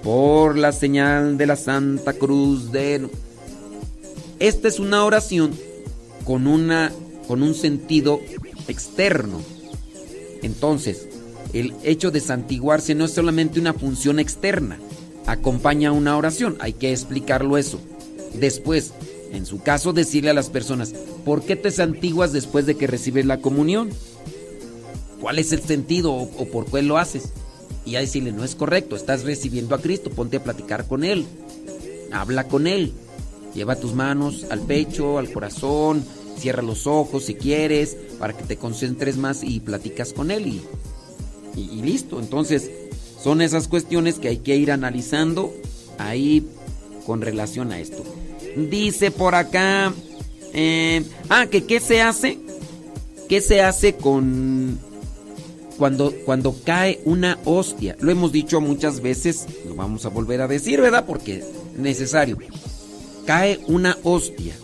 Por 0.03 0.59
la 0.59 0.73
señal 0.73 1.39
de 1.39 1.47
la 1.47 1.57
Santa 1.57 2.13
Cruz 2.13 2.73
de... 2.73 3.09
Esta 4.39 4.69
es 4.69 4.79
una 4.79 5.05
oración 5.05 5.53
con, 6.25 6.47
una, 6.47 6.93
con 7.29 7.43
un 7.43 7.55
sentido 7.55 8.21
externo. 8.69 9.41
Entonces, 10.43 11.09
el 11.53 11.73
hecho 11.85 12.11
de 12.11 12.21
santiguarse 12.21 12.95
no 12.95 13.05
es 13.05 13.13
solamente 13.13 13.61
una 13.61 13.73
función 13.73 14.19
externa, 14.19 14.79
acompaña 15.27 15.93
una 15.93 16.17
oración, 16.17 16.57
hay 16.61 16.73
que 16.73 16.93
explicarlo 16.93 17.57
eso. 17.57 17.81
Después, 18.35 18.93
en 19.33 19.47
su 19.47 19.63
caso, 19.63 19.93
decirle 19.93 20.31
a 20.31 20.35
las 20.35 20.51
personas, 20.51 20.93
¿por 21.25 21.43
qué 21.43 21.57
te 21.57 21.71
santiguas 21.71 22.33
después 22.33 22.67
de 22.67 22.77
que 22.77 22.87
recibes 22.87 23.25
la 23.25 23.39
comunión? 23.39 23.91
¿Cuál 25.21 25.39
es 25.39 25.53
el 25.53 25.61
sentido 25.63 26.13
o, 26.13 26.29
por 26.47 26.67
qué 26.67 26.83
lo 26.83 26.99
haces? 26.99 27.31
Y 27.85 27.93
ya 27.93 28.01
decirle, 28.01 28.33
no 28.33 28.45
es 28.45 28.55
correcto, 28.55 28.97
estás 28.97 29.25
recibiendo 29.25 29.75
a 29.75 29.81
Cristo, 29.81 30.11
ponte 30.11 30.39
a 30.39 30.45
platicar 30.45 30.87
con 30.87 31.05
Él, 31.05 31.25
habla 32.13 32.49
con 32.49 32.67
Él, 32.67 32.93
lleva 33.55 33.77
tus 33.77 33.95
manos 33.95 34.47
al 34.51 34.61
pecho, 34.61 35.19
al 35.19 35.31
corazón, 35.33 36.05
cierra 36.39 36.63
los 36.63 36.87
ojos 36.87 37.25
si 37.25 37.35
quieres, 37.35 37.97
para 38.19 38.37
que 38.37 38.45
te 38.45 38.57
concentres 38.57 39.17
más 39.17 39.43
y 39.43 39.61
platicas 39.61 40.13
con 40.13 40.31
Él 40.31 40.47
y, 40.47 40.63
y- 41.61 41.83
listo. 41.83 42.19
Entonces, 42.21 42.71
son 43.23 43.41
esas 43.41 43.69
cuestiones 43.69 44.17
que 44.17 44.29
hay 44.29 44.39
que 44.39 44.57
ir 44.57 44.71
analizando 44.71 45.55
ahí 45.99 46.47
con 47.07 47.21
relación 47.21 47.73
a 47.73 47.79
esto. 47.81 48.03
Dice 48.57 49.11
por 49.11 49.35
acá, 49.35 49.93
eh, 50.53 51.03
ah, 51.29 51.47
que 51.47 51.65
qué 51.65 51.81
se 51.81 52.01
hace, 52.03 52.39
qué 53.29 53.41
se 53.41 53.63
hace 53.63 53.95
con 53.95 54.79
cuando, 55.79 56.13
cuando 56.25 56.55
cae 56.65 57.01
una 57.05 57.39
hostia. 57.45 57.97
Lo 58.01 58.13
hemos 58.13 58.31
dicho 58.31 58.61
muchas 58.61 59.01
veces, 59.01 59.47
lo 59.67 59.75
vamos 59.75 60.05
a 60.07 60.09
volver 60.11 60.41
a 60.41 60.49
decir, 60.49 60.81
¿verdad? 60.81 61.05
Porque 61.07 61.39
es 61.39 61.45
necesario. 61.77 62.39
Cae 63.27 63.59
una 63.67 63.99
hostia 64.05 64.55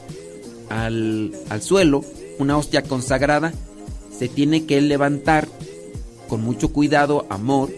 al, 0.70 1.32
al 1.50 1.60
suelo, 1.60 2.02
una 2.38 2.56
hostia 2.56 2.82
consagrada, 2.82 3.52
se 4.18 4.28
tiene 4.28 4.64
que 4.64 4.80
levantar 4.80 5.48
con 6.28 6.42
mucho 6.42 6.72
cuidado, 6.72 7.26
amor. 7.28 7.70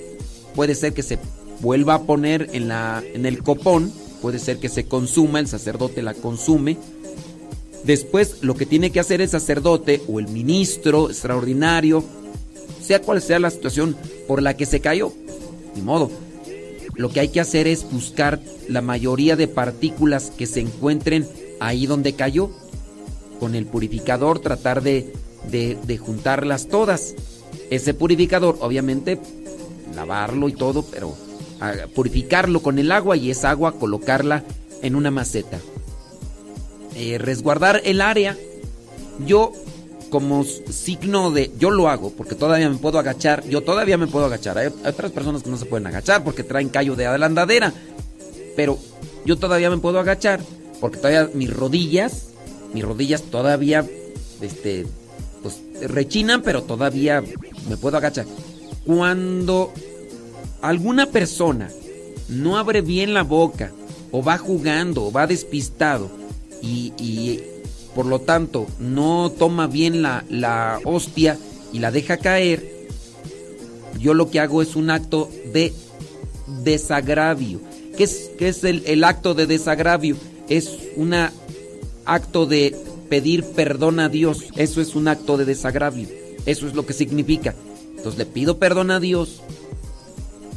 Puede 0.55 0.75
ser 0.75 0.93
que 0.93 1.03
se 1.03 1.19
vuelva 1.61 1.95
a 1.95 2.03
poner 2.03 2.51
en, 2.53 2.69
la, 2.69 3.03
en 3.15 3.27
el 3.27 3.43
copón, 3.43 3.93
puede 4.21 4.39
ser 4.39 4.59
que 4.59 4.69
se 4.69 4.85
consuma, 4.85 5.41
el 5.41 5.49
sacerdote 5.49 6.03
la 6.03 6.15
consume. 6.15 6.77
Después 7.85 8.39
lo 8.43 8.55
que 8.55 8.67
tiene 8.67 8.91
que 8.91 9.01
hacer 9.01 9.21
el 9.21 9.29
sacerdote 9.29 10.03
o 10.07 10.21
el 10.21 10.29
ministro 10.29 11.11
extraordinario, 11.11 12.05
sea 12.81 13.01
cual 13.01 13.23
sea 13.23 13.39
la 13.39 13.51
situación 13.51 13.97
por 14.29 14.43
la 14.43 14.57
que 14.57 14.67
se 14.67 14.81
cayó, 14.81 15.12
ni 15.75 15.83
modo. 15.83 16.11
Lo 16.95 17.09
que 17.09 17.21
hay 17.21 17.29
que 17.29 17.41
hacer 17.41 17.67
es 17.67 17.91
buscar 17.91 18.41
la 18.69 18.83
mayoría 18.83 19.35
de 19.37 19.49
partículas 19.49 20.31
que 20.37 20.47
se 20.47 20.61
encuentren 20.61 21.27
ahí 21.59 21.87
donde 21.87 22.12
cayó. 22.12 22.51
Con 23.43 23.57
el 23.57 23.67
purificador 23.67 24.39
tratar 24.39 24.83
de, 24.85 25.12
de- 25.51 25.99
juntarlas 25.99 26.69
todas. 26.69 27.17
Ese 27.71 27.93
purificador, 27.93 28.57
obviamente, 28.61 29.19
lavarlo 29.97 30.49
y 30.49 30.53
todo, 30.53 30.85
pero 30.85 31.17
ah, 31.61 31.73
purificarlo 31.93 32.62
con 32.62 32.79
el 32.79 32.93
agua 32.93 33.17
y 33.17 33.33
esa 33.33 33.51
agua 33.51 33.73
colocarla 33.81 34.45
en 34.81 34.95
una 34.95 35.11
maceta. 35.11 35.59
Eh, 36.95 37.19
resguardar 37.19 37.83
el 37.85 38.01
área. 38.01 38.39
Yo, 39.27 39.51
como 40.09 40.45
signo 40.45 41.33
de. 41.33 41.51
Yo 41.59 41.73
lo 41.73 41.89
hago 41.89 42.11
porque 42.11 42.37
todavía 42.37 42.71
me 42.71 42.79
puedo 42.79 43.01
agachar. 43.01 43.43
Yo 43.49 43.62
todavía 43.62 43.99
me 43.99 44.07
puedo 44.07 44.27
agachar. 44.27 44.57
Hay, 44.57 44.69
otras 44.87 45.11
personas 45.11 45.43
que 45.43 45.51
no 45.51 45.57
se 45.57 45.67
pueden 45.67 45.89
agachar 45.89 46.23
porque 46.23 46.45
traen 46.45 46.69
callo 46.69 46.95
de 46.95 47.07
adelandadera. 47.07 47.73
Pero 48.55 48.79
yo 49.25 49.37
todavía 49.37 49.69
me 49.69 49.79
puedo 49.79 49.99
agachar 49.99 50.39
porque 50.81 50.99
todavía 50.99 51.29
mis 51.35 51.53
rodillas. 51.53 52.29
Mis 52.75 52.84
rodillas 52.84 53.23
todavía. 53.23 53.86
Este. 54.41 54.86
Pues 55.42 55.60
rechinan, 55.89 56.42
pero 56.42 56.62
todavía 56.62 57.23
me 57.68 57.76
puedo 57.76 57.97
agachar. 57.97 58.26
Cuando 58.84 59.73
alguna 60.60 61.07
persona 61.07 61.70
no 62.28 62.57
abre 62.57 62.81
bien 62.81 63.15
la 63.15 63.23
boca, 63.23 63.73
o 64.12 64.23
va 64.23 64.39
jugando, 64.39 65.05
o 65.05 65.12
va 65.12 65.26
despistado, 65.26 66.10
y, 66.60 66.92
y, 66.99 67.41
por 67.94 68.07
lo 68.07 68.20
tanto 68.20 68.67
no 68.78 69.33
toma 69.36 69.67
bien 69.67 70.02
la, 70.02 70.25
la 70.28 70.81
hostia 70.84 71.39
y 71.73 71.81
la 71.81 71.91
deja 71.91 72.18
caer, 72.18 72.73
yo 73.99 74.15
lo 74.15 74.31
que 74.31 74.41
hago 74.41 74.62
es 74.62 74.76
un 74.76 74.91
acto 74.91 75.28
de 75.52 75.73
desagravio. 76.62 77.60
¿Qué 77.97 78.05
es, 78.05 78.31
qué 78.39 78.49
es 78.49 78.65
el, 78.65 78.83
el 78.86 79.05
acto 79.05 79.34
de 79.34 79.47
desagravio? 79.47 80.17
Es 80.49 80.78
un 80.97 81.15
acto 82.05 82.47
de 82.47 82.77
pedir 83.09 83.45
perdón 83.45 84.01
a 84.01 84.09
Dios. 84.09 84.45
Eso 84.57 84.81
es 84.81 84.95
un 84.95 85.09
acto 85.09 85.37
de 85.37 85.45
desagravio. 85.45 86.09
Eso 86.47 86.67
es 86.67 86.75
lo 86.75 86.87
que 86.87 86.93
significa. 86.93 87.55
Entonces 87.97 88.19
le 88.19 88.27
pido 88.27 88.59
perdón 88.59 88.91
a 88.91 89.01
Dios 89.01 89.41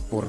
por 0.09 0.27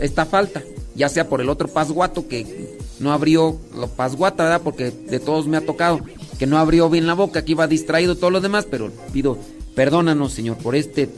esta 0.00 0.26
falta, 0.26 0.62
ya 0.94 1.08
sea 1.08 1.28
por 1.28 1.40
el 1.40 1.48
otro 1.48 1.68
pasguato 1.68 2.26
que 2.26 2.78
no 2.98 3.12
abrió, 3.12 3.58
lo 3.74 3.88
pasguata, 3.88 4.44
¿verdad? 4.44 4.62
Porque 4.62 4.90
de 4.90 5.20
todos 5.20 5.46
me 5.46 5.56
ha 5.56 5.64
tocado, 5.64 6.00
que 6.38 6.46
no 6.46 6.58
abrió 6.58 6.90
bien 6.90 7.06
la 7.06 7.14
boca, 7.14 7.44
que 7.44 7.52
iba 7.52 7.66
distraído 7.66 8.16
todo 8.16 8.30
lo 8.30 8.40
demás, 8.40 8.66
pero 8.70 8.90
pido, 9.12 9.38
perdónanos, 9.74 10.32
Señor, 10.32 10.58
por 10.58 10.74
este 10.74 11.08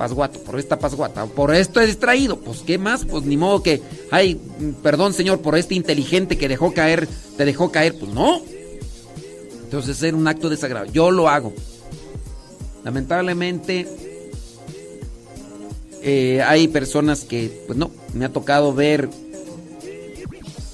pasguato, 0.00 0.40
por 0.40 0.58
esta 0.58 0.78
pasguata, 0.78 1.26
por 1.26 1.54
esto 1.54 1.78
he 1.78 1.86
distraído, 1.86 2.38
pues 2.38 2.60
qué 2.60 2.78
más, 2.78 3.04
pues 3.04 3.24
ni 3.24 3.36
modo 3.36 3.62
que, 3.62 3.82
ay, 4.10 4.40
perdón, 4.82 5.12
Señor, 5.12 5.42
por 5.42 5.58
este 5.58 5.74
inteligente 5.74 6.38
que 6.38 6.48
dejó 6.48 6.72
caer, 6.72 7.06
te 7.36 7.44
dejó 7.44 7.70
caer, 7.70 7.98
pues 7.98 8.10
no. 8.10 8.40
Entonces 9.62 10.02
es 10.02 10.14
un 10.14 10.26
acto 10.26 10.48
de 10.48 10.56
desagravio, 10.56 10.90
yo 10.90 11.10
lo 11.10 11.28
hago. 11.28 11.52
Lamentablemente 12.82 13.86
eh, 16.00 16.40
hay 16.46 16.68
personas 16.68 17.24
que, 17.24 17.62
pues 17.66 17.78
no, 17.78 17.90
me 18.14 18.24
ha 18.24 18.32
tocado 18.32 18.72
ver, 18.72 19.10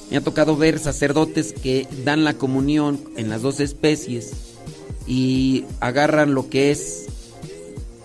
me 0.08 0.18
ha 0.18 0.20
tocado 0.20 0.56
ver 0.56 0.78
sacerdotes 0.78 1.52
que 1.52 1.88
dan 2.04 2.22
la 2.22 2.34
comunión 2.34 3.00
en 3.16 3.28
las 3.28 3.42
dos 3.42 3.58
especies 3.58 4.30
y 5.04 5.64
agarran 5.80 6.32
lo 6.32 6.48
que 6.48 6.70
es 6.70 7.06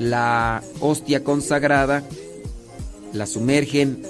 la 0.01 0.63
hostia 0.79 1.23
consagrada, 1.23 2.03
la 3.13 3.27
sumergen, 3.27 4.01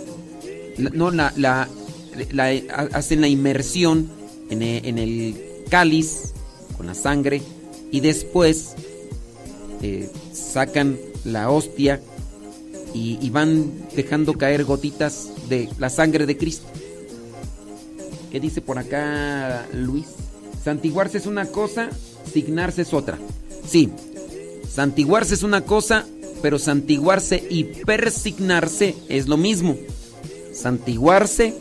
no, 0.78 1.12
la, 1.12 1.68
hacen 2.94 3.22
la 3.22 3.28
inmersión 3.28 4.10
en 4.50 4.62
e- 4.62 4.88
en 4.88 4.98
el 4.98 5.36
cáliz 5.70 6.34
con 6.78 6.88
la 6.88 6.96
sangre 6.96 7.42
y 7.92 8.00
después 8.00 8.74
eh, 9.82 10.10
sacan 10.32 10.98
la 11.26 11.50
hostia 11.52 12.02
y, 12.94 13.18
y 13.22 13.30
van 13.30 13.72
dejando 13.94 14.34
caer 14.38 14.64
gotitas 14.64 15.30
de 15.50 15.70
la 15.78 15.90
sangre 15.90 16.26
de 16.26 16.38
Cristo. 16.38 16.68
¿Qué 18.32 18.40
dice 18.40 18.62
por 18.62 18.80
acá 18.80 19.68
Luis? 19.74 20.08
Santiguarse 20.64 21.18
es 21.18 21.26
una 21.26 21.48
cosa, 21.48 21.90
signarse 22.32 22.84
es 22.84 22.94
otra. 22.94 23.18
Sí, 23.68 23.90
santiguarse 24.74 25.34
es 25.34 25.44
una 25.44 25.62
cosa, 25.62 26.06
pero 26.42 26.60
santiguarse 26.60 27.44
y 27.50 27.64
persignarse 27.64 28.96
es 29.10 29.28
lo 29.28 29.38
mismo. 29.38 29.78
Santiguarse 30.54 31.54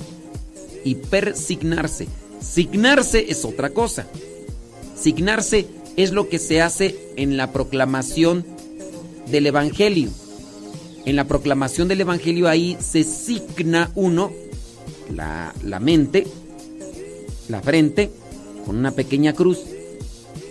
y 0.84 0.94
persignarse. 0.96 2.08
Signarse 2.40 3.30
es 3.30 3.44
otra 3.44 3.70
cosa. 3.70 4.06
Signarse 4.98 5.66
es 5.96 6.12
lo 6.12 6.28
que 6.28 6.38
se 6.38 6.62
hace 6.62 6.98
en 7.16 7.36
la 7.36 7.52
proclamación 7.52 8.44
del 9.30 9.46
Evangelio. 9.46 10.10
En 11.04 11.16
la 11.16 11.26
proclamación 11.26 11.88
del 11.88 12.02
Evangelio 12.02 12.48
ahí 12.48 12.76
se 12.80 13.04
signa 13.04 13.90
uno 13.94 14.32
la, 15.14 15.54
la 15.64 15.80
mente, 15.80 16.26
la 17.48 17.60
frente 17.60 18.10
con 18.64 18.76
una 18.76 18.92
pequeña 18.92 19.32
cruz, 19.32 19.60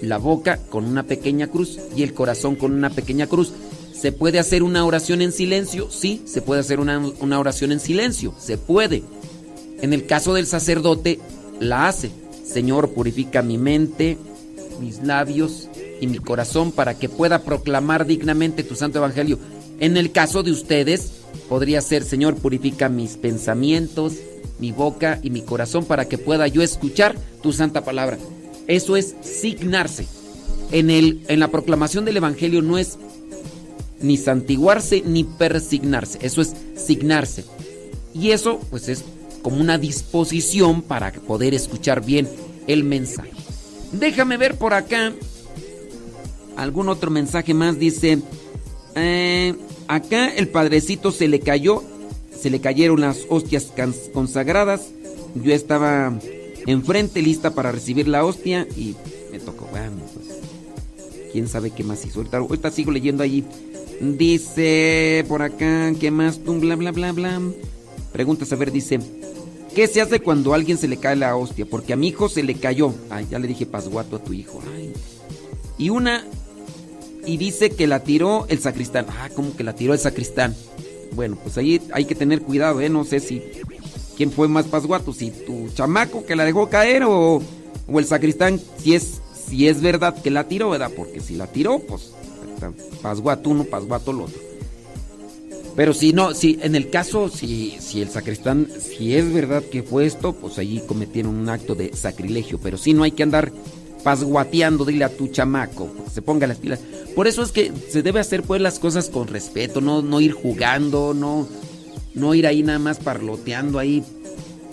la 0.01 0.17
boca 0.17 0.57
con 0.69 0.85
una 0.85 1.03
pequeña 1.03 1.47
cruz 1.47 1.79
y 1.95 2.03
el 2.03 2.13
corazón 2.13 2.55
con 2.55 2.73
una 2.73 2.89
pequeña 2.89 3.27
cruz. 3.27 3.51
¿Se 3.93 4.11
puede 4.11 4.39
hacer 4.39 4.63
una 4.63 4.85
oración 4.85 5.21
en 5.21 5.31
silencio? 5.31 5.89
Sí, 5.91 6.21
se 6.25 6.41
puede 6.41 6.61
hacer 6.61 6.79
una, 6.79 6.99
una 7.19 7.39
oración 7.39 7.71
en 7.71 7.79
silencio, 7.79 8.33
se 8.39 8.57
puede. 8.57 9.03
En 9.81 9.93
el 9.93 10.05
caso 10.05 10.33
del 10.33 10.47
sacerdote, 10.47 11.19
la 11.59 11.87
hace. 11.87 12.11
Señor, 12.45 12.91
purifica 12.91 13.41
mi 13.41 13.57
mente, 13.57 14.17
mis 14.79 15.03
labios 15.03 15.69
y 16.01 16.07
mi 16.07 16.19
corazón 16.19 16.71
para 16.71 16.97
que 16.97 17.09
pueda 17.09 17.43
proclamar 17.43 18.05
dignamente 18.05 18.63
tu 18.63 18.75
santo 18.75 18.99
evangelio. 18.99 19.37
En 19.79 19.97
el 19.97 20.11
caso 20.11 20.43
de 20.43 20.51
ustedes, 20.51 21.11
podría 21.47 21.81
ser, 21.81 22.03
Señor, 22.03 22.35
purifica 22.35 22.89
mis 22.89 23.17
pensamientos, 23.17 24.13
mi 24.59 24.71
boca 24.71 25.19
y 25.23 25.29
mi 25.29 25.41
corazón 25.41 25.85
para 25.85 26.05
que 26.05 26.17
pueda 26.17 26.47
yo 26.47 26.61
escuchar 26.61 27.15
tu 27.41 27.53
santa 27.53 27.83
palabra. 27.83 28.17
Eso 28.69 28.95
es 28.95 29.15
signarse. 29.21 30.05
En, 30.71 30.91
el, 30.91 31.21
en 31.27 31.39
la 31.39 31.49
proclamación 31.49 32.05
del 32.05 32.17
evangelio 32.17 32.61
no 32.61 32.77
es 32.77 32.99
ni 33.99 34.15
santiguarse 34.15 35.01
ni 35.05 35.23
persignarse, 35.23 36.19
eso 36.21 36.41
es 36.41 36.53
signarse. 36.75 37.43
Y 38.13 38.29
eso 38.29 38.59
pues 38.69 38.87
es 38.87 39.03
como 39.41 39.59
una 39.59 39.79
disposición 39.79 40.83
para 40.83 41.11
poder 41.11 41.55
escuchar 41.55 42.05
bien 42.05 42.29
el 42.67 42.83
mensaje. 42.83 43.31
Déjame 43.91 44.37
ver 44.37 44.55
por 44.55 44.75
acá 44.75 45.13
algún 46.55 46.89
otro 46.89 47.09
mensaje 47.09 47.55
más. 47.55 47.79
Dice, 47.79 48.19
eh, 48.95 49.55
acá 49.87 50.29
el 50.29 50.47
padrecito 50.47 51.11
se 51.11 51.27
le 51.27 51.39
cayó, 51.39 51.83
se 52.39 52.51
le 52.51 52.61
cayeron 52.61 53.01
las 53.01 53.25
hostias 53.29 53.73
consagradas. 54.13 54.89
Yo 55.33 55.53
estaba 55.53 56.13
enfrente 56.71 57.21
lista 57.21 57.53
para 57.53 57.71
recibir 57.71 58.07
la 58.07 58.23
hostia 58.23 58.67
y 58.75 58.95
me 59.31 59.39
tocó. 59.39 59.67
Bueno, 59.71 59.97
pues, 60.13 60.27
quién 61.31 61.47
sabe 61.47 61.71
qué 61.71 61.83
más 61.83 62.05
hizo. 62.05 62.23
Ahorita, 62.31 62.71
sigo 62.71 62.91
leyendo 62.91 63.23
allí. 63.23 63.43
Dice 64.01 65.25
por 65.27 65.41
acá, 65.41 65.91
¿qué 65.99 66.11
más? 66.11 66.41
Bla, 66.43 66.75
bla, 66.75 66.91
bla, 66.91 67.11
bla. 67.11 67.41
Preguntas, 68.13 68.51
a 68.53 68.55
ver, 68.55 68.71
dice, 68.71 68.99
¿qué 69.75 69.87
se 69.87 70.01
hace 70.01 70.19
cuando 70.19 70.53
a 70.53 70.55
alguien 70.55 70.77
se 70.77 70.87
le 70.87 70.97
cae 70.97 71.15
la 71.15 71.35
hostia? 71.35 71.65
Porque 71.65 71.93
a 71.93 71.95
mi 71.95 72.07
hijo 72.07 72.29
se 72.29 72.43
le 72.43 72.55
cayó. 72.55 72.93
Ay, 73.09 73.27
ya 73.29 73.39
le 73.39 73.47
dije 73.47 73.65
pasguato 73.65 74.15
a 74.15 74.23
tu 74.23 74.33
hijo. 74.33 74.61
Ay. 74.75 74.93
Y 75.77 75.89
una, 75.89 76.25
y 77.25 77.37
dice 77.37 77.71
que 77.71 77.87
la 77.87 78.03
tiró 78.03 78.45
el 78.47 78.59
sacristán. 78.59 79.05
Ah, 79.09 79.29
¿cómo 79.35 79.55
que 79.55 79.63
la 79.63 79.75
tiró 79.75 79.93
el 79.93 79.99
sacristán? 79.99 80.55
Bueno, 81.13 81.37
pues 81.41 81.57
ahí 81.57 81.81
hay 81.91 82.05
que 82.05 82.15
tener 82.15 82.41
cuidado, 82.41 82.81
¿eh? 82.81 82.89
No 82.89 83.03
sé 83.03 83.19
si, 83.19 83.41
¿quién 84.19 84.33
fue 84.33 84.49
más 84.49 84.65
pasguato? 84.65 85.13
Si 85.13 85.31
tu 85.31 85.69
chamaco 85.69 86.25
que 86.25 86.35
la 86.35 86.43
dejó 86.43 86.69
caer 86.69 87.05
o, 87.05 87.41
o 87.87 87.99
el 87.99 88.05
sacristán, 88.05 88.59
si 88.77 88.93
es, 88.93 89.21
si 89.47 89.69
es 89.69 89.81
verdad 89.81 90.21
que 90.21 90.29
la 90.29 90.43
tiró, 90.43 90.71
¿verdad? 90.71 90.91
Porque 90.93 91.21
si 91.21 91.37
la 91.37 91.47
tiró, 91.47 91.79
pues 91.79 92.11
pasguato 93.01 93.49
uno, 93.49 93.63
pasguato 93.63 94.11
el 94.11 94.19
otro. 94.19 94.41
Pero 95.73 95.93
si 95.93 96.11
no, 96.11 96.33
si 96.33 96.59
en 96.61 96.75
el 96.75 96.89
caso, 96.89 97.29
si, 97.29 97.77
si 97.79 98.01
el 98.01 98.09
sacristán, 98.09 98.67
si 98.81 99.15
es 99.15 99.33
verdad 99.33 99.63
que 99.63 99.83
fue 99.83 100.05
esto, 100.05 100.33
pues 100.33 100.57
allí 100.57 100.81
cometieron 100.85 101.33
un 101.33 101.47
acto 101.47 101.73
de 101.73 101.95
sacrilegio. 101.95 102.59
Pero 102.61 102.77
si 102.77 102.93
no 102.93 103.03
hay 103.03 103.11
que 103.11 103.23
andar 103.23 103.53
pasguateando, 104.03 104.83
dile 104.83 105.05
a 105.05 105.15
tu 105.15 105.29
chamaco, 105.29 105.89
se 106.11 106.21
ponga 106.21 106.45
las 106.45 106.57
pilas. 106.57 106.81
Por 107.15 107.27
eso 107.27 107.41
es 107.41 107.53
que 107.53 107.71
se 107.89 108.01
debe 108.01 108.19
hacer 108.19 108.43
pues 108.43 108.59
las 108.59 108.79
cosas 108.79 109.07
con 109.07 109.29
respeto, 109.29 109.79
no, 109.79 110.01
no 110.01 110.19
ir 110.19 110.33
jugando, 110.33 111.13
no, 111.13 111.47
no 112.19 112.35
ir 112.35 112.45
ahí 112.45 112.63
nada 112.63 112.79
más 112.79 112.99
parloteando 112.99 113.79
ahí, 113.79 114.03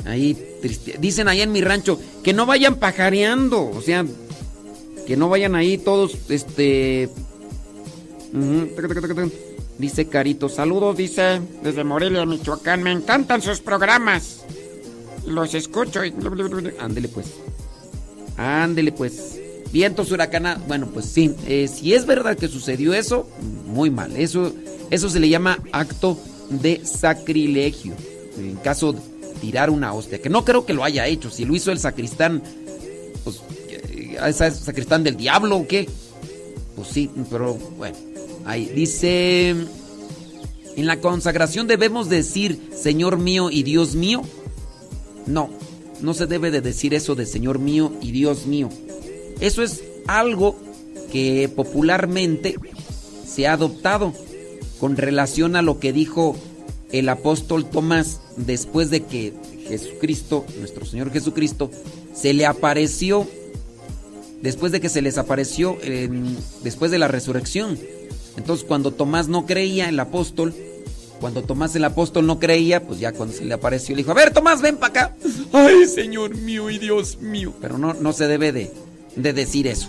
ahí 0.04 0.36
triste. 0.60 0.96
Dicen 1.00 1.28
ahí 1.28 1.40
en 1.40 1.52
mi 1.52 1.60
rancho 1.60 1.98
que 2.22 2.32
no 2.32 2.46
vayan 2.46 2.76
pajareando, 2.76 3.70
o 3.70 3.80
sea, 3.80 4.04
que 5.06 5.16
no 5.16 5.28
vayan 5.28 5.54
ahí 5.54 5.78
todos, 5.78 6.16
este, 6.28 7.08
dice 9.78 10.08
Carito, 10.08 10.48
saludos, 10.48 10.96
dice 10.96 11.40
desde 11.62 11.84
Morelia, 11.84 12.26
Michoacán, 12.26 12.82
me 12.82 12.92
encantan 12.92 13.40
sus 13.42 13.60
programas, 13.60 14.44
los 15.26 15.54
escucho. 15.54 16.00
Ándele 16.78 17.08
pues. 17.08 17.26
Ándele 18.36 18.92
pues. 18.92 19.40
Vientos 19.72 20.12
huracanados. 20.12 20.66
Bueno, 20.66 20.88
pues 20.92 21.06
sí. 21.06 21.34
Eh, 21.46 21.68
si 21.68 21.94
es 21.94 22.06
verdad 22.06 22.36
que 22.36 22.48
sucedió 22.48 22.94
eso, 22.94 23.28
muy 23.66 23.90
mal. 23.90 24.16
Eso, 24.16 24.52
eso 24.90 25.10
se 25.10 25.20
le 25.20 25.28
llama 25.28 25.58
acto 25.72 26.18
de 26.50 26.84
sacrilegio. 26.84 27.94
En 28.38 28.56
caso 28.56 28.92
de 28.92 29.00
tirar 29.40 29.70
una 29.70 29.92
hostia. 29.92 30.20
Que 30.20 30.28
no 30.28 30.44
creo 30.44 30.66
que 30.66 30.74
lo 30.74 30.84
haya 30.84 31.06
hecho. 31.06 31.30
Si 31.30 31.44
lo 31.44 31.54
hizo 31.54 31.72
el 31.72 31.78
sacristán, 31.78 32.42
pues. 33.24 33.40
¿Es 34.24 34.36
sacristán 34.36 35.04
del 35.04 35.16
diablo 35.16 35.58
o 35.58 35.66
qué? 35.66 35.88
Pues 36.74 36.88
sí, 36.88 37.10
pero 37.30 37.54
bueno. 37.54 37.96
Ahí 38.44 38.66
dice. 38.66 39.54
En 40.76 40.86
la 40.86 41.00
consagración 41.00 41.66
debemos 41.66 42.10
decir 42.10 42.70
Señor 42.74 43.18
mío 43.18 43.50
y 43.50 43.62
Dios 43.62 43.94
mío. 43.94 44.22
No, 45.26 45.50
no 46.02 46.12
se 46.12 46.26
debe 46.26 46.50
de 46.50 46.60
decir 46.60 46.92
eso 46.92 47.14
de 47.14 47.24
Señor 47.24 47.58
mío 47.58 47.92
y 48.02 48.12
Dios 48.12 48.46
mío. 48.46 48.68
Eso 49.40 49.62
es 49.62 49.82
algo 50.06 50.56
que 51.10 51.48
popularmente 51.54 52.56
se 53.26 53.46
ha 53.46 53.54
adoptado 53.54 54.12
con 54.78 54.96
relación 54.96 55.56
a 55.56 55.62
lo 55.62 55.78
que 55.78 55.92
dijo 55.92 56.36
el 56.92 57.08
apóstol 57.08 57.66
Tomás 57.66 58.20
después 58.36 58.90
de 58.90 59.02
que 59.02 59.32
Jesucristo, 59.68 60.44
nuestro 60.58 60.84
Señor 60.84 61.10
Jesucristo, 61.10 61.70
se 62.14 62.34
le 62.34 62.46
apareció, 62.46 63.26
después 64.42 64.72
de 64.72 64.80
que 64.80 64.88
se 64.88 65.02
les 65.02 65.18
apareció 65.18 65.76
después 66.62 66.90
de 66.90 66.98
la 66.98 67.08
resurrección. 67.08 67.78
Entonces 68.36 68.66
cuando 68.66 68.92
Tomás 68.92 69.28
no 69.28 69.46
creía, 69.46 69.88
el 69.88 69.98
apóstol, 69.98 70.54
cuando 71.20 71.42
Tomás 71.42 71.74
el 71.74 71.84
apóstol 71.84 72.26
no 72.26 72.38
creía, 72.38 72.86
pues 72.86 73.00
ya 73.00 73.12
cuando 73.12 73.34
se 73.34 73.44
le 73.44 73.54
apareció 73.54 73.94
le 73.94 74.02
dijo, 74.02 74.12
a 74.12 74.14
ver 74.14 74.32
Tomás, 74.32 74.60
ven 74.60 74.76
para 74.76 75.06
acá. 75.06 75.16
Ay, 75.52 75.86
Señor 75.86 76.36
mío 76.36 76.70
y 76.70 76.78
Dios 76.78 77.18
mío. 77.18 77.54
Pero 77.60 77.78
no, 77.78 77.94
no 77.94 78.12
se 78.12 78.28
debe 78.28 78.52
de, 78.52 78.70
de 79.16 79.32
decir 79.32 79.66
eso. 79.66 79.88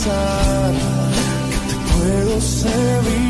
Pensar 0.00 0.72
que 1.50 1.58
te 1.68 1.92
puedo 1.92 2.40
servir? 2.40 3.29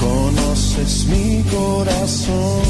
Conoces 0.00 1.06
mi 1.06 1.42
corazón, 1.44 2.61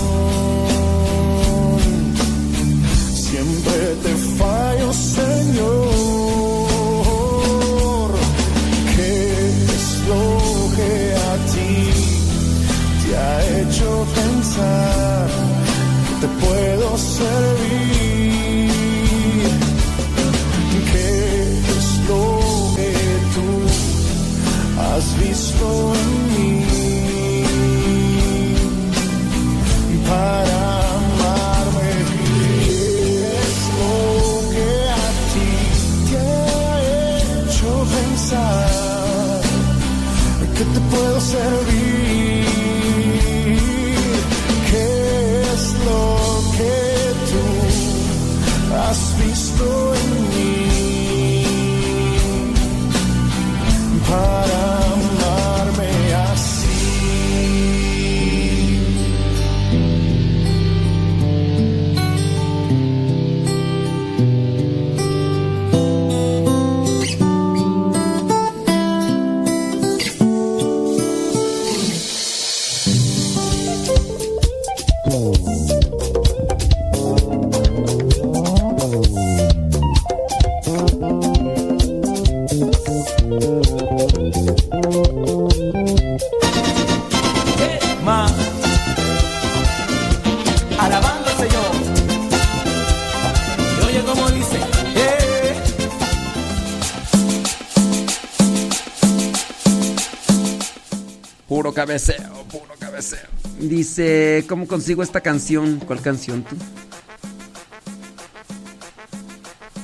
Dice, 103.83 104.45
¿cómo 104.49 104.69
consigo 104.69 105.03
esta 105.03 105.21
canción? 105.21 105.81
¿Cuál 105.85 106.01
canción 106.01 106.45
tú? 106.45 106.55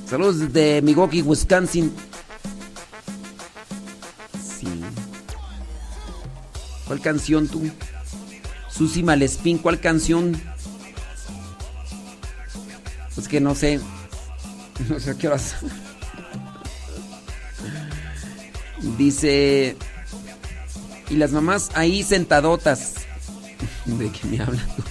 Saludos 0.08 0.38
desde 0.38 0.82
Milwaukee, 0.82 1.20
Wisconsin. 1.20 1.92
Sí. 4.40 4.68
¿Cuál 6.86 7.00
canción 7.00 7.48
tú? 7.48 7.68
Susi 8.70 9.02
Malespín, 9.02 9.58
¿cuál 9.58 9.80
canción? 9.80 10.40
Pues 13.16 13.26
que 13.26 13.40
no 13.40 13.56
sé. 13.56 13.80
No 14.88 15.00
sé 15.00 15.10
a 15.10 15.14
qué 15.14 15.26
horas. 15.26 15.56
Dice. 18.96 19.76
Y 21.10 21.16
las 21.16 21.32
mamás 21.32 21.72
ahí 21.74 22.04
sentadotas. 22.04 23.07
¿De 23.98 24.10
qué 24.10 24.26
me 24.28 24.40
hablas 24.40 24.66
tú? 24.76 24.82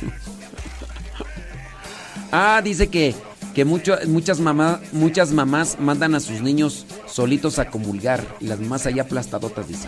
Ah, 2.32 2.62
dice 2.64 2.88
que, 2.88 3.16
que 3.54 3.64
muchas, 3.64 4.08
muchas 4.08 5.32
mamás 5.32 5.80
mandan 5.80 6.16
a 6.16 6.20
sus 6.20 6.42
niños 6.42 6.86
solitos 7.08 7.60
a 7.60 7.70
comulgar. 7.70 8.24
Y 8.40 8.48
las 8.48 8.60
mamás 8.60 8.86
ahí 8.86 9.00
aplastadotas, 9.00 9.68
dice. 9.68 9.88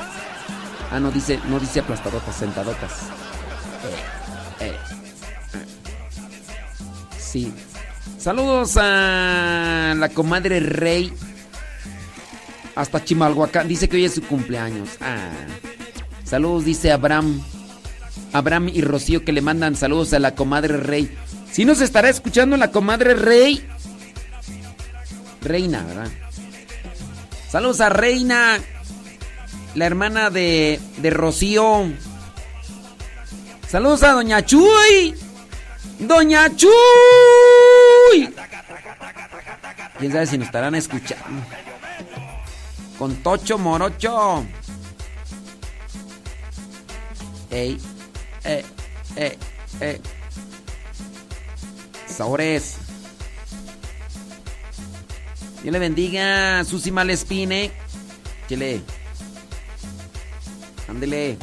Ah, 0.92 1.00
no 1.00 1.12
dice, 1.12 1.40
no 1.50 1.60
dice 1.60 1.80
aplastadotas, 1.80 2.36
sentadotas. 2.36 2.92
Eh, 4.62 4.66
eh. 4.66 4.78
Sí. 7.20 7.52
Saludos 8.18 8.78
a 8.78 9.94
la 9.98 10.10
comadre 10.10 10.60
Rey. 10.60 11.14
Hasta 12.76 13.04
Chimalhuacán. 13.04 13.68
Dice 13.68 13.90
que 13.90 13.98
hoy 13.98 14.06
es 14.06 14.14
su 14.14 14.22
cumpleaños. 14.22 14.90
Ah. 15.02 15.32
Saludos, 16.24 16.66
dice 16.66 16.92
Abraham. 16.92 17.42
Abraham 18.33 18.69
y 18.69 18.82
Rocío 18.82 19.24
que 19.24 19.32
le 19.32 19.41
mandan 19.41 19.75
saludos 19.75 20.14
a 20.14 20.19
la 20.19 20.35
comadre 20.35 20.77
Rey. 20.77 21.16
Si 21.51 21.66
nos 21.66 21.82
estará 21.82 22.09
escuchando 22.09 22.58
la 22.58 22.72
comadre 22.72 23.14
Rey. 23.16 23.67
Reina, 25.41 25.83
¿verdad? 25.83 26.09
Saludos 27.49 27.82
a 27.82 27.90
Reina, 27.90 28.59
la 29.75 29.85
hermana 29.85 30.30
de, 30.30 30.80
de 30.98 31.09
Rocío. 31.09 31.85
Saludos 33.67 34.03
a 34.03 34.11
Doña 34.11 34.45
Chuy. 34.45 35.16
Doña 35.99 36.56
Chuy. 36.56 36.69
Quién 39.98 40.11
sabe 40.11 40.27
si 40.27 40.38
nos 40.38 40.48
estarán 40.48 40.75
escuchando. 40.75 41.43
Con 42.98 43.16
Tocho 43.17 43.58
Morocho. 43.58 44.45
Ey, 47.51 47.80
eh, 48.43 48.64
eh, 49.16 49.38
eh. 49.82 50.01
Sabores. 52.08 52.77
Dios 55.61 55.74
le 55.74 55.80
bendiga, 55.80 56.64
Susi 56.64 56.92
Malespine. 56.92 57.72
Chile. 58.48 58.82
Ándele. 60.88 61.38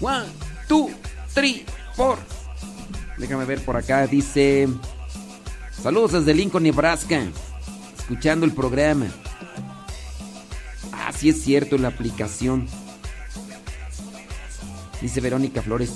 One, 0.00 0.26
two, 0.68 0.90
three, 1.34 1.64
four. 1.94 2.18
Déjame 3.18 3.44
ver 3.44 3.62
por 3.64 3.76
acá. 3.76 4.06
Dice. 4.06 4.68
Saludos 5.82 6.12
desde 6.12 6.34
Lincoln, 6.34 6.62
Nebraska. 6.62 7.22
Escuchando 7.98 8.46
el 8.46 8.52
programa. 8.52 9.06
Ah, 10.92 11.12
es 11.22 11.42
cierto, 11.42 11.76
la 11.76 11.88
aplicación. 11.88 12.66
Dice 15.00 15.20
Verónica 15.20 15.62
Flores. 15.62 15.92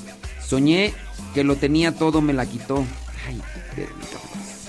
Soñé 0.47 0.93
que 1.35 1.45
lo 1.45 1.57
tenía 1.57 1.93
todo, 1.93 2.21
me 2.21 2.33
la 2.33 2.47
quitó. 2.47 2.85
Ay, 3.27 3.41
Verónica 3.77 4.07
Flores. 4.19 4.69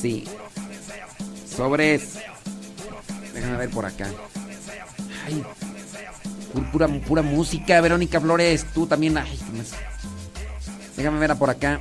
Sí. 0.00 0.24
Sobres. 1.56 2.14
Déjame 3.32 3.56
ver 3.58 3.70
por 3.70 3.86
acá. 3.86 4.08
Ay. 5.26 5.42
pu- 6.54 6.70
Pura, 6.70 6.88
pura 6.88 7.22
música, 7.22 7.80
Verónica 7.80 8.20
Flores. 8.20 8.66
Tú 8.74 8.86
también. 8.86 9.16
Ay. 9.18 9.38
Déjame 10.96 11.18
ver 11.18 11.30
a 11.32 11.34
por 11.36 11.50
acá. 11.50 11.80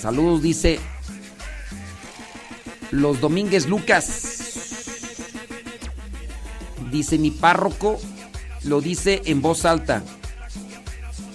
Saludos, 0.00 0.42
dice. 0.42 0.78
Los 2.90 3.20
Domínguez 3.20 3.66
Lucas. 3.68 4.43
Dice 6.94 7.18
mi 7.18 7.32
párroco, 7.32 7.98
lo 8.62 8.80
dice 8.80 9.22
en 9.24 9.42
voz 9.42 9.64
alta. 9.64 10.04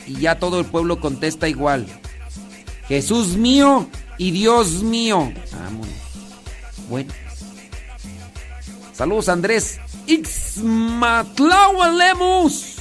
Y 0.07 0.21
ya 0.21 0.39
todo 0.39 0.57
el 0.61 0.65
pueblo 0.65 1.01
contesta 1.01 1.49
igual. 1.49 1.85
Jesús 2.87 3.35
mío 3.35 3.89
y 4.17 4.31
Dios 4.31 4.83
mío. 4.83 5.33
Vámonos. 5.51 5.89
Bueno. 6.87 7.11
Saludos 8.93 9.27
Andrés. 9.27 9.81
Ixmatlahuan 10.07 11.97
Lemus. 11.97 12.77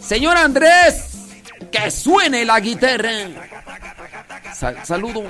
Señor 0.00 0.36
Andrés, 0.36 1.06
que 1.72 1.90
suene 1.90 2.44
la 2.44 2.60
guitarra. 2.60 3.10
Sa- 4.54 4.84
saludos. 4.84 5.24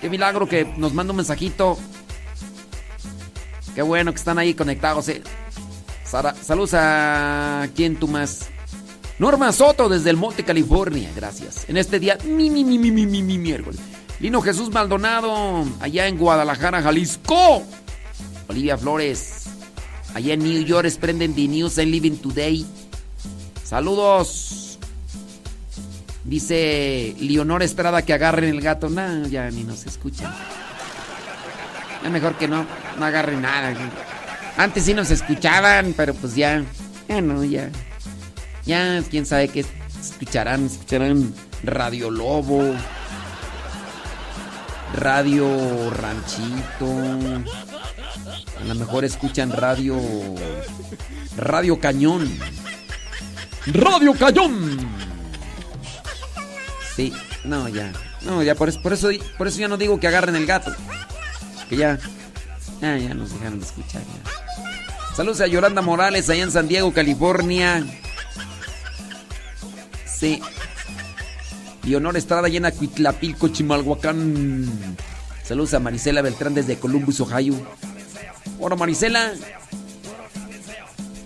Qué 0.00 0.08
milagro 0.08 0.48
que 0.48 0.64
nos 0.78 0.94
manda 0.94 1.10
un 1.10 1.18
mensajito. 1.18 1.78
Qué 3.74 3.82
bueno 3.82 4.12
que 4.12 4.18
están 4.18 4.38
ahí 4.38 4.54
conectados. 4.54 5.08
Eh. 5.08 5.22
Sara, 6.04 6.34
saludos 6.34 6.74
a 6.74 7.68
quien 7.74 7.96
tú 7.96 8.06
más. 8.08 8.48
Norma 9.18 9.52
Soto 9.52 9.88
desde 9.88 10.10
el 10.10 10.16
Monte 10.16 10.44
California, 10.44 11.10
gracias. 11.14 11.68
En 11.68 11.76
este 11.76 11.98
día, 12.00 12.18
mi, 12.24 12.50
mi, 12.50 12.64
mi, 12.64 12.78
mi, 12.78 12.90
mi, 12.90 13.38
miércoles. 13.38 13.80
Lino 14.20 14.40
Jesús 14.40 14.70
Maldonado, 14.70 15.64
allá 15.80 16.06
en 16.06 16.18
Guadalajara, 16.18 16.82
Jalisco. 16.82 17.62
Olivia 18.48 18.76
Flores, 18.76 19.44
allá 20.14 20.34
en 20.34 20.40
New 20.40 20.64
York, 20.64 20.90
prenden 21.00 21.34
The 21.34 21.48
News 21.48 21.78
and 21.78 21.88
Living 21.88 22.16
Today. 22.16 22.66
Saludos. 23.64 24.78
Dice 26.24 27.14
Leonor 27.20 27.62
Estrada 27.62 28.02
que 28.02 28.12
agarren 28.12 28.50
el 28.50 28.60
gato. 28.60 28.88
No, 28.88 29.26
ya 29.28 29.50
ni 29.50 29.62
nos 29.62 29.86
escuchan. 29.86 30.32
Es 32.04 32.10
mejor 32.10 32.36
que 32.36 32.46
no, 32.46 32.66
no 32.98 33.04
agarren 33.04 33.40
nada. 33.40 33.74
Antes 34.58 34.84
sí 34.84 34.94
nos 34.94 35.10
escuchaban, 35.10 35.94
pero 35.96 36.12
pues 36.14 36.36
ya. 36.36 36.62
Ya 37.08 37.20
no, 37.20 37.42
ya. 37.42 37.70
Ya, 38.66 39.02
quién 39.10 39.24
sabe 39.26 39.48
qué 39.48 39.64
escucharán. 40.00 40.66
Escucharán 40.66 41.34
Radio 41.62 42.10
Lobo. 42.10 42.74
Radio 44.94 45.90
Ranchito. 45.90 46.86
A 48.60 48.64
lo 48.64 48.74
mejor 48.74 49.04
escuchan 49.04 49.50
Radio. 49.50 49.98
Radio 51.36 51.80
Cañón. 51.80 52.30
Radio 53.66 54.12
Cañón. 54.14 54.78
Sí, 56.94 57.12
no, 57.44 57.68
ya. 57.68 57.92
No, 58.22 58.42
ya 58.42 58.54
por 58.54 58.68
eso, 58.68 58.80
por 58.80 58.92
eso, 58.92 59.08
por 59.36 59.48
eso 59.48 59.58
ya 59.58 59.68
no 59.68 59.76
digo 59.76 59.98
que 59.98 60.06
agarren 60.06 60.36
el 60.36 60.46
gato. 60.46 60.72
Que 61.68 61.76
ya. 61.76 61.98
Ya, 62.80 62.96
ya 62.96 63.14
nos 63.14 63.32
dejaron 63.32 63.60
de 63.60 63.66
escuchar. 63.66 64.02
Saludos 65.16 65.40
a 65.40 65.46
Yolanda 65.46 65.80
Morales 65.80 66.28
allá 66.28 66.42
en 66.42 66.50
San 66.50 66.68
Diego, 66.68 66.92
California. 66.92 67.84
Sí. 70.06 70.40
Leonor 71.84 72.16
Estrada 72.16 72.46
allá 72.46 72.58
en 72.58 72.66
Acuitlapilco, 72.66 73.48
Chimalhuacán. 73.48 74.96
Saludos 75.44 75.74
a 75.74 75.80
Marisela 75.80 76.22
Beltrán 76.22 76.54
desde 76.54 76.78
Columbus, 76.78 77.20
Ohio. 77.20 77.54
Hola 78.58 78.76
Marisela. 78.76 79.32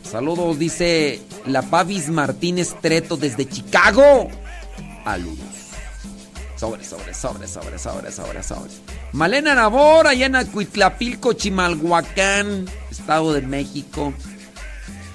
Saludos, 0.02 0.58
dice 0.58 1.23
la 1.47 1.62
Pavis 1.62 2.08
Martínez 2.08 2.75
Treto 2.81 3.17
desde 3.17 3.49
Chicago. 3.49 4.28
Saludos. 5.05 5.58
Sobre, 6.59 6.85
sobre, 6.85 7.15
sobre, 7.15 7.47
sobre, 7.47 7.78
sobre, 7.78 8.11
sobre, 8.11 8.43
sobre. 8.43 8.70
Malena 9.12 9.55
Nabor, 9.55 10.09
allá 10.09 10.27
en 10.27 10.35
Acuitlapilco, 10.35 11.33
Chimalhuacán, 11.33 12.67
Estado 12.91 13.33
de 13.33 13.43
México. 13.43 14.12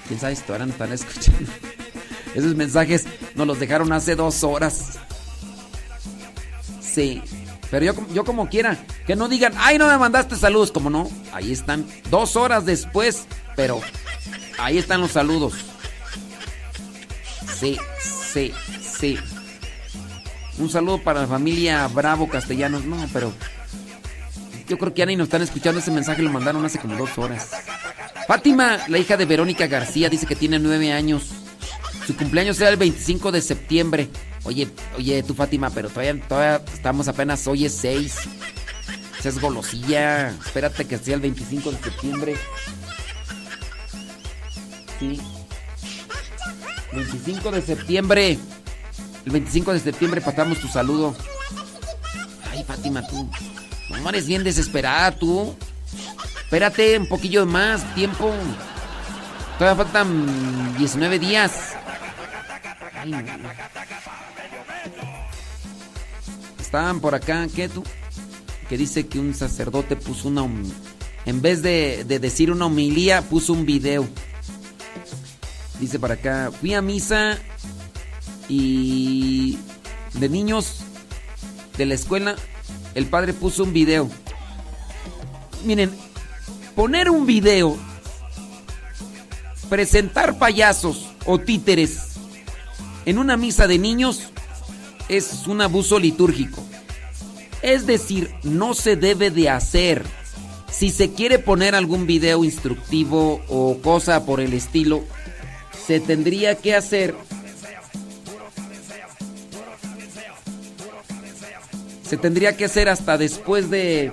¿Quién 0.08 0.18
sabe 0.18 0.36
si 0.36 0.42
ahora 0.50 0.64
no 0.64 0.72
están 0.72 0.92
escuchando? 0.92 1.50
Esos 2.34 2.54
mensajes 2.54 3.04
nos 3.34 3.46
los 3.46 3.60
dejaron 3.60 3.92
hace 3.92 4.16
dos 4.16 4.42
horas. 4.42 4.98
Sí. 6.80 7.22
Pero 7.70 7.84
yo, 7.86 7.94
yo 8.14 8.24
como 8.24 8.48
quiera, 8.48 8.78
que 9.06 9.14
no 9.14 9.28
digan, 9.28 9.52
ay, 9.58 9.76
no 9.76 9.86
me 9.86 9.98
mandaste 9.98 10.36
saludos, 10.36 10.72
como 10.72 10.88
no. 10.88 11.10
Ahí 11.32 11.52
están, 11.52 11.86
dos 12.08 12.36
horas 12.36 12.64
después, 12.64 13.26
pero 13.54 13.80
ahí 14.58 14.78
están 14.78 15.02
los 15.02 15.10
saludos. 15.10 15.52
Sí, 17.58 17.78
sí, 18.00 18.54
sí. 18.80 19.18
Un 20.58 20.70
saludo 20.70 20.98
para 21.02 21.22
la 21.22 21.26
familia 21.26 21.86
Bravo 21.88 22.28
Castellanos. 22.28 22.84
No, 22.84 23.08
pero 23.12 23.32
yo 24.68 24.78
creo 24.78 24.94
que 24.94 25.00
ya 25.00 25.06
ni 25.06 25.16
nos 25.16 25.26
están 25.26 25.42
escuchando 25.42 25.80
ese 25.80 25.90
mensaje, 25.90 26.22
lo 26.22 26.30
mandaron 26.30 26.64
hace 26.64 26.78
como 26.78 26.96
dos 26.96 27.18
horas. 27.18 27.50
Fátima, 28.26 28.78
la 28.88 28.98
hija 28.98 29.16
de 29.16 29.26
Verónica 29.26 29.66
García, 29.66 30.08
dice 30.08 30.26
que 30.26 30.36
tiene 30.36 30.58
nueve 30.58 30.92
años. 30.92 31.30
Su 32.06 32.16
cumpleaños 32.16 32.56
será 32.56 32.70
el 32.70 32.76
25 32.76 33.32
de 33.32 33.42
septiembre. 33.42 34.08
Oye, 34.44 34.68
oye, 34.96 35.22
tú 35.22 35.34
Fátima, 35.34 35.70
pero 35.70 35.88
todavía, 35.88 36.20
todavía 36.28 36.62
estamos 36.72 37.08
apenas, 37.08 37.46
hoy 37.46 37.64
es 37.64 37.74
6. 37.74 38.14
Seas 39.20 39.40
golosilla. 39.40 40.28
Espérate 40.30 40.84
que 40.84 40.98
sea 40.98 41.14
el 41.14 41.20
25 41.20 41.72
de 41.72 41.78
septiembre. 41.78 42.36
Sí. 45.00 45.20
25 46.92 47.50
de 47.50 47.62
septiembre. 47.62 48.38
El 49.24 49.32
25 49.32 49.72
de 49.72 49.80
septiembre 49.80 50.20
pasamos 50.20 50.58
tu 50.60 50.68
saludo. 50.68 51.14
Ay, 52.50 52.62
Fátima, 52.64 53.06
tú. 53.06 53.28
No 53.88 54.08
eres 54.08 54.26
bien 54.26 54.44
desesperada, 54.44 55.12
tú. 55.12 55.54
Espérate 56.42 56.98
un 56.98 57.08
poquillo 57.08 57.46
más 57.46 57.94
tiempo. 57.94 58.32
Todavía 59.58 59.84
faltan 59.84 60.76
19 60.76 61.18
días. 61.18 61.74
Ay. 63.00 63.14
Estaban 66.60 67.00
por 67.00 67.14
acá, 67.14 67.46
¿qué 67.54 67.68
tú? 67.68 67.82
Que 68.68 68.76
dice 68.76 69.06
que 69.06 69.18
un 69.18 69.34
sacerdote 69.34 69.96
puso 69.96 70.28
una... 70.28 70.46
En 71.24 71.40
vez 71.40 71.62
de, 71.62 72.04
de 72.04 72.18
decir 72.18 72.50
una 72.50 72.66
homilía, 72.66 73.22
puso 73.22 73.54
un 73.54 73.64
video. 73.64 74.06
Dice 75.80 75.98
para 75.98 76.14
acá, 76.14 76.50
fui 76.60 76.74
a 76.74 76.82
misa 76.82 77.38
y 78.48 79.58
de 80.14 80.28
niños 80.28 80.80
de 81.76 81.86
la 81.86 81.94
escuela, 81.94 82.36
el 82.94 83.06
padre 83.06 83.32
puso 83.32 83.64
un 83.64 83.72
video. 83.72 84.08
Miren, 85.64 85.90
poner 86.74 87.10
un 87.10 87.26
video, 87.26 87.76
presentar 89.68 90.38
payasos 90.38 91.06
o 91.26 91.38
títeres 91.38 92.14
en 93.06 93.18
una 93.18 93.36
misa 93.36 93.66
de 93.66 93.78
niños 93.78 94.30
es 95.08 95.46
un 95.46 95.60
abuso 95.60 95.98
litúrgico. 95.98 96.62
Es 97.62 97.86
decir, 97.86 98.30
no 98.42 98.74
se 98.74 98.96
debe 98.96 99.30
de 99.30 99.50
hacer. 99.50 100.04
Si 100.70 100.90
se 100.90 101.12
quiere 101.12 101.38
poner 101.38 101.74
algún 101.74 102.06
video 102.06 102.44
instructivo 102.44 103.40
o 103.48 103.78
cosa 103.82 104.26
por 104.26 104.40
el 104.40 104.52
estilo, 104.54 105.04
se 105.86 106.00
tendría 106.00 106.56
que 106.56 106.74
hacer 106.74 107.14
se 112.14 112.20
tendría 112.20 112.56
que 112.56 112.66
hacer 112.66 112.88
hasta 112.88 113.18
después 113.18 113.70
de 113.70 114.12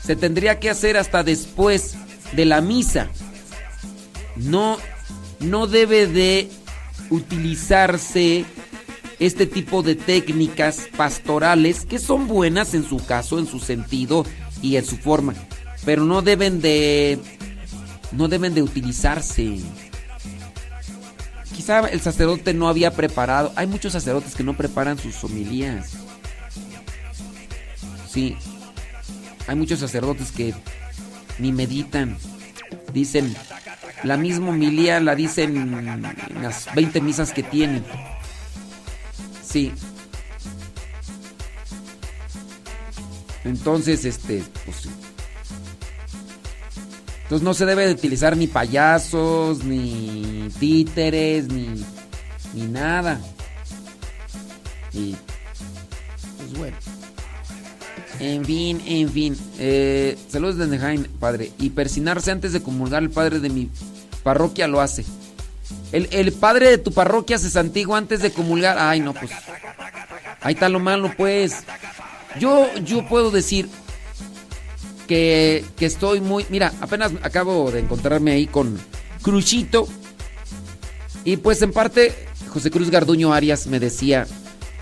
se 0.00 0.14
tendría 0.14 0.60
que 0.60 0.70
hacer 0.70 0.96
hasta 0.96 1.24
después 1.24 1.96
de 2.30 2.44
la 2.44 2.60
misa. 2.60 3.08
No 4.36 4.78
no 5.40 5.66
debe 5.66 6.06
de 6.06 6.48
utilizarse 7.10 8.44
este 9.18 9.46
tipo 9.46 9.82
de 9.82 9.96
técnicas 9.96 10.82
pastorales 10.96 11.84
que 11.84 11.98
son 11.98 12.28
buenas 12.28 12.72
en 12.74 12.88
su 12.88 13.04
caso, 13.04 13.40
en 13.40 13.48
su 13.48 13.58
sentido 13.58 14.24
y 14.62 14.76
en 14.76 14.84
su 14.84 14.96
forma, 14.96 15.34
pero 15.84 16.04
no 16.04 16.22
deben 16.22 16.60
de 16.60 17.18
no 18.12 18.28
deben 18.28 18.54
de 18.54 18.62
utilizarse. 18.62 19.58
Quizá 21.54 21.80
el 21.88 22.00
sacerdote 22.00 22.52
no 22.52 22.68
había 22.68 22.92
preparado. 22.92 23.52
Hay 23.56 23.66
muchos 23.66 23.92
sacerdotes 23.92 24.34
que 24.34 24.42
no 24.42 24.56
preparan 24.56 24.98
sus 24.98 25.22
homilías. 25.24 25.92
Sí. 28.10 28.36
Hay 29.46 29.56
muchos 29.56 29.80
sacerdotes 29.80 30.32
que 30.32 30.54
ni 31.38 31.52
meditan. 31.52 32.16
Dicen, 32.92 33.34
la 34.02 34.16
misma 34.16 34.50
homilía 34.50 35.00
la 35.00 35.14
dicen 35.14 35.56
en 35.56 36.42
las 36.42 36.72
20 36.74 37.00
misas 37.00 37.32
que 37.32 37.42
tienen. 37.42 37.84
Sí. 39.44 39.72
Entonces, 43.44 44.04
este, 44.04 44.42
pues. 44.64 44.88
Entonces 47.24 47.42
no 47.42 47.54
se 47.54 47.64
debe 47.64 47.86
de 47.86 47.92
utilizar 47.92 48.36
ni 48.36 48.46
payasos, 48.46 49.64
ni 49.64 50.48
títeres, 50.60 51.48
ni, 51.48 51.82
ni 52.52 52.62
nada. 52.66 53.18
Y 54.92 55.16
pues 56.36 56.58
bueno. 56.58 56.76
En 58.20 58.44
fin, 58.44 58.82
en 58.86 59.10
fin. 59.10 59.36
Eh, 59.58 60.18
saludos 60.28 60.58
desde 60.58 60.78
Jaime, 60.78 61.08
padre. 61.18 61.50
Y 61.58 61.70
persinarse 61.70 62.30
antes 62.30 62.52
de 62.52 62.62
comulgar 62.62 63.02
el 63.02 63.10
padre 63.10 63.40
de 63.40 63.48
mi 63.48 63.70
parroquia 64.22 64.68
lo 64.68 64.82
hace. 64.82 65.04
El, 65.92 66.08
el 66.12 66.32
padre 66.32 66.68
de 66.68 66.78
tu 66.78 66.92
parroquia 66.92 67.38
se 67.38 67.50
santigua 67.50 67.96
antes 67.96 68.20
de 68.20 68.32
comulgar. 68.32 68.76
Ay, 68.78 69.00
no, 69.00 69.14
pues. 69.14 69.30
Ahí 70.42 70.54
está 70.54 70.68
lo 70.68 70.78
malo, 70.78 71.10
pues. 71.16 71.64
Yo, 72.38 72.68
yo 72.84 73.08
puedo 73.08 73.30
decir 73.30 73.68
que, 75.06 75.64
que 75.76 75.86
estoy 75.86 76.20
muy... 76.20 76.46
Mira, 76.50 76.72
apenas 76.80 77.12
acabo 77.22 77.70
de 77.70 77.80
encontrarme 77.80 78.32
ahí 78.32 78.46
con 78.46 78.78
Cruchito. 79.22 79.88
Y 81.24 81.38
pues 81.38 81.62
en 81.62 81.72
parte, 81.72 82.14
José 82.48 82.70
Cruz 82.70 82.90
Garduño 82.90 83.32
Arias 83.32 83.66
me 83.66 83.80
decía, 83.80 84.26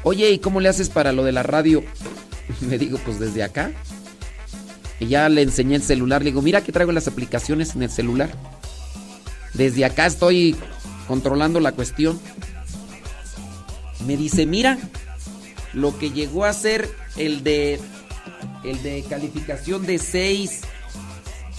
oye, 0.02 0.30
¿y 0.30 0.38
cómo 0.38 0.60
le 0.60 0.68
haces 0.68 0.88
para 0.88 1.12
lo 1.12 1.24
de 1.24 1.32
la 1.32 1.42
radio? 1.42 1.82
Me 2.60 2.78
digo, 2.78 2.98
pues 3.04 3.18
desde 3.18 3.42
acá. 3.42 3.72
Y 4.98 5.06
ya 5.06 5.28
le 5.28 5.42
enseñé 5.42 5.76
el 5.76 5.82
celular. 5.82 6.22
Le 6.22 6.30
digo, 6.30 6.42
mira 6.42 6.62
que 6.62 6.72
traigo 6.72 6.92
las 6.92 7.08
aplicaciones 7.08 7.74
en 7.74 7.82
el 7.82 7.90
celular. 7.90 8.30
Desde 9.54 9.84
acá 9.84 10.06
estoy 10.06 10.56
controlando 11.08 11.60
la 11.60 11.72
cuestión. 11.72 12.20
Me 14.06 14.16
dice, 14.16 14.46
mira, 14.46 14.78
lo 15.72 15.98
que 15.98 16.10
llegó 16.10 16.44
a 16.44 16.52
ser 16.52 16.88
el 17.16 17.42
de 17.42 17.80
el 18.64 18.82
de 18.82 19.04
calificación 19.08 19.86
de 19.86 19.98
6 19.98 20.60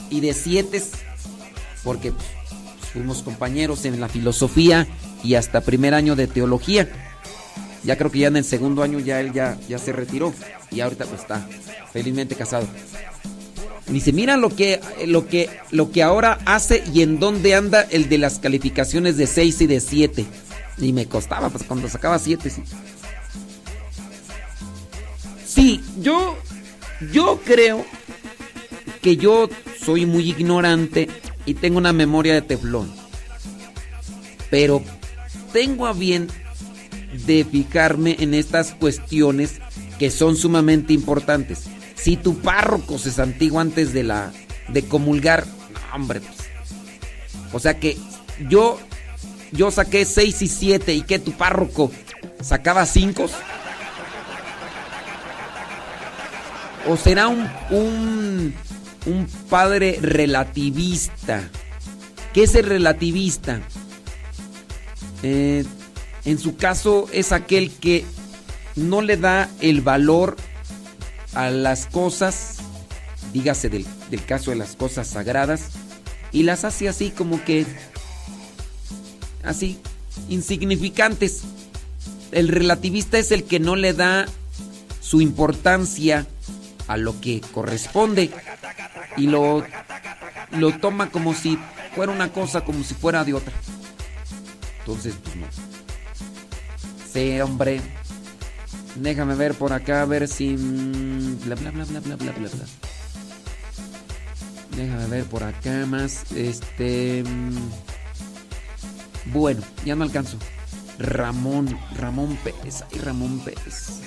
y 0.09 0.19
de 0.19 0.33
7 0.33 0.81
porque 1.83 2.13
fuimos 2.93 3.21
compañeros 3.23 3.85
en 3.85 3.99
la 3.99 4.07
filosofía 4.07 4.87
y 5.23 5.35
hasta 5.35 5.61
primer 5.61 5.93
año 5.93 6.15
de 6.15 6.27
teología. 6.27 6.89
Ya 7.83 7.97
creo 7.97 8.11
que 8.11 8.19
ya 8.19 8.27
en 8.27 8.37
el 8.37 8.45
segundo 8.45 8.83
año 8.83 8.99
ya 8.99 9.19
él 9.19 9.33
ya, 9.33 9.57
ya 9.67 9.77
se 9.77 9.91
retiró 9.91 10.33
y 10.71 10.79
ahorita 10.79 11.05
pues 11.05 11.21
está 11.21 11.47
felizmente 11.91 12.35
casado. 12.35 12.67
Dice, 13.87 14.13
mira 14.13 14.37
lo 14.37 14.49
que, 14.49 14.79
lo, 15.05 15.27
que, 15.27 15.49
lo 15.71 15.91
que 15.91 16.03
ahora 16.03 16.39
hace 16.45 16.83
y 16.93 17.01
en 17.01 17.19
dónde 17.19 17.53
anda 17.53 17.81
el 17.81 18.07
de 18.07 18.17
las 18.17 18.39
calificaciones 18.39 19.17
de 19.17 19.27
6 19.27 19.61
y 19.61 19.67
de 19.67 19.79
7. 19.81 20.25
Y 20.77 20.93
me 20.93 21.05
costaba, 21.05 21.49
pues 21.49 21.63
cuando 21.65 21.89
sacaba 21.89 22.17
7, 22.17 22.49
sí. 22.49 22.63
Sí, 25.45 25.83
yo, 25.99 26.37
yo 27.11 27.39
creo 27.43 27.85
que 29.01 29.17
yo 29.17 29.49
soy 29.83 30.05
muy 30.05 30.29
ignorante 30.29 31.09
y 31.45 31.55
tengo 31.55 31.77
una 31.77 31.93
memoria 31.93 32.33
de 32.33 32.41
teflón. 32.41 32.91
Pero 34.49 34.81
tengo 35.51 35.87
a 35.87 35.93
bien 35.93 36.27
de 37.25 37.45
fijarme 37.45 38.17
en 38.19 38.33
estas 38.33 38.73
cuestiones 38.73 39.59
que 39.99 40.09
son 40.09 40.35
sumamente 40.35 40.93
importantes. 40.93 41.63
Si 41.95 42.17
tu 42.17 42.39
párroco 42.39 42.97
se 42.97 43.11
santigua 43.11 43.61
antes 43.61 43.93
de 43.93 44.03
la 44.03 44.31
de 44.69 44.83
comulgar, 44.83 45.45
hombre, 45.93 46.21
pues. 46.21 46.37
O 47.51 47.59
sea 47.59 47.79
que 47.79 47.97
yo 48.49 48.79
yo 49.51 49.69
saqué 49.69 50.05
6 50.05 50.41
y 50.41 50.47
7 50.47 50.93
y 50.95 51.01
que 51.03 51.19
tu 51.19 51.31
párroco 51.33 51.91
sacaba 52.41 52.85
5. 52.85 53.29
¿O 56.87 56.97
será 56.97 57.29
un, 57.29 57.49
un, 57.69 58.53
un 59.05 59.27
padre 59.49 59.99
relativista? 60.01 61.49
¿Qué 62.33 62.43
es 62.43 62.55
el 62.55 62.65
relativista? 62.65 63.61
Eh, 65.21 65.63
en 66.25 66.39
su 66.39 66.57
caso 66.57 67.07
es 67.13 67.31
aquel 67.31 67.71
que 67.71 68.05
no 68.75 69.01
le 69.01 69.17
da 69.17 69.49
el 69.61 69.81
valor 69.81 70.35
a 71.33 71.49
las 71.49 71.85
cosas, 71.85 72.57
dígase 73.31 73.69
del, 73.69 73.85
del 74.09 74.25
caso 74.25 74.51
de 74.51 74.57
las 74.57 74.75
cosas 74.75 75.07
sagradas, 75.07 75.69
y 76.31 76.43
las 76.43 76.65
hace 76.65 76.89
así 76.89 77.11
como 77.11 77.43
que, 77.45 77.65
así, 79.43 79.79
insignificantes. 80.27 81.43
El 82.31 82.49
relativista 82.49 83.19
es 83.19 83.31
el 83.31 83.43
que 83.43 83.59
no 83.59 83.75
le 83.75 83.93
da 83.93 84.25
su 84.99 85.21
importancia 85.21 86.27
a 86.87 86.97
lo 86.97 87.19
que 87.21 87.41
corresponde 87.41 88.31
y 89.17 89.27
lo, 89.27 89.65
lo 90.51 90.77
toma 90.79 91.09
como 91.09 91.33
si 91.33 91.57
fuera 91.95 92.11
una 92.11 92.31
cosa, 92.31 92.61
como 92.61 92.83
si 92.83 92.93
fuera 92.93 93.23
de 93.23 93.33
otra. 93.33 93.53
Entonces, 94.79 95.15
pues 95.23 95.35
no. 95.35 95.47
Sí, 97.11 97.39
hombre. 97.39 97.81
Déjame 98.95 99.35
ver 99.35 99.55
por 99.55 99.73
acá, 99.73 100.01
a 100.01 100.05
ver 100.05 100.27
si... 100.27 100.55
Bla, 100.55 101.55
bla, 101.55 101.71
bla, 101.71 101.85
bla, 101.85 101.99
bla, 101.99 102.15
bla, 102.15 102.31
bla, 102.31 102.49
bla. 102.49 102.65
Déjame 104.75 105.07
ver 105.07 105.25
por 105.25 105.43
acá 105.43 105.85
más. 105.87 106.31
Este... 106.33 107.23
Bueno, 109.25 109.61
ya 109.85 109.95
no 109.95 110.03
alcanzo. 110.03 110.37
Ramón, 110.99 111.77
Ramón 111.97 112.37
Pérez. 112.43 112.83
Ay, 112.91 112.99
Ramón 112.99 113.39
Pérez. 113.39 114.01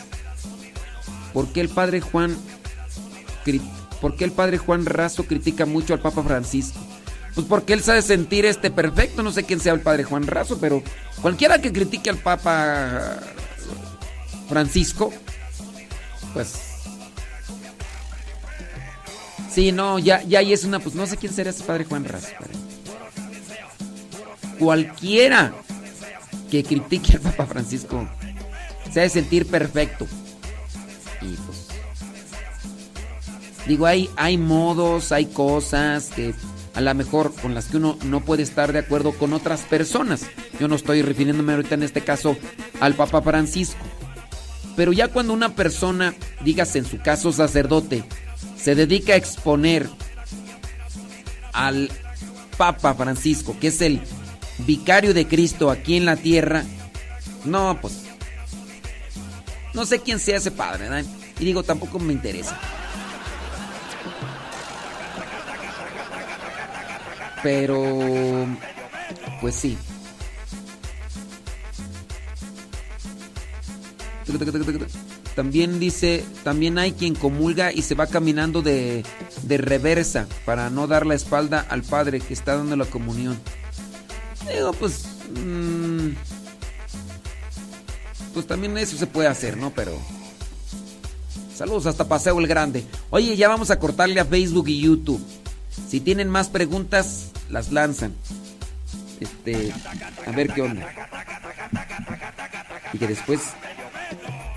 ¿Por 1.32 1.52
qué 1.52 1.60
el 1.60 1.68
padre 1.68 2.00
Juan... 2.00 2.36
¿Por 4.00 4.16
qué 4.16 4.24
el 4.24 4.32
padre 4.32 4.58
Juan 4.58 4.86
Razo 4.86 5.24
critica 5.24 5.66
mucho 5.66 5.94
al 5.94 6.00
Papa 6.00 6.22
Francisco? 6.22 6.78
Pues 7.34 7.46
porque 7.46 7.72
él 7.74 7.82
sabe 7.82 8.02
sentir 8.02 8.46
este 8.46 8.70
perfecto. 8.70 9.22
No 9.22 9.30
sé 9.30 9.44
quién 9.44 9.60
sea 9.60 9.74
el 9.74 9.80
padre 9.80 10.04
Juan 10.04 10.26
Razo, 10.26 10.58
pero 10.58 10.82
cualquiera 11.20 11.60
que 11.60 11.72
critique 11.72 12.10
al 12.10 12.16
Papa 12.16 13.18
Francisco, 14.48 15.12
pues. 16.32 16.54
Sí, 19.50 19.72
no, 19.72 19.98
ya, 19.98 20.22
ya 20.22 20.38
ahí 20.38 20.52
es 20.52 20.64
una. 20.64 20.78
Pues 20.78 20.94
no 20.94 21.06
sé 21.06 21.16
quién 21.16 21.32
será 21.32 21.50
ese 21.50 21.64
padre 21.64 21.84
Juan 21.84 22.04
Razo. 22.04 22.28
Cualquiera 24.58 25.52
que 26.50 26.64
critique 26.64 27.14
al 27.14 27.20
Papa 27.20 27.46
Francisco 27.46 28.08
se 28.84 29.00
debe 29.00 29.10
sentir 29.10 29.46
perfecto. 29.46 30.06
Y 31.20 31.34
pues. 31.34 31.65
Digo, 33.66 33.86
hay, 33.86 34.08
hay 34.16 34.38
modos, 34.38 35.12
hay 35.12 35.26
cosas 35.26 36.10
que 36.14 36.34
a 36.74 36.80
lo 36.80 36.94
mejor 36.94 37.34
con 37.34 37.54
las 37.54 37.66
que 37.66 37.78
uno 37.78 37.98
no 38.04 38.20
puede 38.20 38.42
estar 38.42 38.72
de 38.72 38.80
acuerdo 38.80 39.12
con 39.12 39.32
otras 39.32 39.62
personas. 39.62 40.26
Yo 40.60 40.68
no 40.68 40.76
estoy 40.76 41.02
refiriéndome 41.02 41.54
ahorita 41.54 41.74
en 41.74 41.82
este 41.82 42.02
caso 42.02 42.36
al 42.80 42.94
Papa 42.94 43.22
Francisco. 43.22 43.84
Pero 44.76 44.92
ya 44.92 45.08
cuando 45.08 45.32
una 45.32 45.54
persona, 45.54 46.14
dígase 46.44 46.78
en 46.78 46.84
su 46.84 46.98
caso 46.98 47.32
sacerdote, 47.32 48.04
se 48.56 48.74
dedica 48.74 49.14
a 49.14 49.16
exponer 49.16 49.88
al 51.52 51.90
Papa 52.58 52.94
Francisco, 52.94 53.56
que 53.58 53.68
es 53.68 53.80
el 53.80 54.00
vicario 54.58 55.14
de 55.14 55.26
Cristo 55.26 55.70
aquí 55.70 55.96
en 55.96 56.04
la 56.04 56.16
tierra, 56.16 56.64
no, 57.44 57.78
pues 57.80 58.02
no 59.72 59.86
sé 59.86 60.00
quién 60.00 60.18
sea 60.18 60.36
ese 60.36 60.50
padre, 60.50 60.88
¿verdad? 60.88 61.04
Y 61.38 61.44
digo, 61.44 61.62
tampoco 61.62 61.98
me 61.98 62.12
interesa. 62.12 62.58
Pero, 67.42 68.46
pues 69.40 69.54
sí. 69.54 69.78
También 75.34 75.78
dice, 75.78 76.24
también 76.44 76.78
hay 76.78 76.92
quien 76.92 77.14
comulga 77.14 77.72
y 77.72 77.82
se 77.82 77.94
va 77.94 78.06
caminando 78.06 78.62
de, 78.62 79.04
de 79.42 79.58
reversa 79.58 80.26
para 80.44 80.70
no 80.70 80.86
dar 80.86 81.06
la 81.06 81.14
espalda 81.14 81.64
al 81.68 81.82
padre 81.82 82.20
que 82.20 82.32
está 82.32 82.56
dando 82.56 82.74
la 82.74 82.86
comunión. 82.86 83.38
Digo, 84.52 84.72
pues, 84.72 85.04
mm, 85.44 86.08
pues 88.32 88.46
también 88.46 88.76
eso 88.78 88.96
se 88.96 89.06
puede 89.06 89.28
hacer, 89.28 89.56
¿no? 89.56 89.72
Pero 89.74 89.92
saludos 91.54 91.86
hasta 91.86 92.08
Paseo 92.08 92.38
el 92.40 92.46
Grande. 92.46 92.84
Oye, 93.10 93.36
ya 93.36 93.48
vamos 93.48 93.70
a 93.70 93.78
cortarle 93.78 94.20
a 94.20 94.24
Facebook 94.24 94.68
y 94.68 94.80
YouTube. 94.80 95.22
Si 95.88 96.00
tienen 96.00 96.28
más 96.28 96.48
preguntas, 96.48 97.30
las 97.48 97.72
lanzan. 97.72 98.14
Este, 99.20 99.72
a 100.26 100.30
ver 100.32 100.52
qué 100.52 100.62
onda. 100.62 100.86
Y 102.92 102.98
que 102.98 103.06
después 103.06 103.40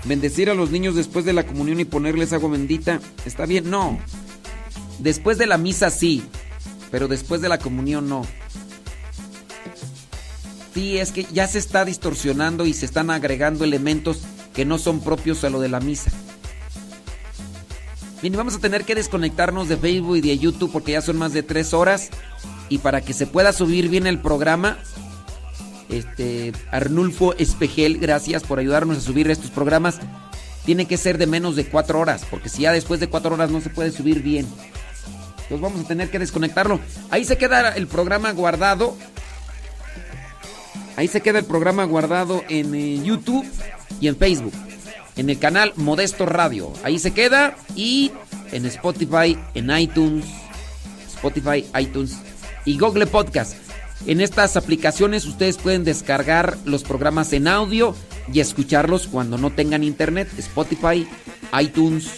bendecir 0.04 0.50
a 0.50 0.54
los 0.54 0.70
niños 0.70 0.94
después 0.94 1.24
de 1.24 1.32
la 1.32 1.46
comunión 1.46 1.80
y 1.80 1.84
ponerles 1.84 2.32
agua 2.32 2.50
bendita, 2.50 3.00
¿está 3.24 3.46
bien? 3.46 3.70
No. 3.70 3.98
Después 4.98 5.38
de 5.38 5.46
la 5.46 5.58
misa 5.58 5.90
sí, 5.90 6.22
pero 6.90 7.08
después 7.08 7.40
de 7.40 7.48
la 7.48 7.58
comunión 7.58 8.08
no. 8.08 8.26
Sí, 10.74 10.98
es 10.98 11.10
que 11.10 11.24
ya 11.32 11.46
se 11.48 11.58
está 11.58 11.84
distorsionando 11.84 12.66
y 12.66 12.74
se 12.74 12.86
están 12.86 13.10
agregando 13.10 13.64
elementos 13.64 14.22
que 14.54 14.64
no 14.64 14.78
son 14.78 15.00
propios 15.00 15.42
a 15.44 15.50
lo 15.50 15.60
de 15.60 15.68
la 15.68 15.80
misa. 15.80 16.10
Y 18.22 18.28
vamos 18.30 18.54
a 18.54 18.58
tener 18.58 18.84
que 18.84 18.94
desconectarnos 18.94 19.68
de 19.68 19.78
Facebook 19.78 20.16
y 20.16 20.20
de 20.20 20.38
YouTube 20.38 20.70
porque 20.70 20.92
ya 20.92 21.00
son 21.00 21.16
más 21.16 21.32
de 21.32 21.42
tres 21.42 21.72
horas. 21.72 22.10
Y 22.68 22.78
para 22.78 23.00
que 23.00 23.14
se 23.14 23.26
pueda 23.26 23.52
subir 23.52 23.88
bien 23.88 24.06
el 24.06 24.18
programa, 24.18 24.78
este 25.88 26.52
Arnulfo 26.70 27.34
Espejel, 27.34 27.98
gracias 27.98 28.42
por 28.42 28.58
ayudarnos 28.58 28.98
a 28.98 29.00
subir 29.00 29.30
estos 29.30 29.50
programas. 29.50 30.00
Tiene 30.66 30.84
que 30.84 30.98
ser 30.98 31.16
de 31.16 31.26
menos 31.26 31.56
de 31.56 31.64
cuatro 31.64 31.98
horas, 31.98 32.26
porque 32.30 32.50
si 32.50 32.62
ya 32.62 32.72
después 32.72 33.00
de 33.00 33.08
cuatro 33.08 33.34
horas 33.34 33.50
no 33.50 33.62
se 33.62 33.70
puede 33.70 33.90
subir 33.90 34.22
bien. 34.22 34.46
Entonces 35.42 35.60
vamos 35.60 35.80
a 35.80 35.88
tener 35.88 36.10
que 36.10 36.18
desconectarlo. 36.18 36.78
Ahí 37.08 37.24
se 37.24 37.38
queda 37.38 37.70
el 37.70 37.86
programa 37.86 38.30
guardado. 38.32 38.96
Ahí 40.96 41.08
se 41.08 41.22
queda 41.22 41.38
el 41.38 41.46
programa 41.46 41.84
guardado 41.84 42.44
en 42.50 42.74
eh, 42.74 43.02
YouTube 43.02 43.46
y 43.98 44.08
en 44.08 44.16
Facebook 44.16 44.52
en 45.16 45.30
el 45.30 45.38
canal 45.38 45.72
Modesto 45.76 46.26
Radio. 46.26 46.72
Ahí 46.82 46.98
se 46.98 47.12
queda 47.12 47.56
y 47.74 48.12
en 48.52 48.66
Spotify, 48.66 49.38
en 49.54 49.70
iTunes, 49.76 50.24
Spotify, 51.14 51.66
iTunes 51.78 52.18
y 52.64 52.78
Google 52.78 53.06
Podcast. 53.06 53.54
En 54.06 54.20
estas 54.20 54.56
aplicaciones 54.56 55.26
ustedes 55.26 55.58
pueden 55.58 55.84
descargar 55.84 56.56
los 56.64 56.84
programas 56.84 57.32
en 57.32 57.48
audio 57.48 57.94
y 58.32 58.40
escucharlos 58.40 59.06
cuando 59.06 59.36
no 59.36 59.50
tengan 59.50 59.84
internet. 59.84 60.28
Spotify, 60.38 61.06
iTunes, 61.60 62.08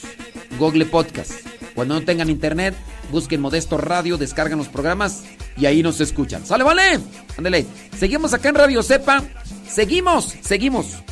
Google 0.58 0.86
Podcast. 0.86 1.32
Cuando 1.74 1.94
no 1.94 2.02
tengan 2.02 2.30
internet, 2.30 2.74
busquen 3.10 3.40
Modesto 3.40 3.78
Radio, 3.78 4.18
descargan 4.18 4.58
los 4.58 4.68
programas 4.68 5.24
y 5.56 5.66
ahí 5.66 5.82
nos 5.82 6.00
escuchan. 6.00 6.46
¡Sale, 6.46 6.64
vale! 6.64 7.00
Ándale. 7.36 7.66
Seguimos 7.98 8.32
acá 8.34 8.50
en 8.50 8.54
Radio 8.54 8.82
Cepa. 8.82 9.22
Seguimos, 9.68 10.34
seguimos. 10.42 11.02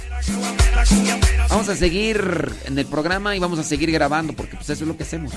Vamos 1.48 1.68
a 1.68 1.76
seguir 1.76 2.52
en 2.64 2.78
el 2.78 2.86
programa 2.86 3.36
y 3.36 3.38
vamos 3.38 3.58
a 3.58 3.64
seguir 3.64 3.90
grabando 3.90 4.32
porque 4.32 4.56
pues 4.56 4.70
eso 4.70 4.84
es 4.84 4.88
lo 4.88 4.96
que 4.96 5.02
hacemos. 5.02 5.32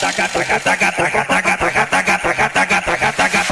Taca, 0.00 0.28
taca, 0.28 0.60
taca, 0.60 1.58